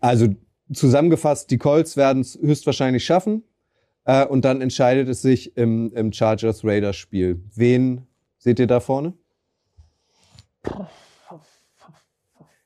Also 0.00 0.34
zusammengefasst, 0.72 1.48
die 1.52 1.58
Colts 1.58 1.96
werden 1.96 2.22
es 2.22 2.36
höchstwahrscheinlich 2.40 3.04
schaffen. 3.04 3.44
Äh, 4.06 4.24
und 4.24 4.44
dann 4.44 4.62
entscheidet 4.62 5.08
es 5.08 5.20
sich 5.20 5.56
im, 5.56 5.92
im 5.94 6.12
Chargers-Raiders-Spiel. 6.12 7.42
Wen 7.54 8.06
seht 8.38 8.58
ihr 8.58 8.66
da 8.66 8.80
vorne? 8.80 9.12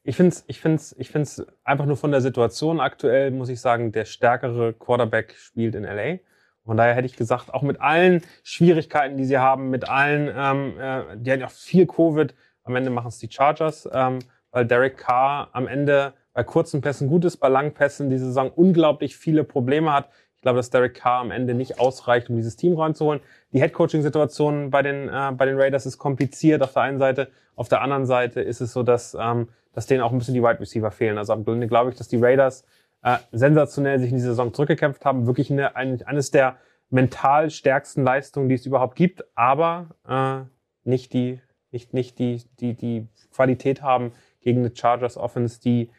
Ich 0.03 0.17
finde 0.17 0.35
es 0.35 0.45
ich 0.47 0.61
find's, 0.61 0.95
ich 0.99 1.11
find's 1.11 1.45
einfach 1.65 1.87
nur 1.87 1.97
von 1.97 2.11
der 2.11 2.21
Situation 2.21 2.81
aktuell, 2.81 3.31
muss 3.31 3.49
ich 3.49 3.61
sagen, 3.61 3.93
der 3.93 4.05
stärkere 4.05 4.73
Quarterback 4.73 5.35
spielt 5.37 5.75
in 5.75 5.85
LA. 5.85 6.19
Von 6.65 6.77
daher 6.77 6.95
hätte 6.95 7.07
ich 7.07 7.17
gesagt, 7.17 7.53
auch 7.53 7.63
mit 7.63 7.81
allen 7.81 8.23
Schwierigkeiten, 8.43 9.17
die 9.17 9.25
sie 9.25 9.39
haben, 9.39 9.71
mit 9.71 9.89
allen, 9.89 10.31
ähm, 10.35 10.79
äh, 10.79 11.17
die 11.17 11.33
haben 11.33 11.41
ja 11.41 11.49
viel 11.49 11.87
Covid, 11.87 12.35
am 12.65 12.77
Ende 12.77 12.91
machen 12.91 13.09
es 13.09 13.19
die 13.19 13.31
Chargers, 13.31 13.89
ähm, 13.93 14.19
weil 14.51 14.67
Derek 14.67 14.99
Carr 14.99 15.49
am 15.53 15.67
Ende 15.67 16.13
bei 16.33 16.45
kurzen 16.45 16.81
Pässen 16.81 17.09
gut 17.09 17.25
ist, 17.25 17.39
bei 17.39 17.49
langen 17.49 17.73
Pässen 17.73 18.11
die 18.11 18.19
Saison 18.19 18.51
unglaublich 18.51 19.17
viele 19.17 19.45
Probleme 19.45 19.93
hat. 19.93 20.11
Ich 20.41 20.43
glaube, 20.43 20.57
dass 20.57 20.71
Derek 20.71 20.95
Carr 20.95 21.21
am 21.21 21.31
Ende 21.31 21.53
nicht 21.53 21.79
ausreicht, 21.79 22.31
um 22.31 22.37
dieses 22.37 22.57
Team 22.57 22.75
reinzuholen. 22.75 23.21
Die 23.53 23.61
Headcoaching-Situation 23.61 24.71
bei 24.71 24.81
den, 24.81 25.07
äh, 25.11 25.33
bei 25.37 25.45
den 25.45 25.61
Raiders 25.61 25.85
ist 25.85 25.99
kompliziert 25.99 26.63
auf 26.63 26.73
der 26.73 26.81
einen 26.81 26.99
Seite. 26.99 27.29
Auf 27.57 27.69
der 27.69 27.83
anderen 27.83 28.07
Seite 28.07 28.41
ist 28.41 28.63
es 28.63 28.73
so, 28.73 28.83
dass, 28.83 29.15
ähm, 29.21 29.51
dass 29.75 29.87
denen 29.87 30.01
auch 30.01 30.13
ein 30.13 30.19
bisschen 30.19 30.33
die 30.33 30.43
Wide 30.43 30.59
Receiver 30.59 30.91
fehlen. 30.91 31.19
Also 31.19 31.35
am 31.35 31.45
Ende 31.47 31.67
glaube 31.67 31.91
ich, 31.91 31.97
dass 31.97 32.09
die 32.09 32.17
Raiders 32.17 32.65
äh, 33.03 33.19
sensationell 33.33 33.99
sich 34.01 34.13
in 34.13 34.17
die 34.17 34.23
Saison 34.23 34.55
zurückgekämpft 34.55 35.05
haben. 35.05 35.27
Wirklich 35.27 35.51
eine, 35.51 35.77
ein, 35.77 36.03
eines 36.07 36.31
der 36.31 36.57
mental 36.89 37.51
stärksten 37.51 38.03
Leistungen, 38.03 38.49
die 38.49 38.55
es 38.55 38.65
überhaupt 38.65 38.97
gibt, 38.97 39.23
aber 39.35 39.91
äh, 40.09 40.89
nicht 40.89 41.13
die, 41.13 41.43
nicht, 41.71 41.93
nicht 41.93 42.19
die, 42.19 42.43
die, 42.61 42.73
die 42.73 43.09
Qualität 43.31 43.83
haben 43.83 44.13
gegen 44.41 44.61
eine 44.61 44.75
Chargers 44.75 45.19
Offense, 45.19 45.61
die 45.61 45.91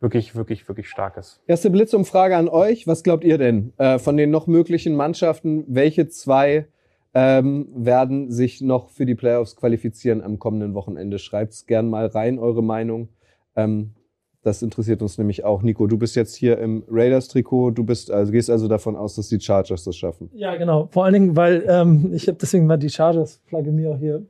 wirklich, 0.00 0.34
wirklich, 0.34 0.68
wirklich 0.68 0.88
stark 0.88 1.16
ist. 1.16 1.42
Erste 1.46 1.70
Blitzumfrage 1.70 2.36
an 2.36 2.48
euch. 2.48 2.86
Was 2.86 3.02
glaubt 3.02 3.24
ihr 3.24 3.38
denn 3.38 3.72
äh, 3.78 3.98
von 3.98 4.16
den 4.16 4.30
noch 4.30 4.46
möglichen 4.46 4.96
Mannschaften? 4.96 5.64
Welche 5.66 6.08
zwei 6.08 6.66
ähm, 7.14 7.68
werden 7.74 8.30
sich 8.30 8.60
noch 8.60 8.90
für 8.90 9.06
die 9.06 9.14
Playoffs 9.14 9.56
qualifizieren 9.56 10.22
am 10.22 10.38
kommenden 10.38 10.74
Wochenende? 10.74 11.18
Schreibt's 11.18 11.66
gern 11.66 11.88
mal 11.88 12.06
rein, 12.06 12.38
eure 12.38 12.62
Meinung. 12.62 13.08
Ähm, 13.56 13.94
das 14.44 14.60
interessiert 14.60 15.00
uns 15.00 15.16
nämlich 15.16 15.42
auch. 15.42 15.62
Nico, 15.62 15.86
du 15.86 15.96
bist 15.96 16.16
jetzt 16.16 16.34
hier 16.34 16.58
im 16.58 16.84
Raiders-Trikot. 16.90 17.70
Du 17.70 17.82
bist 17.82 18.10
also 18.10 18.30
gehst 18.30 18.50
also 18.50 18.68
davon 18.68 18.94
aus, 18.94 19.14
dass 19.14 19.28
die 19.28 19.40
Chargers 19.40 19.84
das 19.84 19.96
schaffen. 19.96 20.28
Ja, 20.34 20.54
genau. 20.56 20.88
Vor 20.92 21.06
allen 21.06 21.14
Dingen, 21.14 21.36
weil 21.36 21.64
ähm, 21.66 22.10
ich 22.12 22.28
habe 22.28 22.36
deswegen 22.38 22.66
mal 22.66 22.76
die 22.76 22.90
Chargers-Flagge 22.90 23.72
mir 23.72 23.92
auch 23.92 23.98
hier. 23.98 24.26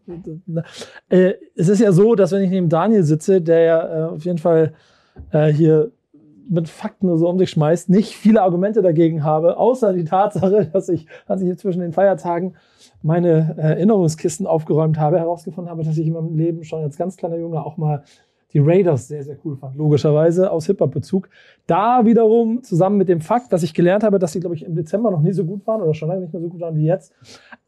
Äh, 1.09 1.33
es 1.57 1.69
ist 1.69 1.81
ja 1.81 1.91
so, 1.91 2.15
dass 2.15 2.31
wenn 2.31 2.43
ich 2.43 2.51
neben 2.51 2.69
Daniel 2.69 3.03
sitze, 3.03 3.43
der 3.43 3.61
ja 3.61 4.07
äh, 4.07 4.09
auf 4.11 4.25
jeden 4.25 4.39
Fall 4.39 4.75
äh, 5.31 5.53
hier 5.53 5.93
mit 6.49 6.69
Fakten 6.69 7.17
so 7.17 7.29
um 7.29 7.39
sich 7.39 7.51
schmeißt, 7.51 7.89
nicht 7.89 8.15
viele 8.17 8.43
Argumente 8.43 8.83
dagegen 8.83 9.25
habe, 9.25 9.57
außer 9.57 9.93
die 9.93 10.05
Tatsache, 10.05 10.67
dass 10.73 10.89
ich, 10.89 11.07
als 11.27 11.43
ich 11.43 11.57
zwischen 11.59 11.81
den 11.81 11.93
Feiertagen 11.93 12.55
meine 13.03 13.55
Erinnerungskisten 13.57 14.47
aufgeräumt 14.47 14.99
habe, 14.99 15.19
herausgefunden 15.19 15.71
habe, 15.71 15.85
dass 15.85 15.99
ich 15.99 16.07
in 16.07 16.13
meinem 16.13 16.37
Leben 16.37 16.65
schon 16.65 16.83
als 16.83 16.97
ganz 16.97 17.17
kleiner 17.17 17.37
Junge 17.37 17.65
auch 17.65 17.77
mal 17.77 18.03
die 18.53 18.61
Raiders 18.61 19.09
sehr, 19.09 19.25
sehr 19.25 19.37
cool 19.45 19.57
fand, 19.57 19.75
logischerweise 19.75 20.51
aus 20.51 20.67
Hip-Hop-Bezug. 20.67 21.29
Da 21.67 22.07
wiederum 22.07 22.63
zusammen 22.63 22.99
mit 22.99 23.09
dem 23.09 23.21
Fakt, 23.21 23.53
dass 23.53 23.65
ich 23.65 23.75
gelernt 23.75 24.05
habe, 24.05 24.21
dass 24.21 24.33
sie, 24.33 24.41
glaube 24.41 24.55
ich, 24.55 24.65
im 24.65 24.77
Dezember 24.77 25.11
noch 25.11 25.23
nie 25.23 25.33
so 25.33 25.45
gut 25.45 25.67
waren 25.67 25.83
oder 25.83 25.93
schon 25.93 26.09
lange 26.09 26.21
nicht 26.21 26.33
mehr 26.33 26.41
so 26.41 26.49
gut 26.49 26.61
waren 26.61 26.77
wie 26.77 26.87
jetzt, 26.87 27.13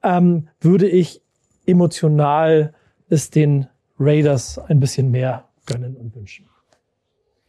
ähm, 0.04 0.46
würde 0.60 0.88
ich 0.88 1.22
emotional 1.66 2.72
es 3.08 3.30
den 3.30 3.66
Raiders 3.98 4.60
ein 4.60 4.78
bisschen 4.78 5.10
mehr 5.10 5.44
gönnen 5.66 5.96
und 5.96 6.14
wünschen. 6.14 6.46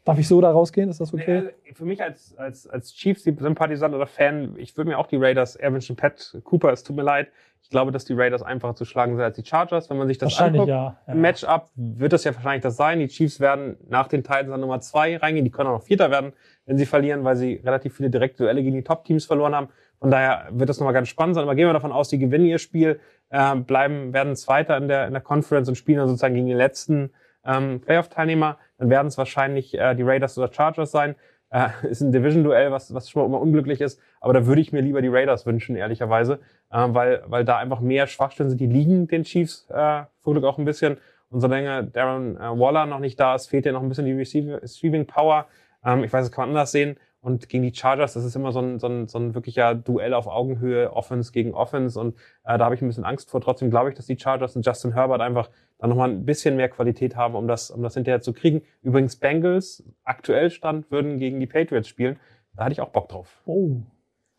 Darf 0.07 0.19
ich 0.19 0.27
so 0.29 0.39
da 0.39 0.51
rausgehen? 0.51 0.89
Ist 0.89 1.01
das 1.01 1.13
okay? 1.13 1.49
Nee, 1.65 1.73
für 1.73 1.83
mich 1.83 2.01
als, 2.01 2.33
als, 2.37 2.65
als 2.65 2.93
Chiefs-Sympathisant 2.93 3.93
oder 3.93 4.07
Fan, 4.07 4.55
ich 4.55 4.77
würde 4.77 4.89
mir 4.89 4.99
auch 4.99 5.07
die 5.07 5.17
Raiders 5.17 5.57
eher 5.57 5.73
wünschen. 5.73 5.97
Pat 5.97 6.37
Cooper, 6.45 6.71
es 6.71 6.83
tut 6.83 6.95
mir 6.95 7.01
leid. 7.01 7.27
Ich 7.61 7.69
glaube, 7.69 7.91
dass 7.91 8.05
die 8.05 8.13
Raiders 8.13 8.41
einfacher 8.41 8.73
zu 8.73 8.85
schlagen 8.85 9.17
sind 9.17 9.25
als 9.25 9.35
die 9.35 9.43
Chargers. 9.43 9.89
Wenn 9.89 9.97
man 9.97 10.07
sich 10.07 10.17
das 10.17 10.39
anguckt, 10.39 10.69
ja, 10.69 10.97
ja. 11.05 11.13
im 11.13 11.19
Matchup 11.19 11.71
wird 11.75 12.13
das 12.13 12.23
ja 12.23 12.33
wahrscheinlich 12.33 12.63
das 12.63 12.77
sein. 12.77 12.99
Die 12.99 13.09
Chiefs 13.09 13.41
werden 13.41 13.75
nach 13.89 14.07
den 14.07 14.23
Titans 14.23 14.49
an 14.49 14.61
Nummer 14.61 14.79
zwei 14.79 15.17
reingehen. 15.17 15.43
Die 15.43 15.51
können 15.51 15.67
auch 15.67 15.79
noch 15.79 15.83
Vierter 15.83 16.09
werden, 16.09 16.31
wenn 16.65 16.77
sie 16.77 16.85
verlieren, 16.85 17.25
weil 17.25 17.35
sie 17.35 17.55
relativ 17.55 17.97
viele 17.97 18.09
direkte 18.09 18.43
Duelle 18.43 18.63
gegen 18.63 18.77
die 18.77 18.83
Top-Teams 18.83 19.25
verloren 19.25 19.53
haben. 19.53 19.67
Von 19.99 20.09
daher 20.09 20.47
wird 20.51 20.69
das 20.69 20.79
nochmal 20.79 20.93
ganz 20.93 21.09
spannend 21.09 21.35
sein. 21.35 21.43
Aber 21.43 21.55
gehen 21.55 21.67
wir 21.67 21.73
davon 21.73 21.91
aus, 21.91 22.07
die 22.07 22.17
gewinnen 22.17 22.45
ihr 22.45 22.59
Spiel, 22.59 23.01
äh, 23.29 23.55
bleiben, 23.57 24.13
werden 24.13 24.37
Zweiter 24.37 24.77
in 24.77 24.87
der, 24.87 25.07
in 25.07 25.11
der 25.11 25.21
Conference 25.21 25.67
und 25.67 25.75
spielen 25.75 25.97
dann 25.97 26.07
sozusagen 26.07 26.35
gegen 26.35 26.47
die 26.47 26.53
letzten 26.53 27.11
ähm, 27.47 27.81
Playoff-Teilnehmer. 27.81 28.57
Dann 28.77 28.89
werden 28.89 29.07
es 29.07 29.17
wahrscheinlich 29.17 29.77
äh, 29.77 29.95
die 29.95 30.03
Raiders 30.03 30.37
oder 30.37 30.51
Chargers 30.53 30.91
sein. 30.91 31.15
Äh, 31.49 31.69
ist 31.89 32.01
ein 32.01 32.11
Division-Duell, 32.11 32.71
was, 32.71 32.93
was 32.93 33.09
schon 33.09 33.23
mal 33.23 33.27
immer 33.27 33.41
unglücklich 33.41 33.81
ist. 33.81 33.99
Aber 34.19 34.33
da 34.33 34.45
würde 34.45 34.61
ich 34.61 34.71
mir 34.71 34.81
lieber 34.81 35.01
die 35.01 35.07
Raiders 35.07 35.45
wünschen, 35.45 35.75
ehrlicherweise, 35.75 36.39
äh, 36.71 36.85
weil, 36.89 37.23
weil 37.27 37.45
da 37.45 37.57
einfach 37.57 37.79
mehr 37.79 38.07
Schwachstellen 38.07 38.49
sind. 38.49 38.59
Die 38.59 38.67
liegen 38.67 39.07
den 39.07 39.23
Chiefs 39.23 39.67
äh, 39.69 40.03
vor 40.21 40.33
Glück 40.33 40.43
auch 40.43 40.57
ein 40.57 40.65
bisschen. 40.65 40.97
Und 41.29 41.41
solange 41.41 41.83
Darren 41.85 42.37
äh, 42.37 42.59
Waller 42.59 42.85
noch 42.85 42.99
nicht 42.99 43.19
da 43.19 43.35
ist, 43.35 43.47
fehlt 43.47 43.65
ja 43.65 43.71
noch 43.71 43.81
ein 43.81 43.89
bisschen 43.89 44.05
die 44.05 44.13
Receiving 44.13 45.05
Power. 45.05 45.47
Ähm, 45.83 46.03
ich 46.03 46.11
weiß, 46.11 46.25
das 46.25 46.31
kann 46.31 46.43
man 46.43 46.49
anders 46.49 46.71
sehen. 46.71 46.97
Und 47.27 47.49
gegen 47.49 47.63
die 47.63 47.75
Chargers, 47.75 48.13
das 48.13 48.23
ist 48.23 48.37
immer 48.37 48.53
so 48.53 48.61
ein, 48.61 48.79
so 48.79 48.87
ein, 48.87 49.09
so 49.09 49.19
ein 49.19 49.35
wirklicher 49.35 49.75
Duell 49.75 50.13
auf 50.13 50.27
Augenhöhe, 50.27 50.93
Offense 50.93 51.33
gegen 51.33 51.53
Offense. 51.53 51.99
Und 51.99 52.15
äh, 52.45 52.57
da 52.57 52.63
habe 52.63 52.73
ich 52.73 52.81
ein 52.81 52.87
bisschen 52.87 53.03
Angst 53.03 53.29
vor. 53.29 53.41
Trotzdem 53.41 53.69
glaube 53.69 53.89
ich, 53.89 53.95
dass 53.95 54.05
die 54.05 54.17
Chargers 54.17 54.55
und 54.55 54.65
Justin 54.65 54.93
Herbert 54.93 55.19
einfach 55.19 55.49
dann 55.77 55.89
nochmal 55.89 56.09
ein 56.09 56.25
bisschen 56.25 56.55
mehr 56.55 56.69
Qualität 56.69 57.17
haben, 57.17 57.35
um 57.35 57.49
das, 57.49 57.69
um 57.69 57.83
das 57.83 57.95
hinterher 57.95 58.21
zu 58.21 58.31
kriegen. 58.31 58.61
Übrigens, 58.81 59.17
Bengals, 59.17 59.83
aktuell 60.05 60.49
Stand, 60.51 60.89
würden 60.89 61.17
gegen 61.17 61.41
die 61.41 61.47
Patriots 61.47 61.89
spielen. 61.89 62.17
Da 62.55 62.63
hatte 62.63 62.71
ich 62.71 62.79
auch 62.79 62.91
Bock 62.91 63.09
drauf. 63.09 63.41
Oh. 63.45 63.81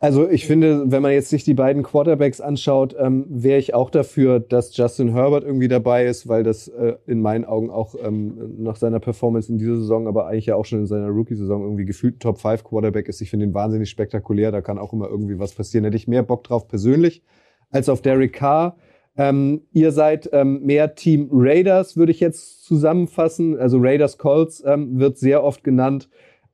Also 0.00 0.28
ich 0.30 0.46
finde, 0.46 0.92
wenn 0.92 1.02
man 1.02 1.10
jetzt 1.10 1.28
sich 1.28 1.42
die 1.42 1.54
beiden 1.54 1.82
Quarterbacks 1.82 2.40
anschaut, 2.40 2.94
ähm, 2.96 3.26
wäre 3.28 3.58
ich 3.58 3.74
auch 3.74 3.90
dafür, 3.90 4.38
dass 4.38 4.76
Justin 4.76 5.12
Herbert 5.12 5.42
irgendwie 5.42 5.66
dabei 5.66 6.06
ist, 6.06 6.28
weil 6.28 6.44
das 6.44 6.68
äh, 6.68 6.94
in 7.08 7.20
meinen 7.20 7.44
Augen 7.44 7.68
auch 7.68 7.96
ähm, 8.00 8.54
nach 8.58 8.76
seiner 8.76 9.00
Performance 9.00 9.50
in 9.50 9.58
dieser 9.58 9.74
Saison, 9.74 10.06
aber 10.06 10.28
eigentlich 10.28 10.46
ja 10.46 10.54
auch 10.54 10.64
schon 10.64 10.80
in 10.80 10.86
seiner 10.86 11.08
Rookie-Saison 11.08 11.62
irgendwie 11.62 11.84
gefühlt 11.84 12.20
Top 12.20 12.38
5 12.38 12.62
Quarterback 12.62 13.08
ist. 13.08 13.20
Ich 13.20 13.30
finde 13.30 13.46
ihn 13.46 13.54
wahnsinnig 13.54 13.90
spektakulär, 13.90 14.52
da 14.52 14.60
kann 14.60 14.78
auch 14.78 14.92
immer 14.92 15.08
irgendwie 15.08 15.40
was 15.40 15.52
passieren. 15.52 15.84
Hätte 15.84 15.96
ich 15.96 16.06
mehr 16.06 16.22
Bock 16.22 16.44
drauf 16.44 16.68
persönlich 16.68 17.24
als 17.70 17.88
auf 17.88 18.00
Derek 18.00 18.34
Carr. 18.34 18.76
Ähm, 19.16 19.62
ihr 19.72 19.90
seid 19.90 20.30
ähm, 20.32 20.62
mehr 20.62 20.94
Team 20.94 21.28
Raiders, 21.32 21.96
würde 21.96 22.12
ich 22.12 22.20
jetzt 22.20 22.64
zusammenfassen. 22.64 23.58
Also 23.58 23.78
Raiders 23.80 24.16
Colts 24.16 24.62
ähm, 24.64 25.00
wird 25.00 25.18
sehr 25.18 25.42
oft 25.42 25.64
genannt. 25.64 26.08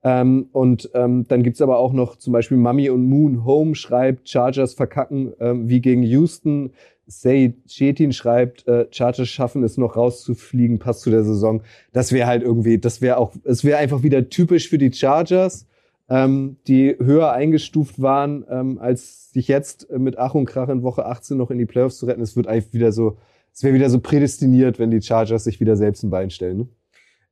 Ähm, 0.05 0.49
und 0.53 0.91
ähm, 0.95 1.27
dann 1.27 1.43
gibt's 1.43 1.63
aber 1.63 1.79
auch 1.79 1.93
noch 1.93 2.17
zum 2.17 2.33
Beispiel 2.33 2.59
Mummy 2.59 2.91
und 2.91 3.09
Moon 3.09 3.45
Home 3.45 3.75
schreibt, 3.75 4.29
Chargers 4.29 4.75
verkacken 4.75 5.33
ähm, 5.41 5.69
wie 5.69 5.81
gegen 5.81 6.03
Houston. 6.03 6.73
Say 7.07 7.55
Chetin 7.67 8.13
schreibt, 8.13 8.67
äh, 8.69 8.87
Chargers 8.91 9.29
schaffen 9.29 9.63
es 9.63 9.77
noch 9.77 9.97
rauszufliegen, 9.97 10.79
passt 10.79 11.01
zu 11.01 11.11
der 11.11 11.25
Saison. 11.25 11.63
Das 11.93 12.13
wäre 12.13 12.27
halt 12.27 12.43
irgendwie, 12.43 12.79
das 12.79 13.01
wäre 13.01 13.19
auch, 13.19 13.33
es 13.45 13.65
wäre 13.65 13.79
einfach 13.79 14.03
wieder 14.03 14.29
typisch 14.29 14.69
für 14.69 14.79
die 14.79 14.93
Chargers 14.93 15.67
ähm, 16.09 16.57
die 16.67 16.97
höher 16.99 17.33
eingestuft 17.33 18.01
waren, 18.01 18.45
ähm, 18.51 18.79
als 18.79 19.33
sich 19.33 19.49
jetzt 19.49 19.91
mit 19.91 20.19
Ach 20.19 20.35
und 20.35 20.47
Krach 20.47 20.69
in 20.69 20.83
Woche 20.83 21.07
18 21.07 21.37
noch 21.37 21.51
in 21.51 21.59
die 21.59 21.67
Playoffs 21.67 21.99
zu 21.99 22.07
retten. 22.07 22.23
Es 22.23 22.37
wird 22.37 22.47
eigentlich 22.47 22.73
wieder 22.75 22.93
so, 22.93 23.17
es 23.53 23.63
wäre 23.63 23.75
wieder 23.75 23.91
so 23.91 24.01
prädestiniert, 24.01 24.79
wenn 24.79 24.91
die 24.91 25.01
Chargers 25.01 25.45
sich 25.45 25.61
wieder 25.61 25.77
selbst 25.77 26.03
ein 26.03 26.11
Bein 26.11 26.31
stellen. 26.31 26.59
Ne? 26.59 26.69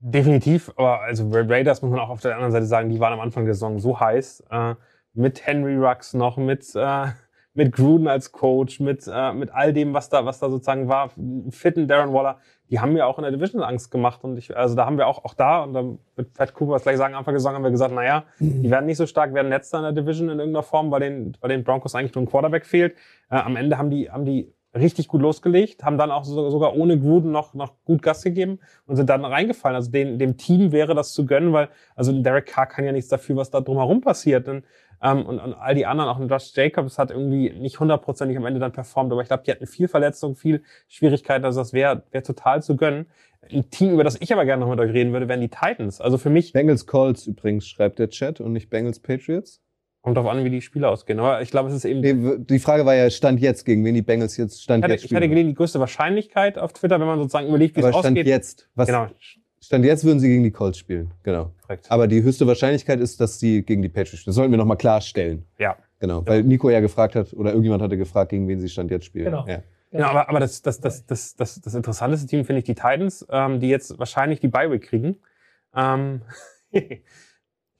Definitiv, 0.04 0.72
aber 0.76 1.02
also 1.02 1.28
Raiders 1.30 1.80
muss 1.80 1.92
man 1.92 2.00
auch 2.00 2.08
auf 2.08 2.20
der 2.20 2.34
anderen 2.34 2.50
Seite 2.50 2.66
sagen, 2.66 2.88
die 2.88 2.98
waren 2.98 3.12
am 3.12 3.20
Anfang 3.20 3.44
der 3.44 3.54
Saison 3.54 3.78
so 3.78 4.00
heiß, 4.00 4.44
äh, 4.50 4.74
mit 5.14 5.46
Henry 5.46 5.76
Rux 5.76 6.12
noch, 6.12 6.36
mit 6.36 6.74
äh, 6.74 7.06
mit 7.54 7.72
Gruden 7.72 8.08
als 8.08 8.32
Coach, 8.32 8.80
mit, 8.80 9.08
äh, 9.12 9.32
mit 9.32 9.50
all 9.52 9.72
dem, 9.72 9.92
was 9.92 10.08
da, 10.08 10.24
was 10.24 10.38
da 10.38 10.48
sozusagen 10.48 10.88
war, 10.88 11.10
fitten 11.50 11.86
Darren 11.86 12.12
Waller, 12.12 12.38
die 12.70 12.80
haben 12.80 12.94
mir 12.94 13.06
auch 13.06 13.18
in 13.18 13.22
der 13.24 13.32
Division 13.32 13.62
Angst 13.62 13.90
gemacht. 13.90 14.24
Und 14.24 14.38
ich, 14.38 14.56
also 14.56 14.74
da 14.74 14.86
haben 14.86 14.96
wir 14.96 15.06
auch, 15.06 15.24
auch 15.24 15.34
da, 15.34 15.62
und 15.62 15.74
dann 15.74 15.98
wird 16.16 16.32
Pat 16.32 16.54
Cooper 16.54 16.72
was 16.72 16.82
gleich 16.82 16.96
sagen, 16.96 17.14
am 17.14 17.18
Anfang 17.18 17.34
der 17.34 17.40
Saison 17.40 17.54
haben 17.54 17.62
wir 17.62 17.70
gesagt, 17.70 17.94
naja, 17.94 18.24
die 18.38 18.70
werden 18.70 18.86
nicht 18.86 18.96
so 18.96 19.06
stark, 19.06 19.34
werden 19.34 19.50
letzter 19.50 19.78
in 19.78 19.94
der 19.94 20.02
Division 20.02 20.30
in 20.30 20.38
irgendeiner 20.38 20.62
Form, 20.62 20.90
weil 20.90 21.00
den, 21.00 21.36
weil 21.40 21.50
den 21.50 21.62
Broncos 21.62 21.94
eigentlich 21.94 22.14
nur 22.14 22.24
ein 22.24 22.28
Quarterback 22.28 22.64
fehlt. 22.64 22.94
Äh, 23.30 23.36
am 23.36 23.56
Ende 23.56 23.76
haben 23.76 23.90
die, 23.90 24.10
haben 24.10 24.24
die 24.24 24.54
richtig 24.74 25.08
gut 25.08 25.20
losgelegt, 25.20 25.84
haben 25.84 25.98
dann 25.98 26.10
auch 26.10 26.24
so, 26.24 26.48
sogar 26.50 26.74
ohne 26.76 26.98
Gruden 26.98 27.30
noch, 27.30 27.54
noch 27.54 27.72
gut 27.84 28.02
Gas 28.02 28.22
gegeben 28.22 28.58
und 28.86 28.96
sind 28.96 29.10
dann 29.10 29.24
reingefallen. 29.24 29.76
Also 29.76 29.90
den, 29.90 30.18
dem 30.18 30.36
Team 30.36 30.72
wäre 30.72 30.94
das 30.94 31.12
zu 31.12 31.26
gönnen, 31.26 31.52
weil 31.52 31.68
also 31.94 32.12
Derek 32.12 32.46
Carr 32.46 32.66
kann 32.66 32.84
ja 32.84 32.92
nichts 32.92 33.08
dafür, 33.08 33.36
was 33.36 33.50
da 33.50 33.60
drumherum 33.60 34.00
passiert. 34.00 34.46
Denn 34.46 34.64
ähm, 35.02 35.26
und, 35.26 35.40
und 35.40 35.54
all 35.54 35.74
die 35.74 35.84
anderen, 35.84 36.08
auch 36.08 36.20
Josh 36.30 36.52
Jacobs 36.54 36.98
hat 36.98 37.10
irgendwie 37.10 37.50
nicht 37.50 37.80
hundertprozentig 37.80 38.36
am 38.36 38.46
Ende 38.46 38.60
dann 38.60 38.72
performt, 38.72 39.12
aber 39.12 39.20
ich 39.20 39.28
glaube, 39.28 39.42
die 39.44 39.50
hatten 39.50 39.66
viel 39.66 39.88
Verletzung, 39.88 40.36
viel 40.36 40.62
Schwierigkeiten, 40.88 41.44
also 41.44 41.60
das 41.60 41.72
wäre 41.72 42.04
wär 42.12 42.22
total 42.22 42.62
zu 42.62 42.76
gönnen. 42.76 43.06
Ein 43.50 43.68
Team, 43.70 43.92
über 43.92 44.04
das 44.04 44.16
ich 44.20 44.32
aber 44.32 44.44
gerne 44.44 44.60
noch 44.60 44.70
mit 44.70 44.78
euch 44.78 44.92
reden 44.92 45.12
würde, 45.12 45.28
wären 45.28 45.40
die 45.40 45.48
Titans. 45.48 46.00
Also 46.00 46.16
für 46.16 46.30
mich. 46.30 46.52
Bengals 46.52 46.86
Colts 46.86 47.26
übrigens, 47.26 47.66
schreibt 47.66 47.98
der 47.98 48.08
Chat 48.08 48.40
und 48.40 48.52
nicht 48.52 48.70
Bengals 48.70 49.00
Patriots. 49.00 49.60
Kommt 50.02 50.16
drauf 50.16 50.26
an, 50.26 50.44
wie 50.44 50.50
die 50.50 50.60
Spiele 50.60 50.88
ausgehen. 50.88 51.20
Aber 51.20 51.42
ich 51.42 51.50
glaube, 51.50 51.68
es 51.68 51.76
ist 51.76 51.84
eben. 51.84 52.44
Die 52.44 52.58
Frage 52.58 52.84
war 52.84 52.94
ja, 52.94 53.08
Stand 53.08 53.40
jetzt, 53.40 53.64
gegen 53.64 53.84
wen 53.84 53.94
die 53.94 54.02
Bengals 54.02 54.36
jetzt 54.36 54.62
Stand 54.62 54.82
hatte, 54.82 54.94
jetzt 54.94 55.04
spielen. 55.04 55.16
Ich 55.16 55.22
hatte 55.22 55.28
gelesen, 55.28 55.48
die 55.48 55.54
größte 55.54 55.78
Wahrscheinlichkeit 55.78 56.58
auf 56.58 56.72
Twitter, 56.72 56.98
wenn 56.98 57.06
man 57.06 57.18
sozusagen 57.18 57.46
überlegt, 57.46 57.76
wie 57.76 57.80
es 57.80 57.86
ausgeht. 57.86 58.12
Stand 58.12 58.26
jetzt. 58.26 58.68
Was, 58.74 58.88
genau. 58.88 59.06
Stand 59.60 59.84
jetzt 59.84 60.04
würden 60.04 60.18
sie 60.18 60.28
gegen 60.28 60.42
die 60.42 60.50
Colts 60.50 60.78
spielen, 60.78 61.14
genau. 61.22 61.52
Korrekt. 61.62 61.88
Aber 61.88 62.08
die 62.08 62.20
höchste 62.20 62.48
Wahrscheinlichkeit 62.48 62.98
ist, 62.98 63.20
dass 63.20 63.38
sie 63.38 63.62
gegen 63.62 63.80
die 63.80 63.88
Patriots 63.88 64.18
spielen. 64.18 64.32
Das 64.32 64.34
sollten 64.34 64.50
wir 64.50 64.58
nochmal 64.58 64.76
klarstellen. 64.76 65.46
Ja. 65.58 65.76
Genau, 66.00 66.26
weil 66.26 66.42
Nico 66.42 66.68
ja 66.68 66.80
gefragt 66.80 67.14
hat, 67.14 67.32
oder 67.32 67.50
irgendjemand 67.50 67.80
hatte 67.80 67.96
gefragt, 67.96 68.30
gegen 68.30 68.48
wen 68.48 68.58
sie 68.58 68.68
Stand 68.68 68.90
jetzt 68.90 69.04
spielen. 69.04 69.26
Genau. 69.26 69.46
Ja. 69.46 69.62
Ja, 69.92 70.08
aber, 70.08 70.28
aber 70.28 70.40
das, 70.40 70.62
das, 70.62 70.80
das, 70.80 71.06
das, 71.06 71.36
das, 71.36 71.60
das 71.60 71.74
interessanteste 71.74 72.26
Team 72.26 72.44
finde 72.44 72.60
ich 72.60 72.64
die 72.64 72.74
Titans, 72.74 73.26
ähm, 73.30 73.60
die 73.60 73.68
jetzt 73.68 73.98
wahrscheinlich 73.98 74.40
die 74.40 74.48
Bye 74.48 74.70
Week 74.70 74.82
kriegen. 74.82 75.18
Ähm, 75.76 76.22
ich 76.70 77.02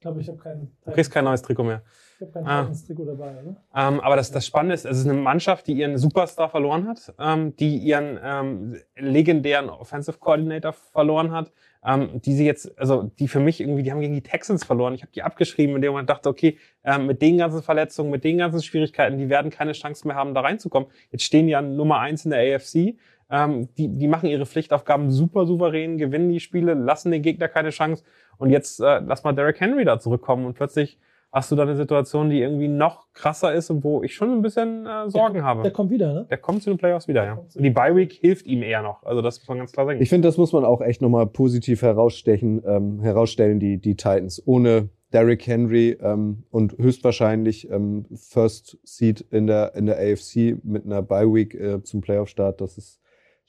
glaube, 0.01 0.21
ich 0.21 0.29
habe 0.29 0.39
kein. 0.39 0.71
Du 0.85 0.93
kriegst 0.93 1.11
kein 1.11 1.25
neues 1.25 1.43
Trikot 1.43 1.65
mehr. 1.65 1.83
Ich 2.23 2.35
habe 2.35 2.45
kein 2.45 2.47
ah. 2.47 2.71
Trikot 2.87 3.05
dabei, 3.05 3.33
ne? 3.33 3.57
Ähm, 3.75 4.01
aber 4.01 4.17
das, 4.17 4.31
das 4.31 4.47
Spannende 4.47 4.75
ist, 4.75 4.85
es 4.85 4.99
ist 4.99 5.09
eine 5.09 5.19
Mannschaft, 5.19 5.67
die 5.67 5.73
ihren 5.73 5.99
Superstar 5.99 6.49
verloren 6.49 6.87
hat, 6.87 7.13
ähm, 7.19 7.57
die 7.57 7.77
ihren 7.79 8.19
ähm, 8.23 8.77
legendären 8.97 9.69
Offensive 9.69 10.19
Coordinator 10.19 10.73
verloren 10.73 11.33
hat, 11.33 11.53
ähm, 11.85 12.21
die 12.23 12.35
sie 12.35 12.47
jetzt, 12.47 12.79
also 12.79 13.11
die 13.19 13.27
für 13.27 13.41
mich 13.41 13.61
irgendwie, 13.61 13.83
die 13.83 13.91
haben 13.91 14.01
gegen 14.01 14.15
die 14.15 14.23
Texans 14.23 14.65
verloren. 14.65 14.95
Ich 14.95 15.03
habe 15.03 15.13
die 15.13 15.23
abgeschrieben, 15.23 15.75
in 15.77 15.83
dem 15.83 15.95
man 15.95 16.07
dachte, 16.07 16.29
okay, 16.29 16.59
ähm, 16.85 17.07
mit 17.07 17.21
den 17.23 17.39
ganzen 17.39 17.63
Verletzungen, 17.63 18.11
mit 18.11 18.23
den 18.23 18.39
ganzen 18.39 18.63
Schwierigkeiten, 18.63 19.19
die 19.19 19.29
werden 19.29 19.51
keine 19.51 19.73
Chance 19.73 20.07
mehr 20.07 20.17
haben, 20.17 20.35
da 20.35 20.43
reinzukommen. 20.43 20.89
Jetzt 21.11 21.25
stehen 21.25 21.49
die 21.49 21.57
an 21.57 21.77
Nummer 21.77 21.99
eins 21.99 22.25
in 22.25 22.31
der 22.31 22.57
AFC. 22.57 22.97
Ähm, 23.31 23.69
die, 23.77 23.89
die 23.89 24.09
machen 24.09 24.29
ihre 24.29 24.47
Pflichtaufgaben 24.47 25.11
super 25.11 25.47
souverän, 25.47 25.99
gewinnen 25.99 26.29
die 26.29 26.41
Spiele, 26.41 26.75
lassen 26.75 27.11
den 27.11 27.23
Gegner 27.23 27.49
keine 27.49 27.71
Chance. 27.71 28.05
Und 28.39 28.51
jetzt 28.51 28.79
äh, 28.81 29.01
lass 29.05 29.25
mal 29.25 29.33
Derrick 29.33 29.59
Henry 29.59 29.85
da 29.85 29.99
zurückkommen 29.99 30.47
und 30.47 30.55
plötzlich 30.55 30.99
hast 31.33 31.51
du 31.51 31.57
da 31.57 31.63
eine 31.63 31.75
Situation, 31.75 32.29
die 32.29 32.41
irgendwie 32.41 32.69
noch 32.69 33.07
krasser 33.15 33.55
ist 33.55 33.71
und 33.71 33.83
wo 33.83 34.03
ich 34.03 34.15
schon 34.15 34.31
ein 34.31 34.43
bisschen 34.43 34.87
äh, 34.87 35.09
Sorgen 35.09 35.35
der, 35.35 35.45
habe. 35.45 35.63
Der 35.63 35.71
kommt 35.71 35.91
wieder, 35.91 36.13
ne? 36.13 36.27
Der 36.31 36.37
kommt 36.37 36.63
zu 36.63 36.71
den 36.71 36.79
Playoffs 36.79 37.09
wieder, 37.09 37.25
ja. 37.25 37.33
Und 37.35 37.63
die 37.63 37.71
Bye 37.71 37.97
Week 37.97 38.13
hilft 38.13 38.47
ihm 38.47 38.63
eher 38.63 38.83
noch. 38.83 39.03
Also 39.03 39.23
das 39.23 39.39
muss 39.41 39.49
man 39.49 39.59
ganz 39.59 39.73
klar 39.73 39.87
sagen. 39.87 40.01
Ich 40.03 40.11
finde, 40.11 40.29
das 40.29 40.37
muss 40.37 40.53
man 40.53 40.65
auch 40.65 40.83
echt 40.83 41.01
nochmal 41.01 41.27
positiv 41.27 41.81
herausstechen, 41.81 42.63
ähm, 42.67 43.01
herausstellen, 43.01 43.59
die, 43.59 43.79
die 43.79 43.97
Titans. 43.97 44.43
Ohne 44.45 44.91
Derrick 45.15 45.47
Henry 45.47 45.97
ähm, 46.03 46.45
und 46.51 46.77
höchstwahrscheinlich 46.77 47.71
ähm, 47.71 48.05
First 48.15 48.79
Seed 48.83 49.23
in 49.31 49.47
der, 49.47 49.75
in 49.75 49.87
der 49.87 49.97
AFC 49.97 50.63
mit 50.63 50.85
einer 50.85 51.01
Bye 51.01 51.33
Week 51.33 51.55
äh, 51.55 51.83
zum 51.83 52.03
Playoff-Start. 52.03 52.61
Das 52.61 52.77
ist 52.77 53.01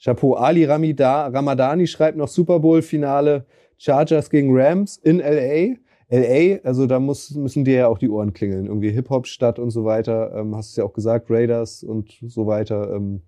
Chapeau. 0.02 0.34
Ali 0.34 0.64
Ramida, 0.64 1.26
Ramadani 1.28 1.86
schreibt 1.86 2.16
noch 2.16 2.28
Super 2.28 2.60
Bowl-Finale 2.60 3.44
Chargers 3.76 4.30
gegen 4.30 4.56
Rams 4.56 4.96
in 4.96 5.18
LA. 5.18 5.76
LA, 6.10 6.58
also 6.64 6.86
da 6.86 7.00
muss, 7.00 7.30
müssen 7.34 7.64
dir 7.64 7.74
ja 7.74 7.88
auch 7.88 7.98
die 7.98 8.10
Ohren 8.10 8.32
klingeln. 8.32 8.66
Irgendwie 8.66 8.90
Hip-Hop-Stadt 8.90 9.58
und 9.58 9.70
so 9.70 9.84
weiter. 9.84 10.32
Ähm, 10.34 10.54
hast 10.54 10.76
du 10.76 10.82
ja 10.82 10.86
auch 10.86 10.92
gesagt, 10.92 11.30
Raiders 11.30 11.82
und 11.82 12.12
so 12.26 12.46
weiter. 12.46 12.92
Ähm, 12.94 13.22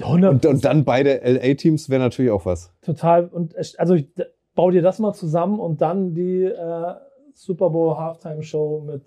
100 0.00 0.30
und, 0.32 0.46
und 0.46 0.64
dann 0.64 0.84
beide 0.84 1.20
LA-Teams 1.22 1.88
wäre 1.88 2.00
natürlich 2.02 2.30
auch 2.30 2.44
was. 2.44 2.70
Total. 2.82 3.26
Und 3.26 3.54
es- 3.54 3.76
also 3.76 3.94
ich- 3.94 4.12
d- 4.14 4.24
bau 4.54 4.70
dir 4.70 4.82
das 4.82 4.98
mal 4.98 5.14
zusammen 5.14 5.58
und 5.60 5.80
dann 5.80 6.14
die 6.14 6.42
äh, 6.44 6.94
Super 7.32 7.70
Bowl 7.70 7.96
Halftime 7.96 8.42
Show 8.42 8.82
mit 8.86 9.04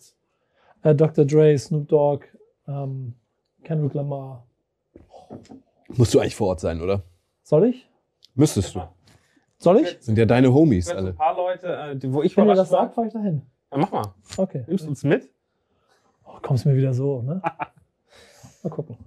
äh, 0.84 0.96
Dr. 0.96 1.26
Dre, 1.26 1.56
Snoop 1.58 1.88
Dogg, 1.90 2.24
ähm, 2.68 3.14
Kendrick 3.64 3.94
Lamar. 3.94 4.48
Musst 5.96 6.14
du 6.14 6.20
eigentlich 6.20 6.36
vor 6.36 6.48
Ort 6.48 6.60
sein, 6.62 6.82
oder? 6.82 7.04
Soll 7.44 7.66
ich? 7.66 7.88
Müsstest 8.34 8.76
du. 8.76 8.80
Soll 9.62 9.78
ich? 9.82 9.98
Sind 10.00 10.18
ja 10.18 10.26
deine 10.26 10.52
Homies 10.52 10.88
Ich 10.88 10.96
alle. 10.96 11.10
ein 11.10 11.16
paar 11.16 11.36
Leute, 11.36 11.68
äh, 11.68 11.96
die, 11.96 12.12
wo 12.12 12.24
ich 12.24 12.36
Wenn 12.36 12.48
ihr 12.48 12.56
das 12.56 12.70
sagt, 12.70 12.96
fahre 12.96 13.06
ich 13.08 13.14
dahin. 13.14 13.44
Ja, 13.72 13.78
mach 13.78 13.92
mal. 13.92 14.14
Okay. 14.38 14.64
Nimmst 14.68 14.86
du 14.86 14.90
uns 14.90 15.04
mit? 15.04 15.30
Oh, 16.26 16.32
kommst 16.42 16.66
mir 16.66 16.76
wieder 16.76 16.94
so, 16.96 17.22
ne? 17.22 17.42
Mal 18.64 18.70
gucken. 18.70 18.98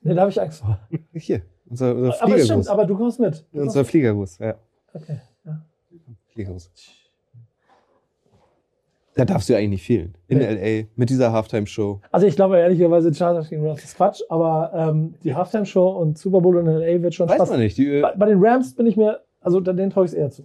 Nee, 0.00 0.14
da 0.14 0.22
habe 0.22 0.30
ich 0.30 0.40
Angst 0.40 0.60
vor. 0.60 0.80
Hier, 1.14 1.42
unser, 1.68 1.94
unser 1.94 2.22
Aber 2.22 2.36
es 2.36 2.44
stimmt, 2.44 2.68
aber 2.68 2.84
du 2.86 2.96
kommst 2.96 3.20
mit. 3.20 3.44
Du 3.52 3.60
Unser 3.60 3.80
kommst, 3.80 3.90
Fliegergruß, 3.90 4.38
ja. 4.38 4.54
okay. 4.92 5.20
Ja. 5.44 5.62
Fliegergruß. 6.32 6.70
Da 9.16 9.24
darfst 9.24 9.48
du 9.48 9.54
ja 9.54 9.58
eigentlich 9.58 9.70
nicht 9.70 9.86
fehlen. 9.86 10.14
In 10.28 10.38
Nee. 10.38 10.80
LA, 10.82 10.86
mit 10.94 11.08
dieser 11.10 11.32
Halftime-Show. 11.32 12.00
Also 12.12 12.26
ich 12.26 12.36
glaube 12.36 12.58
ehrlicherweise, 12.58 13.12
Chargers 13.14 13.48
gegen 13.48 13.66
Rams 13.66 13.82
ist 13.82 13.96
Quatsch, 13.96 14.20
aber 14.28 14.70
ähm, 14.74 15.14
die 15.24 15.34
Halftime 15.34 15.64
Show 15.66 15.88
und 15.88 16.18
Super 16.18 16.40
Bowl 16.42 16.58
in 16.58 16.66
LA 16.66 17.02
wird 17.02 17.14
schon 17.14 17.28
Weiß 17.28 17.36
Spaß 17.36 17.50
man 17.50 17.60
nicht. 17.60 17.78
Die, 17.78 17.88
äh, 17.88 18.02
Bei, 18.02 18.12
bei 18.14 18.26
den 18.26 18.38
Rams 18.44 18.74
bin 18.74 18.86
ich 18.86 18.96
mir, 18.96 19.20
also 19.40 19.58
da- 19.60 19.72
denen 19.72 19.90
traue 19.90 20.04
ich 20.04 20.12
es 20.12 20.16
eher 20.16 20.30
zu. 20.30 20.44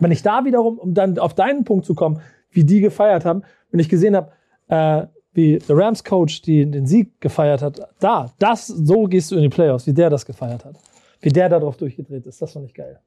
Wenn 0.00 0.10
ich 0.12 0.22
da 0.22 0.44
wiederum, 0.44 0.78
um 0.78 0.92
dann 0.94 1.18
auf 1.18 1.34
deinen 1.34 1.64
Punkt 1.64 1.86
zu 1.86 1.94
kommen, 1.94 2.20
wie 2.50 2.64
die 2.64 2.80
gefeiert 2.80 3.24
haben, 3.24 3.42
wenn 3.70 3.80
ich 3.80 3.88
gesehen 3.88 4.14
habe, 4.16 4.30
äh, 4.68 5.06
wie 5.32 5.58
der 5.58 5.76
Rams-Coach 5.76 6.42
den 6.42 6.86
Sieg 6.86 7.20
gefeiert 7.20 7.62
hat, 7.62 7.80
da, 7.98 8.32
das, 8.38 8.66
so 8.66 9.04
gehst 9.04 9.30
du 9.30 9.36
in 9.36 9.42
die 9.42 9.48
Playoffs, 9.48 9.86
wie 9.86 9.92
der 9.94 10.10
das 10.10 10.26
gefeiert 10.26 10.64
hat. 10.64 10.76
Wie 11.20 11.30
der 11.30 11.48
darauf 11.48 11.76
durchgedreht 11.76 12.26
ist, 12.26 12.42
das 12.42 12.52
fand 12.52 12.66
ich 12.66 12.74
geil. 12.74 13.00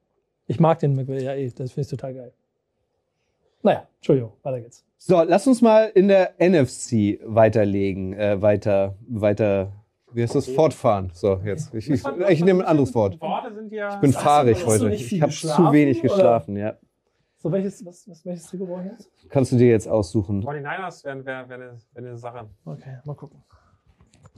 Ich 0.47 0.59
mag 0.59 0.79
den 0.79 0.95
McVay 0.95 1.23
ja 1.23 1.33
eh, 1.35 1.45
das 1.55 1.71
finde 1.71 1.81
ich 1.85 1.87
total 1.89 2.13
geil. 2.15 2.33
Naja, 3.67 3.85
Entschuldigung, 3.97 4.31
weiter 4.43 4.61
geht's. 4.61 4.85
So, 4.95 5.21
lass 5.23 5.45
uns 5.45 5.61
mal 5.61 5.91
in 5.93 6.07
der 6.07 6.35
NFC 6.39 7.19
weiterlegen, 7.25 8.13
äh, 8.13 8.41
weiter, 8.41 8.95
weiter, 9.09 9.73
wie 10.13 10.23
heißt 10.23 10.35
das, 10.35 10.47
fortfahren. 10.47 11.11
So, 11.13 11.41
jetzt. 11.43 11.73
Ich, 11.73 11.89
ich, 11.89 12.01
ich 12.29 12.43
nehme 12.45 12.63
ein 12.63 12.69
anderes 12.69 12.95
Wort. 12.95 13.19
Worte 13.19 13.53
sind 13.53 13.73
ja. 13.73 13.95
Ich 13.95 13.99
bin 13.99 14.13
fahrig 14.13 14.65
heute. 14.65 14.89
Ich 14.93 15.21
habe 15.21 15.33
zu 15.33 15.47
geschlafen, 15.47 15.73
wenig 15.73 15.99
oder? 15.99 16.07
geschlafen, 16.07 16.55
ja. 16.55 16.77
So, 17.35 17.51
welches, 17.51 17.85
was, 17.85 18.07
was, 18.07 18.25
welches 18.25 18.45
Trikot 18.45 18.67
brauche 18.67 18.85
ich 18.85 18.91
jetzt? 18.93 19.11
Kannst 19.27 19.51
du 19.51 19.57
dir 19.57 19.67
jetzt 19.67 19.89
aussuchen. 19.89 20.41
49ers 20.47 21.03
wären 21.03 21.25
wär, 21.25 21.49
wär 21.49 21.55
eine, 21.57 21.77
wär 21.91 22.03
eine 22.03 22.17
Sache. 22.17 22.49
Okay, 22.63 22.99
mal 23.03 23.15
gucken. 23.15 23.43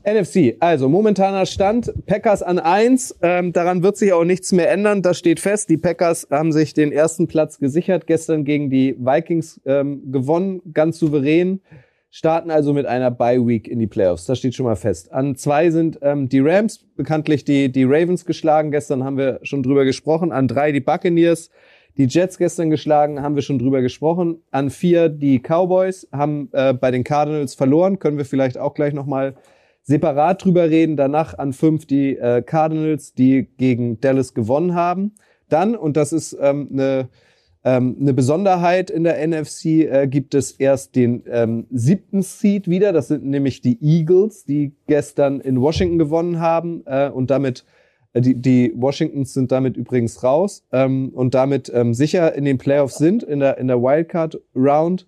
NFC, 0.04 0.56
also 0.60 0.90
momentaner 0.90 1.46
Stand, 1.46 1.94
Packers 2.06 2.42
an 2.42 2.60
1, 2.60 3.18
ähm, 3.22 3.54
daran 3.54 3.84
wird 3.84 3.98
sich 3.98 4.14
auch 4.14 4.24
nichts 4.24 4.52
mehr 4.52 4.72
ändern, 4.72 5.02
das 5.02 5.18
steht 5.18 5.40
fest. 5.40 5.70
Die 5.70 5.78
Packers 5.78 6.28
haben 6.32 6.52
sich 6.52 6.74
den 6.74 6.92
ersten 6.92 7.28
Platz 7.28 7.60
gesichert, 7.60 8.08
gestern 8.08 8.46
gegen 8.46 8.70
die 8.70 8.96
Vikings 8.98 9.62
ähm, 9.66 10.12
gewonnen, 10.12 10.62
ganz 10.74 11.00
souverän, 11.00 11.62
starten 12.10 12.52
also 12.52 12.74
mit 12.74 12.86
einer 12.86 13.12
Bye-Week 13.12 13.68
in 13.68 13.80
die 13.80 13.88
Playoffs, 13.88 14.26
das 14.26 14.40
steht 14.40 14.56
schon 14.56 14.66
mal 14.66 14.76
fest. 14.76 15.12
An 15.12 15.36
zwei 15.36 15.70
sind 15.70 16.00
ähm, 16.02 16.30
die 16.30 16.40
Rams, 16.40 16.86
bekanntlich 16.96 17.44
die, 17.46 17.72
die 17.72 17.84
Ravens 17.84 18.26
geschlagen, 18.26 18.72
gestern 18.72 19.04
haben 19.04 19.18
wir 19.18 19.40
schon 19.44 19.64
drüber 19.64 19.86
gesprochen, 19.86 20.32
an 20.32 20.48
drei 20.48 20.72
die 20.72 20.82
Buccaneers, 20.82 21.50
die 21.98 22.06
Jets 22.06 22.38
gestern 22.38 22.70
geschlagen, 22.70 23.22
haben 23.22 23.36
wir 23.36 23.42
schon 23.42 23.60
drüber 23.60 23.82
gesprochen. 23.82 24.42
An 24.52 24.70
vier 24.70 25.10
die 25.10 25.40
Cowboys 25.40 26.08
haben 26.14 26.48
äh, 26.54 26.74
bei 26.74 26.92
den 26.92 27.04
Cardinals 27.04 27.56
verloren, 27.56 28.00
können 28.00 28.18
wir 28.18 28.24
vielleicht 28.24 28.58
auch 28.58 28.74
gleich 28.74 28.94
nochmal 28.94 29.36
separat 29.84 30.44
drüber 30.44 30.70
reden. 30.70 30.98
Danach 30.98 31.38
an 31.38 31.54
fünf 31.54 31.86
die 31.86 32.18
äh, 32.18 32.42
Cardinals, 32.42 33.14
die 33.14 33.48
gegen 33.58 34.00
Dallas 34.00 34.34
gewonnen 34.34 34.76
haben. 34.76 35.14
Dann, 35.50 35.76
und 35.76 35.98
das 35.98 36.14
ist 36.14 36.38
ähm, 36.40 36.70
eine, 36.72 37.10
ähm, 37.64 37.98
eine 38.00 38.14
Besonderheit 38.14 38.90
in 38.90 39.04
der 39.04 39.26
NFC, 39.28 39.66
äh, 39.66 40.08
gibt 40.08 40.36
es 40.36 40.52
erst 40.52 40.96
den 40.96 41.24
ähm, 41.28 41.66
siebten 41.72 42.22
Seed 42.22 42.68
wieder. 42.68 42.94
Das 42.94 43.08
sind 43.08 43.26
nämlich 43.26 43.62
die 43.62 43.82
Eagles, 43.82 44.46
die 44.46 44.74
gestern 44.88 45.42
in 45.42 45.60
Washington 45.60 45.98
gewonnen 45.98 46.40
haben 46.40 46.84
äh, 46.86 47.10
und 47.10 47.32
damit 47.32 47.66
äh, 48.14 48.22
die, 48.22 48.36
die 48.36 48.74
Washingtons 48.76 49.34
sind 49.34 49.52
damit 49.52 49.78
übrigens 49.78 50.24
raus 50.24 50.66
ähm, 50.72 51.10
und 51.14 51.34
damit 51.34 51.72
ähm, 51.74 51.94
sicher 51.94 52.34
in 52.36 52.46
den 52.46 52.58
Playoffs 52.58 52.98
sind, 52.98 53.24
in 53.24 53.40
der, 53.40 53.58
in 53.58 53.68
der 53.68 53.82
Wildcard 53.82 54.40
Round. 54.56 55.06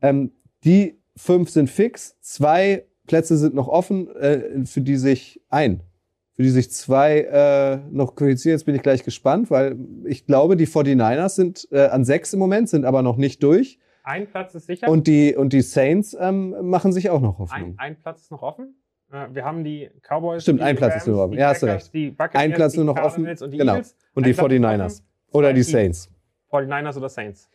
Ähm, 0.00 0.32
die 0.64 0.98
fünf 1.16 1.50
sind 1.50 1.68
fix, 1.68 2.16
zwei 2.20 2.84
Plätze 3.06 3.36
sind 3.36 3.54
noch 3.54 3.68
offen, 3.68 4.08
äh, 4.16 4.64
für 4.64 4.80
die 4.80 4.96
sich 4.96 5.40
ein, 5.48 5.82
für 6.34 6.42
die 6.42 6.50
sich 6.50 6.70
zwei 6.70 7.20
äh, 7.20 7.78
noch 7.90 8.14
qualifizieren. 8.14 8.56
Jetzt 8.56 8.64
bin 8.64 8.74
ich 8.74 8.82
gleich 8.82 9.02
gespannt, 9.04 9.50
weil 9.50 9.76
ich 10.04 10.26
glaube, 10.26 10.56
die 10.56 10.66
49ers 10.66 11.30
sind 11.30 11.68
äh, 11.72 11.86
an 11.86 12.04
sechs 12.04 12.32
im 12.32 12.38
Moment, 12.38 12.68
sind 12.68 12.84
aber 12.84 13.02
noch 13.02 13.16
nicht 13.16 13.42
durch. 13.42 13.78
Ein 14.04 14.26
Platz 14.28 14.54
ist 14.54 14.66
sicher. 14.66 14.88
Und 14.88 15.06
die, 15.06 15.36
und 15.36 15.52
die 15.52 15.62
Saints 15.62 16.16
ähm, 16.18 16.56
machen 16.68 16.92
sich 16.92 17.10
auch 17.10 17.20
noch 17.20 17.38
Hoffnung. 17.38 17.74
ein, 17.78 17.92
ein 17.92 17.96
Platz 17.96 18.22
ist 18.22 18.30
noch 18.32 18.42
offen. 18.42 18.74
Äh, 19.12 19.26
Wir 19.32 19.44
haben 19.44 19.62
die 19.62 19.90
Cowboys. 20.02 20.42
Stimmt, 20.42 20.60
die 20.60 20.64
ein 20.64 20.76
Platz 20.76 20.92
Rams, 20.94 21.02
ist 21.02 21.08
nur 21.08 21.18
offen. 21.22 21.32
die 21.32 21.38
Ja, 21.38 21.48
hast 21.50 21.62
du 21.62 21.66
recht. 21.66 21.94
Die 21.94 22.16
Ein 22.32 22.52
Platz 22.54 22.72
die 22.72 22.78
nur 22.80 22.86
noch 22.94 23.02
offen. 23.02 23.26
Und 23.26 23.52
die 23.52 23.58
Genau. 23.58 23.74
Eagles. 23.74 23.96
Und 24.14 24.26
die 24.26 24.30
Ein 24.30 24.36
Platz 24.36 24.52
ist 24.52 24.58
49ers. 24.58 24.84
offen. 24.86 25.04
Oder 25.32 25.52
die. 25.52 25.62
Saints. 25.62 26.10
49ers 26.50 26.96
oder 26.96 27.08
Saints. 27.08 27.48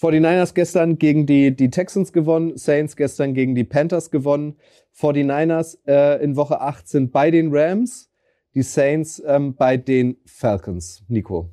49ers 0.00 0.54
gestern 0.54 0.98
gegen 0.98 1.26
die, 1.26 1.54
die 1.54 1.70
Texans 1.70 2.12
gewonnen, 2.12 2.56
Saints 2.56 2.94
gestern 2.94 3.34
gegen 3.34 3.54
die 3.56 3.64
Panthers 3.64 4.10
gewonnen. 4.10 4.56
49ers 4.96 5.78
äh, 5.86 6.22
in 6.22 6.36
Woche 6.36 6.60
8 6.60 6.86
sind 6.86 7.12
bei 7.12 7.30
den 7.32 7.48
Rams, 7.52 8.10
die 8.54 8.62
Saints 8.62 9.20
ähm, 9.26 9.56
bei 9.56 9.76
den 9.76 10.16
Falcons. 10.24 11.04
Nico, 11.08 11.50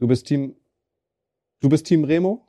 du 0.00 0.08
bist 0.08 0.26
Team, 0.26 0.56
du 1.60 1.68
bist 1.68 1.86
Team 1.86 2.04
Remo? 2.04 2.44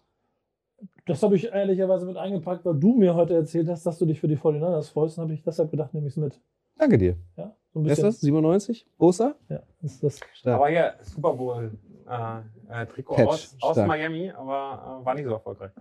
Das 1.06 1.22
habe 1.22 1.36
ich 1.36 1.46
ehrlicherweise 1.46 2.06
mit 2.06 2.18
eingepackt, 2.18 2.66
weil 2.66 2.76
du 2.76 2.96
mir 2.96 3.14
heute 3.14 3.36
erzählt 3.36 3.68
hast, 3.68 3.86
dass 3.86 3.98
du 3.98 4.06
dich 4.06 4.20
für 4.20 4.28
die 4.28 4.38
49ers 4.38 4.92
freust. 4.92 5.18
Und 5.18 5.24
habe 5.24 5.34
ich 5.34 5.44
deshalb 5.44 5.72
gedacht, 5.72 5.94
nehme 5.94 6.08
ich 6.08 6.14
es 6.14 6.18
mit. 6.18 6.40
Danke 6.78 6.98
dir. 6.98 7.18
Ja, 7.36 7.56
so 7.74 7.82
ist 7.82 7.88
bisschen. 7.88 8.04
das? 8.06 8.22
97? 8.22 8.88
Großer? 8.98 9.36
Ja, 9.50 9.64
das 9.82 9.94
ist 9.94 10.04
das. 10.04 10.20
Stark. 10.34 10.56
Aber 10.56 10.70
hier 10.70 10.94
Super 11.02 11.34
Bowl 11.34 11.72
äh, 12.10 12.82
äh, 12.82 12.86
Trikot 12.88 13.16
Patch, 13.16 13.28
aus, 13.28 13.58
aus. 13.62 13.78
Miami, 13.78 14.32
aber 14.32 15.00
äh, 15.02 15.06
war 15.06 15.16
nicht 15.16 15.26
so 15.26 15.34
erfolgreich. 15.34 15.72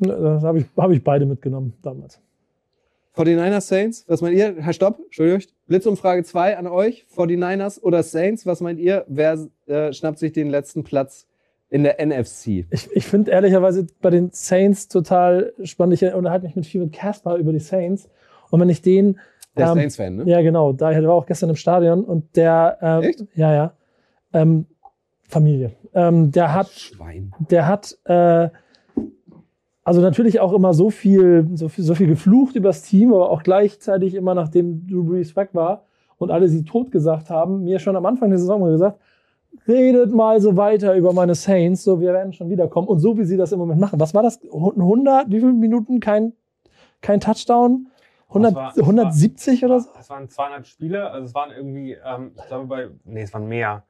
Das 0.00 0.42
habe 0.42 0.58
ich, 0.58 0.66
hab 0.76 0.90
ich 0.90 1.02
beide 1.02 1.26
mitgenommen 1.26 1.74
damals. 1.82 2.20
49ers 3.16 3.60
Saints, 3.60 4.04
was 4.08 4.22
meint 4.22 4.36
ihr? 4.36 4.56
Herr 4.58 4.72
Stopp, 4.72 4.98
Entschuldigung. 5.04 5.42
Blitzumfrage 5.66 6.24
2 6.24 6.56
an 6.56 6.66
euch. 6.66 7.06
49ers 7.14 7.80
oder 7.82 8.02
Saints, 8.02 8.46
was 8.46 8.60
meint 8.60 8.78
ihr? 8.78 9.04
Wer 9.06 9.48
äh, 9.66 9.92
schnappt 9.92 10.18
sich 10.18 10.32
den 10.32 10.48
letzten 10.48 10.82
Platz 10.82 11.26
in 11.68 11.82
der 11.82 12.04
NFC? 12.04 12.66
Ich, 12.70 12.90
ich 12.90 13.04
finde 13.04 13.30
ehrlicherweise 13.30 13.86
bei 14.00 14.08
den 14.08 14.30
Saints 14.32 14.88
total 14.88 15.52
spannend. 15.62 16.00
Ich 16.00 16.14
unterhalte 16.14 16.46
mich 16.46 16.56
mit 16.56 16.66
viel 16.66 16.80
mit 16.80 16.94
Caspar 16.94 17.36
über 17.36 17.52
die 17.52 17.60
Saints. 17.60 18.08
Und 18.50 18.60
wenn 18.60 18.70
ich 18.70 18.80
den. 18.80 19.20
Der 19.58 19.68
ähm, 19.68 19.74
Saints-Fan, 19.74 20.16
ne? 20.16 20.24
Ja, 20.26 20.40
genau. 20.40 20.72
Da 20.72 20.90
der 20.90 21.06
war 21.06 21.14
auch 21.14 21.26
gestern 21.26 21.50
im 21.50 21.56
Stadion 21.56 22.04
und 22.04 22.34
der. 22.34 22.78
Ähm, 22.80 23.02
Echt? 23.02 23.24
Ja, 23.34 23.54
ja. 23.54 23.74
Ähm, 24.32 24.66
Familie. 25.32 25.72
Ähm, 25.94 26.30
der 26.30 26.54
hat 26.54 26.68
Schwein. 26.70 27.32
der 27.50 27.66
hat 27.66 27.96
äh, 28.04 28.48
also 29.84 30.00
natürlich 30.00 30.38
auch 30.40 30.52
immer 30.52 30.74
so 30.74 30.90
viel, 30.90 31.48
so 31.54 31.68
viel, 31.68 31.84
so 31.84 31.94
viel 31.94 32.06
geflucht 32.06 32.54
übers 32.54 32.82
Team, 32.82 33.12
aber 33.12 33.30
auch 33.30 33.42
gleichzeitig 33.42 34.14
immer 34.14 34.34
nachdem 34.34 34.86
Drew 34.86 35.02
Brees 35.04 35.34
weg 35.34 35.50
war 35.54 35.84
und 36.18 36.30
alle 36.30 36.48
sie 36.48 36.64
tot 36.64 36.92
gesagt 36.92 37.30
haben, 37.30 37.64
mir 37.64 37.78
schon 37.80 37.96
am 37.96 38.06
Anfang 38.06 38.30
der 38.30 38.38
Saison 38.38 38.60
mal 38.60 38.70
gesagt, 38.70 39.00
redet 39.66 40.12
mal 40.14 40.40
so 40.40 40.56
weiter 40.56 40.94
über 40.94 41.12
meine 41.12 41.34
Saints, 41.34 41.82
so 41.84 42.00
wir 42.00 42.12
werden 42.12 42.32
schon 42.32 42.48
wiederkommen. 42.48 42.86
Und 42.88 43.00
so 43.00 43.18
wie 43.18 43.24
sie 43.24 43.36
das 43.36 43.52
im 43.52 43.58
Moment 43.58 43.80
machen. 43.80 43.98
Was 44.00 44.14
war 44.14 44.22
das? 44.22 44.40
100, 44.44 45.28
wie 45.30 45.40
viele 45.40 45.52
Minuten? 45.52 45.98
Kein, 46.00 46.32
kein 47.00 47.20
Touchdown? 47.20 47.88
100, 48.28 48.50
Das 48.52 48.56
war- 48.56 48.72
das 48.74 48.78
170 48.78 49.64
oder 49.64 49.80
so? 49.80 49.90
Es 49.98 50.08
waren 50.08 50.28
200 50.28 50.66
Spiele, 50.66 51.10
also 51.10 51.26
es 51.26 51.34
waren 51.34 51.50
irgendwie, 51.50 51.96
ähm, 52.06 52.32
ich 52.36 52.46
glaube 52.46 52.66
bei, 52.66 52.88
nee, 53.04 53.22
es 53.22 53.34
waren 53.34 53.46
mehr. 53.48 53.82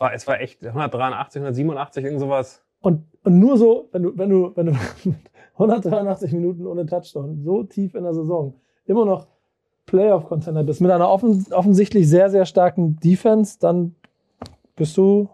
Es 0.00 0.02
war, 0.02 0.14
es 0.14 0.26
war 0.26 0.40
echt 0.40 0.64
183, 0.64 1.42
187, 1.42 2.04
irgend 2.04 2.20
sowas. 2.20 2.62
Und, 2.80 3.04
und 3.22 3.38
nur 3.38 3.58
so, 3.58 3.90
wenn 3.92 4.02
du, 4.02 4.16
wenn 4.16 4.30
du, 4.30 4.56
wenn 4.56 4.66
du 4.66 4.72
183 5.54 6.32
Minuten 6.32 6.66
ohne 6.66 6.86
Touchdown, 6.86 7.42
so 7.42 7.64
tief 7.64 7.94
in 7.94 8.04
der 8.04 8.14
Saison, 8.14 8.54
immer 8.86 9.04
noch 9.04 9.26
Playoff-Contender 9.84 10.64
bist, 10.64 10.80
mit 10.80 10.90
einer 10.90 11.10
offen, 11.10 11.44
offensichtlich 11.52 12.08
sehr, 12.08 12.30
sehr 12.30 12.46
starken 12.46 12.96
Defense, 12.96 13.58
dann 13.60 13.94
bist 14.74 14.96
du 14.96 15.28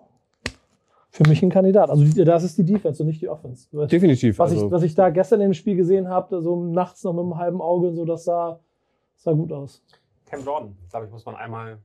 für 1.10 1.28
mich 1.28 1.44
ein 1.44 1.50
Kandidat. 1.50 1.88
Also 1.88 2.04
das 2.24 2.42
ist 2.42 2.58
die 2.58 2.64
Defense 2.64 3.02
und 3.04 3.08
nicht 3.08 3.22
die 3.22 3.28
Offense. 3.28 3.68
Definitiv. 3.86 4.40
Was, 4.40 4.50
also, 4.50 4.66
ich, 4.66 4.72
was 4.72 4.82
ich 4.82 4.96
da 4.96 5.10
gestern 5.10 5.42
im 5.42 5.54
Spiel 5.54 5.76
gesehen 5.76 6.08
habe, 6.08 6.42
so 6.42 6.56
nachts 6.56 7.04
noch 7.04 7.12
mit 7.12 7.22
einem 7.22 7.38
halben 7.38 7.60
Auge 7.60 7.86
und 7.86 7.94
so, 7.94 8.04
das 8.04 8.24
sah, 8.24 8.58
sah 9.14 9.32
gut 9.32 9.52
aus. 9.52 9.80
Cam 10.24 10.44
Jordan, 10.44 10.76
glaube 10.90 11.06
ich, 11.06 11.12
muss 11.12 11.24
man 11.24 11.36
einmal, 11.36 11.78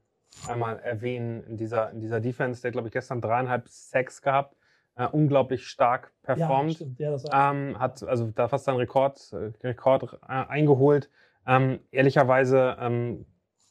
einmal 0.48 0.80
erwähnen 0.80 1.44
in 1.44 1.58
dieser, 1.58 1.92
in 1.92 2.00
dieser 2.00 2.20
Defense. 2.20 2.62
Der, 2.62 2.72
glaube 2.72 2.88
ich, 2.88 2.94
gestern 2.94 3.22
dreieinhalb 3.22 3.68
Sacks 3.68 4.22
gehabt. 4.22 4.56
Äh, 4.96 5.08
unglaublich 5.08 5.68
stark 5.68 6.12
performt. 6.22 6.84
Ja. 6.98 7.16
Ja, 7.16 7.52
ähm, 7.52 7.80
hat 7.80 8.04
also 8.04 8.28
da 8.28 8.50
fast 8.50 8.66
seinen 8.66 8.76
Rekord, 8.76 9.32
äh, 9.32 9.52
Rekord 9.66 10.20
äh, 10.24 10.28
eingeholt. 10.28 11.10
Ähm, 11.48 11.80
ehrlicherweise 11.92 12.76
ähm, 12.80 13.26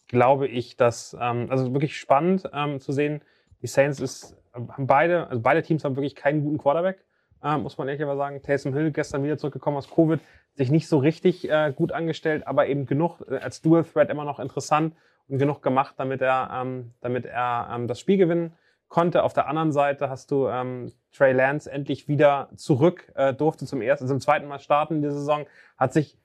glaube 0.09 0.49
ich, 0.49 0.77
dass, 0.77 1.17
ähm, 1.21 1.49
also 1.51 1.73
wirklich 1.73 1.99
spannend 1.99 2.49
ähm, 2.53 2.81
zu 2.81 2.93
sehen, 2.93 3.21
die 3.63 3.67
Saints 3.67 4.01
ist, 4.01 4.37
haben 4.53 4.87
beide, 4.87 5.29
also 5.29 5.43
beide 5.43 5.63
Teams 5.63 5.85
haben 5.85 5.95
wirklich 5.95 6.17
keinen 6.17 6.43
guten 6.43 6.59
Quarterback, 6.59 7.05
ähm, 7.45 7.63
muss 7.63 7.79
man 7.79 7.87
ehrlicherweise 7.87 8.19
sagen. 8.19 8.43
Taysom 8.43 8.73
Hill 8.73 8.91
gestern 8.91 9.23
wieder 9.23 9.39
zurückgekommen 9.39 9.77
aus 9.77 9.91
Covid, 9.91 10.21
sich 10.55 10.71
nicht 10.71 10.89
so 10.89 10.99
richtig 10.99 11.49
äh, 11.49 11.73
gut 11.77 11.93
angestellt, 11.93 12.47
aber 12.47 12.67
eben 12.67 12.87
genug 12.87 13.21
äh, 13.29 13.37
als 13.37 13.61
Dual 13.61 13.85
Threat 13.85 14.11
immer 14.11 14.25
noch 14.25 14.41
interessant 14.41 14.95
genug 15.39 15.63
gemacht, 15.63 15.95
damit 15.99 16.23
er, 16.23 16.51
ähm, 16.53 16.93
damit 17.01 17.27
er 17.27 17.71
ähm, 17.73 17.87
das 17.87 18.01
Spiel 18.01 18.17
gewinnen 18.17 18.55
konnte. 18.89 19.23
Auf 19.23 19.33
der 19.33 19.47
anderen 19.47 19.73
Seite 19.73 20.11
hast 20.11 20.31
du 20.31 20.49
ähm, 20.49 20.93
Trey 21.13 21.33
Lance 21.33 21.71
endlich 21.71 22.09
wieder 22.09 22.51
zurück, 22.57 23.11
äh, 23.15 23.33
durfte 23.33 23.65
zum 23.65 23.81
ersten, 23.81 24.09
zum 24.09 24.21
zweiten 24.21 24.47
Mal 24.47 24.59
starten 24.59 24.97
in 24.97 25.03
der 25.03 25.13
Saison, 25.13 25.47
hat 25.79 25.93
sich 25.93 26.19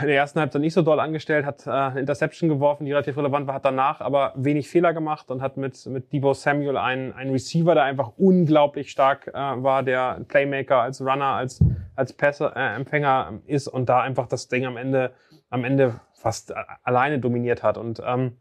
in 0.00 0.06
der 0.06 0.16
ersten 0.16 0.38
Halbzeit 0.38 0.62
nicht 0.62 0.74
so 0.74 0.82
doll 0.82 1.00
angestellt, 1.00 1.44
hat 1.44 1.66
äh, 1.66 1.70
eine 1.70 2.00
Interception 2.00 2.48
geworfen, 2.48 2.84
die 2.84 2.92
relativ 2.92 3.16
relevant 3.16 3.46
war, 3.46 3.56
hat 3.56 3.64
danach 3.64 4.00
aber 4.00 4.32
wenig 4.36 4.68
Fehler 4.68 4.94
gemacht 4.94 5.30
und 5.30 5.42
hat 5.42 5.56
mit, 5.56 5.84
mit 5.86 6.12
Debo 6.12 6.34
Samuel 6.34 6.76
einen, 6.76 7.12
einen 7.12 7.32
Receiver, 7.32 7.74
der 7.74 7.84
einfach 7.84 8.12
unglaublich 8.16 8.90
stark 8.90 9.28
äh, 9.28 9.32
war, 9.34 9.82
der 9.82 10.20
Playmaker 10.28 10.82
als 10.82 11.00
Runner, 11.00 11.24
als, 11.24 11.62
als 11.96 12.12
Pässe-Empfänger 12.12 13.40
ist 13.46 13.68
und 13.68 13.88
da 13.88 14.00
einfach 14.00 14.28
das 14.28 14.48
Ding 14.48 14.66
am 14.66 14.76
Ende, 14.76 15.12
am 15.50 15.64
Ende 15.64 16.00
fast 16.18 16.50
äh, 16.50 16.54
alleine 16.82 17.18
dominiert 17.18 17.62
hat. 17.62 17.78
Und 17.78 18.02
ähm, 18.04 18.36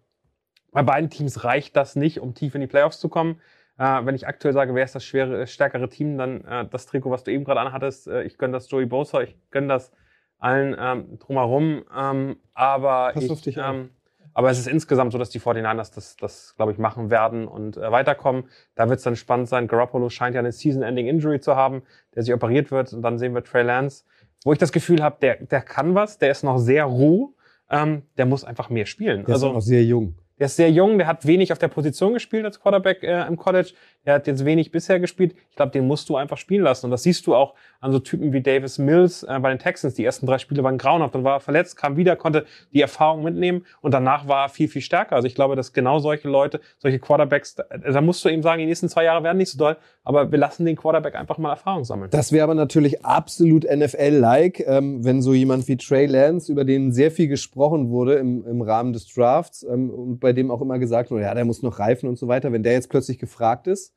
bei 0.71 0.83
beiden 0.83 1.09
Teams 1.09 1.43
reicht 1.43 1.75
das 1.75 1.95
nicht, 1.95 2.19
um 2.19 2.33
tief 2.33 2.55
in 2.55 2.61
die 2.61 2.67
Playoffs 2.67 2.99
zu 2.99 3.09
kommen. 3.09 3.39
Äh, 3.77 4.05
wenn 4.05 4.15
ich 4.15 4.27
aktuell 4.27 4.53
sage, 4.53 4.73
wer 4.75 4.83
ist 4.83 4.95
das 4.95 5.03
schwere, 5.03 5.47
stärkere 5.47 5.89
Team, 5.89 6.17
dann 6.17 6.43
äh, 6.45 6.65
das 6.67 6.87
Trikot, 6.87 7.11
was 7.11 7.23
du 7.23 7.31
eben 7.31 7.43
gerade 7.43 7.59
anhattest. 7.59 8.07
Äh, 8.07 8.23
ich 8.23 8.37
gönne 8.37 8.53
das 8.53 8.69
Joey 8.69 8.85
Bosa, 8.85 9.21
ich 9.21 9.37
gönne 9.51 9.67
das 9.67 9.91
allen 10.39 10.75
ähm, 10.79 11.19
drumherum. 11.19 11.83
Ähm, 11.95 12.37
aber, 12.53 13.13
ich, 13.15 13.57
ähm, 13.57 13.91
aber 14.33 14.49
es 14.49 14.59
ist 14.59 14.67
insgesamt 14.67 15.11
so, 15.11 15.17
dass 15.17 15.29
die 15.29 15.39
49ers 15.39 15.93
das, 15.93 16.15
das 16.17 16.55
glaube 16.55 16.71
ich, 16.71 16.77
machen 16.77 17.09
werden 17.09 17.47
und 17.47 17.77
äh, 17.77 17.91
weiterkommen. 17.91 18.45
Da 18.75 18.89
wird 18.89 18.97
es 18.97 19.03
dann 19.03 19.15
spannend 19.15 19.47
sein. 19.47 19.67
Garoppolo 19.67 20.09
scheint 20.09 20.35
ja 20.35 20.39
eine 20.39 20.51
Season-Ending-Injury 20.51 21.39
zu 21.39 21.55
haben, 21.55 21.83
der 22.15 22.23
sich 22.23 22.33
operiert 22.33 22.71
wird. 22.71 22.93
Und 22.93 23.01
dann 23.03 23.17
sehen 23.17 23.33
wir 23.33 23.43
Trey 23.43 23.63
Lance, 23.63 24.05
wo 24.43 24.53
ich 24.53 24.59
das 24.59 24.71
Gefühl 24.71 25.03
habe, 25.03 25.17
der, 25.21 25.37
der 25.37 25.61
kann 25.61 25.95
was, 25.95 26.17
der 26.17 26.31
ist 26.31 26.43
noch 26.43 26.57
sehr 26.57 26.85
roh. 26.85 27.33
Ähm, 27.69 28.03
der 28.17 28.25
muss 28.25 28.43
einfach 28.43 28.69
mehr 28.69 28.85
spielen. 28.85 29.25
der 29.25 29.35
ist 29.35 29.43
auch 29.43 29.53
noch 29.53 29.61
sehr 29.61 29.83
jung. 29.83 30.15
Der 30.39 30.45
ist 30.45 30.55
sehr 30.55 30.69
jung, 30.71 30.97
der 30.97 31.07
hat 31.07 31.25
wenig 31.25 31.51
auf 31.51 31.57
der 31.57 31.67
Position 31.67 32.13
gespielt 32.13 32.45
als 32.45 32.59
Quarterback 32.59 33.01
äh, 33.03 33.25
im 33.27 33.37
College. 33.37 33.71
Der 34.05 34.15
hat 34.15 34.27
jetzt 34.27 34.45
wenig 34.45 34.71
bisher 34.71 34.99
gespielt. 34.99 35.35
Ich 35.49 35.55
glaube, 35.55 35.71
den 35.71 35.87
musst 35.87 36.09
du 36.09 36.15
einfach 36.15 36.37
spielen 36.37 36.63
lassen. 36.63 36.85
Und 36.85 36.91
das 36.91 37.03
siehst 37.03 37.25
du 37.25 37.35
auch 37.35 37.55
an 37.81 37.91
so 37.91 37.99
Typen 37.99 38.33
wie 38.33 38.41
Davis 38.41 38.77
Mills 38.77 39.23
äh, 39.23 39.39
bei 39.39 39.49
den 39.49 39.59
Texans. 39.59 39.95
Die 39.95 40.05
ersten 40.05 40.27
drei 40.27 40.37
Spiele 40.37 40.63
waren 40.63 40.77
grauenhaft. 40.77 41.15
Dann 41.15 41.23
war 41.23 41.37
er 41.37 41.39
verletzt, 41.39 41.75
kam 41.75 41.97
wieder, 41.97 42.15
konnte 42.15 42.45
die 42.71 42.81
Erfahrung 42.81 43.23
mitnehmen 43.23 43.65
und 43.81 43.93
danach 43.93 44.27
war 44.27 44.45
er 44.45 44.49
viel, 44.49 44.67
viel 44.67 44.81
stärker. 44.81 45.15
Also 45.15 45.27
ich 45.27 45.35
glaube, 45.35 45.55
dass 45.55 45.73
genau 45.73 45.99
solche 45.99 46.29
Leute, 46.29 46.61
solche 46.77 46.99
Quarterbacks, 46.99 47.55
da, 47.55 47.63
da 47.63 48.01
musst 48.01 48.23
du 48.23 48.29
ihm 48.29 48.43
sagen, 48.43 48.59
die 48.59 48.65
nächsten 48.67 48.89
zwei 48.89 49.03
Jahre 49.03 49.23
werden 49.23 49.37
nicht 49.37 49.51
so 49.51 49.57
doll, 49.57 49.77
aber 50.03 50.31
wir 50.31 50.37
lassen 50.37 50.65
den 50.65 50.75
Quarterback 50.75 51.15
einfach 51.15 51.37
mal 51.37 51.49
Erfahrung 51.49 51.83
sammeln. 51.83 52.11
Das 52.11 52.31
wäre 52.31 52.43
aber 52.43 52.55
natürlich 52.55 53.03
absolut 53.03 53.65
NFL-like, 53.65 54.63
ähm, 54.67 55.03
wenn 55.03 55.21
so 55.21 55.33
jemand 55.33 55.67
wie 55.67 55.77
Trey 55.77 56.05
Lance, 56.05 56.51
über 56.51 56.63
den 56.63 56.91
sehr 56.91 57.11
viel 57.11 57.27
gesprochen 57.27 57.89
wurde 57.89 58.15
im, 58.15 58.45
im 58.45 58.61
Rahmen 58.61 58.93
des 58.93 59.11
Drafts 59.13 59.63
ähm, 59.63 59.89
und 59.89 60.19
bei 60.27 60.33
dem 60.33 60.51
auch 60.51 60.59
immer 60.61 60.77
gesagt 60.77 61.09
wurde, 61.09 61.23
ja, 61.23 61.33
der 61.33 61.45
muss 61.45 61.61
noch 61.61 61.79
reifen 61.79 62.09
und 62.09 62.17
so 62.17 62.27
weiter, 62.27 62.51
wenn 62.51 62.61
der 62.61 62.73
jetzt 62.73 62.89
plötzlich 62.89 63.17
gefragt 63.17 63.65
ist 63.65 63.95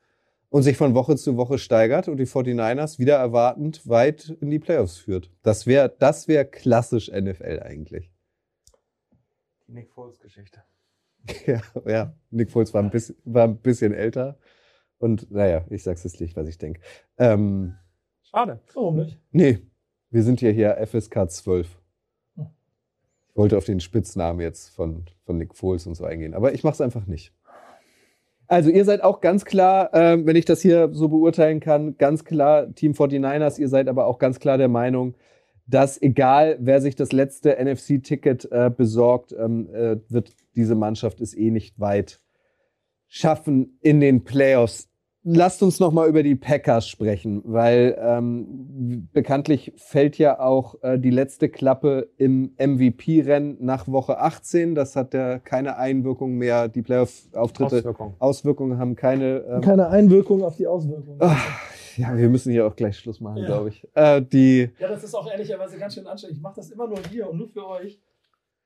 und 0.49 0.62
sich 0.62 0.76
von 0.76 0.95
Woche 0.95 1.16
zu 1.16 1.37
Woche 1.37 1.59
steigert 1.59 2.07
und 2.07 2.18
die 2.18 2.26
49ers 2.26 3.01
wieder 3.01 3.16
erwartend 3.16 3.85
weit 3.89 4.37
in 4.41 4.49
die 4.49 4.61
Playoffs 4.61 4.97
führt. 4.97 5.33
Das 5.43 5.66
wäre 5.66 5.93
das 5.99 6.28
wär 6.28 6.45
klassisch 6.45 7.11
NFL 7.11 7.64
eigentlich. 7.64 8.12
Die 9.66 9.72
Nick 9.72 9.91
Foles-Geschichte. 9.91 10.62
Ja, 11.47 11.61
ja, 11.85 12.14
Nick 12.31 12.53
Foles 12.53 12.72
war 12.72 12.81
ein, 12.81 12.91
bisschen, 12.91 13.16
war 13.24 13.49
ein 13.49 13.57
bisschen 13.57 13.93
älter 13.93 14.39
und 14.99 15.33
naja, 15.33 15.66
ich 15.68 15.83
sag's 15.83 16.05
jetzt 16.05 16.20
nicht, 16.20 16.37
was 16.37 16.47
ich 16.47 16.59
denke. 16.59 16.81
Ähm, 17.18 17.74
Schade. 18.22 18.61
warum 18.72 18.99
nicht? 18.99 19.18
Nee, 19.33 19.59
wir 20.11 20.22
sind 20.22 20.41
ja 20.41 20.51
hier 20.51 20.78
FSK 20.87 21.28
12. 21.28 21.80
Ich 23.31 23.37
wollte 23.37 23.57
auf 23.57 23.64
den 23.64 23.81
Spitznamen 23.81 24.41
jetzt 24.41 24.68
von, 24.70 25.05
von 25.24 25.39
Nick 25.39 25.55
Foles 25.55 25.87
und 25.87 25.95
so 25.95 26.05
eingehen, 26.05 26.35
aber 26.35 26.53
ich 26.53 26.64
mache 26.64 26.74
es 26.74 26.81
einfach 26.81 27.07
nicht. 27.07 27.33
Also 28.51 28.68
ihr 28.68 28.85
seid 28.85 29.05
auch 29.05 29.20
ganz 29.20 29.45
klar, 29.45 29.91
ähm, 29.93 30.26
wenn 30.26 30.35
ich 30.35 30.45
das 30.45 30.61
hier 30.61 30.89
so 30.93 31.09
beurteilen 31.09 31.61
kann, 31.61 31.97
ganz 31.99 32.24
klar 32.24 32.74
Team 32.74 32.93
49ers. 32.93 33.61
Ihr 33.61 33.68
seid 33.68 33.87
aber 33.87 34.07
auch 34.07 34.18
ganz 34.18 34.41
klar 34.41 34.59
der 34.59 34.66
Meinung, 34.66 35.14
dass 35.68 36.03
egal 36.03 36.57
wer 36.59 36.81
sich 36.81 36.97
das 36.97 37.12
letzte 37.12 37.64
NFC-Ticket 37.64 38.51
äh, 38.51 38.68
besorgt, 38.76 39.33
ähm, 39.33 39.72
äh, 39.72 39.99
wird 40.09 40.33
diese 40.57 40.74
Mannschaft 40.74 41.20
es 41.20 41.33
eh 41.37 41.53
nicht 41.53 41.78
weit 41.78 42.20
schaffen 43.07 43.78
in 43.83 44.01
den 44.01 44.24
Playoffs. 44.24 44.89
Lasst 45.23 45.62
uns 45.62 45.81
noch 45.81 45.93
mal 45.93 46.09
über 46.09 46.23
die 46.23 46.35
Packers 46.35 46.89
sprechen, 46.89 47.43
weil 47.45 47.95
ähm, 48.01 49.09
bekanntlich 49.12 49.71
fällt 49.77 50.16
ja 50.16 50.41
auch 50.41 50.77
äh, 50.83 50.99
die 50.99 51.11
letzte 51.11 51.51
Klappe 51.51 52.09
im 52.16 52.55
MVP-Rennen 52.59 53.59
nach 53.61 53.87
Woche 53.87 54.18
18. 54.18 54.75
Das 54.75 54.97
hat 54.97 55.12
ja 55.12 55.39
keine 55.39 55.77
Einwirkung 55.77 56.37
mehr. 56.39 56.68
Die 56.68 56.81
Playoff-Auftritte, 56.81 57.77
Auswirkung. 57.77 58.14
Auswirkungen 58.18 58.79
haben 58.79 58.97
keine. 58.97 59.45
Ähm, 59.47 59.61
Keine 59.61 59.89
Einwirkung 59.89 60.43
auf 60.43 60.57
die 60.57 60.66
Auswirkungen. 60.66 61.18
ach, 61.21 61.45
ja, 61.99 62.16
wir 62.16 62.31
müssen 62.31 62.51
hier 62.51 62.66
auch 62.66 62.75
gleich 62.75 62.97
Schluss 62.99 63.21
machen, 63.21 63.39
Ja. 63.43 63.47
glaube 63.47 63.68
ich. 63.68 63.87
Äh, 63.95 64.23
die 64.23 64.71
Ja, 64.79 64.89
das 64.89 65.05
ist 65.05 65.14
auch 65.14 65.31
ehrlicherweise 65.31 65.77
ganz 65.77 65.95
schön 65.95 66.07
anstrengend. 66.07 66.39
Ich 66.39 66.43
mache 66.43 66.55
das 66.57 66.71
immer 66.71 66.87
nur 66.89 66.99
hier 67.11 67.29
und 67.29 67.37
nur 67.37 67.49
für 67.49 67.68
euch. 67.68 68.01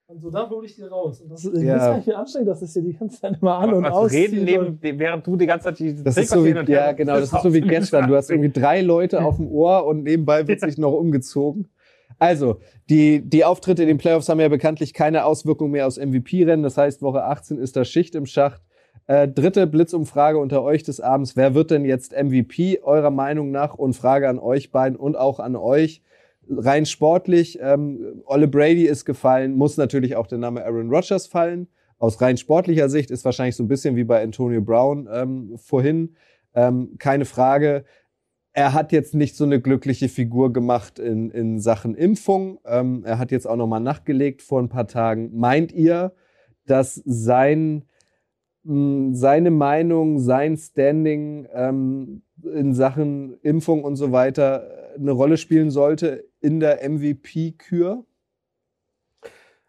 Und 0.06 0.20
so, 0.20 0.30
da 0.30 0.48
hole 0.50 0.66
ich 0.66 0.74
die 0.76 0.82
raus. 0.82 1.22
Und 1.22 1.30
das 1.30 1.44
ist, 1.46 1.62
Ja. 1.62 1.96
nicht, 1.96 2.14
anstrengend 2.14 2.48
das 2.50 2.60
ist, 2.60 2.74
hier 2.74 2.82
die 2.82 2.92
ganze 2.92 3.20
Zeit 3.20 3.38
immer 3.40 3.56
an 3.56 3.72
und 3.72 3.84
Was 3.84 3.92
aus. 3.92 4.12
reden 4.12 4.44
neben, 4.44 4.78
während 4.82 5.26
du 5.26 5.36
die 5.36 5.46
ganze 5.46 5.64
Zeit 5.64 5.78
die 5.78 5.94
Das 6.02 6.16
ist 6.18 6.28
so 6.30 6.44
wie, 6.44 6.52
und 6.54 6.68
her- 6.68 6.86
ja, 6.88 6.92
genau, 6.92 7.14
das 7.18 7.32
ist 7.32 7.42
so 7.42 7.54
wie 7.54 7.62
gestern. 7.62 8.06
Du 8.08 8.14
hast 8.14 8.28
irgendwie 8.30 8.50
drei 8.52 8.82
Leute 8.82 9.24
auf 9.24 9.36
dem 9.36 9.48
Ohr 9.50 9.86
und 9.86 10.02
nebenbei 10.02 10.46
wird 10.46 10.60
sich 10.60 10.76
noch 10.76 10.92
umgezogen. 10.92 11.68
Also, 12.18 12.58
die, 12.90 13.22
die 13.28 13.44
Auftritte 13.46 13.82
in 13.82 13.88
den 13.88 13.96
Playoffs 13.98 14.28
haben 14.28 14.40
ja 14.40 14.48
bekanntlich 14.48 14.92
keine 14.92 15.24
Auswirkung 15.24 15.70
mehr 15.70 15.86
aus 15.86 15.96
MVP-Rennen. 15.98 16.62
Das 16.62 16.76
heißt, 16.76 17.00
Woche 17.00 17.24
18 17.24 17.58
ist 17.58 17.74
da 17.76 17.84
Schicht 17.84 18.14
im 18.14 18.26
Schacht. 18.26 18.60
Äh, 19.06 19.26
dritte 19.26 19.66
Blitzumfrage 19.66 20.38
unter 20.38 20.62
euch 20.62 20.82
des 20.82 21.00
Abends. 21.00 21.34
Wer 21.34 21.54
wird 21.54 21.70
denn 21.70 21.84
jetzt 21.86 22.12
MVP 22.12 22.80
eurer 22.82 23.10
Meinung 23.10 23.50
nach? 23.50 23.74
Und 23.74 23.94
Frage 23.94 24.28
an 24.28 24.38
euch 24.38 24.70
beiden 24.70 24.96
und 24.98 25.16
auch 25.16 25.40
an 25.40 25.56
euch. 25.56 26.02
Rein 26.48 26.86
sportlich, 26.86 27.58
ähm, 27.60 28.22
Olle 28.26 28.48
Brady 28.48 28.86
ist 28.86 29.04
gefallen, 29.04 29.56
muss 29.56 29.76
natürlich 29.76 30.16
auch 30.16 30.26
der 30.26 30.38
Name 30.38 30.64
Aaron 30.64 30.90
Rodgers 30.90 31.26
fallen. 31.26 31.68
Aus 31.98 32.20
rein 32.20 32.36
sportlicher 32.36 32.88
Sicht 32.88 33.10
ist 33.10 33.24
wahrscheinlich 33.24 33.56
so 33.56 33.62
ein 33.62 33.68
bisschen 33.68 33.96
wie 33.96 34.04
bei 34.04 34.22
Antonio 34.22 34.60
Brown 34.60 35.08
ähm, 35.10 35.56
vorhin. 35.56 36.16
Ähm, 36.54 36.96
keine 36.98 37.24
Frage. 37.24 37.84
Er 38.52 38.72
hat 38.72 38.92
jetzt 38.92 39.14
nicht 39.14 39.36
so 39.36 39.44
eine 39.44 39.60
glückliche 39.60 40.08
Figur 40.08 40.52
gemacht 40.52 40.98
in, 40.98 41.30
in 41.30 41.60
Sachen 41.60 41.94
Impfung. 41.94 42.58
Ähm, 42.66 43.04
er 43.04 43.18
hat 43.18 43.30
jetzt 43.30 43.46
auch 43.46 43.56
nochmal 43.56 43.80
nachgelegt 43.80 44.42
vor 44.42 44.60
ein 44.60 44.68
paar 44.68 44.86
Tagen. 44.86 45.30
Meint 45.34 45.72
ihr, 45.72 46.12
dass 46.66 46.96
sein, 47.04 47.84
mh, 48.64 49.14
seine 49.14 49.50
Meinung, 49.50 50.18
sein 50.18 50.56
Standing 50.56 51.48
ähm, 51.52 52.22
in 52.42 52.74
Sachen 52.74 53.38
Impfung 53.42 53.82
und 53.82 53.96
so 53.96 54.12
weiter 54.12 54.68
eine 54.96 55.12
Rolle 55.12 55.36
spielen 55.36 55.70
sollte 55.70 56.24
in 56.44 56.60
der 56.60 56.88
MVP-Kür? 56.88 58.04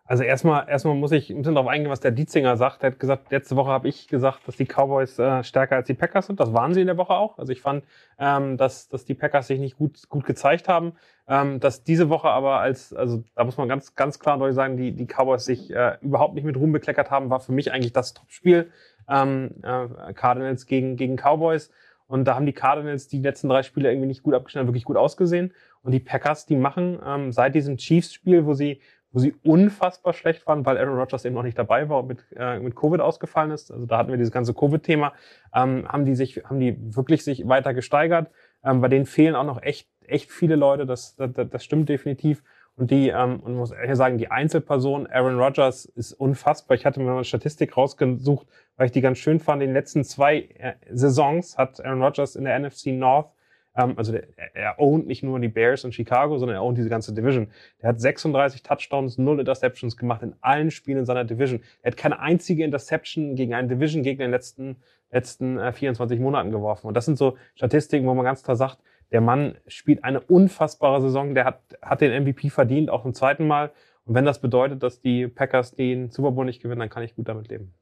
Also 0.08 0.22
erstmal, 0.24 0.70
erstmal 0.70 0.94
muss 0.94 1.12
ich 1.12 1.32
ein 1.32 1.38
bisschen 1.38 1.56
darauf 1.56 1.70
eingehen, 1.70 1.90
was 1.90 2.00
der 2.00 2.12
Dietzinger 2.12 2.58
sagt. 2.58 2.84
Er 2.84 2.92
hat 2.92 3.00
gesagt, 3.00 3.32
letzte 3.32 3.56
Woche 3.56 3.72
habe 3.72 3.88
ich 3.88 4.08
gesagt, 4.08 4.48
dass 4.48 4.56
die 4.56 4.66
Cowboys 4.66 5.18
äh, 5.18 5.44
stärker 5.44 5.78
als 5.78 5.88
die 5.88 5.96
Packers 5.96 6.28
sind. 6.28 6.40
Das 6.40 6.54
waren 6.54 6.76
sie 6.76 6.82
in 6.82 6.88
der 6.88 6.98
Woche 6.98 7.14
auch. 7.14 7.40
Also 7.40 7.52
ich 7.52 7.62
fand, 7.62 7.86
ähm, 8.20 8.56
dass, 8.58 8.88
dass 8.88 9.06
die 9.06 9.16
Packers 9.16 9.48
sich 9.48 9.60
nicht 9.60 9.78
gut, 9.78 10.08
gut 10.10 10.26
gezeigt 10.26 10.68
haben. 10.68 10.94
Ähm, 11.28 11.60
dass 11.60 11.84
diese 11.84 12.10
Woche 12.10 12.28
aber 12.28 12.60
als, 12.60 12.94
also 12.94 13.24
da 13.34 13.46
muss 13.46 13.58
man 13.58 13.68
ganz, 13.68 13.96
ganz 13.96 14.20
klar 14.20 14.38
deutlich 14.38 14.56
sagen, 14.56 14.78
die, 14.78 14.92
die 14.92 15.08
Cowboys 15.08 15.44
sich 15.46 15.72
äh, 15.72 15.98
überhaupt 16.02 16.36
nicht 16.36 16.44
mit 16.44 16.58
Ruhm 16.58 16.72
bekleckert 16.72 17.10
haben, 17.10 17.32
war 17.32 17.40
für 17.40 17.54
mich 17.54 17.72
eigentlich 17.72 17.94
das 17.94 18.14
Topspiel. 18.14 18.70
Ähm, 19.10 19.56
äh, 19.64 20.14
Cardinals 20.14 20.68
gegen, 20.68 20.98
gegen 20.98 21.16
Cowboys. 21.16 21.72
Und 22.08 22.26
da 22.26 22.36
haben 22.36 22.46
die 22.46 22.54
Cardinals 22.54 23.08
die 23.08 23.22
letzten 23.22 23.50
drei 23.50 23.64
Spiele 23.64 23.90
irgendwie 23.90 24.08
nicht 24.08 24.22
gut 24.22 24.36
abgeschnitten, 24.36 24.68
wirklich 24.68 24.86
gut 24.86 24.98
ausgesehen. 24.98 25.52
Und 25.86 25.92
die 25.92 26.00
Packers, 26.00 26.46
die 26.46 26.56
machen 26.58 27.00
ähm, 27.06 27.32
seit 27.32 27.56
diesem 27.56 27.78
Chiefs-Spiel, 27.78 28.46
wo 28.46 28.54
sie 28.54 28.82
wo 29.16 29.20
sie 29.20 29.34
unfassbar 29.46 30.12
schlecht 30.12 30.46
waren, 30.46 30.66
weil 30.66 30.78
Aaron 30.78 31.00
Rodgers 31.00 31.24
eben 31.24 31.36
noch 31.36 31.44
nicht 31.44 31.58
dabei 31.58 31.88
war 31.88 32.00
und 32.00 32.08
mit, 32.08 32.26
äh, 32.36 32.60
mit 32.60 32.76
Covid 32.76 33.00
ausgefallen 33.00 33.50
ist. 33.50 33.72
Also 33.72 33.86
da 33.86 33.98
hatten 33.98 34.10
wir 34.10 34.18
dieses 34.18 34.34
ganze 34.34 34.54
Covid-Thema. 34.54 35.14
Ähm, 35.54 35.88
haben 35.88 36.04
die 36.04 36.16
sich, 36.16 36.44
haben 36.44 36.60
die 36.60 36.76
wirklich 36.94 37.24
sich 37.24 37.48
weiter 37.48 37.74
gesteigert. 37.74 38.30
Ähm, 38.62 38.82
bei 38.82 38.90
denen 38.90 39.06
fehlen 39.06 39.36
auch 39.36 39.46
noch 39.46 39.64
echt, 39.64 39.88
echt 40.06 40.34
viele 40.34 40.58
Leute. 40.58 40.86
Das, 40.86 41.16
das, 41.16 41.32
das 41.34 41.64
stimmt 41.64 41.88
definitiv. 41.88 42.44
Und 42.76 42.92
die, 42.92 43.08
ähm, 43.08 43.40
und 43.40 43.56
muss 43.56 43.72
ehrlich 43.72 43.96
sagen, 43.96 44.18
die 44.18 44.30
Einzelperson 44.30 45.08
Aaron 45.08 45.40
Rodgers 45.40 45.86
ist 45.86 46.12
unfassbar. 46.12 46.76
Ich 46.76 46.86
hatte 46.86 47.00
mir 47.00 47.06
mal 47.06 47.14
eine 47.14 47.24
Statistik 47.24 47.78
rausgesucht, 47.78 48.48
weil 48.76 48.88
ich 48.88 48.92
die 48.92 49.00
ganz 49.00 49.18
schön 49.18 49.40
fand. 49.40 49.62
In 49.62 49.70
den 49.70 49.76
letzten 49.76 50.04
zwei 50.04 50.40
äh, 50.58 50.74
Saisons 50.92 51.58
hat 51.58 51.80
Aaron 51.80 52.04
Rodgers 52.04 52.36
in 52.36 52.44
der 52.44 52.60
NFC 52.60 52.88
North 52.88 53.30
ähm, 53.76 53.94
also 53.98 54.12
der, 54.12 54.28
er 54.54 54.80
ownt 54.80 55.08
nicht 55.08 55.24
nur 55.24 55.40
die 55.40 55.48
Bears 55.48 55.84
und 55.84 55.94
Chicago, 55.94 56.38
sondern 56.38 56.58
er 56.58 56.64
ownt 56.64 56.78
diese 56.78 56.90
ganze 56.90 57.14
Division. 57.14 57.48
Der 57.82 57.90
hat 57.90 58.00
36 58.00 58.64
Touchdowns, 58.64 59.18
0 59.18 59.40
Interceptions 59.40 59.98
gemacht 59.98 60.24
in 60.24 60.36
allen 60.42 60.72
Spielen 60.72 61.00
in 61.00 61.06
seiner 61.06 61.26
Division. 61.26 61.62
Er 61.82 61.92
hat 61.92 61.98
keine 61.98 62.20
einzige 62.20 62.64
Interception 62.64 63.36
gegen 63.36 63.54
einen 63.54 63.70
Division-Gegner 63.70 64.26
in 64.26 64.32
den 64.32 64.36
letzten, 64.36 64.78
letzten 65.12 65.58
äh, 65.58 65.72
24 65.72 66.20
Monaten 66.20 66.52
geworfen. 66.52 66.88
Und 66.88 66.96
das 66.96 67.06
sind 67.06 67.18
so 67.18 67.38
Statistiken, 67.56 68.08
wo 68.08 68.14
man 68.14 68.26
ganz 68.26 68.44
klar 68.44 68.56
sagt, 68.56 68.80
der 69.12 69.22
Mann 69.22 69.56
spielt 69.68 70.04
eine 70.04 70.20
unfassbare 70.20 71.02
Saison, 71.02 71.36
der 71.36 71.46
hat, 71.46 71.62
hat 71.82 72.02
den 72.02 72.24
MVP 72.24 72.50
verdient, 72.50 72.90
auch 72.90 73.04
zum 73.04 73.14
zweiten 73.14 73.48
Mal. 73.48 73.72
Und 74.06 74.16
wenn 74.16 74.26
das 74.26 74.40
bedeutet, 74.40 74.84
dass 74.84 75.02
die 75.02 75.28
Packers 75.28 75.74
den 75.76 76.10
Super 76.10 76.32
Bowl 76.32 76.46
nicht 76.46 76.62
gewinnen, 76.62 76.80
dann 76.80 76.90
kann 76.90 77.04
ich 77.04 77.16
gut 77.16 77.28
damit 77.28 77.50
leben. 77.50 77.74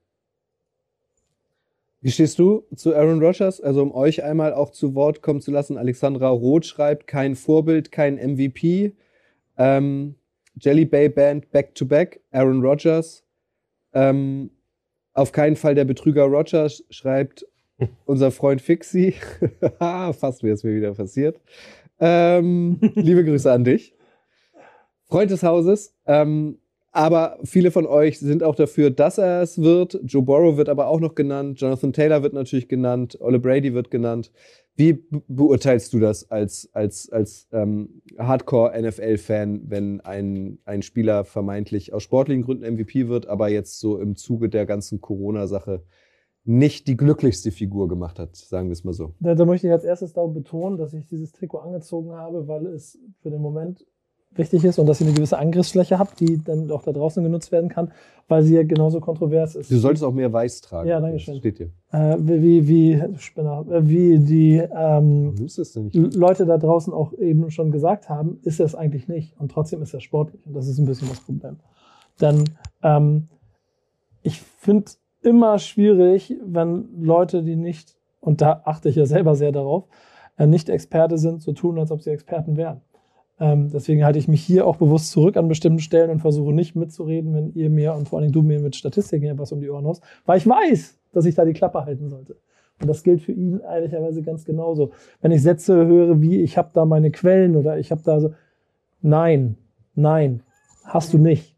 Wie 2.04 2.12
stehst 2.12 2.38
du 2.38 2.66
zu 2.76 2.94
Aaron 2.94 3.24
Rodgers? 3.24 3.62
Also 3.62 3.82
um 3.82 3.94
euch 3.96 4.26
einmal 4.26 4.54
auch 4.54 4.72
zu 4.72 4.94
Wort 4.94 5.22
kommen 5.22 5.40
zu 5.40 5.52
lassen, 5.52 5.78
Alexandra 5.78 6.28
Roth 6.28 6.66
schreibt, 6.66 7.08
kein 7.08 7.34
Vorbild, 7.34 7.94
kein 7.94 8.16
MVP. 8.16 8.92
Ähm, 9.58 10.16
Jelly 10.60 10.84
Bay 10.84 11.08
Band 11.08 11.50
Back 11.52 11.74
to 11.76 11.86
Back, 11.86 12.20
Aaron 12.32 12.62
Rodgers. 12.62 13.24
Ähm, 13.94 14.52
auf 15.14 15.32
keinen 15.32 15.56
Fall 15.56 15.76
der 15.76 15.86
Betrüger 15.86 16.24
Rodgers, 16.26 16.84
schreibt 16.90 17.48
unser 18.06 18.32
Freund 18.32 18.62
Fixi. 18.62 19.16
Fast 19.80 20.44
wäre 20.44 20.56
es 20.56 20.66
mir 20.66 20.76
wieder 20.76 20.94
passiert. 20.94 21.40
Ähm, 22.02 22.80
liebe 22.96 23.24
Grüße 23.24 23.50
an 23.50 23.64
dich. 23.64 23.96
Freund 25.06 25.32
des 25.32 25.42
Hauses. 25.42 25.96
Ähm, 26.06 26.60
aber 26.94 27.40
viele 27.44 27.72
von 27.72 27.88
euch 27.88 28.20
sind 28.20 28.44
auch 28.44 28.54
dafür, 28.54 28.92
dass 28.92 29.18
er 29.18 29.42
es 29.42 29.60
wird. 29.60 30.00
Joe 30.04 30.22
Borrow 30.22 30.58
wird 30.58 30.70
aber 30.70 30.88
auch 30.88 31.00
noch 31.00 31.16
genannt. 31.16 31.60
Jonathan 31.60 31.92
Taylor 31.92 32.22
wird 32.22 32.34
natürlich 32.34 32.68
genannt. 32.68 33.18
Ole 33.20 33.40
Brady 33.40 33.74
wird 33.74 33.90
genannt. 33.90 34.32
Wie 34.76 35.04
beurteilst 35.28 35.92
du 35.94 36.00
das 36.00 36.30
als, 36.30 36.70
als, 36.74 37.10
als 37.12 37.48
ähm, 37.52 38.04
Hardcore-NFL-Fan, 38.20 39.72
wenn 39.72 40.02
ein, 40.02 40.60
ein 40.66 40.84
Spieler 40.84 41.26
vermeintlich 41.26 41.94
aus 41.94 42.04
sportlichen 42.04 42.44
Gründen 42.44 42.72
MVP 42.76 43.08
wird, 43.08 43.26
aber 43.26 43.50
jetzt 43.50 43.80
so 43.80 43.98
im 43.98 44.16
Zuge 44.16 44.50
der 44.50 44.68
ganzen 44.68 45.02
Corona-Sache 45.02 45.84
nicht 46.46 46.88
die 46.88 46.98
glücklichste 46.98 47.52
Figur 47.52 47.88
gemacht 47.88 48.20
hat, 48.20 48.36
sagen 48.36 48.68
wir 48.68 48.74
es 48.74 48.84
mal 48.84 48.94
so. 48.94 49.16
Da, 49.20 49.34
da 49.34 49.46
möchte 49.46 49.66
ich 49.66 49.74
als 49.74 49.84
erstes 49.84 50.14
darum 50.14 50.34
betonen, 50.34 50.78
dass 50.78 50.94
ich 50.94 51.08
dieses 51.08 51.32
Trikot 51.32 51.60
angezogen 51.60 52.12
habe, 52.12 52.48
weil 52.48 52.68
es 52.68 53.00
für 53.22 53.32
den 53.32 53.42
Moment 53.42 53.86
wichtig 54.36 54.64
ist 54.64 54.80
und 54.80 54.88
dass 54.88 55.00
sie 55.00 55.06
eine 55.06 55.14
gewisse 55.14 55.38
Angriffsfläche 55.38 56.00
hat, 56.00 56.20
die 56.20 56.42
dann 56.44 56.70
auch 56.72 56.84
da 56.84 56.92
draußen 56.92 57.24
genutzt 57.24 57.52
werden 57.52 57.70
kann, 57.70 57.92
weil 58.28 58.44
sie 58.44 58.56
ja 58.56 58.64
genauso 58.64 59.00
kontrovers 59.00 59.56
ist. 59.56 59.72
Du 59.72 59.78
solltest 59.78 60.04
auch 60.04 60.14
mehr 60.14 60.32
Weiß 60.32 60.62
tragen. 60.62 60.90
Ja, 60.90 61.00
danke 61.00 61.20
schön. 61.20 61.38
steht 61.38 61.58
hier. 61.58 61.70
Äh, 61.92 62.18
wie, 62.20 62.68
wie, 62.68 63.04
Spinner, 63.18 63.66
äh, 63.70 63.88
wie 63.88 64.20
die 64.20 64.58
ähm, 64.58 65.36
Leute 65.94 66.46
da 66.46 66.58
draußen 66.58 66.94
auch 66.94 67.14
eben 67.14 67.52
schon 67.52 67.72
gesagt 67.72 68.10
haben, 68.10 68.40
ist 68.44 68.60
es 68.60 68.76
eigentlich 68.76 69.08
nicht. 69.08 69.40
Und 69.40 69.52
trotzdem 69.52 69.82
ist 69.82 69.94
es 69.94 70.04
sportlich. 70.04 70.46
Und 70.48 70.56
das 70.56 70.68
ist 70.68 70.78
ein 70.78 70.86
bisschen 70.86 71.10
das 71.10 71.20
Problem. 71.20 71.58
Denn 72.22 72.46
ähm, 72.82 73.28
ich 74.22 74.42
finde 74.42 74.92
immer 75.22 75.60
schwierig, 75.60 76.36
wenn 76.46 76.90
Leute, 77.02 77.44
die 77.44 77.56
nicht, 77.56 77.96
und 78.20 78.42
da 78.42 78.62
achte 78.66 78.90
ich 78.90 78.96
ja 78.96 79.06
selber 79.06 79.36
sehr 79.36 79.52
darauf, 79.52 79.86
äh, 80.38 80.48
nicht 80.48 80.70
Experte 80.70 81.18
sind, 81.18 81.42
so 81.42 81.54
tun, 81.54 81.78
als 81.80 81.92
ob 81.92 82.02
sie 82.02 82.12
Experten 82.12 82.58
wären. 82.58 82.82
Ähm, 83.44 83.70
deswegen 83.74 84.06
halte 84.06 84.20
ich 84.20 84.30
mich 84.30 84.42
hier 84.42 84.66
auch 84.66 84.78
bewusst 84.78 85.12
zurück 85.12 85.36
an 85.36 85.50
bestimmten 85.50 85.80
Stellen 85.80 86.10
und 86.10 86.22
versuche 86.22 86.54
nicht 86.54 86.78
mitzureden, 86.78 87.34
wenn 87.34 87.54
ihr 87.54 87.70
mir 87.70 87.94
und 87.94 88.08
vor 88.08 88.18
allen 88.20 88.32
Dingen 88.32 88.42
du 88.42 88.48
mir 88.48 88.62
mit 88.62 88.78
Statistiken 88.78 89.26
etwas 89.26 89.52
um 89.52 89.60
die 89.60 89.70
Ohren 89.70 89.86
haust, 89.86 90.02
weil 90.26 90.38
ich 90.38 90.48
weiß, 90.48 90.98
dass 91.12 91.26
ich 91.26 91.36
da 91.36 91.44
die 91.44 91.52
Klappe 91.52 91.84
halten 91.84 92.08
sollte. 92.08 92.38
Und 92.80 92.88
das 92.88 93.04
gilt 93.04 93.22
für 93.22 93.34
ihn 93.34 93.60
ehrlicherweise 93.60 94.22
ganz 94.22 94.46
genauso. 94.46 94.92
Wenn 95.22 95.32
ich 95.32 95.42
Sätze 95.42 95.76
höre 95.76 96.22
wie, 96.22 96.42
ich 96.42 96.58
habe 96.58 96.70
da 96.74 96.86
meine 96.86 97.12
Quellen 97.12 97.58
oder 97.58 97.78
ich 97.78 97.92
habe 97.92 98.02
da 98.02 98.22
so, 98.22 98.34
nein, 99.02 99.58
nein, 99.94 100.42
hast 100.86 101.12
du 101.12 101.18
nicht. 101.18 101.58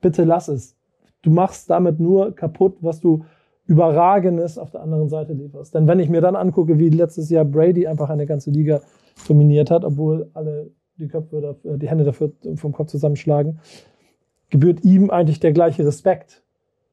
Bitte 0.00 0.24
lass 0.24 0.48
es. 0.48 0.76
Du 1.20 1.30
machst 1.30 1.68
damit 1.68 2.00
nur 2.00 2.34
kaputt, 2.34 2.78
was 2.80 3.00
du 3.00 3.26
Überragendes 3.66 4.56
auf 4.56 4.70
der 4.70 4.80
anderen 4.80 5.10
Seite 5.10 5.34
lieferst. 5.34 5.74
Denn 5.74 5.86
wenn 5.86 6.00
ich 6.00 6.08
mir 6.08 6.22
dann 6.22 6.36
angucke, 6.36 6.78
wie 6.78 6.88
letztes 6.88 7.28
Jahr 7.28 7.44
Brady 7.44 7.86
einfach 7.86 8.08
eine 8.08 8.24
ganze 8.24 8.50
Liga 8.50 8.80
dominiert 9.28 9.70
hat, 9.70 9.84
obwohl 9.84 10.30
alle 10.32 10.70
die 10.98 11.08
Köpfe 11.08 11.40
dafür, 11.40 11.78
die 11.78 11.88
Hände 11.88 12.04
dafür 12.04 12.32
vom 12.56 12.72
Kopf 12.72 12.88
zusammenschlagen, 12.88 13.60
gebührt 14.50 14.84
ihm 14.84 15.10
eigentlich 15.10 15.40
der 15.40 15.52
gleiche 15.52 15.86
Respekt 15.86 16.42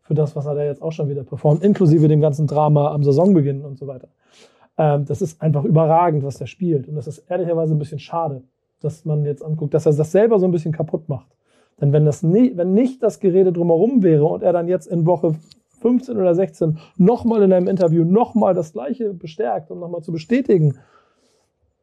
für 0.02 0.14
das, 0.14 0.36
was 0.36 0.46
er 0.46 0.56
da 0.56 0.64
jetzt 0.64 0.82
auch 0.82 0.92
schon 0.92 1.10
wieder 1.10 1.24
performt, 1.24 1.64
inklusive 1.64 2.08
dem 2.08 2.22
ganzen 2.22 2.48
Drama 2.48 2.92
am 2.92 3.04
Saisonbeginn 3.04 3.64
und 3.64 3.78
so 3.78 3.86
weiter. 3.86 4.08
Ähm, 4.78 5.06
das 5.06 5.22
ist 5.22 5.42
einfach 5.42 5.66
überragend, 5.66 6.24
was 6.24 6.42
er 6.42 6.48
spielt. 6.48 6.88
Und 6.88 6.96
das 6.96 7.06
ist 7.06 7.20
ehrlicherweise 7.30 7.76
ein 7.76 7.80
bisschen 7.80 8.00
schade, 8.00 8.42
dass 8.82 9.06
man 9.06 9.26
jetzt 9.26 9.44
anguckt, 9.44 9.74
dass 9.74 9.86
er 9.86 9.94
das 9.94 10.12
selber 10.12 10.40
so 10.40 10.46
ein 10.46 10.52
bisschen 10.52 10.72
kaputt 10.72 11.10
macht. 11.10 11.28
Denn 11.80 11.94
wenn 11.94 12.06
das 12.06 12.24
nie, 12.24 12.54
wenn 12.56 12.74
nicht 12.74 13.04
das 13.04 13.20
Gerede 13.20 13.54
drumherum 13.54 14.04
wäre 14.04 14.26
und 14.26 14.42
er 14.42 14.54
dann 14.54 14.68
jetzt 14.68 14.88
in 14.88 15.06
Woche 15.06 15.36
15 15.82 16.18
oder 16.18 16.34
16 16.34 16.78
nochmal 16.98 17.44
in 17.44 17.54
einem 17.54 17.68
Interview 17.68 18.04
nochmal 18.04 18.54
das 18.54 18.74
Gleiche 18.74 19.14
bestärkt, 19.14 19.72
um 19.72 19.80
nochmal 19.80 20.02
zu 20.02 20.12
bestätigen, 20.12 20.78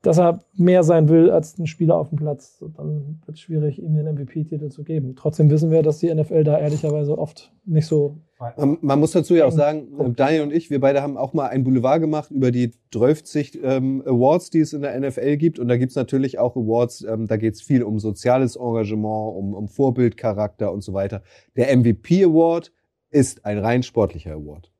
dass 0.02 0.18
er 0.18 0.40
mehr 0.54 0.82
sein 0.82 1.08
will 1.08 1.30
als 1.30 1.58
ein 1.58 1.66
Spieler 1.66 1.96
auf 1.96 2.10
dem 2.10 2.18
Platz. 2.18 2.62
Dann 2.76 3.20
wird 3.26 3.36
es 3.36 3.40
schwierig, 3.40 3.82
ihm 3.82 3.94
den 3.94 4.06
MVP-Titel 4.14 4.68
zu 4.68 4.84
geben. 4.84 5.16
Trotzdem 5.16 5.50
wissen 5.50 5.70
wir, 5.70 5.82
dass 5.82 5.98
die 5.98 6.14
NFL 6.14 6.44
da 6.44 6.58
ehrlicherweise 6.58 7.18
oft 7.18 7.52
nicht 7.64 7.86
so. 7.86 8.18
Man, 8.56 8.78
man 8.82 9.00
muss 9.00 9.12
dazu 9.12 9.34
ja 9.34 9.46
auch 9.46 9.52
sagen, 9.52 10.14
Daniel 10.14 10.42
und 10.42 10.52
ich, 10.52 10.70
wir 10.70 10.80
beide 10.80 11.02
haben 11.02 11.16
auch 11.16 11.32
mal 11.32 11.48
ein 11.48 11.64
Boulevard 11.64 12.00
gemacht 12.00 12.30
über 12.30 12.50
die 12.50 12.72
12 12.92 13.56
ähm, 13.62 14.02
Awards, 14.06 14.50
die 14.50 14.60
es 14.60 14.74
in 14.74 14.82
der 14.82 14.98
NFL 15.00 15.38
gibt. 15.38 15.58
Und 15.58 15.68
da 15.68 15.76
gibt 15.76 15.90
es 15.90 15.96
natürlich 15.96 16.38
auch 16.38 16.54
Awards, 16.54 17.02
ähm, 17.02 17.26
da 17.26 17.36
geht 17.36 17.54
es 17.54 17.62
viel 17.62 17.82
um 17.82 17.98
soziales 17.98 18.56
Engagement, 18.56 19.36
um, 19.36 19.54
um 19.54 19.68
Vorbildcharakter 19.68 20.70
und 20.70 20.82
so 20.82 20.92
weiter. 20.92 21.22
Der 21.56 21.74
MVP 21.76 22.24
Award 22.24 22.72
ist 23.10 23.44
ein 23.46 23.58
rein 23.58 23.82
sportlicher 23.82 24.34
Award. 24.34 24.70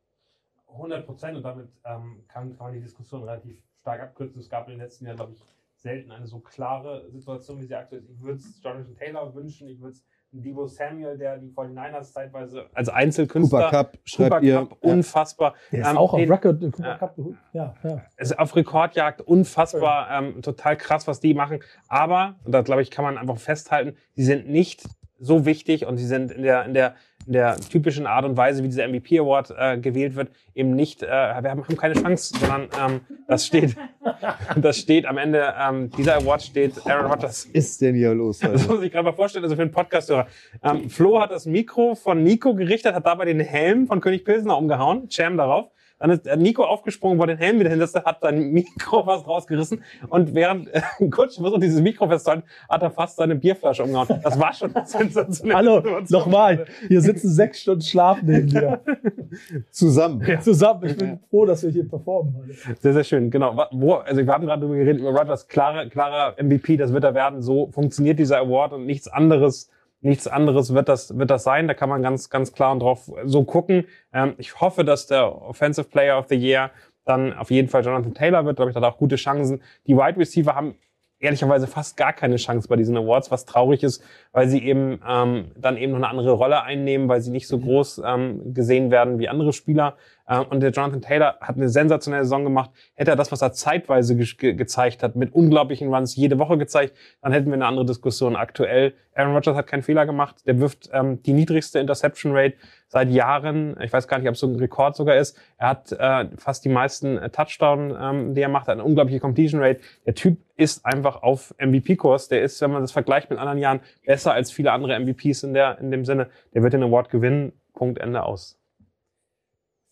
100 0.75 1.07
Prozent 1.07 1.37
und 1.37 1.43
damit 1.43 1.69
ähm, 1.85 2.25
kann, 2.29 2.57
kann 2.57 2.67
man 2.67 2.75
die 2.75 2.81
Diskussion 2.81 3.23
relativ 3.23 3.57
stark 3.87 4.03
abkürzen. 4.03 4.41
Es 4.41 4.51
gab 4.51 4.67
in 4.67 4.73
den 4.73 4.81
letzten 4.81 5.07
Jahren, 5.07 5.17
glaube 5.17 5.33
ich, 5.33 5.45
selten 5.77 6.11
eine 6.11 6.27
so 6.27 6.41
klare 6.41 7.09
Situation, 7.09 7.61
wie 7.61 7.67
sie 7.67 7.75
aktuell 7.77 8.03
ist. 8.03 8.11
Ich 8.11 8.21
würde 8.21 8.39
es 8.39 8.61
Jonathan 8.61 8.97
Taylor 8.97 9.35
wünschen, 9.35 9.69
ich 9.69 9.81
würde 9.81 9.93
es 9.93 10.05
Debo 10.33 10.67
Samuel, 10.67 11.17
der 11.17 11.39
die 11.39 11.51
49ers 11.51 12.13
zeitweise 12.13 12.67
als 12.75 12.89
Einzelkünstler. 12.89 13.61
Cooper 13.61 13.71
Cup, 13.71 13.99
schreibt 14.05 14.31
Cooper 14.33 14.43
ihr. 14.43 14.59
Cup, 14.59 14.79
unfassbar. 14.81 15.55
Der 15.71 15.83
ist 15.83 15.89
ähm, 15.89 15.97
auch 15.97 16.13
auf 16.13 16.19
den, 16.19 16.31
Record, 16.31 16.61
Cooper 16.61 16.85
ja, 16.85 16.99
Cup, 16.99 17.17
ja, 17.53 17.75
ja. 17.85 18.03
Ist 18.17 18.39
auf 18.39 18.57
Rekordjagd, 18.57 19.21
unfassbar, 19.21 20.11
ähm, 20.11 20.43
total 20.43 20.77
krass, 20.77 21.07
was 21.07 21.21
die 21.21 21.33
machen. 21.33 21.61
Aber, 21.89 22.41
und 22.45 22.53
da 22.53 22.63
glaube 22.63 22.83
ich, 22.83 22.91
kann 22.91 23.05
man 23.05 23.17
einfach 23.17 23.39
festhalten, 23.39 23.97
sie 24.15 24.25
sind 24.25 24.49
nicht 24.49 24.83
so 25.19 25.47
wichtig 25.47 25.87
und 25.87 25.97
sie 25.97 26.07
sind 26.07 26.33
in 26.33 26.43
der, 26.43 26.65
in 26.65 26.75
der, 26.75 26.97
der 27.27 27.57
typischen 27.57 28.07
Art 28.07 28.25
und 28.25 28.37
Weise, 28.37 28.63
wie 28.63 28.69
dieser 28.69 28.89
MVP 28.89 29.19
Award 29.19 29.55
äh, 29.57 29.79
gewählt 29.79 30.15
wird, 30.15 30.31
eben 30.55 30.75
nicht, 30.75 31.03
äh, 31.03 31.07
wir 31.09 31.51
haben, 31.51 31.65
haben 31.65 31.77
keine 31.77 31.95
Chance, 31.95 32.35
sondern 32.39 32.69
ähm, 32.81 33.01
das 33.29 33.47
steht, 33.47 33.77
das 34.57 34.79
steht 34.79 35.07
am 35.07 35.19
Ende, 35.19 35.53
ähm, 35.61 35.91
dieser 35.91 36.17
Award 36.17 36.43
steht 36.43 36.87
Aaron 36.87 37.11
Rodgers. 37.11 37.47
Was 37.47 37.53
ist 37.53 37.81
denn 37.81 37.95
hier 37.95 38.15
los? 38.15 38.43
Alter? 38.43 38.53
Das 38.57 38.69
muss 38.69 38.83
ich 38.83 38.93
gerade 38.93 39.05
mal 39.05 39.13
vorstellen, 39.13 39.45
also 39.45 39.57
für 39.57 39.63
einen 39.63 39.73
Podcast-Hörer. 39.73 40.27
Ähm, 40.63 40.89
Flo 40.89 41.21
hat 41.21 41.31
das 41.31 41.47
Mikro 41.47 41.95
von 41.95 42.23
Nico 42.23 42.55
gerichtet, 42.55 42.95
hat 42.95 43.05
dabei 43.05 43.27
den 43.27 43.41
Helm 43.41 43.87
von 43.87 44.01
König 44.01 44.25
Pilsner 44.25 44.57
umgehauen, 44.57 45.09
Jam 45.11 45.37
darauf. 45.37 45.71
Dann 45.99 46.11
ist 46.11 46.27
äh, 46.27 46.37
Nico 46.37 46.63
aufgesprungen, 46.63 47.19
war 47.19 47.27
den 47.27 47.39
Helm 47.39 47.59
wieder 47.59 47.71
hinsetzte, 47.71 48.05
hat 48.05 48.21
sein 48.21 48.51
Mikro 48.51 49.05
fast 49.05 49.27
rausgerissen 49.27 49.83
und 50.09 50.35
während 50.35 50.69
äh, 50.75 50.83
Kutsch 51.11 51.37
versucht, 51.37 51.63
dieses 51.63 51.81
Mikro 51.81 52.07
festzuhalten, 52.09 52.45
hat 52.69 52.83
er 52.83 52.91
fast 52.91 53.17
seine 53.17 53.35
Bierflasche 53.35 53.83
umgehauen. 53.83 54.21
Das 54.23 54.39
war 54.39 54.53
schon 54.53 54.73
sensationell. 54.85 55.57
Hallo, 55.57 55.83
nochmal. 56.09 56.67
Hier 56.89 57.01
sitzen 57.01 57.31
sechs 57.31 57.61
Stunden 57.61 57.81
Schlaf 57.81 58.19
neben 58.23 58.47
dir. 58.47 58.81
Zusammen. 59.71 60.23
Zusammen. 60.41 60.85
Ich 60.85 60.97
bin 60.97 61.19
froh, 61.31 61.47
dass 61.47 61.63
wir 61.63 61.71
hier 61.71 61.89
performen 61.89 62.35
heute. 62.37 62.77
Sehr, 62.81 62.93
sehr 62.93 63.05
schön. 63.05 63.31
Genau. 63.31 63.67
Wo, 63.73 63.95
also 63.95 64.25
wir 64.25 64.33
haben 64.33 64.45
gerade 64.45 64.61
darüber 64.61 64.77
geredet, 64.77 65.01
über 65.01 65.19
Rodgers, 65.19 65.49
klarer, 65.49 65.87
klarer 65.89 66.35
MVP, 66.43 66.77
das 66.77 66.93
wird 66.93 67.05
er 67.05 67.15
werden. 67.15 67.41
So 67.41 67.71
funktioniert 67.73 68.19
dieser 68.19 68.39
Award 68.39 68.75
und 68.75 68.85
nichts 68.87 69.09
anderes, 69.09 69.71
nichts 70.07 70.27
anderes 70.27 70.73
wird 70.73 70.89
das, 70.89 71.19
wird 71.19 71.31
das 71.31 71.45
sein. 71.45 71.69
Da 71.69 71.75
kann 71.75 71.89
man 71.89 72.03
ganz, 72.03 72.31
ganz 72.31 72.53
klar 72.53 72.73
und 72.73 72.81
drauf 72.81 73.11
so 73.25 73.45
gucken. 73.45 73.87
Ähm, 74.13 74.35
ich 74.39 74.61
hoffe, 74.61 74.85
dass 74.85 75.07
der 75.07 75.43
Offensive 75.43 75.89
Player 75.89 76.19
of 76.19 76.27
the 76.29 76.37
Year 76.37 76.71
dann 77.05 77.33
auf 77.35 77.51
jeden 77.51 77.69
Fall 77.69 77.85
Jonathan 77.85 78.15
Taylor 78.15 78.45
wird. 78.45 78.57
Glaube 78.57 78.71
ich, 78.71 78.77
hat 78.77 78.85
auch 78.85 78.99
gute 78.99 79.17
Chancen. 79.17 79.63
Die 79.87 79.97
Wide 79.97 80.19
Receiver 80.19 80.55
haben 80.55 80.77
ehrlicherweise 81.19 81.67
fast 81.67 81.97
gar 81.97 82.13
keine 82.13 82.37
Chance 82.37 82.69
bei 82.69 82.77
diesen 82.77 82.97
Awards, 82.97 83.31
was 83.31 83.47
traurig 83.47 83.83
ist, 83.83 84.03
weil 84.33 84.49
sie 84.49 84.63
eben 84.63 85.01
ähm, 85.09 85.53
dann 85.57 85.77
eben 85.77 85.93
noch 85.93 85.99
eine 85.99 86.09
andere 86.09 86.33
Rolle 86.33 86.63
einnehmen, 86.63 87.09
weil 87.09 87.21
sie 87.21 87.31
nicht 87.31 87.49
so 87.49 87.59
groß 87.59 88.03
ähm, 88.05 88.55
gesehen 88.55 88.91
werden 88.91 89.19
wie 89.19 89.29
andere 89.29 89.53
Spieler. 89.53 89.97
Ähm, 90.29 90.45
und 90.51 90.61
der 90.61 90.71
Jonathan 90.71 91.01
Taylor 91.01 91.37
hat 91.41 91.57
eine 91.57 91.69
sensationelle 91.69 92.25
Saison 92.25 92.45
gemacht. 92.45 92.71
Hätte 92.95 93.11
er 93.13 93.17
das, 93.17 93.33
was 93.33 93.43
er 93.43 93.53
zeitweise 93.53 94.17
ge 94.17 94.27
ge 94.37 94.55
gezeigt 94.55 95.03
hat, 95.03 95.17
mit 95.17 95.35
unglaublichen 95.35 95.93
Runs 95.93 96.17
jede 96.17 96.39
Woche 96.39 96.59
gezeigt, 96.59 96.95
dann 97.23 97.33
hätten 97.33 97.47
wir 97.47 97.55
eine 97.55 97.67
andere 97.67 97.87
Diskussion. 97.87 98.37
Aktuell, 98.37 98.95
Aaron 99.15 99.35
Rodgers 99.35 99.57
hat 99.57 99.67
keinen 99.67 99.83
Fehler 99.83 100.07
gemacht. 100.07 100.47
Der 100.47 100.61
wirft 100.61 100.91
ähm, 100.93 101.23
die 101.23 101.33
niedrigste 101.33 101.79
Interception 101.79 102.33
Rate 102.35 102.57
seit 102.89 103.11
Jahren. 103.11 103.77
Ich 103.81 103.93
weiß 103.93 104.09
gar 104.09 104.19
nicht, 104.19 104.29
ob 104.29 104.35
es 104.35 104.41
so 104.41 104.47
ein 104.47 104.57
Rekord 104.57 104.97
sogar 104.97 105.17
ist. 105.17 105.39
Er 105.59 105.69
hat 105.69 105.93
äh, 105.93 106.29
fast 106.37 106.65
die 106.65 106.69
meisten 106.69 107.19
äh, 107.19 107.31
Touchdown, 107.31 107.97
ähm, 107.99 108.35
die 108.35 108.41
er 108.41 108.49
macht, 108.49 108.69
eine 108.69 108.85
unglaubliche 108.85 109.21
Completion 109.21 109.63
Rate. 109.63 109.81
Der 110.05 110.15
Typ 110.15 110.39
ist 110.57 110.85
einfach 110.85 111.23
auf 111.23 111.55
MVP-Kurs. 111.59 112.29
Der 112.29 112.43
ist, 112.43 112.61
wenn 112.61 112.73
man 112.73 112.83
das 112.83 112.93
vergleicht 112.93 113.31
mit 113.31 113.39
anderen 113.39 113.59
Jahren, 113.59 113.81
besser 114.05 114.33
als 114.33 114.51
viele 114.51 114.73
andere 114.73 114.99
MVPs 114.99 115.43
in 115.43 115.55
der 115.55 115.79
in 115.79 115.91
dem 115.91 116.05
Sinne. 116.05 116.29
Der 116.55 116.63
wird 116.63 116.73
den 116.73 116.83
Award 116.83 117.11
gewinnen. 117.11 117.53
Punkt 117.75 117.99
Ende 117.99 118.23
aus. 118.23 118.59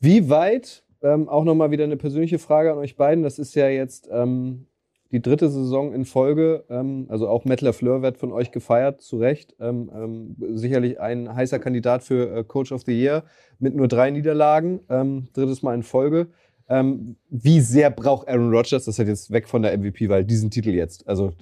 Wie 0.04 0.28
weit, 0.28 0.84
ähm, 1.00 1.30
auch 1.30 1.44
nochmal 1.44 1.70
wieder 1.70 1.84
eine 1.84 1.96
persönliche 1.96 2.38
Frage 2.38 2.70
an 2.70 2.76
euch 2.76 2.96
beiden, 2.96 3.24
das 3.24 3.38
ist 3.38 3.54
ja 3.54 3.70
jetzt 3.70 4.06
ähm, 4.12 4.66
die 5.12 5.22
dritte 5.22 5.48
Saison 5.48 5.94
in 5.94 6.04
Folge, 6.04 6.64
ähm, 6.68 7.06
also 7.08 7.26
auch 7.26 7.46
Matt 7.46 7.62
LaFleur 7.62 8.02
wird 8.02 8.18
von 8.18 8.30
euch 8.30 8.50
gefeiert, 8.50 9.00
zu 9.00 9.16
Recht. 9.16 9.56
Ähm, 9.60 9.90
ähm, 9.94 10.36
sicherlich 10.58 11.00
ein 11.00 11.34
heißer 11.34 11.58
Kandidat 11.58 12.04
für 12.04 12.36
äh, 12.36 12.44
Coach 12.44 12.70
of 12.72 12.82
the 12.84 12.92
Year 12.92 13.24
mit 13.58 13.74
nur 13.74 13.88
drei 13.88 14.10
Niederlagen, 14.10 14.80
ähm, 14.90 15.28
drittes 15.32 15.62
Mal 15.62 15.74
in 15.74 15.82
Folge. 15.82 16.26
Ähm, 16.68 17.16
wie 17.30 17.60
sehr 17.60 17.88
braucht 17.88 18.28
Aaron 18.28 18.50
Rodgers, 18.50 18.84
das 18.84 18.98
ist 18.98 19.08
jetzt 19.08 19.30
weg 19.30 19.48
von 19.48 19.62
der 19.62 19.74
MVP, 19.78 20.10
weil 20.10 20.26
diesen 20.26 20.50
Titel 20.50 20.74
jetzt, 20.74 21.08
also 21.08 21.32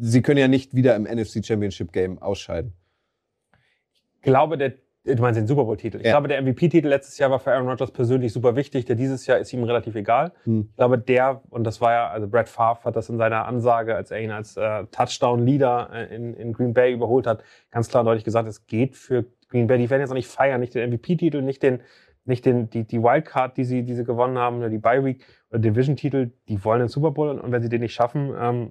sie 0.00 0.20
können 0.20 0.38
ja 0.38 0.48
nicht 0.48 0.74
wieder 0.74 0.94
im 0.96 1.04
NFC 1.04 1.42
Championship 1.42 1.92
Game 1.92 2.20
ausscheiden. 2.20 2.74
Ich 4.16 4.20
glaube, 4.20 4.58
der 4.58 4.74
Du 5.14 5.22
meinst 5.22 5.38
den 5.38 5.46
Super 5.46 5.64
Bowl-Titel. 5.64 5.98
Ich 5.98 6.04
Ja. 6.06 6.12
glaube, 6.12 6.26
der 6.28 6.38
MVP-Titel 6.42 6.88
letztes 6.88 7.16
Jahr 7.18 7.30
war 7.30 7.38
für 7.38 7.52
Aaron 7.52 7.68
Rodgers 7.68 7.92
persönlich 7.92 8.32
super 8.32 8.56
wichtig. 8.56 8.86
Der 8.86 8.96
dieses 8.96 9.24
Jahr 9.26 9.38
ist 9.38 9.52
ihm 9.52 9.62
relativ 9.62 9.94
egal. 9.94 10.32
Hm. 10.44 10.66
Ich 10.70 10.76
glaube, 10.76 10.98
der, 10.98 11.42
und 11.50 11.64
das 11.64 11.80
war 11.80 11.92
ja, 11.92 12.08
also 12.08 12.26
Brad 12.26 12.48
Favre 12.48 12.84
hat 12.84 12.96
das 12.96 13.08
in 13.08 13.16
seiner 13.16 13.46
Ansage, 13.46 13.94
als 13.94 14.10
er 14.10 14.20
ihn 14.20 14.32
als 14.32 14.56
äh, 14.56 14.84
Touchdown-Leader 14.90 15.90
äh, 15.92 16.14
in, 16.14 16.34
in 16.34 16.52
Green 16.52 16.74
Bay 16.74 16.92
überholt 16.92 17.26
hat, 17.28 17.44
ganz 17.70 17.88
klar 17.88 18.00
und 18.00 18.06
deutlich 18.06 18.24
gesagt, 18.24 18.48
es 18.48 18.66
geht 18.66 18.96
für 18.96 19.26
Green 19.48 19.68
Bay. 19.68 19.78
Die 19.78 19.88
werden 19.90 20.00
jetzt 20.00 20.10
auch 20.10 20.14
nicht 20.14 20.28
feiern, 20.28 20.60
nicht 20.60 20.74
den 20.74 20.90
MVP-Titel, 20.90 21.40
nicht 21.40 21.62
den, 21.62 21.82
nicht 22.24 22.44
den, 22.44 22.68
die, 22.70 22.82
die 22.84 23.00
Wildcard, 23.00 23.56
die 23.56 23.64
sie, 23.64 23.84
die 23.84 23.94
sie 23.94 24.02
gewonnen 24.04 24.38
haben, 24.38 24.58
oder 24.58 24.70
die 24.70 24.78
Bye-Week 24.78 25.24
oder 25.50 25.60
Division-Titel. 25.60 26.32
Die 26.48 26.64
wollen 26.64 26.80
den 26.80 26.88
Super 26.88 27.12
Bowl 27.12 27.38
und 27.38 27.52
wenn 27.52 27.62
sie 27.62 27.68
den 27.68 27.82
nicht 27.82 27.94
schaffen, 27.94 28.34
ähm, 28.36 28.70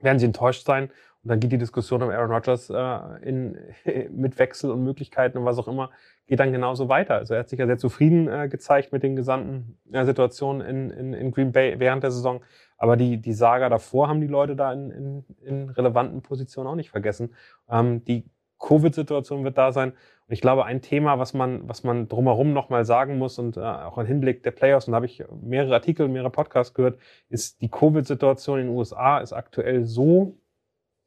werden 0.00 0.18
sie 0.20 0.26
enttäuscht 0.26 0.64
sein. 0.64 0.90
Und 1.22 1.28
dann 1.28 1.40
geht 1.40 1.52
die 1.52 1.58
Diskussion 1.58 2.02
um 2.02 2.10
Aaron 2.10 2.30
Rodgers 2.30 2.70
äh, 2.70 3.28
in, 3.28 3.58
mit 4.10 4.38
Wechsel 4.38 4.70
und 4.70 4.82
Möglichkeiten 4.82 5.38
und 5.38 5.44
was 5.44 5.58
auch 5.58 5.68
immer, 5.68 5.90
geht 6.26 6.40
dann 6.40 6.52
genauso 6.52 6.88
weiter. 6.88 7.16
Also 7.16 7.34
er 7.34 7.40
hat 7.40 7.48
sich 7.48 7.58
ja 7.58 7.66
sehr 7.66 7.78
zufrieden 7.78 8.28
äh, 8.28 8.48
gezeigt 8.48 8.92
mit 8.92 9.02
den 9.02 9.16
gesamten 9.16 9.78
äh, 9.92 10.04
Situationen 10.04 10.66
in, 10.66 10.90
in, 10.90 11.12
in 11.12 11.30
Green 11.30 11.52
Bay 11.52 11.78
während 11.78 12.02
der 12.02 12.10
Saison. 12.10 12.40
Aber 12.78 12.96
die, 12.96 13.18
die 13.18 13.34
Saga 13.34 13.68
davor 13.68 14.08
haben 14.08 14.20
die 14.20 14.26
Leute 14.26 14.56
da 14.56 14.72
in, 14.72 14.90
in, 14.90 15.24
in 15.42 15.70
relevanten 15.70 16.22
Positionen 16.22 16.68
auch 16.68 16.76
nicht 16.76 16.90
vergessen. 16.90 17.34
Ähm, 17.68 18.04
die 18.04 18.24
Covid-Situation 18.58 19.44
wird 19.44 19.58
da 19.58 19.72
sein. 19.72 19.90
Und 19.90 20.32
ich 20.32 20.40
glaube, 20.40 20.64
ein 20.64 20.80
Thema, 20.80 21.18
was 21.18 21.34
man, 21.34 21.68
was 21.68 21.82
man 21.82 22.08
drumherum 22.08 22.52
nochmal 22.52 22.84
sagen 22.84 23.18
muss 23.18 23.38
und 23.38 23.56
äh, 23.56 23.60
auch 23.60 23.98
im 23.98 24.06
Hinblick 24.06 24.42
der 24.42 24.52
Playoffs, 24.52 24.86
und 24.86 24.92
da 24.92 24.96
habe 24.96 25.06
ich 25.06 25.24
mehrere 25.42 25.74
Artikel, 25.74 26.08
mehrere 26.08 26.30
Podcasts 26.30 26.72
gehört, 26.72 26.98
ist 27.28 27.60
die 27.60 27.68
Covid-Situation 27.68 28.60
in 28.60 28.66
den 28.66 28.76
USA 28.76 29.18
ist 29.18 29.32
aktuell 29.32 29.84
so 29.84 30.38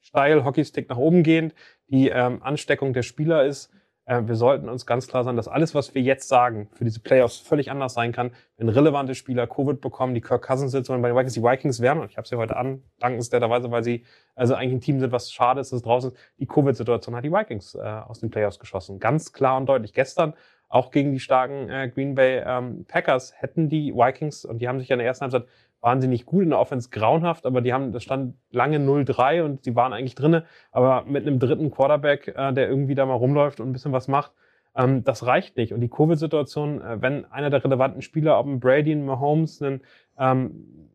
steil, 0.03 0.45
Hockeystick 0.45 0.89
nach 0.89 0.97
oben 0.97 1.23
gehend, 1.23 1.55
die 1.87 2.09
ähm, 2.09 2.43
Ansteckung 2.43 2.93
der 2.93 3.01
Spieler 3.03 3.45
ist. 3.45 3.71
Äh, 4.05 4.23
wir 4.25 4.35
sollten 4.35 4.69
uns 4.69 4.85
ganz 4.85 5.07
klar 5.07 5.23
sein, 5.23 5.35
dass 5.37 5.47
alles, 5.47 5.73
was 5.73 5.95
wir 5.95 6.01
jetzt 6.01 6.27
sagen, 6.27 6.67
für 6.73 6.83
diese 6.83 6.99
Playoffs 6.99 7.39
völlig 7.39 7.71
anders 7.71 7.93
sein 7.93 8.11
kann, 8.11 8.31
wenn 8.57 8.69
relevante 8.69 9.15
Spieler 9.15 9.47
Covid 9.47 9.79
bekommen, 9.79 10.13
die 10.13 10.21
Kirk 10.21 10.45
Cousins-Situation 10.45 11.01
bei 11.01 11.07
den 11.07 11.17
Vikings, 11.17 11.33
die 11.33 11.43
Vikings 11.43 11.79
werden, 11.79 12.01
und 12.01 12.11
ich 12.11 12.17
habe 12.17 12.27
sie 12.27 12.35
heute 12.35 12.57
an, 12.57 12.83
dankenswerterweise, 12.99 13.71
weil 13.71 13.83
sie 13.83 14.03
also 14.35 14.55
eigentlich 14.55 14.73
ein 14.73 14.81
Team 14.81 14.99
sind, 14.99 15.11
was 15.11 15.31
schade 15.31 15.61
ist, 15.61 15.71
dass 15.71 15.77
es 15.77 15.83
draußen 15.83 16.11
ist, 16.11 16.19
die 16.37 16.47
Covid-Situation 16.47 17.15
hat 17.15 17.23
die 17.23 17.31
Vikings 17.31 17.75
äh, 17.75 17.79
aus 17.79 18.19
den 18.19 18.29
Playoffs 18.29 18.59
geschossen. 18.59 18.99
Ganz 18.99 19.31
klar 19.31 19.57
und 19.57 19.67
deutlich. 19.67 19.93
Gestern 19.93 20.33
auch 20.67 20.91
gegen 20.91 21.11
die 21.13 21.19
starken 21.19 21.69
äh, 21.69 21.89
Green 21.93 22.15
Bay 22.15 22.41
ähm, 22.45 22.85
Packers 22.87 23.33
hätten 23.37 23.69
die 23.69 23.93
Vikings, 23.93 24.43
und 24.43 24.59
die 24.59 24.67
haben 24.67 24.79
sich 24.79 24.89
ja 24.89 24.95
in 24.95 24.99
der 24.99 25.07
ersten 25.07 25.23
Halbzeit 25.23 25.45
wahnsinnig 25.83 26.25
gut 26.25 26.43
in 26.43 26.51
der 26.51 26.59
Offense 26.59 26.89
grauenhaft, 26.89 27.45
aber 27.45 27.61
die 27.61 27.73
haben, 27.73 27.91
das 27.91 28.03
stand 28.03 28.35
lange 28.51 28.77
0-3 28.77 29.43
und 29.43 29.65
sie 29.65 29.75
waren 29.75 29.91
eigentlich 29.91 30.15
drinne, 30.15 30.45
aber 30.71 31.03
mit 31.03 31.27
einem 31.27 31.39
dritten 31.39 31.71
Quarterback, 31.71 32.29
äh, 32.29 32.53
der 32.53 32.69
irgendwie 32.69 32.95
da 32.95 33.05
mal 33.05 33.15
rumläuft 33.15 33.59
und 33.59 33.69
ein 33.69 33.73
bisschen 33.73 33.91
was 33.91 34.07
macht, 34.07 34.31
ähm, 34.75 35.03
das 35.03 35.25
reicht 35.25 35.57
nicht. 35.57 35.73
Und 35.73 35.81
die 35.81 35.89
Covid-Situation, 35.89 36.81
äh, 36.81 37.01
wenn 37.01 37.25
einer 37.25 37.49
der 37.49 37.63
relevanten 37.63 38.01
Spieler, 38.01 38.39
ob 38.39 38.47
ein 38.47 38.61
Brady, 38.61 38.93
ein 38.93 39.05
Mahomes, 39.05 39.61
ein 39.61 39.81
ähm, 40.17 40.89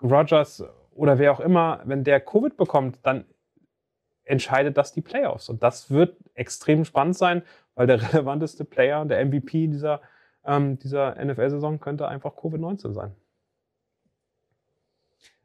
Rogers 0.00 0.64
oder 0.92 1.18
wer 1.18 1.32
auch 1.32 1.40
immer, 1.40 1.80
wenn 1.84 2.04
der 2.04 2.20
Covid 2.20 2.56
bekommt, 2.56 3.00
dann 3.02 3.24
entscheidet 4.24 4.76
das 4.76 4.92
die 4.92 5.00
Playoffs. 5.00 5.48
Und 5.48 5.64
das 5.64 5.90
wird 5.90 6.16
extrem 6.34 6.84
spannend 6.84 7.16
sein, 7.16 7.42
weil 7.74 7.88
der 7.88 8.00
relevanteste 8.12 8.64
Player, 8.64 9.04
der 9.04 9.24
MVP 9.26 9.66
dieser, 9.66 10.00
ähm, 10.44 10.78
dieser 10.78 11.16
NFL-Saison 11.16 11.80
könnte 11.80 12.06
einfach 12.06 12.36
Covid-19 12.36 12.92
sein. 12.92 13.16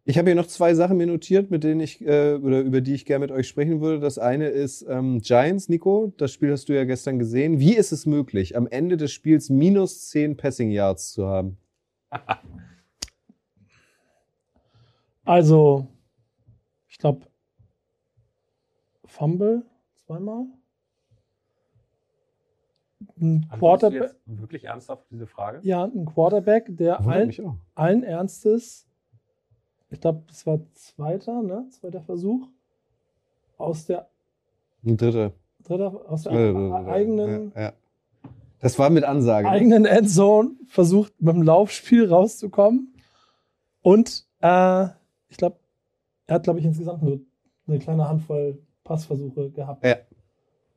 Ich 0.06 0.18
habe 0.18 0.28
hier 0.30 0.36
noch 0.36 0.48
zwei 0.48 0.74
Sachen 0.74 0.98
mir 0.98 1.08
notiert, 1.08 1.50
mit 1.50 1.64
denen 1.64 1.80
ich 1.80 2.02
äh, 2.06 2.36
oder 2.36 2.60
über 2.60 2.82
die 2.82 2.94
ich 2.94 3.06
gerne 3.06 3.26
mit 3.26 3.32
euch 3.32 3.48
sprechen 3.48 3.80
würde. 3.80 4.02
Das 4.02 4.18
eine 4.18 4.50
ist 4.50 4.86
ähm, 4.90 5.22
Giants, 5.22 5.70
Nico. 5.70 6.14
Das 6.18 6.34
Spiel 6.34 6.52
hast 6.52 6.68
du 6.68 6.74
ja 6.74 6.84
gestern 6.84 7.20
gesehen. 7.20 7.60
Wie 7.60 7.74
ist 7.74 7.94
es 7.94 8.06
möglich, 8.06 8.58
am 8.58 8.68
Ende 8.68 8.98
des 8.98 9.14
Spiels 9.14 9.50
minus 9.50 10.10
10 10.10 10.36
Passing 10.36 10.72
Yards 10.72 11.14
zu 11.14 11.28
haben? 11.28 11.58
Also, 15.26 15.88
ich 16.90 16.98
glaube, 16.98 17.26
Fumble 19.06 19.64
zweimal. 20.06 20.48
Ein 23.22 23.48
Quarterback, 23.58 24.16
wirklich 24.26 24.66
ernsthaft 24.66 25.06
diese 25.10 25.26
Frage? 25.26 25.60
ja, 25.64 25.86
ein 25.86 26.06
Quarterback, 26.06 26.66
der 26.70 27.00
allen, 27.00 27.32
allen 27.74 28.04
Ernstes, 28.04 28.86
ich 29.94 30.02
glaube, 30.02 30.24
das 30.28 30.46
war 30.46 30.60
zweiter, 30.74 31.42
ne? 31.42 31.68
Zweiter 31.70 32.02
Versuch, 32.02 32.48
aus 33.58 33.86
der, 33.86 34.10
Ein 34.86 34.98
dritter. 34.98 35.32
dritter, 35.64 36.02
aus 36.10 36.24
der 36.24 36.32
Äh, 36.34 36.74
eigenen, 36.90 37.52
Ja, 37.56 37.62
ja. 37.62 37.74
Das 38.60 38.80
war 38.80 38.90
mit 38.90 39.04
Ansage. 39.04 39.46
ne? 39.46 39.52
eigenen 39.54 39.86
Endzone 39.86 40.52
versucht, 40.68 41.14
mit 41.22 41.36
dem 41.36 41.44
Laufspiel 41.44 42.08
rauszukommen. 42.10 42.94
Und 43.82 44.26
äh, 44.42 44.86
ich 45.28 45.36
glaube, 45.38 45.58
er 46.28 46.36
hat, 46.36 46.44
glaube 46.44 46.60
ich, 46.60 46.66
insgesamt 46.66 47.04
nur 47.04 47.20
eine 47.68 47.80
kleine 47.80 48.08
Handvoll 48.08 48.58
Passversuche 48.86 49.50
gehabt. 49.52 49.86
Ja. 49.86 49.98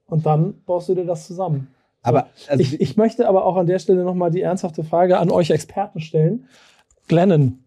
Und 0.07 0.27
dann 0.27 0.63
baust 0.65 0.89
du 0.89 0.95
dir 0.95 1.05
das 1.05 1.27
zusammen. 1.27 1.69
Aber 2.03 2.29
also, 2.49 2.61
ich, 2.61 2.81
ich 2.81 2.97
möchte 2.97 3.29
aber 3.29 3.45
auch 3.45 3.57
an 3.57 3.67
der 3.67 3.79
Stelle 3.79 4.05
nochmal 4.05 4.31
die 4.31 4.41
ernsthafte 4.41 4.85
Frage 4.85 5.19
an 5.19 5.31
euch 5.31 5.51
Experten 5.51 6.01
stellen. 6.01 6.49
Glennon, 7.09 7.65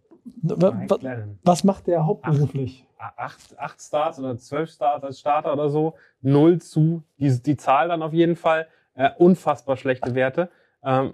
was 1.43 1.63
macht 1.63 1.87
der 1.87 2.05
hauptberuflich? 2.05 2.85
acht, 2.99 3.57
acht 3.57 3.81
Starts 3.81 4.19
oder 4.19 4.37
zwölf 4.37 4.69
Starts 4.69 5.03
als 5.03 5.19
Starter 5.19 5.53
oder 5.53 5.69
so, 5.69 5.95
null 6.21 6.59
zu, 6.59 7.03
die, 7.17 7.41
die 7.41 7.55
Zahl 7.55 7.87
dann 7.87 8.01
auf 8.01 8.13
jeden 8.13 8.35
Fall, 8.35 8.67
äh, 8.95 9.09
unfassbar 9.17 9.77
schlechte 9.77 10.15
Werte. 10.15 10.49
Ähm, 10.83 11.13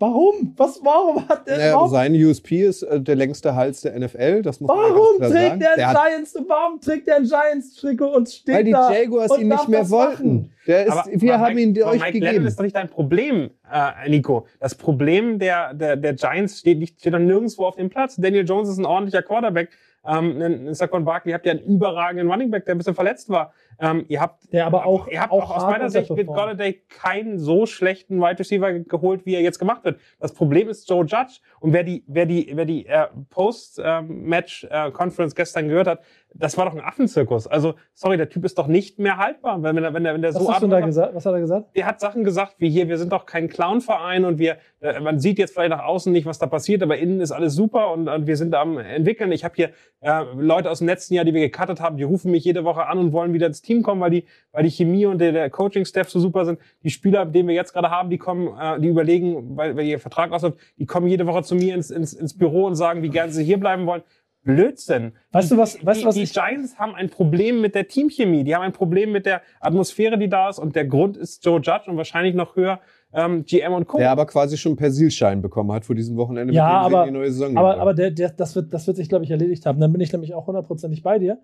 Warum? 0.00 0.54
Was, 0.56 0.80
warum 0.82 1.28
hat 1.28 1.46
der 1.46 1.58
Naja, 1.58 1.86
sein 1.88 2.14
USP 2.14 2.62
ist 2.64 2.82
äh, 2.82 2.98
der 3.02 3.16
längste 3.16 3.54
Hals 3.54 3.82
der 3.82 3.98
NFL. 4.00 4.40
Das 4.40 4.58
muss 4.58 4.68
man 4.68 4.78
Warum 4.78 5.18
klar 5.18 5.30
trägt 5.30 5.42
sagen. 5.42 5.60
der 5.76 5.88
hat, 5.88 5.96
Giants, 6.06 6.34
warum 6.48 6.80
trägt 6.80 7.06
der 7.06 7.16
ein 7.16 7.24
Giants-Trikot 7.24 8.06
und 8.16 8.28
steht 8.30 8.54
Weil 8.54 8.64
die 8.64 8.70
da 8.72 8.90
Jaguars 8.90 9.30
und 9.30 9.40
ihn 9.42 9.48
nicht 9.48 9.68
mehr 9.68 9.80
das 9.80 9.90
wollten. 9.90 10.52
Der 10.66 10.86
ist, 10.86 10.92
Aber- 10.92 11.04
wir 11.12 11.34
aber 11.34 11.44
haben 11.44 11.58
ihn 11.58 11.68
Mike, 11.72 11.84
aber 11.84 11.92
euch 11.92 12.00
Mike 12.00 12.12
gegeben. 12.12 12.32
Lennon 12.32 12.46
ist 12.48 12.58
doch 12.58 12.64
nicht 12.64 12.76
dein 12.76 12.88
Problem, 12.88 13.50
äh, 13.70 14.08
Nico. 14.08 14.46
Das 14.58 14.74
Problem 14.74 15.38
der, 15.38 15.74
der, 15.74 15.96
der 15.96 16.14
Giants 16.14 16.58
steht, 16.58 16.78
nicht, 16.78 16.98
steht 16.98 17.12
doch 17.12 17.18
nirgendwo 17.18 17.66
auf 17.66 17.76
dem 17.76 17.90
Platz. 17.90 18.16
Daniel 18.16 18.46
Jones 18.48 18.70
ist 18.70 18.78
ein 18.78 18.86
ordentlicher 18.86 19.22
Quarterback. 19.22 19.68
Ähm, 20.06 20.72
Saquon 20.72 21.04
Barkley 21.04 21.34
habt 21.34 21.44
ihr 21.44 21.52
einen 21.52 21.60
überragenden 21.60 22.30
Running 22.30 22.50
Back, 22.50 22.64
der 22.64 22.74
ein 22.74 22.78
bisschen 22.78 22.94
verletzt 22.94 23.28
war. 23.28 23.52
Ähm, 23.80 24.04
ihr 24.08 24.20
habt 24.20 24.52
Der 24.52 24.66
aber 24.66 24.84
auch, 24.84 25.08
Ihr 25.08 25.20
habt 25.22 25.32
auch 25.32 25.50
auch 25.50 25.56
aus 25.56 25.62
meiner 25.64 25.88
Sicht 25.88 26.10
mit. 26.10 26.26
Golladay 26.26 26.82
keinen 26.88 27.38
so 27.38 27.64
schlechten 27.66 28.20
Wide 28.20 28.38
Receiver 28.38 28.72
ge- 28.72 28.84
geholt, 28.84 29.24
wie 29.24 29.34
er 29.34 29.40
jetzt 29.40 29.58
gemacht 29.58 29.84
wird. 29.84 29.98
Das 30.18 30.34
Problem 30.34 30.68
ist 30.68 30.88
Joe 30.90 31.04
Judge. 31.06 31.38
Und 31.60 31.72
wer 31.72 31.82
die, 31.82 32.04
wer 32.06 32.26
die, 32.26 32.50
wer 32.54 32.66
die 32.66 32.86
äh, 32.86 33.06
Post-Match-Conference 33.30 35.34
gestern 35.34 35.68
gehört 35.68 35.86
hat, 35.86 36.00
das 36.32 36.56
war 36.56 36.64
doch 36.66 36.74
ein 36.74 36.80
Affenzirkus. 36.80 37.46
Also, 37.48 37.74
sorry, 37.92 38.16
der 38.16 38.28
Typ 38.28 38.44
ist 38.44 38.56
doch 38.58 38.68
nicht 38.68 38.98
mehr 39.00 39.16
haltbar. 39.16 39.60
Wenn, 39.62 39.74
wenn, 39.76 39.84
er- 39.84 39.94
wenn, 39.94 40.04
er- 40.04 40.14
wenn 40.14 40.22
der 40.22 40.32
Was 40.34 40.42
so 40.42 40.52
hast 40.52 40.62
du 40.62 40.68
da 40.68 40.80
gesagt? 40.80 41.14
Was 41.14 41.26
hat 41.26 41.32
er 41.34 41.40
gesagt? 41.40 41.76
der 41.76 41.86
hat 41.86 42.00
Sachen 42.00 42.22
gesagt 42.22 42.56
wie 42.58 42.70
hier, 42.70 42.88
wir 42.88 42.98
sind 42.98 43.12
doch 43.12 43.26
kein 43.26 43.48
Clown-Verein 43.48 44.24
und 44.24 44.38
wir, 44.38 44.58
äh, 44.80 45.00
man 45.00 45.18
sieht 45.18 45.38
jetzt 45.38 45.54
vielleicht 45.54 45.70
nach 45.70 45.84
außen 45.84 46.12
nicht, 46.12 46.26
was 46.26 46.38
da 46.38 46.46
passiert, 46.46 46.82
aber 46.82 46.98
innen 46.98 47.20
ist 47.20 47.32
alles 47.32 47.54
super 47.54 47.90
und, 47.92 48.08
und 48.08 48.26
wir 48.26 48.36
sind 48.36 48.54
am 48.54 48.78
entwickeln. 48.78 49.32
Ich 49.32 49.44
habe 49.44 49.54
hier 49.56 49.70
äh, 50.02 50.22
Leute 50.36 50.70
aus 50.70 50.78
dem 50.78 50.86
letzten 50.86 51.14
Jahr, 51.14 51.24
die 51.24 51.34
wir 51.34 51.40
gecuttet 51.48 51.80
haben, 51.80 51.96
die 51.96 52.04
rufen 52.04 52.30
mich 52.30 52.44
jede 52.44 52.64
Woche 52.64 52.86
an 52.86 52.98
und 52.98 53.12
wollen 53.12 53.32
wieder 53.32 53.46
ins 53.48 53.62
Team 53.62 53.69
kommen, 53.82 54.00
weil 54.00 54.10
die, 54.10 54.24
weil 54.52 54.64
die 54.64 54.70
Chemie 54.70 55.06
und 55.06 55.18
der, 55.18 55.32
der 55.32 55.48
Coaching-Staff 55.50 56.10
so 56.10 56.18
super 56.20 56.44
sind. 56.44 56.58
Die 56.82 56.90
Spieler, 56.90 57.24
den 57.24 57.46
wir 57.46 57.54
jetzt 57.54 57.72
gerade 57.72 57.90
haben, 57.90 58.10
die 58.10 58.18
kommen, 58.18 58.48
äh, 58.60 58.80
die 58.80 58.88
überlegen, 58.88 59.56
weil, 59.56 59.76
weil 59.76 59.86
ihr 59.86 59.98
Vertrag 60.00 60.32
ausläuft, 60.32 60.58
die 60.78 60.86
kommen 60.86 61.06
jede 61.06 61.26
Woche 61.26 61.42
zu 61.42 61.54
mir 61.54 61.74
ins, 61.74 61.90
ins, 61.90 62.12
ins 62.12 62.36
Büro 62.36 62.66
und 62.66 62.74
sagen, 62.74 63.02
wie 63.02 63.08
gerne 63.08 63.32
sie 63.32 63.44
hier 63.44 63.58
bleiben 63.60 63.86
wollen. 63.86 64.02
Blödsinn. 64.42 65.12
Weißt 65.32 65.50
du 65.50 65.58
was, 65.58 65.84
weißt 65.84 65.98
die, 66.00 66.02
du 66.02 66.08
was 66.08 66.14
die 66.14 66.22
ich, 66.22 66.32
Giants 66.32 66.78
haben 66.78 66.94
ein 66.94 67.10
Problem 67.10 67.60
mit 67.60 67.74
der 67.74 67.86
Teamchemie. 67.88 68.42
Die 68.42 68.54
haben 68.54 68.62
ein 68.62 68.72
Problem 68.72 69.12
mit 69.12 69.26
der 69.26 69.42
Atmosphäre, 69.60 70.16
die 70.16 70.28
da 70.30 70.48
ist. 70.48 70.58
Und 70.58 70.74
der 70.76 70.86
Grund 70.86 71.18
ist 71.18 71.44
Joe 71.44 71.60
Judge 71.60 71.84
und 71.90 71.98
wahrscheinlich 71.98 72.34
noch 72.34 72.56
höher 72.56 72.80
ähm, 73.12 73.44
GM 73.44 73.72
und 73.74 73.86
Co. 73.86 73.98
der 73.98 74.10
aber 74.10 74.24
quasi 74.24 74.56
schon 74.56 74.76
Persilschein 74.76 75.42
bekommen 75.42 75.72
hat 75.72 75.84
vor 75.84 75.94
diesem 75.96 76.16
Wochenende, 76.16 76.54
Ja, 76.54 76.64
mit 76.64 76.86
dem 76.86 76.90
sie 76.90 76.96
aber- 76.96 77.04
die 77.06 77.10
neue 77.12 77.30
Saison 77.32 77.56
aber, 77.58 77.78
aber 77.78 77.92
der, 77.92 78.12
der, 78.12 78.30
das, 78.30 78.54
wird, 78.54 78.72
das 78.72 78.86
wird 78.86 78.96
sich, 78.96 79.08
glaube 79.08 79.24
ich, 79.24 79.30
erledigt 79.30 79.66
haben. 79.66 79.80
Dann 79.80 79.92
bin 79.92 80.00
ich 80.00 80.12
nämlich 80.12 80.32
auch 80.32 80.46
hundertprozentig 80.46 81.02
bei 81.02 81.18
dir. 81.18 81.38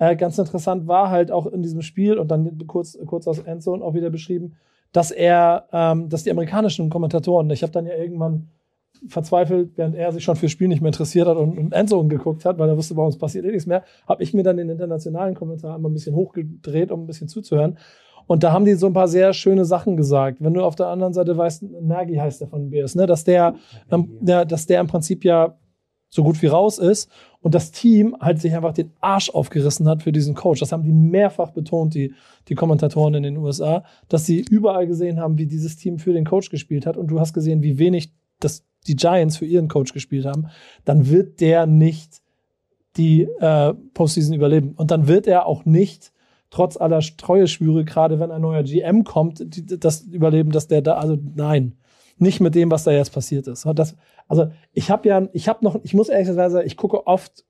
Äh, 0.00 0.16
ganz 0.16 0.38
interessant 0.38 0.88
war 0.88 1.10
halt 1.10 1.30
auch 1.30 1.46
in 1.46 1.62
diesem 1.62 1.82
Spiel 1.82 2.18
und 2.18 2.30
dann 2.30 2.66
kurz, 2.66 2.98
kurz 3.06 3.28
aus 3.28 3.38
Endzone 3.38 3.84
auch 3.84 3.92
wieder 3.92 4.08
beschrieben, 4.08 4.56
dass 4.92 5.10
er, 5.10 5.68
ähm, 5.72 6.08
dass 6.08 6.24
die 6.24 6.30
amerikanischen 6.30 6.88
Kommentatoren, 6.88 7.50
ich 7.50 7.62
habe 7.62 7.70
dann 7.70 7.84
ja 7.84 7.94
irgendwann 7.94 8.48
verzweifelt, 9.08 9.72
während 9.76 9.94
er 9.94 10.10
sich 10.12 10.24
schon 10.24 10.36
fürs 10.36 10.52
Spiel 10.52 10.68
nicht 10.68 10.80
mehr 10.80 10.88
interessiert 10.88 11.28
hat 11.28 11.36
und, 11.36 11.56
und 11.58 11.72
Endzone 11.74 12.08
geguckt 12.08 12.46
hat, 12.46 12.58
weil 12.58 12.70
er 12.70 12.78
wusste, 12.78 12.94
bei 12.94 13.02
uns 13.02 13.18
passiert 13.18 13.44
eh 13.44 13.50
nichts 13.50 13.66
mehr, 13.66 13.84
habe 14.08 14.22
ich 14.22 14.32
mir 14.32 14.42
dann 14.42 14.56
den 14.56 14.70
internationalen 14.70 15.34
Kommentar 15.34 15.76
immer 15.76 15.90
ein 15.90 15.92
bisschen 15.92 16.16
hochgedreht, 16.16 16.90
um 16.90 17.02
ein 17.02 17.06
bisschen 17.06 17.28
zuzuhören. 17.28 17.76
Und 18.26 18.42
da 18.42 18.52
haben 18.52 18.64
die 18.64 18.74
so 18.74 18.86
ein 18.86 18.94
paar 18.94 19.08
sehr 19.08 19.34
schöne 19.34 19.66
Sachen 19.66 19.98
gesagt. 19.98 20.38
Wenn 20.40 20.54
du 20.54 20.62
auf 20.62 20.76
der 20.76 20.86
anderen 20.86 21.12
Seite 21.12 21.36
weißt, 21.36 21.62
Nagy 21.82 22.14
heißt 22.14 22.40
der 22.40 22.48
von 22.48 22.70
BS, 22.70 22.94
ne, 22.94 23.06
dass 23.06 23.24
der, 23.24 23.54
ähm, 23.90 24.16
der, 24.20 24.46
dass 24.46 24.66
der 24.66 24.80
im 24.80 24.86
Prinzip 24.86 25.24
ja 25.24 25.58
so 26.10 26.24
gut 26.24 26.42
wie 26.42 26.48
raus 26.48 26.78
ist 26.78 27.08
und 27.40 27.54
das 27.54 27.70
Team 27.70 28.16
halt 28.20 28.40
sich 28.40 28.54
einfach 28.54 28.74
den 28.74 28.92
Arsch 29.00 29.30
aufgerissen 29.30 29.88
hat 29.88 30.02
für 30.02 30.12
diesen 30.12 30.34
Coach. 30.34 30.60
Das 30.60 30.72
haben 30.72 30.82
die 30.82 30.92
mehrfach 30.92 31.52
betont, 31.52 31.94
die, 31.94 32.14
die 32.48 32.54
Kommentatoren 32.54 33.14
in 33.14 33.22
den 33.22 33.36
USA, 33.38 33.84
dass 34.08 34.26
sie 34.26 34.40
überall 34.40 34.86
gesehen 34.86 35.20
haben, 35.20 35.38
wie 35.38 35.46
dieses 35.46 35.76
Team 35.76 35.98
für 35.98 36.12
den 36.12 36.26
Coach 36.26 36.50
gespielt 36.50 36.84
hat 36.84 36.96
und 36.96 37.06
du 37.06 37.20
hast 37.20 37.32
gesehen, 37.32 37.62
wie 37.62 37.78
wenig 37.78 38.12
das, 38.40 38.64
die 38.86 38.96
Giants 38.96 39.36
für 39.36 39.46
ihren 39.46 39.68
Coach 39.68 39.92
gespielt 39.92 40.26
haben, 40.26 40.48
dann 40.84 41.08
wird 41.08 41.40
der 41.40 41.66
nicht 41.66 42.20
die 42.96 43.22
äh, 43.22 43.72
Postseason 43.94 44.34
überleben. 44.34 44.72
Und 44.72 44.90
dann 44.90 45.06
wird 45.06 45.26
er 45.26 45.46
auch 45.46 45.64
nicht, 45.64 46.12
trotz 46.50 46.76
aller 46.76 47.00
Treueschwüre, 47.00 47.84
gerade 47.84 48.18
wenn 48.18 48.32
ein 48.32 48.42
neuer 48.42 48.64
GM 48.64 49.04
kommt, 49.04 49.42
die, 49.54 49.78
das 49.78 50.02
überleben, 50.02 50.50
dass 50.50 50.66
der 50.66 50.82
da, 50.82 50.94
also 50.94 51.16
nein, 51.36 51.76
nicht 52.20 52.40
mit 52.40 52.54
dem, 52.54 52.70
was 52.70 52.84
da 52.84 52.90
jetzt 52.90 53.12
passiert 53.12 53.46
ist. 53.46 53.66
Das, 53.74 53.96
also 54.28 54.50
ich 54.72 54.90
habe 54.90 55.08
ja, 55.08 55.28
ich 55.32 55.48
habe 55.48 55.64
noch, 55.64 55.80
ich 55.82 55.94
muss 55.94 56.08
ehrlich 56.08 56.28
sagen, 56.28 56.66
ich 56.66 56.76
gucke 56.76 57.06
oft 57.06 57.44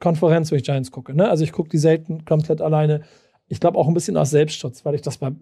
Konferenz, 0.00 0.50
wenn 0.50 0.58
ich 0.58 0.64
Giants 0.64 0.90
gucke. 0.90 1.14
Ne? 1.14 1.28
Also 1.28 1.44
ich 1.44 1.52
gucke 1.52 1.68
die 1.68 1.78
selten 1.78 2.24
komplett 2.24 2.60
alleine. 2.60 3.02
Ich 3.48 3.60
glaube 3.60 3.78
auch 3.78 3.88
ein 3.88 3.94
bisschen 3.94 4.16
aus 4.16 4.30
Selbstschutz, 4.30 4.84
weil 4.84 4.94
ich 4.94 5.02
das 5.02 5.18
bei 5.18 5.32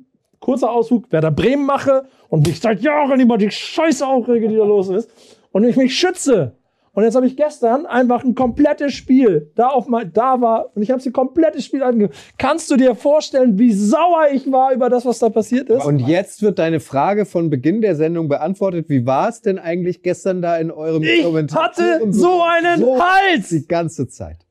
kurzer 0.40 0.70
Ausflug 0.70 1.10
Werder 1.10 1.30
Bremen 1.30 1.64
mache 1.64 2.04
und 2.28 2.46
mich 2.46 2.60
seit 2.60 2.82
Jahren 2.82 3.18
über 3.18 3.38
die 3.38 3.50
Scheiße 3.50 4.06
aufrege, 4.06 4.48
die 4.48 4.56
da 4.56 4.64
los 4.64 4.88
ist. 4.88 5.10
Und 5.52 5.64
ich 5.64 5.76
mich 5.76 5.98
schütze. 5.98 6.56
Und 6.94 7.02
jetzt 7.02 7.16
habe 7.16 7.26
ich 7.26 7.36
gestern 7.36 7.86
einfach 7.86 8.22
ein 8.22 8.36
komplettes 8.36 8.92
Spiel 8.92 9.50
da 9.56 9.68
auf 9.68 9.88
mein, 9.88 10.12
da 10.12 10.40
war 10.40 10.70
und 10.74 10.82
ich 10.82 10.92
habe 10.92 11.00
sie 11.00 11.10
komplettes 11.10 11.64
Spiel 11.64 11.82
angeguckt. 11.82 12.16
Kannst 12.38 12.70
du 12.70 12.76
dir 12.76 12.94
vorstellen, 12.94 13.58
wie 13.58 13.72
sauer 13.72 14.28
ich 14.32 14.50
war 14.50 14.72
über 14.72 14.88
das, 14.88 15.04
was 15.04 15.18
da 15.18 15.28
passiert 15.28 15.68
ist? 15.70 15.84
Und 15.84 15.98
jetzt 15.98 16.40
wird 16.42 16.60
deine 16.60 16.78
Frage 16.78 17.26
von 17.26 17.50
Beginn 17.50 17.80
der 17.80 17.96
Sendung 17.96 18.28
beantwortet. 18.28 18.88
Wie 18.88 19.04
war 19.06 19.28
es 19.28 19.40
denn 19.40 19.58
eigentlich 19.58 20.02
gestern 20.02 20.40
da 20.40 20.56
in 20.56 20.70
eurem 20.70 21.02
ich 21.02 21.24
Kommentar? 21.24 21.64
hatte 21.64 22.00
Und 22.00 22.12
so 22.12 22.40
einen 22.42 22.80
so 22.80 22.98
Hals! 22.98 23.48
Die 23.48 23.66
ganze 23.66 24.06
Zeit. 24.06 24.46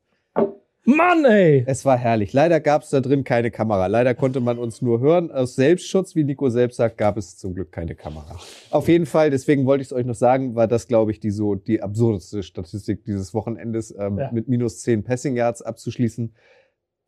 Mann, 0.86 1.24
ey! 1.24 1.64
Es 1.66 1.86
war 1.86 1.98
herrlich. 1.98 2.34
Leider 2.34 2.60
gab 2.60 2.84
es 2.84 2.90
da 2.90 3.00
drin 3.00 3.24
keine 3.24 3.52
Kamera. 3.52 3.88
Leider 3.88 4.14
konnte 4.16 4.42
man 4.42 4.58
uns 4.60 4.82
nur 4.82 5.00
hören. 5.00 5.32
Aus 5.32 5.56
Selbstschutz, 5.56 6.14
wie 6.14 6.26
Nico 6.26 6.50
selbst 6.50 6.76
sagt, 6.76 6.98
gab 6.98 7.16
es 7.16 7.38
zum 7.38 7.56
Glück 7.56 7.72
keine 7.72 7.96
Kamera. 7.96 8.38
Auf 8.70 8.90
jeden 8.90 9.06
Fall, 9.06 9.30
deswegen 9.30 9.66
wollte 9.66 9.82
ich 9.82 9.88
es 9.88 9.94
euch 9.94 10.06
noch 10.06 10.16
sagen, 10.16 10.56
war 10.56 10.68
das, 10.68 10.90
glaube 10.90 11.12
ich, 11.12 11.22
die 11.22 11.32
so 11.32 11.56
die 11.56 11.82
absurdeste 11.82 12.44
Statistik 12.44 13.06
dieses 13.06 13.34
Wochenendes, 13.34 13.96
ähm, 13.98 14.18
Ja. 14.18 14.30
mit 14.34 14.50
minus 14.50 14.82
10 14.82 15.04
Passing 15.04 15.38
Yards 15.38 15.62
abzuschließen. 15.62 16.34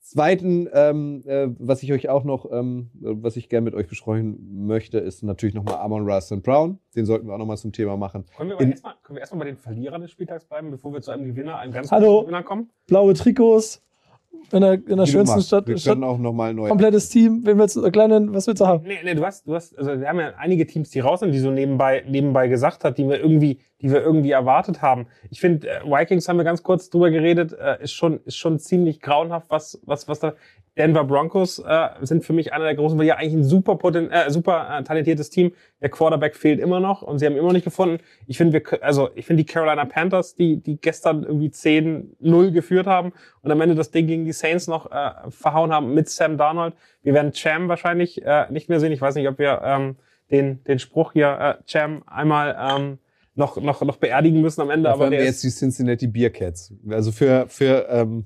Zweiten, 0.06 0.70
ähm, 0.72 1.24
äh, 1.26 1.48
was 1.58 1.82
ich 1.82 1.92
euch 1.92 2.10
auch 2.10 2.24
noch, 2.24 2.52
ähm, 2.52 2.92
äh, 3.02 3.08
was 3.24 3.38
ich 3.38 3.50
gerne 3.50 3.66
mit 3.66 3.74
euch 3.74 3.88
besprechen 3.88 4.68
möchte, 4.68 5.00
ist 5.00 5.24
natürlich 5.24 5.56
nochmal 5.56 5.78
Amon 5.78 6.08
Russell 6.08 6.42
Brown. 6.42 6.78
Den 6.96 7.08
sollten 7.08 7.26
wir 7.26 7.34
auch 7.34 7.40
nochmal 7.40 7.58
zum 7.58 7.72
Thema 7.72 7.98
machen. 7.98 8.24
Können 8.38 8.52
wir, 8.52 8.60
erstmal, 8.60 8.94
können 9.02 9.16
wir 9.16 9.22
erstmal 9.22 9.40
bei 9.40 9.46
den 9.46 9.58
Verlierern 9.58 10.02
des 10.02 10.12
Spieltags 10.12 10.46
bleiben, 10.46 10.70
bevor 10.70 10.94
wir 10.94 11.02
zu 11.02 11.10
einem 11.10 11.26
Gewinner, 11.26 11.58
einem 11.58 11.74
ganz 11.74 11.90
Hallo. 11.92 12.22
Gewinner 12.22 12.44
kommen? 12.44 12.70
Blaue 12.86 13.16
Trikots 13.16 13.82
in 14.52 14.62
der, 14.62 14.74
in 14.74 14.98
der 14.98 15.06
schönsten. 15.06 15.42
Stadt. 15.42 15.68
Wir 15.68 15.78
Stadt 15.78 15.94
können 15.94 16.04
auch 16.04 16.18
nochmal 16.18 16.54
neu. 16.54 16.68
komplettes 16.70 17.10
Team. 17.10 17.42
Wen 17.44 17.58
willst 17.58 17.76
du, 17.76 17.90
kleinen, 17.92 18.34
was 18.34 18.48
willst 18.48 18.62
du 18.62 18.68
haben? 18.68 18.84
Nee, 18.86 19.00
nee, 19.04 19.14
du 19.16 19.26
hast, 19.26 19.48
du 19.48 19.56
hast, 19.56 19.78
also 19.78 20.00
wir 20.00 20.08
haben 20.08 20.20
ja 20.20 20.34
einige 20.38 20.66
Teams, 20.66 20.90
die 20.90 21.00
raus 21.00 21.20
sind, 21.22 21.32
die 21.32 21.40
so 21.40 21.52
nebenbei, 21.52 22.04
nebenbei 22.08 22.48
gesagt 22.48 22.84
hat, 22.84 22.98
die 22.98 23.08
wir 23.08 23.20
irgendwie, 23.20 23.60
die 23.82 23.92
wir 23.92 24.02
irgendwie 24.02 24.32
erwartet 24.32 24.82
haben. 24.82 25.08
Ich 25.30 25.40
finde, 25.40 25.68
äh, 25.68 25.84
Vikings 25.84 26.28
haben 26.28 26.38
wir 26.38 26.44
ganz 26.44 26.64
kurz 26.64 26.90
drüber 26.90 27.10
geredet, 27.10 27.54
äh, 27.54 27.84
ist 27.84 27.94
schon, 27.94 28.20
ist 28.26 28.38
schon 28.38 28.60
ziemlich 28.60 29.02
grauenhaft, 29.02 29.50
was, 29.50 29.80
was, 29.86 30.08
was 30.08 30.20
da. 30.20 30.34
Denver 30.78 31.06
Broncos 31.06 31.60
äh, 31.60 31.90
sind 32.02 32.26
für 32.26 32.34
mich 32.34 32.52
einer 32.52 32.66
der 32.66 32.76
großen, 32.76 32.98
weil 32.98 33.06
ja 33.06 33.16
eigentlich 33.16 33.34
ein 33.34 33.44
super, 33.44 33.76
poten 33.78 34.12
äh, 34.12 34.30
super 34.30 34.68
äh, 34.70 34.84
talentiertes 34.84 35.30
Team. 35.30 35.54
Der 35.82 35.90
Quarterback 35.90 36.36
fehlt 36.36 36.60
immer 36.60 36.80
noch 36.80 37.02
und 37.02 37.20
sie 37.20 37.26
haben 37.26 37.36
immer 37.36 37.48
noch 37.48 37.54
nicht 37.54 37.64
gefunden. 37.64 38.00
Ich 38.28 38.38
finde, 38.38 38.54
wir, 38.54 38.84
also 38.84 39.10
ich 39.16 39.26
finde 39.26 39.44
die 39.44 39.52
Carolina 39.52 39.86
Panthers, 39.86 40.36
die, 40.36 40.58
die 40.58 40.80
gestern 40.80 41.24
irgendwie 41.24 41.48
10-0 41.48 42.52
geführt 42.52 42.88
haben 42.88 43.14
und 43.42 43.52
am 43.52 43.62
Ende 43.62 43.76
das 43.76 43.92
Ding 43.92 44.08
gegen 44.08 44.26
die 44.26 44.34
Saints 44.34 44.68
noch 44.68 44.92
äh, 44.92 45.12
verhauen 45.30 45.72
haben 45.72 45.94
mit 45.94 46.10
Sam 46.10 46.38
Darnold. 46.38 46.74
Wir 47.04 47.14
werden 47.14 47.32
Cham 47.32 47.70
wahrscheinlich 47.70 48.22
äh, 48.24 48.52
nicht 48.52 48.68
mehr 48.68 48.82
sehen. 48.82 48.92
Ich 48.92 49.02
weiß 49.02 49.16
nicht, 49.16 49.30
ob 49.30 49.40
wir 49.40 49.62
ähm, 49.64 49.96
den, 50.30 50.62
den 50.66 50.80
Spruch 50.80 51.14
hier, 51.14 51.38
äh, 51.40 51.64
Cham, 51.66 52.04
einmal 52.06 52.56
ähm, 52.60 52.98
noch, 53.36 53.62
noch, 53.62 53.82
noch 53.82 53.98
beerdigen 53.98 54.42
müssen 54.42 54.62
am 54.62 54.70
Ende. 54.70 54.90
Dafür 54.90 54.96
aber 54.96 55.06
haben 55.06 55.20
wir 55.20 55.24
jetzt 55.24 55.44
die 55.44 55.50
Cincinnati 55.50 56.08
Bearcats. 56.08 56.74
Also 56.90 57.12
für, 57.12 57.46
für, 57.48 57.88
ähm, 57.90 58.26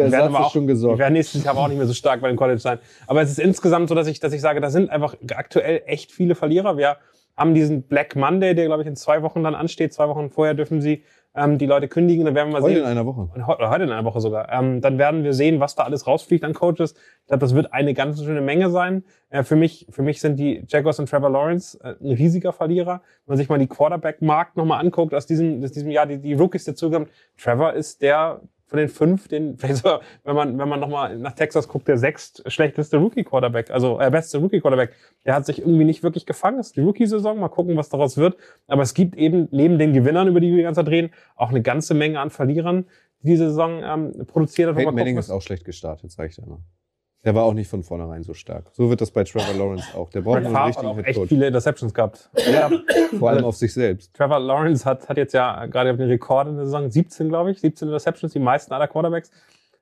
für 0.00 0.06
Die 0.06 0.12
werden 0.12 0.20
Ersatz 0.24 0.36
aber 0.36 0.46
auch, 0.46 0.52
schon 0.52 0.62
die 0.62 0.68
gesorgt. 0.68 0.98
werden 0.98 1.14
nächstes 1.14 1.44
Jahr 1.44 1.54
aber 1.54 1.64
auch 1.64 1.68
nicht 1.68 1.78
mehr 1.78 1.86
so 1.86 1.94
stark 1.94 2.20
bei 2.20 2.28
dem 2.28 2.36
College 2.36 2.58
sein. 2.60 2.78
Aber 3.06 3.22
es 3.22 3.30
ist 3.30 3.38
insgesamt 3.38 3.88
so, 3.88 3.94
dass 3.94 4.06
ich, 4.06 4.20
dass 4.20 4.32
ich 4.32 4.40
sage, 4.40 4.60
da 4.60 4.70
sind 4.70 4.90
einfach 4.90 5.16
aktuell 5.34 5.82
echt 5.86 6.12
viele 6.12 6.34
Verlierer. 6.34 6.76
Wir 6.76 6.96
haben 7.36 7.54
diesen 7.54 7.82
Black 7.82 8.16
Monday, 8.16 8.54
der 8.54 8.66
glaube 8.66 8.82
ich 8.82 8.88
in 8.88 8.96
zwei 8.96 9.22
Wochen 9.22 9.42
dann 9.44 9.54
ansteht. 9.54 9.92
Zwei 9.92 10.08
Wochen 10.08 10.30
vorher 10.30 10.54
dürfen 10.54 10.80
sie 10.80 11.02
ähm, 11.34 11.58
die 11.58 11.66
Leute 11.66 11.86
kündigen. 11.86 12.24
Dann 12.24 12.34
werden 12.34 12.50
wir 12.50 12.62
Heute 12.62 12.76
sehen. 12.76 12.84
in 12.84 12.88
einer 12.88 13.04
Woche. 13.04 13.28
Und 13.34 13.46
heu- 13.46 13.56
oder 13.56 13.68
heute 13.68 13.84
in 13.84 13.90
einer 13.92 14.04
Woche 14.06 14.22
sogar. 14.22 14.50
Ähm, 14.50 14.80
dann 14.80 14.96
werden 14.96 15.22
wir 15.22 15.34
sehen, 15.34 15.60
was 15.60 15.74
da 15.74 15.82
alles 15.82 16.06
rausfliegt 16.06 16.42
an 16.44 16.54
Coaches. 16.54 16.94
Ich 16.94 17.26
glaube, 17.26 17.40
das 17.40 17.54
wird 17.54 17.74
eine 17.74 17.92
ganz 17.92 18.24
schöne 18.24 18.40
Menge 18.40 18.70
sein. 18.70 19.04
Äh, 19.28 19.42
für 19.42 19.54
mich, 19.56 19.86
für 19.90 20.00
mich 20.02 20.22
sind 20.22 20.38
die 20.38 20.64
Jaguars 20.66 20.98
und 20.98 21.10
Trevor 21.10 21.28
Lawrence 21.28 21.78
äh, 21.84 21.94
ein 22.02 22.12
riesiger 22.12 22.54
Verlierer. 22.54 23.02
Wenn 23.26 23.32
man 23.32 23.36
sich 23.36 23.50
mal 23.50 23.58
die 23.58 23.66
Quarterback-Markt 23.66 24.56
nochmal 24.56 24.80
anguckt 24.80 25.12
aus 25.12 25.26
diesem, 25.26 25.62
aus 25.62 25.72
diesem 25.72 25.90
Jahr, 25.90 26.06
die, 26.06 26.16
die 26.18 26.32
Rookies 26.32 26.64
dazugekommen. 26.64 27.08
Trevor 27.36 27.74
ist 27.74 28.00
der 28.00 28.40
von 28.66 28.78
den 28.78 28.88
fünf, 28.88 29.28
den, 29.28 29.56
vielleicht 29.58 29.78
sogar, 29.78 30.00
wenn 30.24 30.34
man, 30.34 30.58
wenn 30.58 30.68
man 30.68 30.80
nochmal 30.80 31.18
nach 31.18 31.32
Texas 31.32 31.68
guckt, 31.68 31.88
der 31.88 31.98
sechst 31.98 32.42
schlechteste 32.50 32.98
Rookie-Quarterback, 32.98 33.70
also 33.70 34.00
äh, 34.00 34.10
beste 34.10 34.38
Rookie-Quarterback. 34.38 34.92
Der 35.24 35.34
hat 35.34 35.46
sich 35.46 35.60
irgendwie 35.60 35.84
nicht 35.84 36.02
wirklich 36.02 36.26
gefangen. 36.26 36.58
Das 36.58 36.68
ist 36.68 36.76
die 36.76 36.80
Rookie-Saison. 36.80 37.38
Mal 37.38 37.48
gucken, 37.48 37.76
was 37.76 37.88
daraus 37.88 38.16
wird. 38.16 38.36
Aber 38.66 38.82
es 38.82 38.94
gibt 38.94 39.16
eben 39.16 39.48
neben 39.50 39.78
den 39.78 39.92
Gewinnern, 39.92 40.28
über 40.28 40.40
die 40.40 40.50
wir 40.50 40.58
die 40.58 40.62
ganze 40.62 40.80
Zeit 40.80 40.90
reden, 40.90 41.10
auch 41.36 41.50
eine 41.50 41.62
ganze 41.62 41.94
Menge 41.94 42.20
an 42.20 42.30
Verlierern, 42.30 42.86
die 43.22 43.28
diese 43.28 43.48
Saison 43.48 43.82
ähm, 43.82 44.26
produziert 44.26 44.68
hat. 44.68 44.76
Peyton 44.76 44.94
man 44.94 45.02
Manning 45.02 45.18
ist 45.18 45.30
auch 45.30 45.42
schlecht 45.42 45.64
gestartet, 45.64 46.10
sag 46.10 46.30
ich 46.30 46.36
dir 46.36 46.46
mal. 46.46 46.58
Der 47.26 47.34
war 47.34 47.42
auch 47.44 47.54
nicht 47.54 47.68
von 47.68 47.82
vornherein 47.82 48.22
so 48.22 48.34
stark. 48.34 48.66
So 48.72 48.88
wird 48.88 49.00
das 49.00 49.10
bei 49.10 49.24
Trevor 49.24 49.52
Lawrence 49.58 49.84
auch. 49.96 50.08
Der 50.10 50.20
braucht 50.20 50.36
einen 50.38 50.56
hat 50.56 50.68
richtigen 50.68 50.86
auch 50.86 50.98
echt 50.98 51.20
viele 51.26 51.48
Interceptions 51.48 51.92
gehabt. 51.92 52.30
Ja, 52.52 52.70
vor 53.18 53.30
allem 53.30 53.44
auf 53.44 53.56
sich 53.56 53.74
selbst. 53.74 54.14
Trevor 54.14 54.38
Lawrence 54.38 54.84
hat, 54.84 55.08
hat 55.08 55.16
jetzt 55.16 55.34
ja 55.34 55.66
gerade 55.66 55.96
den 55.96 56.08
Rekord 56.08 56.46
in 56.46 56.54
der 56.56 56.66
Saison, 56.66 56.88
17, 56.88 57.28
glaube 57.28 57.50
ich, 57.50 57.60
17 57.60 57.88
Interceptions, 57.88 58.32
die 58.32 58.38
meisten 58.38 58.72
aller 58.72 58.86
Quarterbacks. 58.86 59.32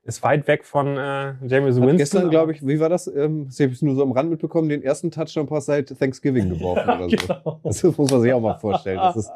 Ist 0.06 0.22
weit 0.22 0.46
weg 0.48 0.64
von 0.64 0.96
äh, 0.98 1.32
James 1.46 1.76
Hat 1.76 1.82
Winston. 1.82 1.96
gestern, 1.96 2.30
glaube 2.30 2.52
ich, 2.52 2.66
wie 2.66 2.80
war 2.80 2.88
das? 2.90 3.06
Ähm, 3.06 3.46
das 3.46 3.60
habe 3.60 3.72
ich 3.72 3.80
nur 3.82 3.94
so 3.94 4.02
am 4.02 4.12
Rand 4.12 4.30
mitbekommen, 4.30 4.68
den 4.70 4.82
ersten 4.82 5.10
Touchdown-Pass 5.10 5.66
seit 5.66 5.98
Thanksgiving 5.98 6.48
geworfen 6.50 6.84
oder 6.88 7.08
so. 7.10 7.16
Genau. 7.26 7.60
Das 7.62 7.82
muss 7.82 8.10
man 8.10 8.20
sich 8.22 8.32
auch 8.32 8.40
mal 8.40 8.54
vorstellen. 8.54 8.98
Das 8.98 9.16
ist, 9.16 9.30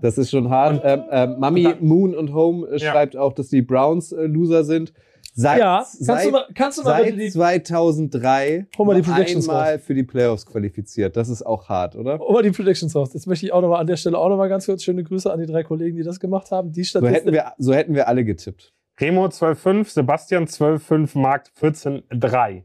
das 0.00 0.18
ist 0.18 0.30
schon 0.30 0.48
hart. 0.50 0.80
Ähm, 0.84 1.02
ähm, 1.10 1.36
Mami, 1.38 1.74
Moon 1.80 2.14
und 2.16 2.32
Home 2.34 2.66
äh, 2.68 2.78
Ja. 2.78 2.90
schreibt 2.92 3.16
auch, 3.16 3.32
dass 3.32 3.48
die 3.48 3.62
Browns 3.62 4.10
äh, 4.12 4.26
Loser 4.26 4.64
sind. 4.64 4.92
Seit, 5.34 5.58
Ja, 5.60 5.76
kannst 5.78 6.04
seit, 6.04 6.26
du 6.26 6.30
mal, 6.30 6.44
kannst 6.54 6.78
du 6.78 6.82
mal 6.82 7.04
seit 7.04 7.18
die, 7.18 7.30
2003 7.30 8.66
Hol 8.76 8.86
mal 8.86 8.94
die 9.00 9.02
Predictions 9.02 9.48
einmal 9.48 9.78
für 9.78 9.94
die 9.94 10.02
Playoffs 10.02 10.44
qualifiziert. 10.44 11.16
Das 11.16 11.28
ist 11.30 11.42
auch 11.42 11.68
hart, 11.70 11.96
oder? 11.96 12.18
hol 12.18 12.32
mal 12.34 12.42
die 12.42 12.50
Predictions 12.50 12.94
raus. 12.94 13.14
Jetzt 13.14 13.26
möchte 13.26 13.46
ich 13.46 13.52
auch 13.52 13.62
nochmal 13.62 13.80
an 13.80 13.86
der 13.86 13.96
Stelle 13.96 14.18
auch 14.18 14.28
nochmal 14.28 14.50
ganz 14.50 14.66
kurz 14.66 14.82
schöne 14.82 15.02
Grüße 15.02 15.32
an 15.32 15.40
die 15.40 15.46
drei 15.46 15.62
Kollegen, 15.62 15.96
die 15.96 16.02
das 16.02 16.20
gemacht 16.20 16.50
haben. 16.50 16.70
Die 16.72 16.84
So 16.84 17.06
hätten 17.06 17.32
wir, 17.32 17.52
so 17.56 17.72
hätten 17.72 17.94
wir 17.94 18.08
alle 18.08 18.24
getippt. 18.24 18.74
Remo 19.00 19.24
12,5, 19.24 19.88
Sebastian 19.88 20.44
12,5, 20.46 21.18
Markt 21.18 21.50
14,3. 21.60 22.62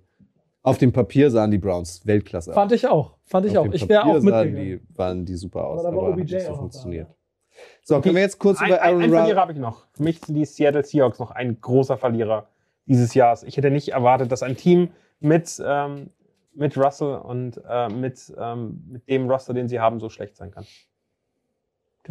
Auf 0.62 0.78
dem 0.78 0.92
Papier 0.92 1.32
sahen 1.32 1.52
die 1.52 1.58
Browns 1.58 2.06
Weltklasse 2.06 2.52
aus. 2.52 2.56
Fand 2.56 2.74
ich 2.74 2.86
auch. 2.86 3.16
Fand 3.24 3.46
ich 3.46 3.58
Auf 3.58 3.68
auch. 3.68 3.72
dem 3.72 3.74
Ich 3.76 3.88
wäre 3.88 4.02
Papier 4.02 4.18
auch 4.18 4.22
sahen 4.22 4.26
mitgegangen. 4.54 4.82
die, 4.90 4.98
waren 4.98 5.26
die 5.26 5.36
super 5.36 5.66
aus, 5.66 5.86
Aber 5.86 5.98
aber, 5.98 6.08
hat 6.08 6.14
OBJ 6.20 6.34
nicht 6.36 6.46
so 6.48 6.54
funktioniert. 6.56 7.08
da, 7.08 7.14
So, 7.84 8.02
können 8.02 8.16
wir 8.16 8.22
jetzt 8.24 8.38
kurz 8.40 8.60
Ein, 8.60 8.68
über 8.68 8.82
Aaron 8.82 8.96
ein 9.04 9.10
Verlierer 9.10 9.22
Rodgers... 9.24 9.38
habe 9.40 9.52
ich 9.54 9.58
noch. 9.60 9.86
Für 9.94 10.04
mich 10.04 10.20
sind 10.20 10.36
die 10.36 10.44
Seattle 10.46 10.84
Seahawks 10.84 11.20
noch 11.20 11.32
ein 11.32 11.62
großer 11.62 11.98
Verlierer 11.98 12.50
dieses 12.88 13.14
Jahres. 13.14 13.44
Ich 13.44 13.58
hätte 13.58 13.72
nicht 13.72 13.90
erwartet, 13.90 14.32
dass 14.32 14.44
ein 14.44 14.58
Team 14.58 14.90
mit, 15.20 15.62
ähm, 15.66 16.10
mit 16.54 16.78
Russell 16.78 17.16
und 17.16 17.62
äh, 17.70 17.90
mit, 17.90 18.34
ähm, 18.38 18.84
mit 18.90 19.08
dem 19.08 19.30
Roster, 19.30 19.54
den 19.54 19.68
sie 19.68 19.80
haben, 19.80 20.00
so 20.00 20.10
schlecht 20.10 20.36
sein 20.36 20.52
kann. 20.52 20.66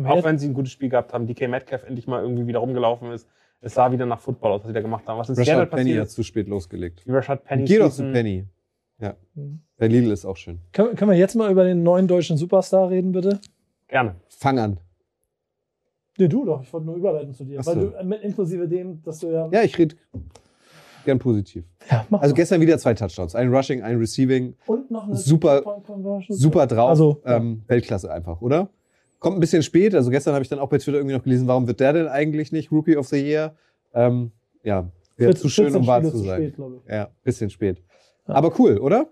Auch 0.04 0.24
wenn 0.24 0.38
sie 0.38 0.46
ein 0.46 0.54
gutes 0.54 0.72
Spiel 0.72 0.90
gehabt 0.90 1.14
haben, 1.14 1.26
DK 1.26 1.48
Metcalf 1.48 1.84
endlich 1.84 2.06
mal 2.06 2.22
irgendwie 2.22 2.46
wieder 2.46 2.58
rumgelaufen 2.58 3.12
ist. 3.12 3.26
Es 3.62 3.74
sah 3.74 3.90
wieder 3.90 4.04
nach 4.04 4.20
Football 4.20 4.52
aus, 4.52 4.60
was 4.60 4.68
sie 4.68 4.74
da 4.74 4.82
gemacht 4.82 5.06
haben. 5.06 5.18
Was 5.18 5.28
Seattle 5.28 5.54
Rashad 5.54 5.70
Penny 5.70 5.82
passiert 5.82 6.00
hat 6.00 6.06
ist, 6.08 6.14
zu 6.14 6.22
spät 6.22 6.48
losgelegt. 6.48 7.02
Rashad 7.06 7.44
Penny 7.44 7.64
Geh 7.64 7.78
doch 7.78 7.90
zu. 7.90 8.02
Penny. 8.12 8.44
Ja. 8.98 9.16
Mhm. 9.34 9.60
Bei 9.78 9.88
Lidl 9.88 10.10
ist 10.10 10.24
auch 10.24 10.36
schön. 10.36 10.60
Können, 10.72 10.94
können 10.96 11.10
wir 11.10 11.18
jetzt 11.18 11.34
mal 11.34 11.50
über 11.50 11.64
den 11.64 11.82
neuen 11.82 12.06
deutschen 12.06 12.36
Superstar 12.36 12.90
reden, 12.90 13.12
bitte? 13.12 13.40
Gerne. 13.88 14.16
Fang 14.28 14.58
an. 14.58 14.78
Nee, 16.18 16.28
du 16.28 16.44
doch. 16.44 16.62
Ich 16.62 16.72
wollte 16.72 16.86
nur 16.86 16.96
überleiten 16.96 17.34
zu 17.34 17.44
dir. 17.44 17.64
Weil 17.64 17.74
du, 17.74 18.14
äh, 18.14 18.26
inklusive 18.26 18.68
dem, 18.68 19.02
dass 19.02 19.20
du 19.20 19.28
ja. 19.28 19.48
Ja, 19.50 19.62
ich 19.62 19.76
rede 19.76 19.96
gern 21.06 21.18
positiv. 21.18 21.64
Ja, 21.90 22.04
mach 22.10 22.20
Also 22.20 22.32
mal. 22.34 22.36
gestern 22.36 22.60
wieder 22.60 22.76
zwei 22.78 22.92
Touchdowns. 22.94 23.34
Ein 23.34 23.52
Rushing, 23.52 23.82
ein 23.82 23.98
Receiving. 23.98 24.54
Und 24.66 24.90
noch 24.90 25.04
eine 25.06 25.16
super-. 25.16 25.62
Super 26.28 26.66
drauf. 26.66 26.90
Also, 26.90 27.22
ja. 27.24 27.36
ähm, 27.36 27.62
Weltklasse 27.66 28.12
einfach, 28.12 28.42
oder? 28.42 28.68
Kommt 29.18 29.38
ein 29.38 29.40
bisschen 29.40 29.62
spät. 29.62 29.94
Also 29.94 30.10
gestern 30.10 30.34
habe 30.34 30.42
ich 30.42 30.48
dann 30.50 30.58
auch 30.58 30.68
bei 30.68 30.76
Twitter 30.78 30.98
irgendwie 30.98 31.16
noch 31.16 31.22
gelesen, 31.24 31.48
warum 31.48 31.66
wird 31.66 31.80
der 31.80 31.94
denn 31.94 32.08
eigentlich 32.08 32.52
nicht 32.52 32.70
Rookie 32.70 32.96
of 32.98 33.08
the 33.08 33.16
Year? 33.16 33.54
Ähm, 33.94 34.30
ja, 34.62 34.90
wäre 35.16 35.32
14 35.32 35.40
zu 35.40 35.48
schön, 35.48 35.74
um 35.74 35.86
wahr 35.86 36.02
zu 36.02 36.18
sein. 36.18 36.52
spät. 36.52 36.54
Ja, 36.88 37.08
bisschen 37.24 37.48
spät. 37.48 37.82
Ja. 38.28 38.34
Aber 38.34 38.52
cool, 38.58 38.76
oder? 38.78 39.06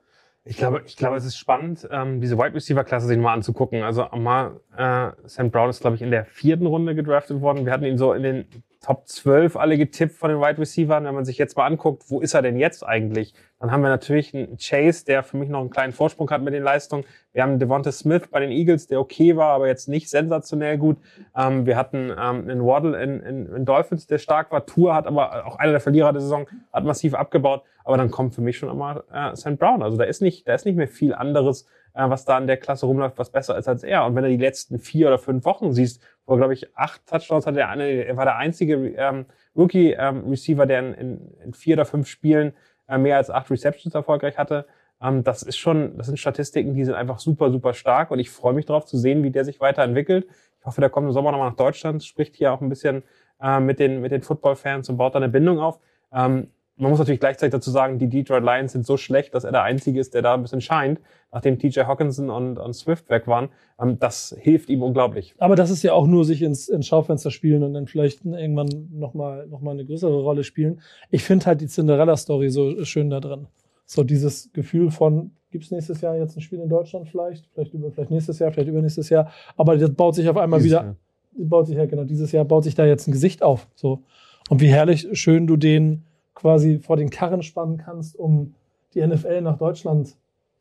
Ich 0.47 0.59
glaube, 0.59 0.83
ich 0.85 0.97
glaube, 0.99 1.17
es 1.17 1.25
ist 1.25 1.39
spannend, 1.39 1.89
ähm, 1.91 2.21
diese 2.21 2.37
Wide 2.37 2.53
Receiver 2.55 2.85
Klasse 2.85 3.07
sich 3.07 3.17
mal 3.17 3.33
anzugucken. 3.33 3.83
Also 3.83 4.05
mal, 4.15 4.61
äh, 4.77 5.11
Sam 5.25 5.51
Brown 5.51 5.71
ist, 5.71 5.81
glaube 5.81 5.97
ich, 5.97 6.03
in 6.03 6.11
der 6.11 6.27
vierten 6.27 6.67
Runde 6.67 6.95
gedraftet 6.95 7.41
worden. 7.41 7.65
Wir 7.65 7.73
hatten 7.73 7.85
ihn 7.85 7.97
so 7.97 8.13
in 8.13 8.23
den 8.23 8.45
Top 8.85 9.09
12 9.09 9.57
alle 9.57 9.79
getippt 9.79 10.13
von 10.13 10.29
den 10.29 10.41
Wide 10.41 10.59
Receivern. 10.59 11.05
Wenn 11.05 11.15
man 11.15 11.25
sich 11.25 11.39
jetzt 11.39 11.57
mal 11.57 11.65
anguckt, 11.65 12.05
wo 12.09 12.21
ist 12.21 12.35
er 12.35 12.43
denn 12.43 12.59
jetzt 12.59 12.87
eigentlich? 12.87 13.33
Dann 13.59 13.73
haben 13.73 13.81
wir 13.81 13.89
natürlich 13.89 14.35
einen 14.35 14.59
Chase, 14.59 15.07
der 15.07 15.23
für 15.23 15.39
mich 15.39 15.49
noch 15.49 15.61
einen 15.61 15.71
kleinen 15.71 15.95
Vorsprung 15.95 16.31
hat 16.31 16.43
mit 16.43 16.53
den 16.53 16.63
Leistungen. 16.63 17.05
Wir 17.33 17.43
haben 17.43 17.59
Devonta 17.59 17.91
Smith 17.93 18.29
bei 18.31 18.41
den 18.41 18.51
Eagles, 18.51 18.87
der 18.87 19.01
okay 19.01 19.37
war, 19.37 19.55
aber 19.55 19.69
jetzt 19.69 19.89
nicht 19.89 20.11
sensationell 20.11 20.77
gut. 20.77 20.99
Ähm, 21.35 21.65
wir 21.65 21.79
hatten 21.79 22.11
ähm, 22.11 22.47
einen 22.47 22.67
Waddle 22.67 23.03
in, 23.03 23.21
in, 23.21 23.47
in 23.47 23.65
Dolphins, 23.65 24.07
der 24.07 24.19
stark 24.19 24.53
war. 24.53 24.67
Tour 24.67 24.95
hat 24.95 25.07
aber 25.07 25.47
auch 25.47 25.57
einer 25.57 25.73
der 25.73 25.81
Verlierer 25.81 26.13
der 26.13 26.21
Saison, 26.21 26.47
hat 26.71 26.85
massiv 26.85 27.15
abgebaut. 27.15 27.63
Aber 27.85 27.97
dann 27.97 28.11
kommt 28.11 28.35
für 28.35 28.43
mich 28.43 28.59
schon 28.59 28.69
einmal 28.69 29.03
äh, 29.11 29.35
St. 29.35 29.59
Brown. 29.59 29.83
Also 29.83 29.97
da 29.97 30.05
ist 30.05 30.21
nicht, 30.21 30.47
da 30.47 30.53
ist 30.55 30.67
nicht 30.67 30.77
mehr 30.77 30.89
viel 30.89 31.15
anderes, 31.15 31.67
was 31.95 32.25
da 32.25 32.37
in 32.39 32.47
der 32.47 32.57
Klasse 32.57 32.87
rumläuft, 32.87 33.19
was 33.19 33.31
besser 33.31 33.57
ist 33.57 33.69
als 33.69 33.85
er. 33.85 34.05
Und 34.05 34.17
wenn 34.17 34.25
du 34.25 34.31
die 34.31 34.37
letzten 34.37 34.79
vier 34.79 35.07
oder 35.07 35.19
fünf 35.19 35.45
Wochen 35.45 35.73
siehst, 35.73 36.03
wo 36.27 36.35
er, 36.35 36.39
glaube 36.39 36.55
ich, 36.55 36.77
acht 36.77 37.07
Touchdowns 37.07 37.47
hatte, 37.47 37.61
er 37.61 38.17
war 38.17 38.25
der 38.25 38.37
einzige 38.37 38.75
ähm, 38.97 39.27
Rookie-Receiver, 39.57 40.67
der 40.67 40.79
in, 40.81 40.95
in, 40.95 41.35
in 41.45 41.55
vier 41.55 41.77
oder 41.77 41.85
fünf 41.85 42.09
Spielen 42.09 42.53
äh, 42.89 42.99
mehr 42.99 43.17
als 43.17 43.31
acht 43.31 43.51
Receptions 43.51 43.95
erfolgreich 43.95 44.39
hatte. 44.39 44.67
Ähm, 45.01 45.23
das 45.23 45.43
ist 45.43 45.57
schon, 45.57 45.97
das 45.97 46.07
sind 46.07 46.19
Statistiken, 46.19 46.75
die 46.75 46.85
sind 46.85 46.95
einfach 46.95 47.19
super, 47.19 47.51
super 47.51 47.75
stark 47.75 48.11
und 48.11 48.19
ich 48.19 48.31
freue 48.31 48.55
mich 48.55 48.67
darauf 48.67 48.87
zu 48.87 48.99
sehen, 48.99 49.23
wie 49.23 49.31
der 49.31 49.45
sich 49.45 49.61
weiterentwickelt. 49.61 50.27
Ich 50.61 50.67
hoffe, 50.67 50.81
der 50.81 50.91
kommt 50.91 51.07
im 51.07 51.13
Sommer 51.13 51.31
nochmal 51.31 51.51
nach 51.51 51.57
Deutschland, 51.57 52.03
spricht 52.03 52.37
hier 52.37 52.53
auch 52.53 52.61
ein 52.61 52.69
bisschen 52.69 53.03
äh, 53.41 53.61
mit 53.61 53.79
den, 53.79 54.01
mit 54.01 54.13
den 54.13 54.23
Football-Fans 54.23 54.89
und 54.89 54.97
baut 54.97 55.15
da 55.15 55.19
eine 55.19 55.29
Bindung 55.29 55.61
auf. 55.61 55.79
Ähm, 56.13 56.49
man 56.77 56.91
muss 56.91 56.99
natürlich 56.99 57.21
gleichzeitig 57.21 57.53
dazu 57.53 57.71
sagen, 57.71 57.99
die 57.99 58.09
Detroit 58.09 58.43
Lions 58.43 58.73
sind 58.73 58.85
so 58.85 58.97
schlecht, 58.97 59.35
dass 59.35 59.45
er 59.45 59.53
der 59.53 59.63
Einzige 59.63 60.01
ist, 60.01 60.13
der 60.13 60.23
da 60.23 60.35
ein 60.35 60.43
bisschen 60.43 60.61
scheint, 60.61 61.01
nachdem 61.31 61.59
TJ 61.59 61.81
Hawkinson 61.83 62.31
und, 62.31 62.59
und 62.59 62.73
Swift 62.73 63.09
weg 63.11 63.29
waren. 63.29 63.49
Ähm, 63.81 63.99
das 64.01 64.35
hilft 64.39 64.69
ihm 64.71 64.83
unglaublich. 64.83 65.35
Aber 65.39 65.55
das 65.55 65.71
ist 65.71 65.85
ja 65.85 65.93
auch 65.93 66.07
nur 66.07 66.25
sich 66.25 66.43
ins, 66.43 66.69
ins 66.69 66.87
Schaufenster 66.87 67.31
spielen 67.31 67.63
und 67.63 67.75
dann 67.75 67.87
vielleicht 67.87 68.25
irgendwann 68.25 68.89
nochmal 68.93 69.47
noch 69.47 69.61
mal 69.61 69.71
eine 69.71 69.85
größere 69.85 70.21
Rolle 70.21 70.43
spielen. 70.43 70.81
Ich 71.11 71.23
finde 71.23 71.47
halt 71.47 71.61
die 71.61 71.69
Cinderella-Story 71.69 72.51
so 72.51 72.85
schön 72.85 73.11
da 73.11 73.21
drin. 73.21 73.47
So 73.87 74.03
dieses 74.03 74.53
Gefühl 74.53 74.91
von, 74.91 75.31
gibt 75.53 75.65
es 75.65 75.71
nächstes 75.71 76.01
Jahr 76.01 76.17
jetzt 76.17 76.37
ein 76.37 76.41
Spiel 76.41 76.59
in 76.59 76.69
Deutschland 76.69 77.09
vielleicht? 77.09 77.47
Vielleicht, 77.53 77.73
über, 77.75 77.93
vielleicht 77.93 78.11
nächstes 78.11 78.41
Jahr, 78.41 78.51
vielleicht 78.51 78.69
übernächstes 78.69 79.11
Jahr. 79.11 79.31
Aber 79.57 79.77
das 79.77 79.95
baut 79.95 80.17
sich 80.17 80.29
auf 80.29 80.37
einmal 80.37 80.59
Dieses 80.59 80.73
wieder, 80.73 80.85
Jahr. 80.85 80.97
baut 81.35 81.67
sich 81.69 81.77
ja 81.77 81.87
genau, 81.87 82.03
dieses 82.03 82.33
Jahr 82.33 82.45
baut 82.45 82.65
sich 82.65 82.75
da 82.75 82.85
jetzt 82.85 83.07
ein 83.07 83.13
Gesicht 83.13 83.45
auf. 83.45 83.69
So. 83.77 84.03
Und 84.49 84.61
wie 84.61 84.69
herrlich 84.69 85.07
schön 85.13 85.47
du 85.47 85.57
den 85.57 86.05
quasi 86.45 86.79
vor 86.79 86.99
den 86.99 87.09
Karren 87.09 87.43
spannen 87.43 87.79
kannst, 87.79 88.19
um 88.19 88.53
die 88.93 89.07
NFL 89.07 89.41
nach 89.41 89.57
Deutschland 89.57 90.15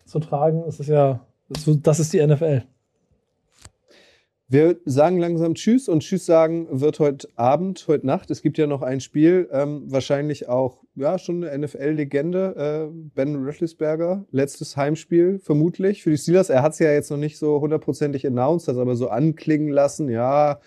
zu 0.06 0.20
tragen. 0.20 0.64
Das 0.66 0.80
ist 0.80 0.88
ja, 0.88 1.20
das 1.50 2.00
ist 2.00 2.14
die 2.14 2.26
NFL. 2.26 2.64
Wir 4.48 4.78
sagen 4.86 5.18
langsam 5.18 5.56
Tschüss 5.56 5.90
und 5.90 6.00
Tschüss 6.00 6.26
sagen 6.26 6.68
wird 6.72 7.00
heute 7.00 7.28
Abend, 7.36 7.84
heute 7.90 8.08
Nacht. 8.08 8.32
Es 8.32 8.42
gibt 8.42 8.58
ja 8.58 8.66
noch 8.66 8.82
ein 8.82 9.02
Spiel, 9.02 9.50
ähm, 9.52 9.84
wahrscheinlich 9.92 10.48
auch 10.48 10.78
ja 10.96 11.20
schon 11.20 11.44
eine 11.44 11.68
NFL-Legende, 11.68 12.90
äh, 12.90 13.10
Ben 13.14 13.36
Roethlisberger, 13.36 14.24
letztes 14.32 14.78
Heimspiel 14.78 15.40
vermutlich 15.40 16.02
für 16.02 16.12
die 16.12 16.18
Steelers. 16.18 16.50
Er 16.50 16.62
hat 16.62 16.74
es 16.74 16.80
ja 16.80 16.94
jetzt 16.94 17.12
noch 17.12 17.18
nicht 17.18 17.38
so 17.38 17.60
hundertprozentig 17.60 18.26
announced, 18.26 18.70
hat 18.70 18.78
aber 18.78 18.96
so 18.96 19.10
anklingen 19.10 19.68
lassen. 19.68 20.08
Ja, 20.08 20.62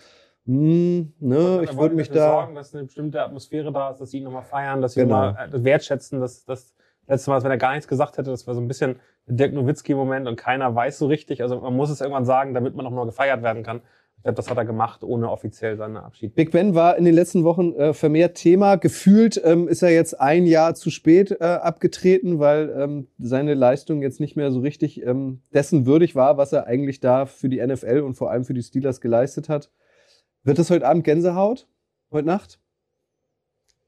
hm, 0.47 1.13
ne, 1.19 1.61
ich 1.63 1.77
würde 1.77 1.93
mich 1.95 2.07
dafür 2.07 2.21
da. 2.21 2.31
sorgen, 2.31 2.55
dass 2.55 2.73
eine 2.73 2.85
bestimmte 2.85 3.21
Atmosphäre 3.21 3.71
da 3.71 3.91
ist, 3.91 3.99
dass 3.99 4.11
sie 4.11 4.19
ihn 4.19 4.23
nochmal 4.23 4.43
feiern, 4.43 4.81
dass 4.81 4.93
sie 4.93 5.01
Genau. 5.01 5.27
nochmal 5.27 5.49
äh, 5.53 5.63
wertschätzen, 5.63 6.19
dass 6.21 6.45
das 6.45 6.73
letzte 7.07 7.29
Mal, 7.31 7.43
wenn 7.43 7.51
er 7.51 7.57
gar 7.57 7.73
nichts 7.73 7.87
gesagt 7.87 8.17
hätte, 8.17 8.31
das 8.31 8.47
war 8.47 8.55
so 8.55 8.61
ein 8.61 8.67
bisschen 8.67 8.95
der 9.27 9.35
Dirk 9.35 9.53
Nowitzki-Moment 9.53 10.27
und 10.27 10.37
keiner 10.37 10.73
weiß 10.73 10.97
so 10.99 11.07
richtig. 11.07 11.41
Also 11.41 11.59
man 11.59 11.75
muss 11.75 11.89
es 11.89 11.99
irgendwann 12.01 12.25
sagen, 12.25 12.53
damit 12.53 12.75
man 12.75 12.85
auch 12.85 12.91
mal 12.91 13.05
gefeiert 13.05 13.43
werden 13.43 13.63
kann. 13.63 13.81
Ich 14.17 14.23
glaube, 14.23 14.35
das 14.37 14.49
hat 14.49 14.57
er 14.57 14.65
gemacht, 14.65 15.03
ohne 15.03 15.29
offiziell 15.29 15.77
seinen 15.77 15.95
Abschied. 15.97 16.33
Big 16.33 16.51
Ben 16.51 16.73
war 16.73 16.97
in 16.97 17.05
den 17.05 17.13
letzten 17.13 17.43
Wochen 17.43 17.73
äh, 17.75 17.93
vermehrt 17.93 18.35
Thema. 18.35 18.75
Gefühlt 18.75 19.39
ähm, 19.45 19.67
ist 19.67 19.83
er 19.83 19.91
jetzt 19.91 20.19
ein 20.19 20.45
Jahr 20.45 20.73
zu 20.75 20.89
spät 20.89 21.31
äh, 21.39 21.43
abgetreten, 21.43 22.39
weil 22.39 22.73
ähm, 22.77 23.07
seine 23.19 23.53
Leistung 23.53 24.01
jetzt 24.01 24.19
nicht 24.19 24.35
mehr 24.35 24.51
so 24.51 24.59
richtig 24.61 25.05
ähm, 25.05 25.41
dessen 25.53 25.85
würdig 25.85 26.15
war, 26.15 26.37
was 26.37 26.51
er 26.51 26.65
eigentlich 26.67 26.99
da 26.99 27.25
für 27.25 27.47
die 27.47 27.65
NFL 27.65 27.99
und 27.99 28.15
vor 28.15 28.31
allem 28.31 28.43
für 28.43 28.53
die 28.53 28.63
Steelers 28.63 29.01
geleistet 29.01 29.49
hat. 29.49 29.69
Wird 30.47 30.59
das 30.59 30.71
heute 30.71 30.87
Abend 30.87 31.03
Gänsehaut? 31.03 31.67
Heute 32.09 32.25
Nacht? 32.25 32.57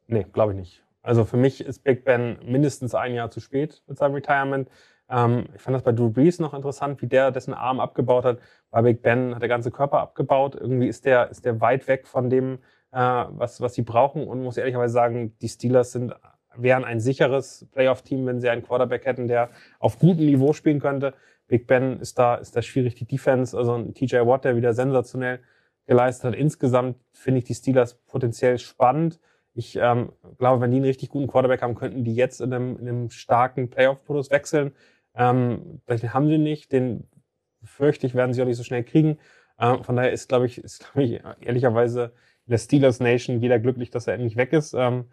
Nee, 0.07 0.25
glaube 0.33 0.51
ich 0.51 0.59
nicht. 0.59 0.83
Also 1.01 1.23
für 1.23 1.37
mich 1.37 1.61
ist 1.61 1.85
Big 1.85 2.03
Ben 2.03 2.37
mindestens 2.43 2.93
ein 2.93 3.13
Jahr 3.13 3.31
zu 3.31 3.39
spät 3.39 3.81
mit 3.87 3.97
seinem 3.97 4.15
Retirement. 4.15 4.67
Ähm, 5.09 5.45
ich 5.55 5.61
fand 5.61 5.75
das 5.75 5.83
bei 5.83 5.93
Drew 5.93 6.09
Brees 6.09 6.37
noch 6.39 6.53
interessant, 6.53 7.01
wie 7.01 7.07
der 7.07 7.31
dessen 7.31 7.53
Arm 7.53 7.79
abgebaut 7.79 8.25
hat. 8.25 8.39
Bei 8.71 8.81
Big 8.81 9.01
Ben 9.01 9.33
hat 9.35 9.41
der 9.41 9.47
ganze 9.47 9.71
Körper 9.71 10.01
abgebaut. 10.01 10.53
Irgendwie 10.53 10.89
ist 10.89 11.05
der, 11.05 11.29
ist 11.29 11.45
der 11.45 11.61
weit 11.61 11.87
weg 11.87 12.05
von 12.05 12.29
dem, 12.29 12.55
äh, 12.91 12.97
was, 12.97 13.61
was 13.61 13.75
sie 13.75 13.83
brauchen. 13.83 14.27
Und 14.27 14.43
muss 14.43 14.57
ehrlicherweise 14.57 14.93
sagen, 14.93 15.37
die 15.41 15.47
Steelers 15.47 15.93
sind, 15.93 16.13
wären 16.57 16.83
ein 16.83 16.99
sicheres 16.99 17.69
Playoff-Team, 17.71 18.25
wenn 18.25 18.41
sie 18.41 18.49
einen 18.49 18.63
Quarterback 18.63 19.05
hätten, 19.05 19.29
der 19.29 19.49
auf 19.79 19.97
gutem 19.97 20.25
Niveau 20.25 20.51
spielen 20.51 20.81
könnte. 20.81 21.13
Big 21.47 21.67
Ben 21.67 22.01
ist 22.01 22.19
da, 22.19 22.35
ist 22.35 22.53
da 22.57 22.61
schwierig, 22.61 22.95
die 22.95 23.05
Defense. 23.05 23.57
Also 23.57 23.75
ein 23.75 23.93
TJ 23.93 24.17
Watt, 24.25 24.43
der 24.43 24.57
wieder 24.57 24.73
sensationell 24.73 25.39
geleistet 25.89 26.25
hat. 26.25 26.35
Insgesamt 26.35 26.97
finde 27.11 27.39
ich 27.39 27.45
die 27.45 27.55
Steelers 27.55 27.95
potenziell 28.05 28.59
spannend. 28.59 29.19
Ich 29.55 29.75
ähm, 29.75 30.13
glaube, 30.37 30.61
wenn 30.61 30.69
die 30.69 30.77
einen 30.77 30.85
richtig 30.85 31.09
guten 31.09 31.27
Quarterback 31.27 31.63
haben, 31.63 31.73
könnten 31.73 32.03
die 32.03 32.13
jetzt 32.13 32.39
in 32.39 32.53
einem, 32.53 32.77
in 32.77 32.87
einem 32.87 33.09
starken 33.09 33.69
Playoff-Modus 33.71 34.29
wechseln. 34.29 34.71
Ähm, 35.15 35.81
den 35.89 36.13
haben 36.13 36.27
sie 36.29 36.37
nicht, 36.37 36.71
den 36.71 37.07
fürchte 37.63 38.05
ich, 38.05 38.13
werden 38.13 38.33
sie 38.33 38.41
auch 38.41 38.45
nicht 38.45 38.57
so 38.57 38.63
schnell 38.63 38.83
kriegen. 38.83 39.17
Ähm, 39.59 39.83
von 39.83 39.95
daher 39.95 40.13
ist, 40.13 40.29
glaube 40.29 40.45
ich, 40.45 40.59
ist, 40.59 40.79
glaube 40.79 41.03
ich, 41.03 41.21
ehrlicherweise 41.41 42.13
in 42.45 42.51
der 42.51 42.59
Steelers 42.59 42.99
Nation 42.99 43.41
jeder 43.41 43.59
glücklich, 43.59 43.89
dass 43.89 44.05
er 44.05 44.13
endlich 44.13 44.37
weg 44.37 44.53
ist. 44.53 44.75
Ähm, 44.75 45.05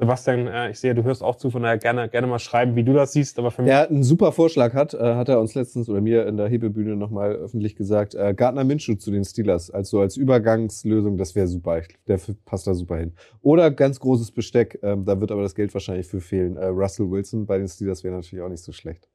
Sebastian, 0.00 0.46
äh, 0.46 0.70
ich 0.70 0.80
sehe, 0.80 0.94
du 0.94 1.04
hörst 1.04 1.22
auch 1.22 1.36
zu, 1.36 1.50
von 1.50 1.62
daher 1.62 1.76
gerne, 1.76 2.08
gerne 2.08 2.26
mal 2.26 2.38
schreiben, 2.38 2.74
wie 2.74 2.84
du 2.84 2.94
das 2.94 3.12
siehst. 3.12 3.38
Aber 3.38 3.50
für 3.50 3.60
mich 3.60 3.68
Der 3.68 3.90
einen 3.90 4.02
super 4.02 4.32
Vorschlag 4.32 4.72
hat, 4.72 4.94
äh, 4.94 4.98
hat 4.98 5.28
er 5.28 5.38
uns 5.40 5.54
letztens 5.54 5.90
oder 5.90 6.00
mir 6.00 6.26
in 6.26 6.38
der 6.38 6.48
Hebebühne 6.48 6.96
nochmal 6.96 7.32
öffentlich 7.32 7.76
gesagt, 7.76 8.14
äh, 8.14 8.32
Gardner 8.32 8.64
Minshew 8.64 8.94
zu 8.94 9.10
den 9.10 9.24
Steelers, 9.24 9.70
also 9.70 10.00
als 10.00 10.16
Übergangslösung, 10.16 11.18
das 11.18 11.34
wäre 11.34 11.46
super. 11.46 11.82
Der 12.08 12.18
passt 12.46 12.66
da 12.66 12.72
super 12.72 12.96
hin. 12.96 13.12
Oder 13.42 13.70
ganz 13.70 14.00
großes 14.00 14.32
Besteck, 14.32 14.78
ähm, 14.82 15.04
da 15.04 15.20
wird 15.20 15.30
aber 15.32 15.42
das 15.42 15.54
Geld 15.54 15.74
wahrscheinlich 15.74 16.06
für 16.06 16.20
fehlen. 16.20 16.56
Russell 16.56 17.10
Wilson 17.10 17.44
bei 17.44 17.58
den 17.58 17.68
Steelers 17.68 18.02
wäre 18.02 18.14
natürlich 18.14 18.42
auch 18.42 18.48
nicht 18.48 18.62
so 18.64 18.72
schlecht. 18.72 19.06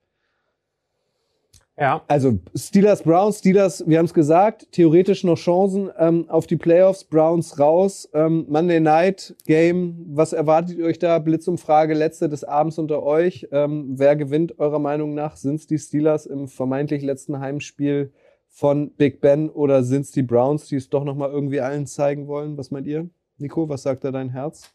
Ja, 1.77 2.01
Also 2.07 2.39
Steelers, 2.55 3.03
Browns, 3.03 3.39
Steelers, 3.39 3.83
wir 3.85 3.97
haben 3.97 4.05
es 4.05 4.13
gesagt, 4.13 4.71
theoretisch 4.71 5.25
noch 5.25 5.37
Chancen 5.37 5.89
ähm, 5.97 6.29
auf 6.29 6.47
die 6.47 6.55
Playoffs, 6.55 7.03
Browns 7.03 7.59
raus. 7.59 8.09
Ähm, 8.13 8.45
Monday 8.47 8.79
Night 8.79 9.35
Game, 9.45 10.05
was 10.07 10.31
erwartet 10.31 10.77
ihr 10.77 10.85
euch 10.85 10.99
da? 10.99 11.19
Blitzumfrage, 11.19 11.93
letzte 11.93 12.29
des 12.29 12.45
Abends 12.45 12.79
unter 12.79 13.03
euch. 13.03 13.49
Ähm, 13.51 13.95
wer 13.97 14.15
gewinnt 14.15 14.57
eurer 14.57 14.79
Meinung 14.79 15.15
nach? 15.15 15.35
Sind 15.35 15.55
es 15.55 15.67
die 15.67 15.77
Steelers 15.77 16.25
im 16.25 16.47
vermeintlich 16.47 17.03
letzten 17.03 17.39
Heimspiel 17.39 18.13
von 18.47 18.91
Big 18.91 19.19
Ben 19.19 19.49
oder 19.49 19.83
sind 19.83 20.03
es 20.03 20.11
die 20.11 20.23
Browns, 20.23 20.67
die 20.67 20.77
es 20.77 20.89
doch 20.89 21.03
nochmal 21.03 21.29
irgendwie 21.29 21.59
allen 21.59 21.87
zeigen 21.87 22.27
wollen? 22.27 22.57
Was 22.57 22.71
meint 22.71 22.87
ihr? 22.87 23.09
Nico, 23.37 23.67
was 23.67 23.83
sagt 23.83 24.05
da 24.05 24.11
dein 24.11 24.29
Herz? 24.29 24.73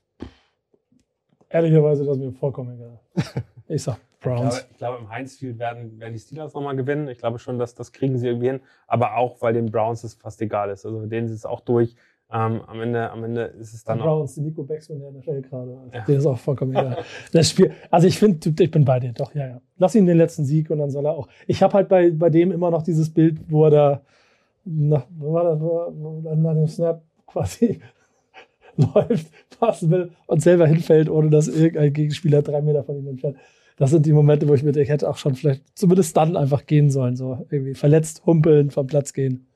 Ehrlicherweise, 1.48 2.04
das 2.04 2.18
ist 2.18 2.22
mir 2.22 2.32
vollkommen 2.32 2.74
egal. 2.74 3.00
Ich 3.68 3.84
sag 3.84 4.00
Ich 4.20 4.24
glaube, 4.24 4.40
Browns. 4.40 4.66
ich 4.70 4.76
glaube, 4.76 4.98
im 4.98 5.08
Heinz 5.08 5.36
Field 5.38 5.58
werden, 5.58 5.98
werden 5.98 6.12
die 6.12 6.18
Steelers 6.18 6.52
nochmal 6.52 6.76
gewinnen. 6.76 7.08
Ich 7.08 7.16
glaube 7.16 7.38
schon, 7.38 7.58
dass 7.58 7.74
das 7.74 7.90
kriegen 7.90 8.18
sie 8.18 8.26
irgendwie 8.26 8.48
hin. 8.48 8.60
Aber 8.86 9.16
auch, 9.16 9.40
weil 9.40 9.54
den 9.54 9.70
Browns 9.70 10.04
es 10.04 10.12
fast 10.14 10.42
egal 10.42 10.68
ist. 10.68 10.84
Also 10.84 11.06
denen 11.06 11.26
ist 11.26 11.32
es 11.32 11.46
auch 11.46 11.60
durch. 11.60 11.96
Ähm, 12.30 12.60
am, 12.66 12.80
Ende, 12.82 13.10
am 13.10 13.24
Ende 13.24 13.44
ist 13.44 13.72
es 13.72 13.82
Die 13.82 13.88
dann 13.88 14.02
auch. 14.02 14.18
Browns, 14.18 14.34
die 14.34 14.42
Nico 14.42 14.62
Beckson 14.62 15.00
der 15.00 15.10
NFL 15.10 15.40
gerade. 15.40 15.78
Also 15.78 15.90
Ja. 15.96 16.04
Der 16.06 16.18
ist 16.18 16.26
auch 16.26 16.38
vollkommen 16.38 16.72
egal. 16.72 16.98
Das 17.32 17.48
Spiel, 17.48 17.72
also 17.90 18.06
ich 18.06 18.18
finde, 18.18 18.52
ich 18.62 18.70
bin 18.70 18.84
bei 18.84 19.00
dir, 19.00 19.12
doch, 19.12 19.34
ja, 19.34 19.46
ja. 19.48 19.60
Lass 19.78 19.94
ihn 19.94 20.04
den 20.04 20.18
letzten 20.18 20.44
Sieg 20.44 20.70
und 20.70 20.78
dann 20.78 20.90
soll 20.90 21.06
er 21.06 21.12
auch. 21.12 21.26
Ich 21.46 21.62
habe 21.62 21.72
halt 21.72 21.88
bei, 21.88 22.10
bei 22.10 22.28
dem 22.28 22.52
immer 22.52 22.70
noch 22.70 22.82
dieses 22.82 23.12
Bild, 23.12 23.40
wo 23.48 23.64
er 23.64 23.70
da, 23.70 24.02
nach, 24.64 25.06
wo 25.18 25.32
war 25.32 25.44
das, 25.44 25.60
wo 25.60 26.22
er 26.28 26.36
nach 26.36 26.52
dem 26.54 26.68
Snap 26.68 27.02
quasi 27.26 27.80
läuft, 28.76 29.26
passen 29.58 29.90
will 29.90 30.10
und 30.26 30.40
selber 30.40 30.66
hinfällt, 30.66 31.08
ohne 31.08 31.30
dass 31.30 31.48
irgendein 31.48 31.92
Gegenspieler 31.92 32.42
drei 32.42 32.60
Meter 32.60 32.84
von 32.84 32.96
ihm 32.98 33.08
entfernt. 33.08 33.38
Das 33.80 33.88
sind 33.88 34.04
die 34.04 34.12
Momente, 34.12 34.46
wo 34.46 34.52
ich 34.52 34.62
mir 34.62 34.72
denke, 34.72 34.82
ich 34.82 34.90
hätte 34.90 35.08
auch 35.08 35.16
schon 35.16 35.34
vielleicht 35.34 35.62
zumindest 35.74 36.14
dann 36.14 36.36
einfach 36.36 36.66
gehen 36.66 36.90
sollen, 36.90 37.16
so 37.16 37.46
irgendwie 37.48 37.72
verletzt, 37.72 38.26
humpeln, 38.26 38.70
vom 38.70 38.86
Platz 38.86 39.14
gehen. 39.14 39.46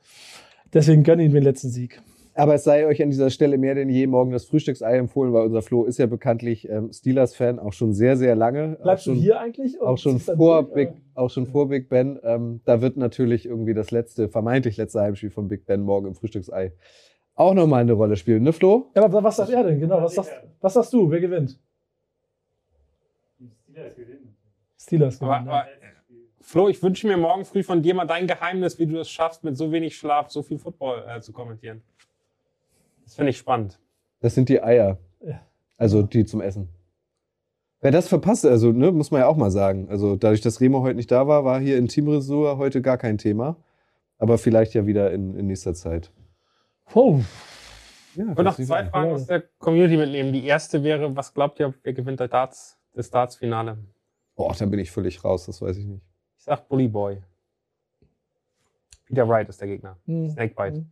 Deswegen 0.73 1.03
gönne 1.03 1.23
ich 1.23 1.29
ihm 1.29 1.35
den 1.35 1.43
letzten 1.43 1.69
Sieg. 1.69 2.01
Aber 2.33 2.55
es 2.55 2.65
sei 2.65 2.87
euch 2.87 3.03
an 3.03 3.11
dieser 3.11 3.29
Stelle 3.29 3.59
mehr 3.59 3.75
denn 3.75 3.91
je 3.91 4.07
morgen 4.07 4.33
das 4.33 4.47
Frühstücksei 4.47 4.97
empfohlen, 4.97 5.35
weil 5.35 5.45
unser 5.45 5.61
Flo 5.61 5.85
ist 5.85 5.99
ja 5.99 6.07
bekanntlich 6.07 6.67
ähm, 6.71 6.91
Steelers-Fan, 6.91 7.59
auch 7.59 7.75
schon 7.75 7.93
sehr, 7.93 8.17
sehr 8.17 8.35
lange. 8.35 8.79
Bleibst 8.83 9.03
auch 9.03 9.13
du 9.13 9.17
schon, 9.17 9.23
hier 9.23 9.41
eigentlich? 9.41 9.79
Auch 9.83 9.99
schon 9.99 10.19
vor 10.19 10.63
durch, 10.63 10.73
Big, 10.73 10.89
auch 11.15 11.29
schon 11.29 11.47
vor 11.47 11.69
Big 11.69 11.91
Ben. 11.91 12.19
Ähm, 12.23 12.63
da 12.65 12.81
wird 12.81 12.97
natürlich 12.97 13.45
irgendwie 13.45 13.75
das 13.75 13.91
letzte, 13.91 14.31
vermeintlich 14.31 14.79
letzte 14.79 15.03
Heimspiel 15.03 15.33
von 15.33 15.49
Big 15.49 15.67
Ben 15.67 15.83
morgen 15.83 16.07
im 16.07 16.15
Frühstücksei 16.15 16.73
auch 17.35 17.53
nochmal 17.53 17.83
eine 17.83 17.93
Rolle 17.93 18.17
spielen, 18.17 18.43
ne 18.43 18.55
Flo? 18.55 18.91
Ja, 18.95 19.05
aber 19.05 19.23
was 19.23 19.37
sagt 19.37 19.51
er 19.51 19.65
denn? 19.65 19.81
Genau, 19.81 20.01
was 20.01 20.15
sagst, 20.15 20.33
was 20.63 20.73
sagst 20.73 20.95
du? 20.95 21.11
Wer 21.11 21.21
gewinnt? 21.21 21.59
Steelers 23.75 23.97
Aber, 25.21 25.39
gewinnen. 25.39 25.49
aber, 25.49 25.67
Flo, 26.41 26.69
ich 26.69 26.83
wünsche 26.83 27.07
mir 27.07 27.17
morgen 27.17 27.45
früh 27.45 27.63
von 27.63 27.83
dir 27.83 27.95
mal 27.95 28.05
dein 28.05 28.27
Geheimnis, 28.27 28.79
wie 28.79 28.87
du 28.87 28.99
es 28.99 29.09
schaffst, 29.09 29.45
mit 29.45 29.57
so 29.57 29.73
wenig 29.73 29.97
Schlaf 29.97 30.31
so 30.31 30.43
viel 30.43 30.59
Football 30.59 31.05
äh, 31.09 31.21
zu 31.21 31.33
kommentieren. 31.33 31.83
Das 33.03 33.15
finde 33.15 33.31
ich 33.31 33.39
spannend. 33.39 33.79
Das 34.21 34.35
sind 34.35 34.49
die 34.49 34.63
Eier. 34.63 34.99
Ja. 35.21 35.41
Also 35.79 36.03
die 36.03 36.25
zum 36.25 36.41
Essen. 36.41 36.69
Wer 37.81 37.91
das 37.91 38.09
verpasst, 38.09 38.47
also 38.47 38.73
ne, 38.73 38.93
muss 38.93 39.11
man 39.11 39.21
ja 39.21 39.27
auch 39.27 39.37
mal 39.37 39.51
sagen. 39.51 39.89
Also 39.91 40.17
dadurch, 40.17 40.41
dass 40.41 40.61
Remo 40.61 40.83
heute 40.83 40.97
nicht 40.97 41.11
da 41.11 41.27
war, 41.27 41.45
war 41.45 41.61
hier 41.61 41.77
in 41.77 41.89
Teamresur 41.89 42.59
heute 42.59 42.83
gar 42.83 42.99
kein 42.99 43.19
Thema. 43.19 43.57
Aber 44.19 44.39
vielleicht 44.39 44.75
ja 44.75 44.87
wieder 44.87 45.13
in, 45.13 45.35
in 45.37 45.47
nächster 45.47 45.75
Zeit. 45.75 46.11
Oh, 46.95 47.21
Ja, 48.15 48.25
Und 48.35 48.45
noch 48.45 48.57
zwei 48.57 48.85
Fragen 48.85 49.13
aus 49.13 49.27
der 49.27 49.43
Community 49.59 49.97
mitnehmen. 49.97 50.33
Die 50.33 50.47
erste 50.47 50.83
wäre, 50.83 51.17
was 51.17 51.35
glaubt 51.35 51.59
ihr, 51.59 51.75
wer 51.83 51.93
gewinnt 51.93 52.21
das 52.21 52.31
Darts, 52.31 52.79
das 52.95 53.11
Darts-Finale? 53.11 53.79
Boah, 54.37 54.55
da 54.59 54.67
bin 54.67 54.81
ich 54.81 54.91
völlig 54.91 55.25
raus, 55.25 55.47
das 55.47 55.63
weiß 55.63 55.77
ich 55.77 55.87
nicht. 55.87 56.03
Ich 56.39 56.45
sag 56.45 56.69
Bully 56.69 56.89
Boy. 56.89 57.23
Peter 59.07 59.29
Wright 59.29 59.49
ist 59.49 59.61
der 59.61 59.69
Gegner. 59.69 59.97
hm. 60.07 60.31
Snakebite. 60.31 60.77
Hm. 60.79 60.91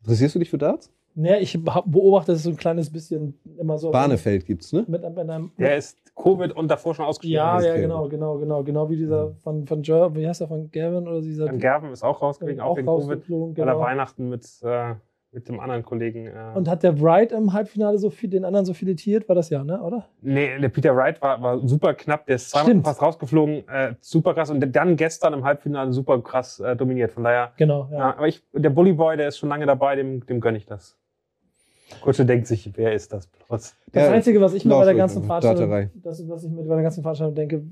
Interessierst 0.00 0.34
du 0.34 0.38
dich 0.38 0.50
für 0.50 0.58
Darts? 0.58 0.90
Nee, 1.14 1.38
ich 1.38 1.58
beobachte 1.62 2.32
es 2.32 2.44
so 2.44 2.50
ein 2.50 2.56
kleines 2.56 2.90
bisschen 2.90 3.38
immer 3.58 3.78
so. 3.78 3.90
Barnefeld 3.90 4.46
gibt's, 4.46 4.72
ne? 4.72 4.84
Mit, 4.86 5.02
mit 5.02 5.18
einem, 5.18 5.50
Der 5.58 5.76
ist 5.76 5.98
Covid 6.14 6.52
und 6.52 6.68
davor 6.70 6.94
schon 6.94 7.04
ausgeschieden. 7.04 7.36
ja, 7.36 7.60
ja, 7.60 7.72
okay. 7.72 7.80
genau, 7.80 8.08
genau, 8.08 8.38
genau. 8.38 8.62
Genau 8.62 8.88
wie 8.88 8.96
dieser 8.96 9.34
von, 9.42 9.66
von 9.66 9.82
Jer, 9.82 10.14
wie 10.14 10.26
heißt 10.26 10.40
er, 10.42 10.48
von 10.48 10.70
Gavin 10.70 11.08
oder 11.08 11.20
dieser. 11.20 11.46
Dann 11.46 11.58
Gerben 11.58 11.90
ist 11.90 12.04
auch 12.04 12.22
rausgegangen, 12.22 12.60
auch, 12.60 12.70
auch 12.70 12.76
wegen 12.76 12.86
Covid. 12.86 13.28
Weil 13.28 13.48
er 13.48 13.54
genau. 13.54 13.80
Weihnachten 13.80 14.28
mit, 14.28 14.44
äh, 14.62 14.94
mit 15.32 15.48
dem 15.48 15.60
anderen 15.60 15.84
Kollegen. 15.84 16.26
Äh, 16.26 16.52
Und 16.54 16.68
hat 16.68 16.82
der 16.82 17.00
Wright 17.00 17.30
im 17.32 17.52
Halbfinale 17.52 17.98
so 17.98 18.10
viel, 18.10 18.28
den 18.30 18.44
anderen 18.44 18.66
so 18.66 18.74
filetiert? 18.74 19.28
War 19.28 19.36
das 19.36 19.48
ja, 19.50 19.62
ne, 19.62 19.80
oder? 19.80 20.06
nee, 20.22 20.58
der 20.58 20.68
Peter 20.70 20.94
Wright 20.96 21.22
war, 21.22 21.40
war 21.40 21.66
super 21.66 21.94
knapp. 21.94 22.26
Der 22.26 22.36
ist 22.36 22.50
zweimal 22.50 22.82
fast 22.82 23.00
rausgeflogen. 23.00 23.68
Äh, 23.68 23.94
super 24.00 24.34
krass. 24.34 24.50
Und 24.50 24.60
dann 24.60 24.96
gestern 24.96 25.32
im 25.34 25.44
Halbfinale 25.44 25.92
super 25.92 26.20
krass 26.20 26.58
äh, 26.60 26.74
dominiert. 26.74 27.12
Von 27.12 27.24
daher, 27.24 27.52
Genau, 27.56 27.88
ja. 27.92 27.98
ja. 27.98 28.16
aber 28.16 28.26
ich, 28.28 28.42
der 28.52 28.70
Bully 28.70 28.92
Boy, 28.92 29.16
der 29.16 29.28
ist 29.28 29.38
schon 29.38 29.48
lange 29.48 29.66
dabei, 29.66 29.94
dem, 29.96 30.24
dem 30.26 30.40
gönne 30.40 30.58
ich 30.58 30.66
das. 30.66 30.96
Kutsche 32.02 32.24
denkt 32.24 32.46
sich, 32.46 32.70
wer 32.76 32.92
ist 32.92 33.12
das 33.12 33.26
bloß? 33.26 33.74
Das 33.92 34.04
Ja, 34.06 34.10
Einzige, 34.12 34.40
was 34.40 34.54
ich 34.54 34.64
mir 34.64 34.74
bei 34.76 34.84
der 34.84 34.94
ganzen. 34.94 35.24
Veranstaltung, 35.24 35.90
das, 36.02 36.28
was 36.28 36.44
ich 36.44 36.50
mir 36.50 36.62
bei 36.62 36.74
der 36.74 36.82
ganzen 36.84 37.02
Veranstaltung 37.02 37.34
denke, 37.34 37.64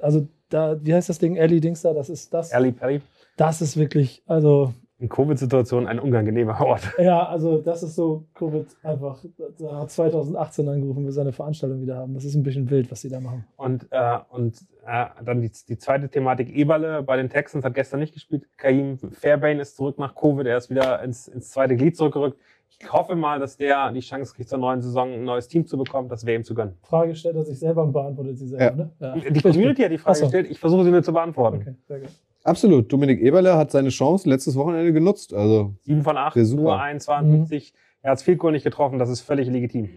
also 0.00 0.26
da, 0.48 0.76
wie 0.84 0.92
heißt 0.94 1.08
das 1.08 1.18
Ding, 1.18 1.36
Ellie 1.36 1.60
Dings 1.60 1.82
da, 1.82 1.92
das 1.92 2.08
ist 2.08 2.34
das, 2.34 2.52
Early 2.52 2.72
Pelly. 2.72 3.00
das 3.36 3.60
ist 3.62 3.76
wirklich, 3.76 4.22
also 4.26 4.74
In 5.00 5.08
Covid-Situationen 5.08 5.86
ein 5.88 6.00
unangenehmer 6.00 6.60
Ort. 6.60 6.82
Ja, 6.98 7.26
also 7.26 7.58
das 7.58 7.84
ist 7.84 7.94
so 7.94 8.24
Covid 8.34 8.66
einfach. 8.82 9.24
Da 9.58 9.80
hat 9.80 9.90
2018 9.92 10.68
angerufen, 10.68 11.04
wir 11.04 11.12
seine 11.12 11.32
Veranstaltung 11.32 11.80
wieder 11.80 11.96
haben. 11.96 12.14
Das 12.14 12.24
ist 12.24 12.34
ein 12.34 12.42
bisschen 12.42 12.68
wild, 12.68 12.90
was 12.90 13.02
sie 13.02 13.08
da 13.08 13.20
machen. 13.20 13.44
Und, 13.56 13.86
äh, 13.90 14.18
und 14.30 14.58
äh, 14.84 15.06
dann 15.24 15.40
die, 15.40 15.52
die 15.68 15.78
zweite 15.78 16.08
Thematik, 16.08 16.50
Eberle 16.50 17.02
bei 17.02 17.16
den 17.16 17.30
Texans 17.30 17.64
hat 17.64 17.74
gestern 17.74 18.00
nicht 18.00 18.12
gespielt. 18.12 18.48
Kaim 18.56 18.98
Fairbairn 18.98 19.60
ist 19.60 19.76
zurück 19.76 19.98
nach 19.98 20.16
Covid, 20.16 20.46
er 20.46 20.56
ist 20.56 20.68
wieder 20.68 21.00
ins, 21.02 21.28
ins 21.28 21.50
zweite 21.50 21.76
Glied 21.76 21.96
zurückgerückt. 21.96 22.36
Ich 22.68 22.92
hoffe 22.92 23.14
mal, 23.14 23.38
dass 23.38 23.56
der 23.56 23.92
die 23.92 24.00
Chance 24.00 24.34
kriegt, 24.34 24.48
zur 24.48 24.58
neuen 24.58 24.82
Saison 24.82 25.12
ein 25.12 25.24
neues 25.24 25.48
Team 25.48 25.66
zu 25.66 25.78
bekommen. 25.78 26.08
Das 26.08 26.26
wäre 26.26 26.36
ihm 26.36 26.44
zu 26.44 26.54
gönnen. 26.54 26.74
Frage 26.82 27.14
stellt 27.14 27.36
er 27.36 27.44
sich 27.44 27.58
selber 27.58 27.84
und 27.84 27.92
beantwortet 27.92 28.38
sie 28.38 28.48
selber, 28.48 28.76
ne? 28.76 28.90
Ja. 28.98 29.16
Die 29.16 29.40
Community 29.40 29.82
hat 29.82 29.92
die 29.92 29.98
Frage 29.98 30.18
so. 30.18 30.24
gestellt, 30.24 30.48
ich 30.50 30.58
versuche 30.58 30.84
sie 30.84 30.90
mir 30.90 31.02
zu 31.02 31.12
beantworten. 31.12 31.58
Okay, 31.60 31.74
sehr 31.86 32.00
gut. 32.00 32.10
Absolut. 32.48 32.92
Dominik 32.92 33.20
Eberle 33.20 33.56
hat 33.56 33.70
seine 33.70 33.90
Chance 33.90 34.28
letztes 34.28 34.56
Wochenende 34.56 34.92
genutzt. 34.92 35.34
Also 35.34 35.74
7 35.82 36.02
von 36.02 36.16
8, 36.16 36.34
Sehr 36.34 36.44
super. 36.46 36.62
nur 36.62 36.80
1, 36.80 37.04
52. 37.04 37.74
Er 38.02 38.12
hat 38.12 38.22
viel 38.22 38.36
Goal 38.36 38.52
nicht 38.52 38.64
getroffen, 38.64 38.98
das 38.98 39.10
ist 39.10 39.20
völlig 39.20 39.48
legitim. 39.48 39.90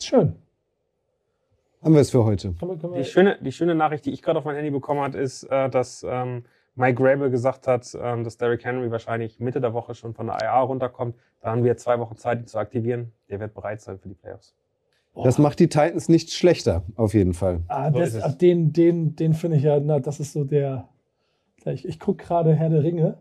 Schön. 0.00 0.34
haben 1.82 1.94
wir 1.94 2.00
es 2.00 2.10
für 2.10 2.24
heute. 2.24 2.54
Die 2.96 3.04
schöne, 3.04 3.38
die 3.40 3.52
schöne 3.52 3.74
Nachricht, 3.74 4.04
die 4.04 4.10
ich 4.10 4.20
gerade 4.22 4.38
auf 4.38 4.44
mein 4.44 4.56
Handy 4.56 4.70
bekommen 4.70 5.00
habe, 5.00 5.18
ist, 5.18 5.44
äh, 5.44 5.70
dass 5.70 6.04
ähm, 6.08 6.44
Mike 6.74 7.02
Grable 7.02 7.30
gesagt 7.30 7.66
hat, 7.66 7.96
ähm, 8.00 8.24
dass 8.24 8.36
Derrick 8.36 8.64
Henry 8.64 8.90
wahrscheinlich 8.90 9.40
Mitte 9.40 9.60
der 9.60 9.74
Woche 9.74 9.94
schon 9.94 10.14
von 10.14 10.26
der 10.26 10.38
IA 10.42 10.60
runterkommt. 10.60 11.16
Da 11.40 11.50
haben 11.50 11.64
wir 11.64 11.76
zwei 11.76 11.98
Wochen 11.98 12.16
Zeit, 12.16 12.40
ihn 12.40 12.46
zu 12.46 12.58
aktivieren. 12.58 13.12
Der 13.30 13.40
wird 13.40 13.54
bereit 13.54 13.80
sein 13.80 13.98
für 13.98 14.08
die 14.08 14.14
Playoffs. 14.14 14.54
Das 15.14 15.38
macht 15.38 15.60
die 15.60 15.68
Titans 15.68 16.08
nicht 16.08 16.32
schlechter, 16.32 16.84
auf 16.96 17.12
jeden 17.12 17.34
Fall. 17.34 17.60
ah, 17.68 17.90
das, 17.90 18.20
ah, 18.20 18.30
den, 18.30 18.72
den, 18.72 19.14
den 19.14 19.34
finde 19.34 19.58
ich 19.58 19.62
ja, 19.62 19.78
na, 19.78 20.00
das 20.00 20.20
ist 20.20 20.32
so 20.32 20.44
der. 20.44 20.88
Ich, 21.64 21.86
ich 21.86 22.00
gucke 22.00 22.24
gerade 22.24 22.54
Herr 22.54 22.70
der 22.70 22.82
Ringe 22.82 23.18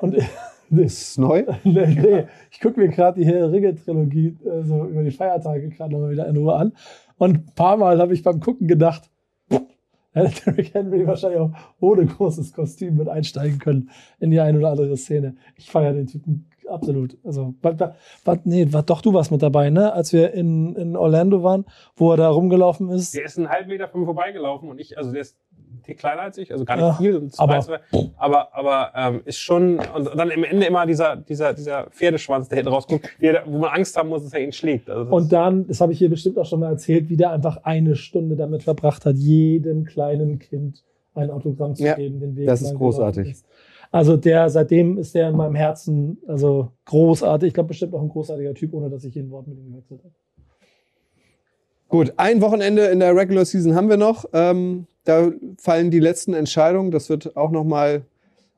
und 0.00 0.16
Ist 0.70 1.10
es 1.10 1.18
neu? 1.18 1.44
nee, 1.64 1.86
nee. 1.86 2.24
Ich 2.50 2.60
gucke 2.60 2.80
mir 2.80 2.88
gerade 2.88 3.20
die 3.20 3.26
Herr 3.26 3.34
der 3.34 3.52
Ringe-Trilogie 3.52 4.36
äh, 4.44 4.62
so 4.64 4.84
über 4.84 5.02
die 5.02 5.10
Feiertage 5.10 5.68
gerade 5.68 5.92
nochmal 5.92 6.10
wieder 6.10 6.26
in 6.26 6.36
Ruhe 6.36 6.54
an. 6.54 6.72
Und 7.18 7.34
ein 7.34 7.46
paar 7.54 7.76
Mal 7.76 7.98
habe 7.98 8.14
ich 8.14 8.22
beim 8.22 8.40
Gucken 8.40 8.66
gedacht, 8.66 9.10
hätte 10.12 10.44
Derrick 10.44 10.74
Henry 10.74 11.06
wahrscheinlich 11.06 11.40
auch 11.40 11.52
ohne 11.80 12.06
großes 12.06 12.52
Kostüm 12.52 12.96
mit 12.96 13.08
einsteigen 13.08 13.58
können 13.58 13.90
in 14.18 14.30
die 14.30 14.40
eine 14.40 14.58
oder 14.58 14.70
andere 14.70 14.96
Szene. 14.96 15.36
Ich 15.56 15.70
feiere 15.70 15.92
den 15.92 16.06
Typen 16.06 16.46
absolut. 16.68 17.16
Also, 17.24 17.54
war, 17.62 17.78
war, 17.78 17.94
war, 18.24 18.38
nee, 18.44 18.66
war 18.72 18.82
doch 18.82 19.00
du 19.02 19.12
warst 19.14 19.30
mit 19.30 19.42
dabei, 19.42 19.70
ne? 19.70 19.92
Als 19.92 20.12
wir 20.12 20.32
in, 20.32 20.74
in 20.76 20.96
Orlando 20.96 21.42
waren, 21.42 21.64
wo 21.96 22.10
er 22.12 22.16
da 22.16 22.28
rumgelaufen 22.28 22.90
ist. 22.90 23.14
Der 23.14 23.24
ist 23.24 23.38
einen 23.38 23.48
halben 23.48 23.68
Meter 23.68 23.88
von 23.88 24.00
mir 24.00 24.06
vorbeigelaufen 24.06 24.68
und 24.68 24.80
ich, 24.80 24.96
also 24.98 25.12
der 25.12 25.22
ist 25.22 25.36
ein 25.58 25.82
Tick 25.82 25.98
kleiner 25.98 26.22
als 26.22 26.38
ich, 26.38 26.52
also 26.52 26.64
gar 26.64 26.76
nicht 26.76 26.84
Ja, 26.84 26.92
viel, 26.94 27.16
und 27.16 27.38
aber- 27.38 27.60
zwei, 27.60 27.78
aber, 28.16 28.54
aber 28.54 28.92
ähm, 28.94 29.22
ist 29.24 29.38
schon, 29.38 29.78
und 29.78 30.06
dann 30.16 30.30
am 30.30 30.44
Ende 30.44 30.66
immer 30.66 30.86
dieser, 30.86 31.16
dieser, 31.16 31.54
dieser 31.54 31.86
Pferdeschwanz, 31.90 32.48
der 32.48 32.56
hinten 32.56 32.72
rausguckt, 32.72 33.08
der, 33.20 33.42
wo 33.46 33.58
man 33.58 33.70
Angst 33.70 33.96
haben 33.96 34.08
muss, 34.08 34.22
dass 34.24 34.32
er 34.32 34.40
ihn 34.40 34.52
schlägt. 34.52 34.88
Also 34.90 35.12
Und 35.14 35.32
dann, 35.32 35.66
das 35.66 35.80
habe 35.80 35.92
ich 35.92 35.98
hier 35.98 36.10
bestimmt 36.10 36.38
auch 36.38 36.46
schon 36.46 36.60
mal 36.60 36.70
erzählt, 36.70 37.08
wie 37.08 37.16
der 37.16 37.30
einfach 37.30 37.58
eine 37.64 37.94
Stunde 37.96 38.36
damit 38.36 38.62
verbracht 38.62 39.04
hat, 39.06 39.16
jedem 39.16 39.84
kleinen 39.84 40.38
Kind 40.38 40.82
ein 41.14 41.30
Autogramm 41.30 41.74
zu 41.74 41.82
Ja, 41.84 41.94
geben, 41.94 42.20
den 42.20 42.36
Weg 42.36 42.46
das 42.46 42.60
ist 42.62 42.74
großartig. 42.74 43.30
ist. 43.30 43.46
Also 43.90 44.16
der, 44.16 44.50
seitdem 44.50 44.98
ist 44.98 45.14
der 45.14 45.28
in 45.28 45.36
meinem 45.36 45.54
Herzen, 45.54 46.18
also 46.26 46.72
großartig. 46.84 47.48
Ich 47.48 47.54
glaube, 47.54 47.68
bestimmt 47.68 47.94
auch 47.94 48.02
ein 48.02 48.08
großartiger 48.08 48.54
Typ, 48.54 48.74
ohne 48.74 48.90
dass 48.90 49.04
ich 49.04 49.14
jeden 49.14 49.30
Wort 49.30 49.46
mit 49.46 49.58
ihm 49.58 49.70
gewechselt 49.70 50.00
habe. 50.04 50.14
Gut, 51.88 52.14
ein 52.16 52.40
Wochenende 52.40 52.86
in 52.86 52.98
der 52.98 53.14
Regular 53.14 53.44
Season 53.44 53.74
haben 53.74 53.88
wir 53.88 53.96
noch. 53.96 54.24
Ähm, 54.32 54.86
da 55.04 55.30
fallen 55.58 55.90
die 55.90 56.00
letzten 56.00 56.34
Entscheidungen. 56.34 56.90
Das 56.90 57.08
wird 57.08 57.36
auch 57.36 57.50
nochmal 57.50 58.02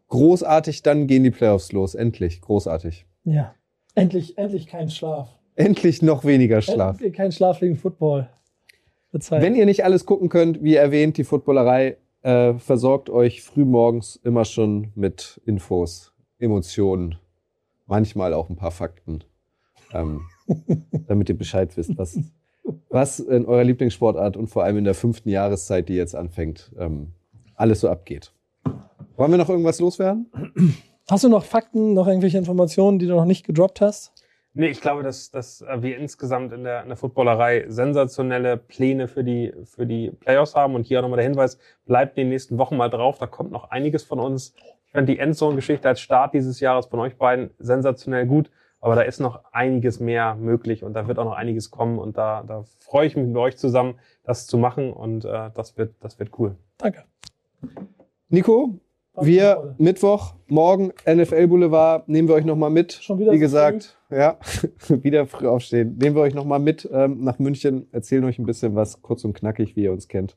großartig. 0.08 0.82
Dann 0.82 1.06
gehen 1.06 1.24
die 1.24 1.30
Playoffs 1.30 1.72
los. 1.72 1.94
Endlich. 1.94 2.40
Großartig. 2.40 3.04
Ja. 3.24 3.54
Endlich, 3.94 4.38
endlich 4.38 4.66
kein 4.66 4.90
Schlaf. 4.90 5.28
Endlich 5.56 6.02
noch 6.02 6.24
weniger 6.24 6.62
Schlaf. 6.62 6.96
Endlich 6.96 7.14
kein 7.14 7.32
Schlaf 7.32 7.60
wegen 7.60 7.76
Football. 7.76 8.28
Wenn 9.12 9.54
ihr 9.54 9.66
nicht 9.66 9.84
alles 9.84 10.06
gucken 10.06 10.28
könnt, 10.28 10.62
wie 10.62 10.74
erwähnt, 10.74 11.16
die 11.16 11.24
Footballerei 11.24 11.96
äh, 12.22 12.54
versorgt 12.54 13.10
euch 13.10 13.42
frühmorgens 13.42 14.16
immer 14.16 14.44
schon 14.44 14.92
mit 14.94 15.40
Infos, 15.44 16.12
Emotionen, 16.38 17.16
manchmal 17.86 18.34
auch 18.34 18.48
ein 18.50 18.56
paar 18.56 18.70
Fakten, 18.70 19.24
ähm, 19.92 20.22
damit 21.06 21.28
ihr 21.28 21.38
Bescheid 21.38 21.76
wisst, 21.76 21.96
was, 21.96 22.18
was 22.90 23.20
in 23.20 23.46
eurer 23.46 23.64
Lieblingssportart 23.64 24.36
und 24.36 24.48
vor 24.48 24.64
allem 24.64 24.78
in 24.78 24.84
der 24.84 24.94
fünften 24.94 25.28
Jahreszeit, 25.28 25.88
die 25.88 25.94
jetzt 25.94 26.14
anfängt, 26.14 26.72
ähm, 26.78 27.12
alles 27.54 27.80
so 27.80 27.88
abgeht. 27.88 28.32
Wollen 29.16 29.30
wir 29.32 29.38
noch 29.38 29.48
irgendwas 29.48 29.80
loswerden? 29.80 30.30
Hast 31.10 31.24
du 31.24 31.28
noch 31.28 31.44
Fakten, 31.44 31.94
noch 31.94 32.06
irgendwelche 32.06 32.38
Informationen, 32.38 32.98
die 32.98 33.06
du 33.06 33.14
noch 33.14 33.24
nicht 33.24 33.46
gedroppt 33.46 33.80
hast? 33.80 34.12
Nee, 34.54 34.68
ich 34.68 34.80
glaube, 34.80 35.02
dass, 35.02 35.30
dass 35.30 35.60
äh, 35.62 35.82
wir 35.82 35.98
insgesamt 35.98 36.52
in 36.52 36.64
der, 36.64 36.82
in 36.82 36.88
der 36.88 36.96
Footballerei 36.96 37.66
sensationelle 37.68 38.56
Pläne 38.56 39.06
für 39.06 39.22
die, 39.22 39.52
für 39.64 39.86
die 39.86 40.10
Playoffs 40.10 40.54
haben. 40.54 40.74
Und 40.74 40.86
hier 40.86 40.98
auch 40.98 41.02
nochmal 41.02 41.18
der 41.18 41.26
Hinweis, 41.26 41.58
bleibt 41.86 42.16
in 42.16 42.24
den 42.24 42.30
nächsten 42.30 42.58
Wochen 42.58 42.76
mal 42.76 42.88
drauf. 42.88 43.18
Da 43.18 43.26
kommt 43.26 43.52
noch 43.52 43.70
einiges 43.70 44.02
von 44.04 44.18
uns. 44.18 44.54
Ich 44.86 44.92
fand 44.92 45.08
die 45.08 45.18
Endzone-Geschichte 45.18 45.86
als 45.86 46.00
Start 46.00 46.34
dieses 46.34 46.60
Jahres 46.60 46.86
von 46.86 46.98
euch 46.98 47.16
beiden 47.16 47.50
sensationell 47.58 48.26
gut. 48.26 48.50
Aber 48.80 48.94
da 48.94 49.02
ist 49.02 49.20
noch 49.20 49.44
einiges 49.52 50.00
mehr 50.00 50.36
möglich 50.36 50.84
und 50.84 50.94
da 50.94 51.08
wird 51.08 51.18
auch 51.18 51.24
noch 51.24 51.36
einiges 51.36 51.70
kommen. 51.70 51.98
Und 51.98 52.16
da, 52.16 52.44
da 52.46 52.64
freue 52.78 53.06
ich 53.06 53.16
mich 53.16 53.26
mit 53.26 53.36
euch 53.36 53.56
zusammen, 53.56 53.98
das 54.22 54.46
zu 54.46 54.56
machen. 54.56 54.92
Und 54.92 55.24
äh, 55.24 55.50
das, 55.54 55.76
wird, 55.76 55.94
das 56.00 56.18
wird 56.18 56.30
cool. 56.38 56.56
Danke. 56.78 57.04
Nico, 58.28 58.78
wir 59.22 59.74
Mittwoch, 59.78 60.34
morgen 60.46 60.92
NFL 61.06 61.46
Boulevard, 61.48 62.08
nehmen 62.08 62.28
wir 62.28 62.34
euch 62.34 62.44
nochmal 62.44 62.70
mit. 62.70 62.92
Schon 62.92 63.18
wieder 63.18 63.32
Wie 63.32 63.36
so 63.36 63.40
gesagt, 63.40 63.96
ja, 64.10 64.38
wieder 64.88 65.26
früh 65.26 65.46
aufstehen. 65.46 65.96
Nehmen 65.98 66.16
wir 66.16 66.22
euch 66.22 66.34
nochmal 66.34 66.58
mit 66.58 66.88
ähm, 66.92 67.22
nach 67.24 67.38
München, 67.38 67.88
erzählen 67.92 68.24
euch 68.24 68.38
ein 68.38 68.46
bisschen 68.46 68.74
was, 68.74 69.02
kurz 69.02 69.24
und 69.24 69.34
knackig, 69.34 69.76
wie 69.76 69.84
ihr 69.84 69.92
uns 69.92 70.08
kennt. 70.08 70.36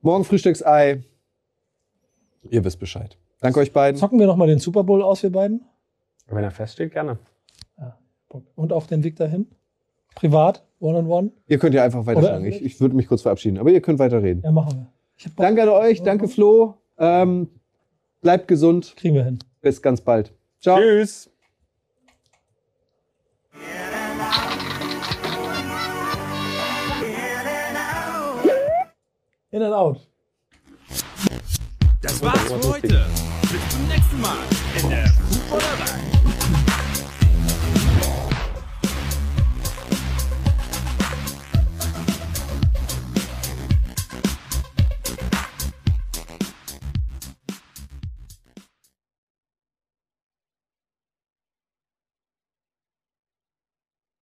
Morgen 0.00 0.24
Frühstücksei. 0.24 1.02
Ihr 2.50 2.64
wisst 2.64 2.78
Bescheid. 2.78 3.18
Danke 3.40 3.60
euch 3.60 3.72
beiden. 3.72 3.98
Zocken 3.98 4.18
wir 4.18 4.26
nochmal 4.26 4.48
den 4.48 4.58
Super 4.58 4.84
Bowl 4.84 5.02
aus, 5.02 5.22
wir 5.22 5.30
beiden. 5.30 5.62
Wenn 6.28 6.44
er 6.44 6.50
feststeht, 6.50 6.92
gerne. 6.92 7.18
Und 8.54 8.72
auf 8.72 8.86
den 8.86 9.04
Weg 9.04 9.16
dahin? 9.16 9.46
Privat, 10.14 10.64
one-on-one? 10.80 11.30
Ihr 11.46 11.58
könnt 11.58 11.74
ja 11.74 11.84
einfach 11.84 12.06
weiterschlagen. 12.06 12.46
Ich, 12.46 12.64
ich 12.64 12.80
würde 12.80 12.96
mich 12.96 13.06
kurz 13.06 13.22
verabschieden, 13.22 13.58
aber 13.58 13.70
ihr 13.70 13.80
könnt 13.80 13.98
weiterreden. 13.98 14.42
Ja, 14.42 14.52
machen 14.52 14.88
wir. 15.16 15.30
Danke 15.36 15.62
an 15.62 15.68
euch, 15.68 16.02
danke 16.02 16.28
Flo. 16.28 16.74
Ähm, 16.98 17.48
bleibt 18.24 18.48
gesund. 18.48 18.94
Kriegen 18.96 19.14
wir 19.14 19.22
hin. 19.22 19.38
Bis 19.60 19.80
ganz 19.80 20.00
bald. 20.00 20.32
Ciao. 20.60 20.78
Tschüss. 20.78 21.30
In 29.52 29.62
and 29.62 29.72
out. 29.72 30.08
Das 32.02 32.20
war's 32.20 32.40
für 32.40 32.68
heute. 32.68 33.06
Bis 33.42 33.68
zum 33.70 33.86
nächsten 33.86 34.20
Mal. 34.20 36.13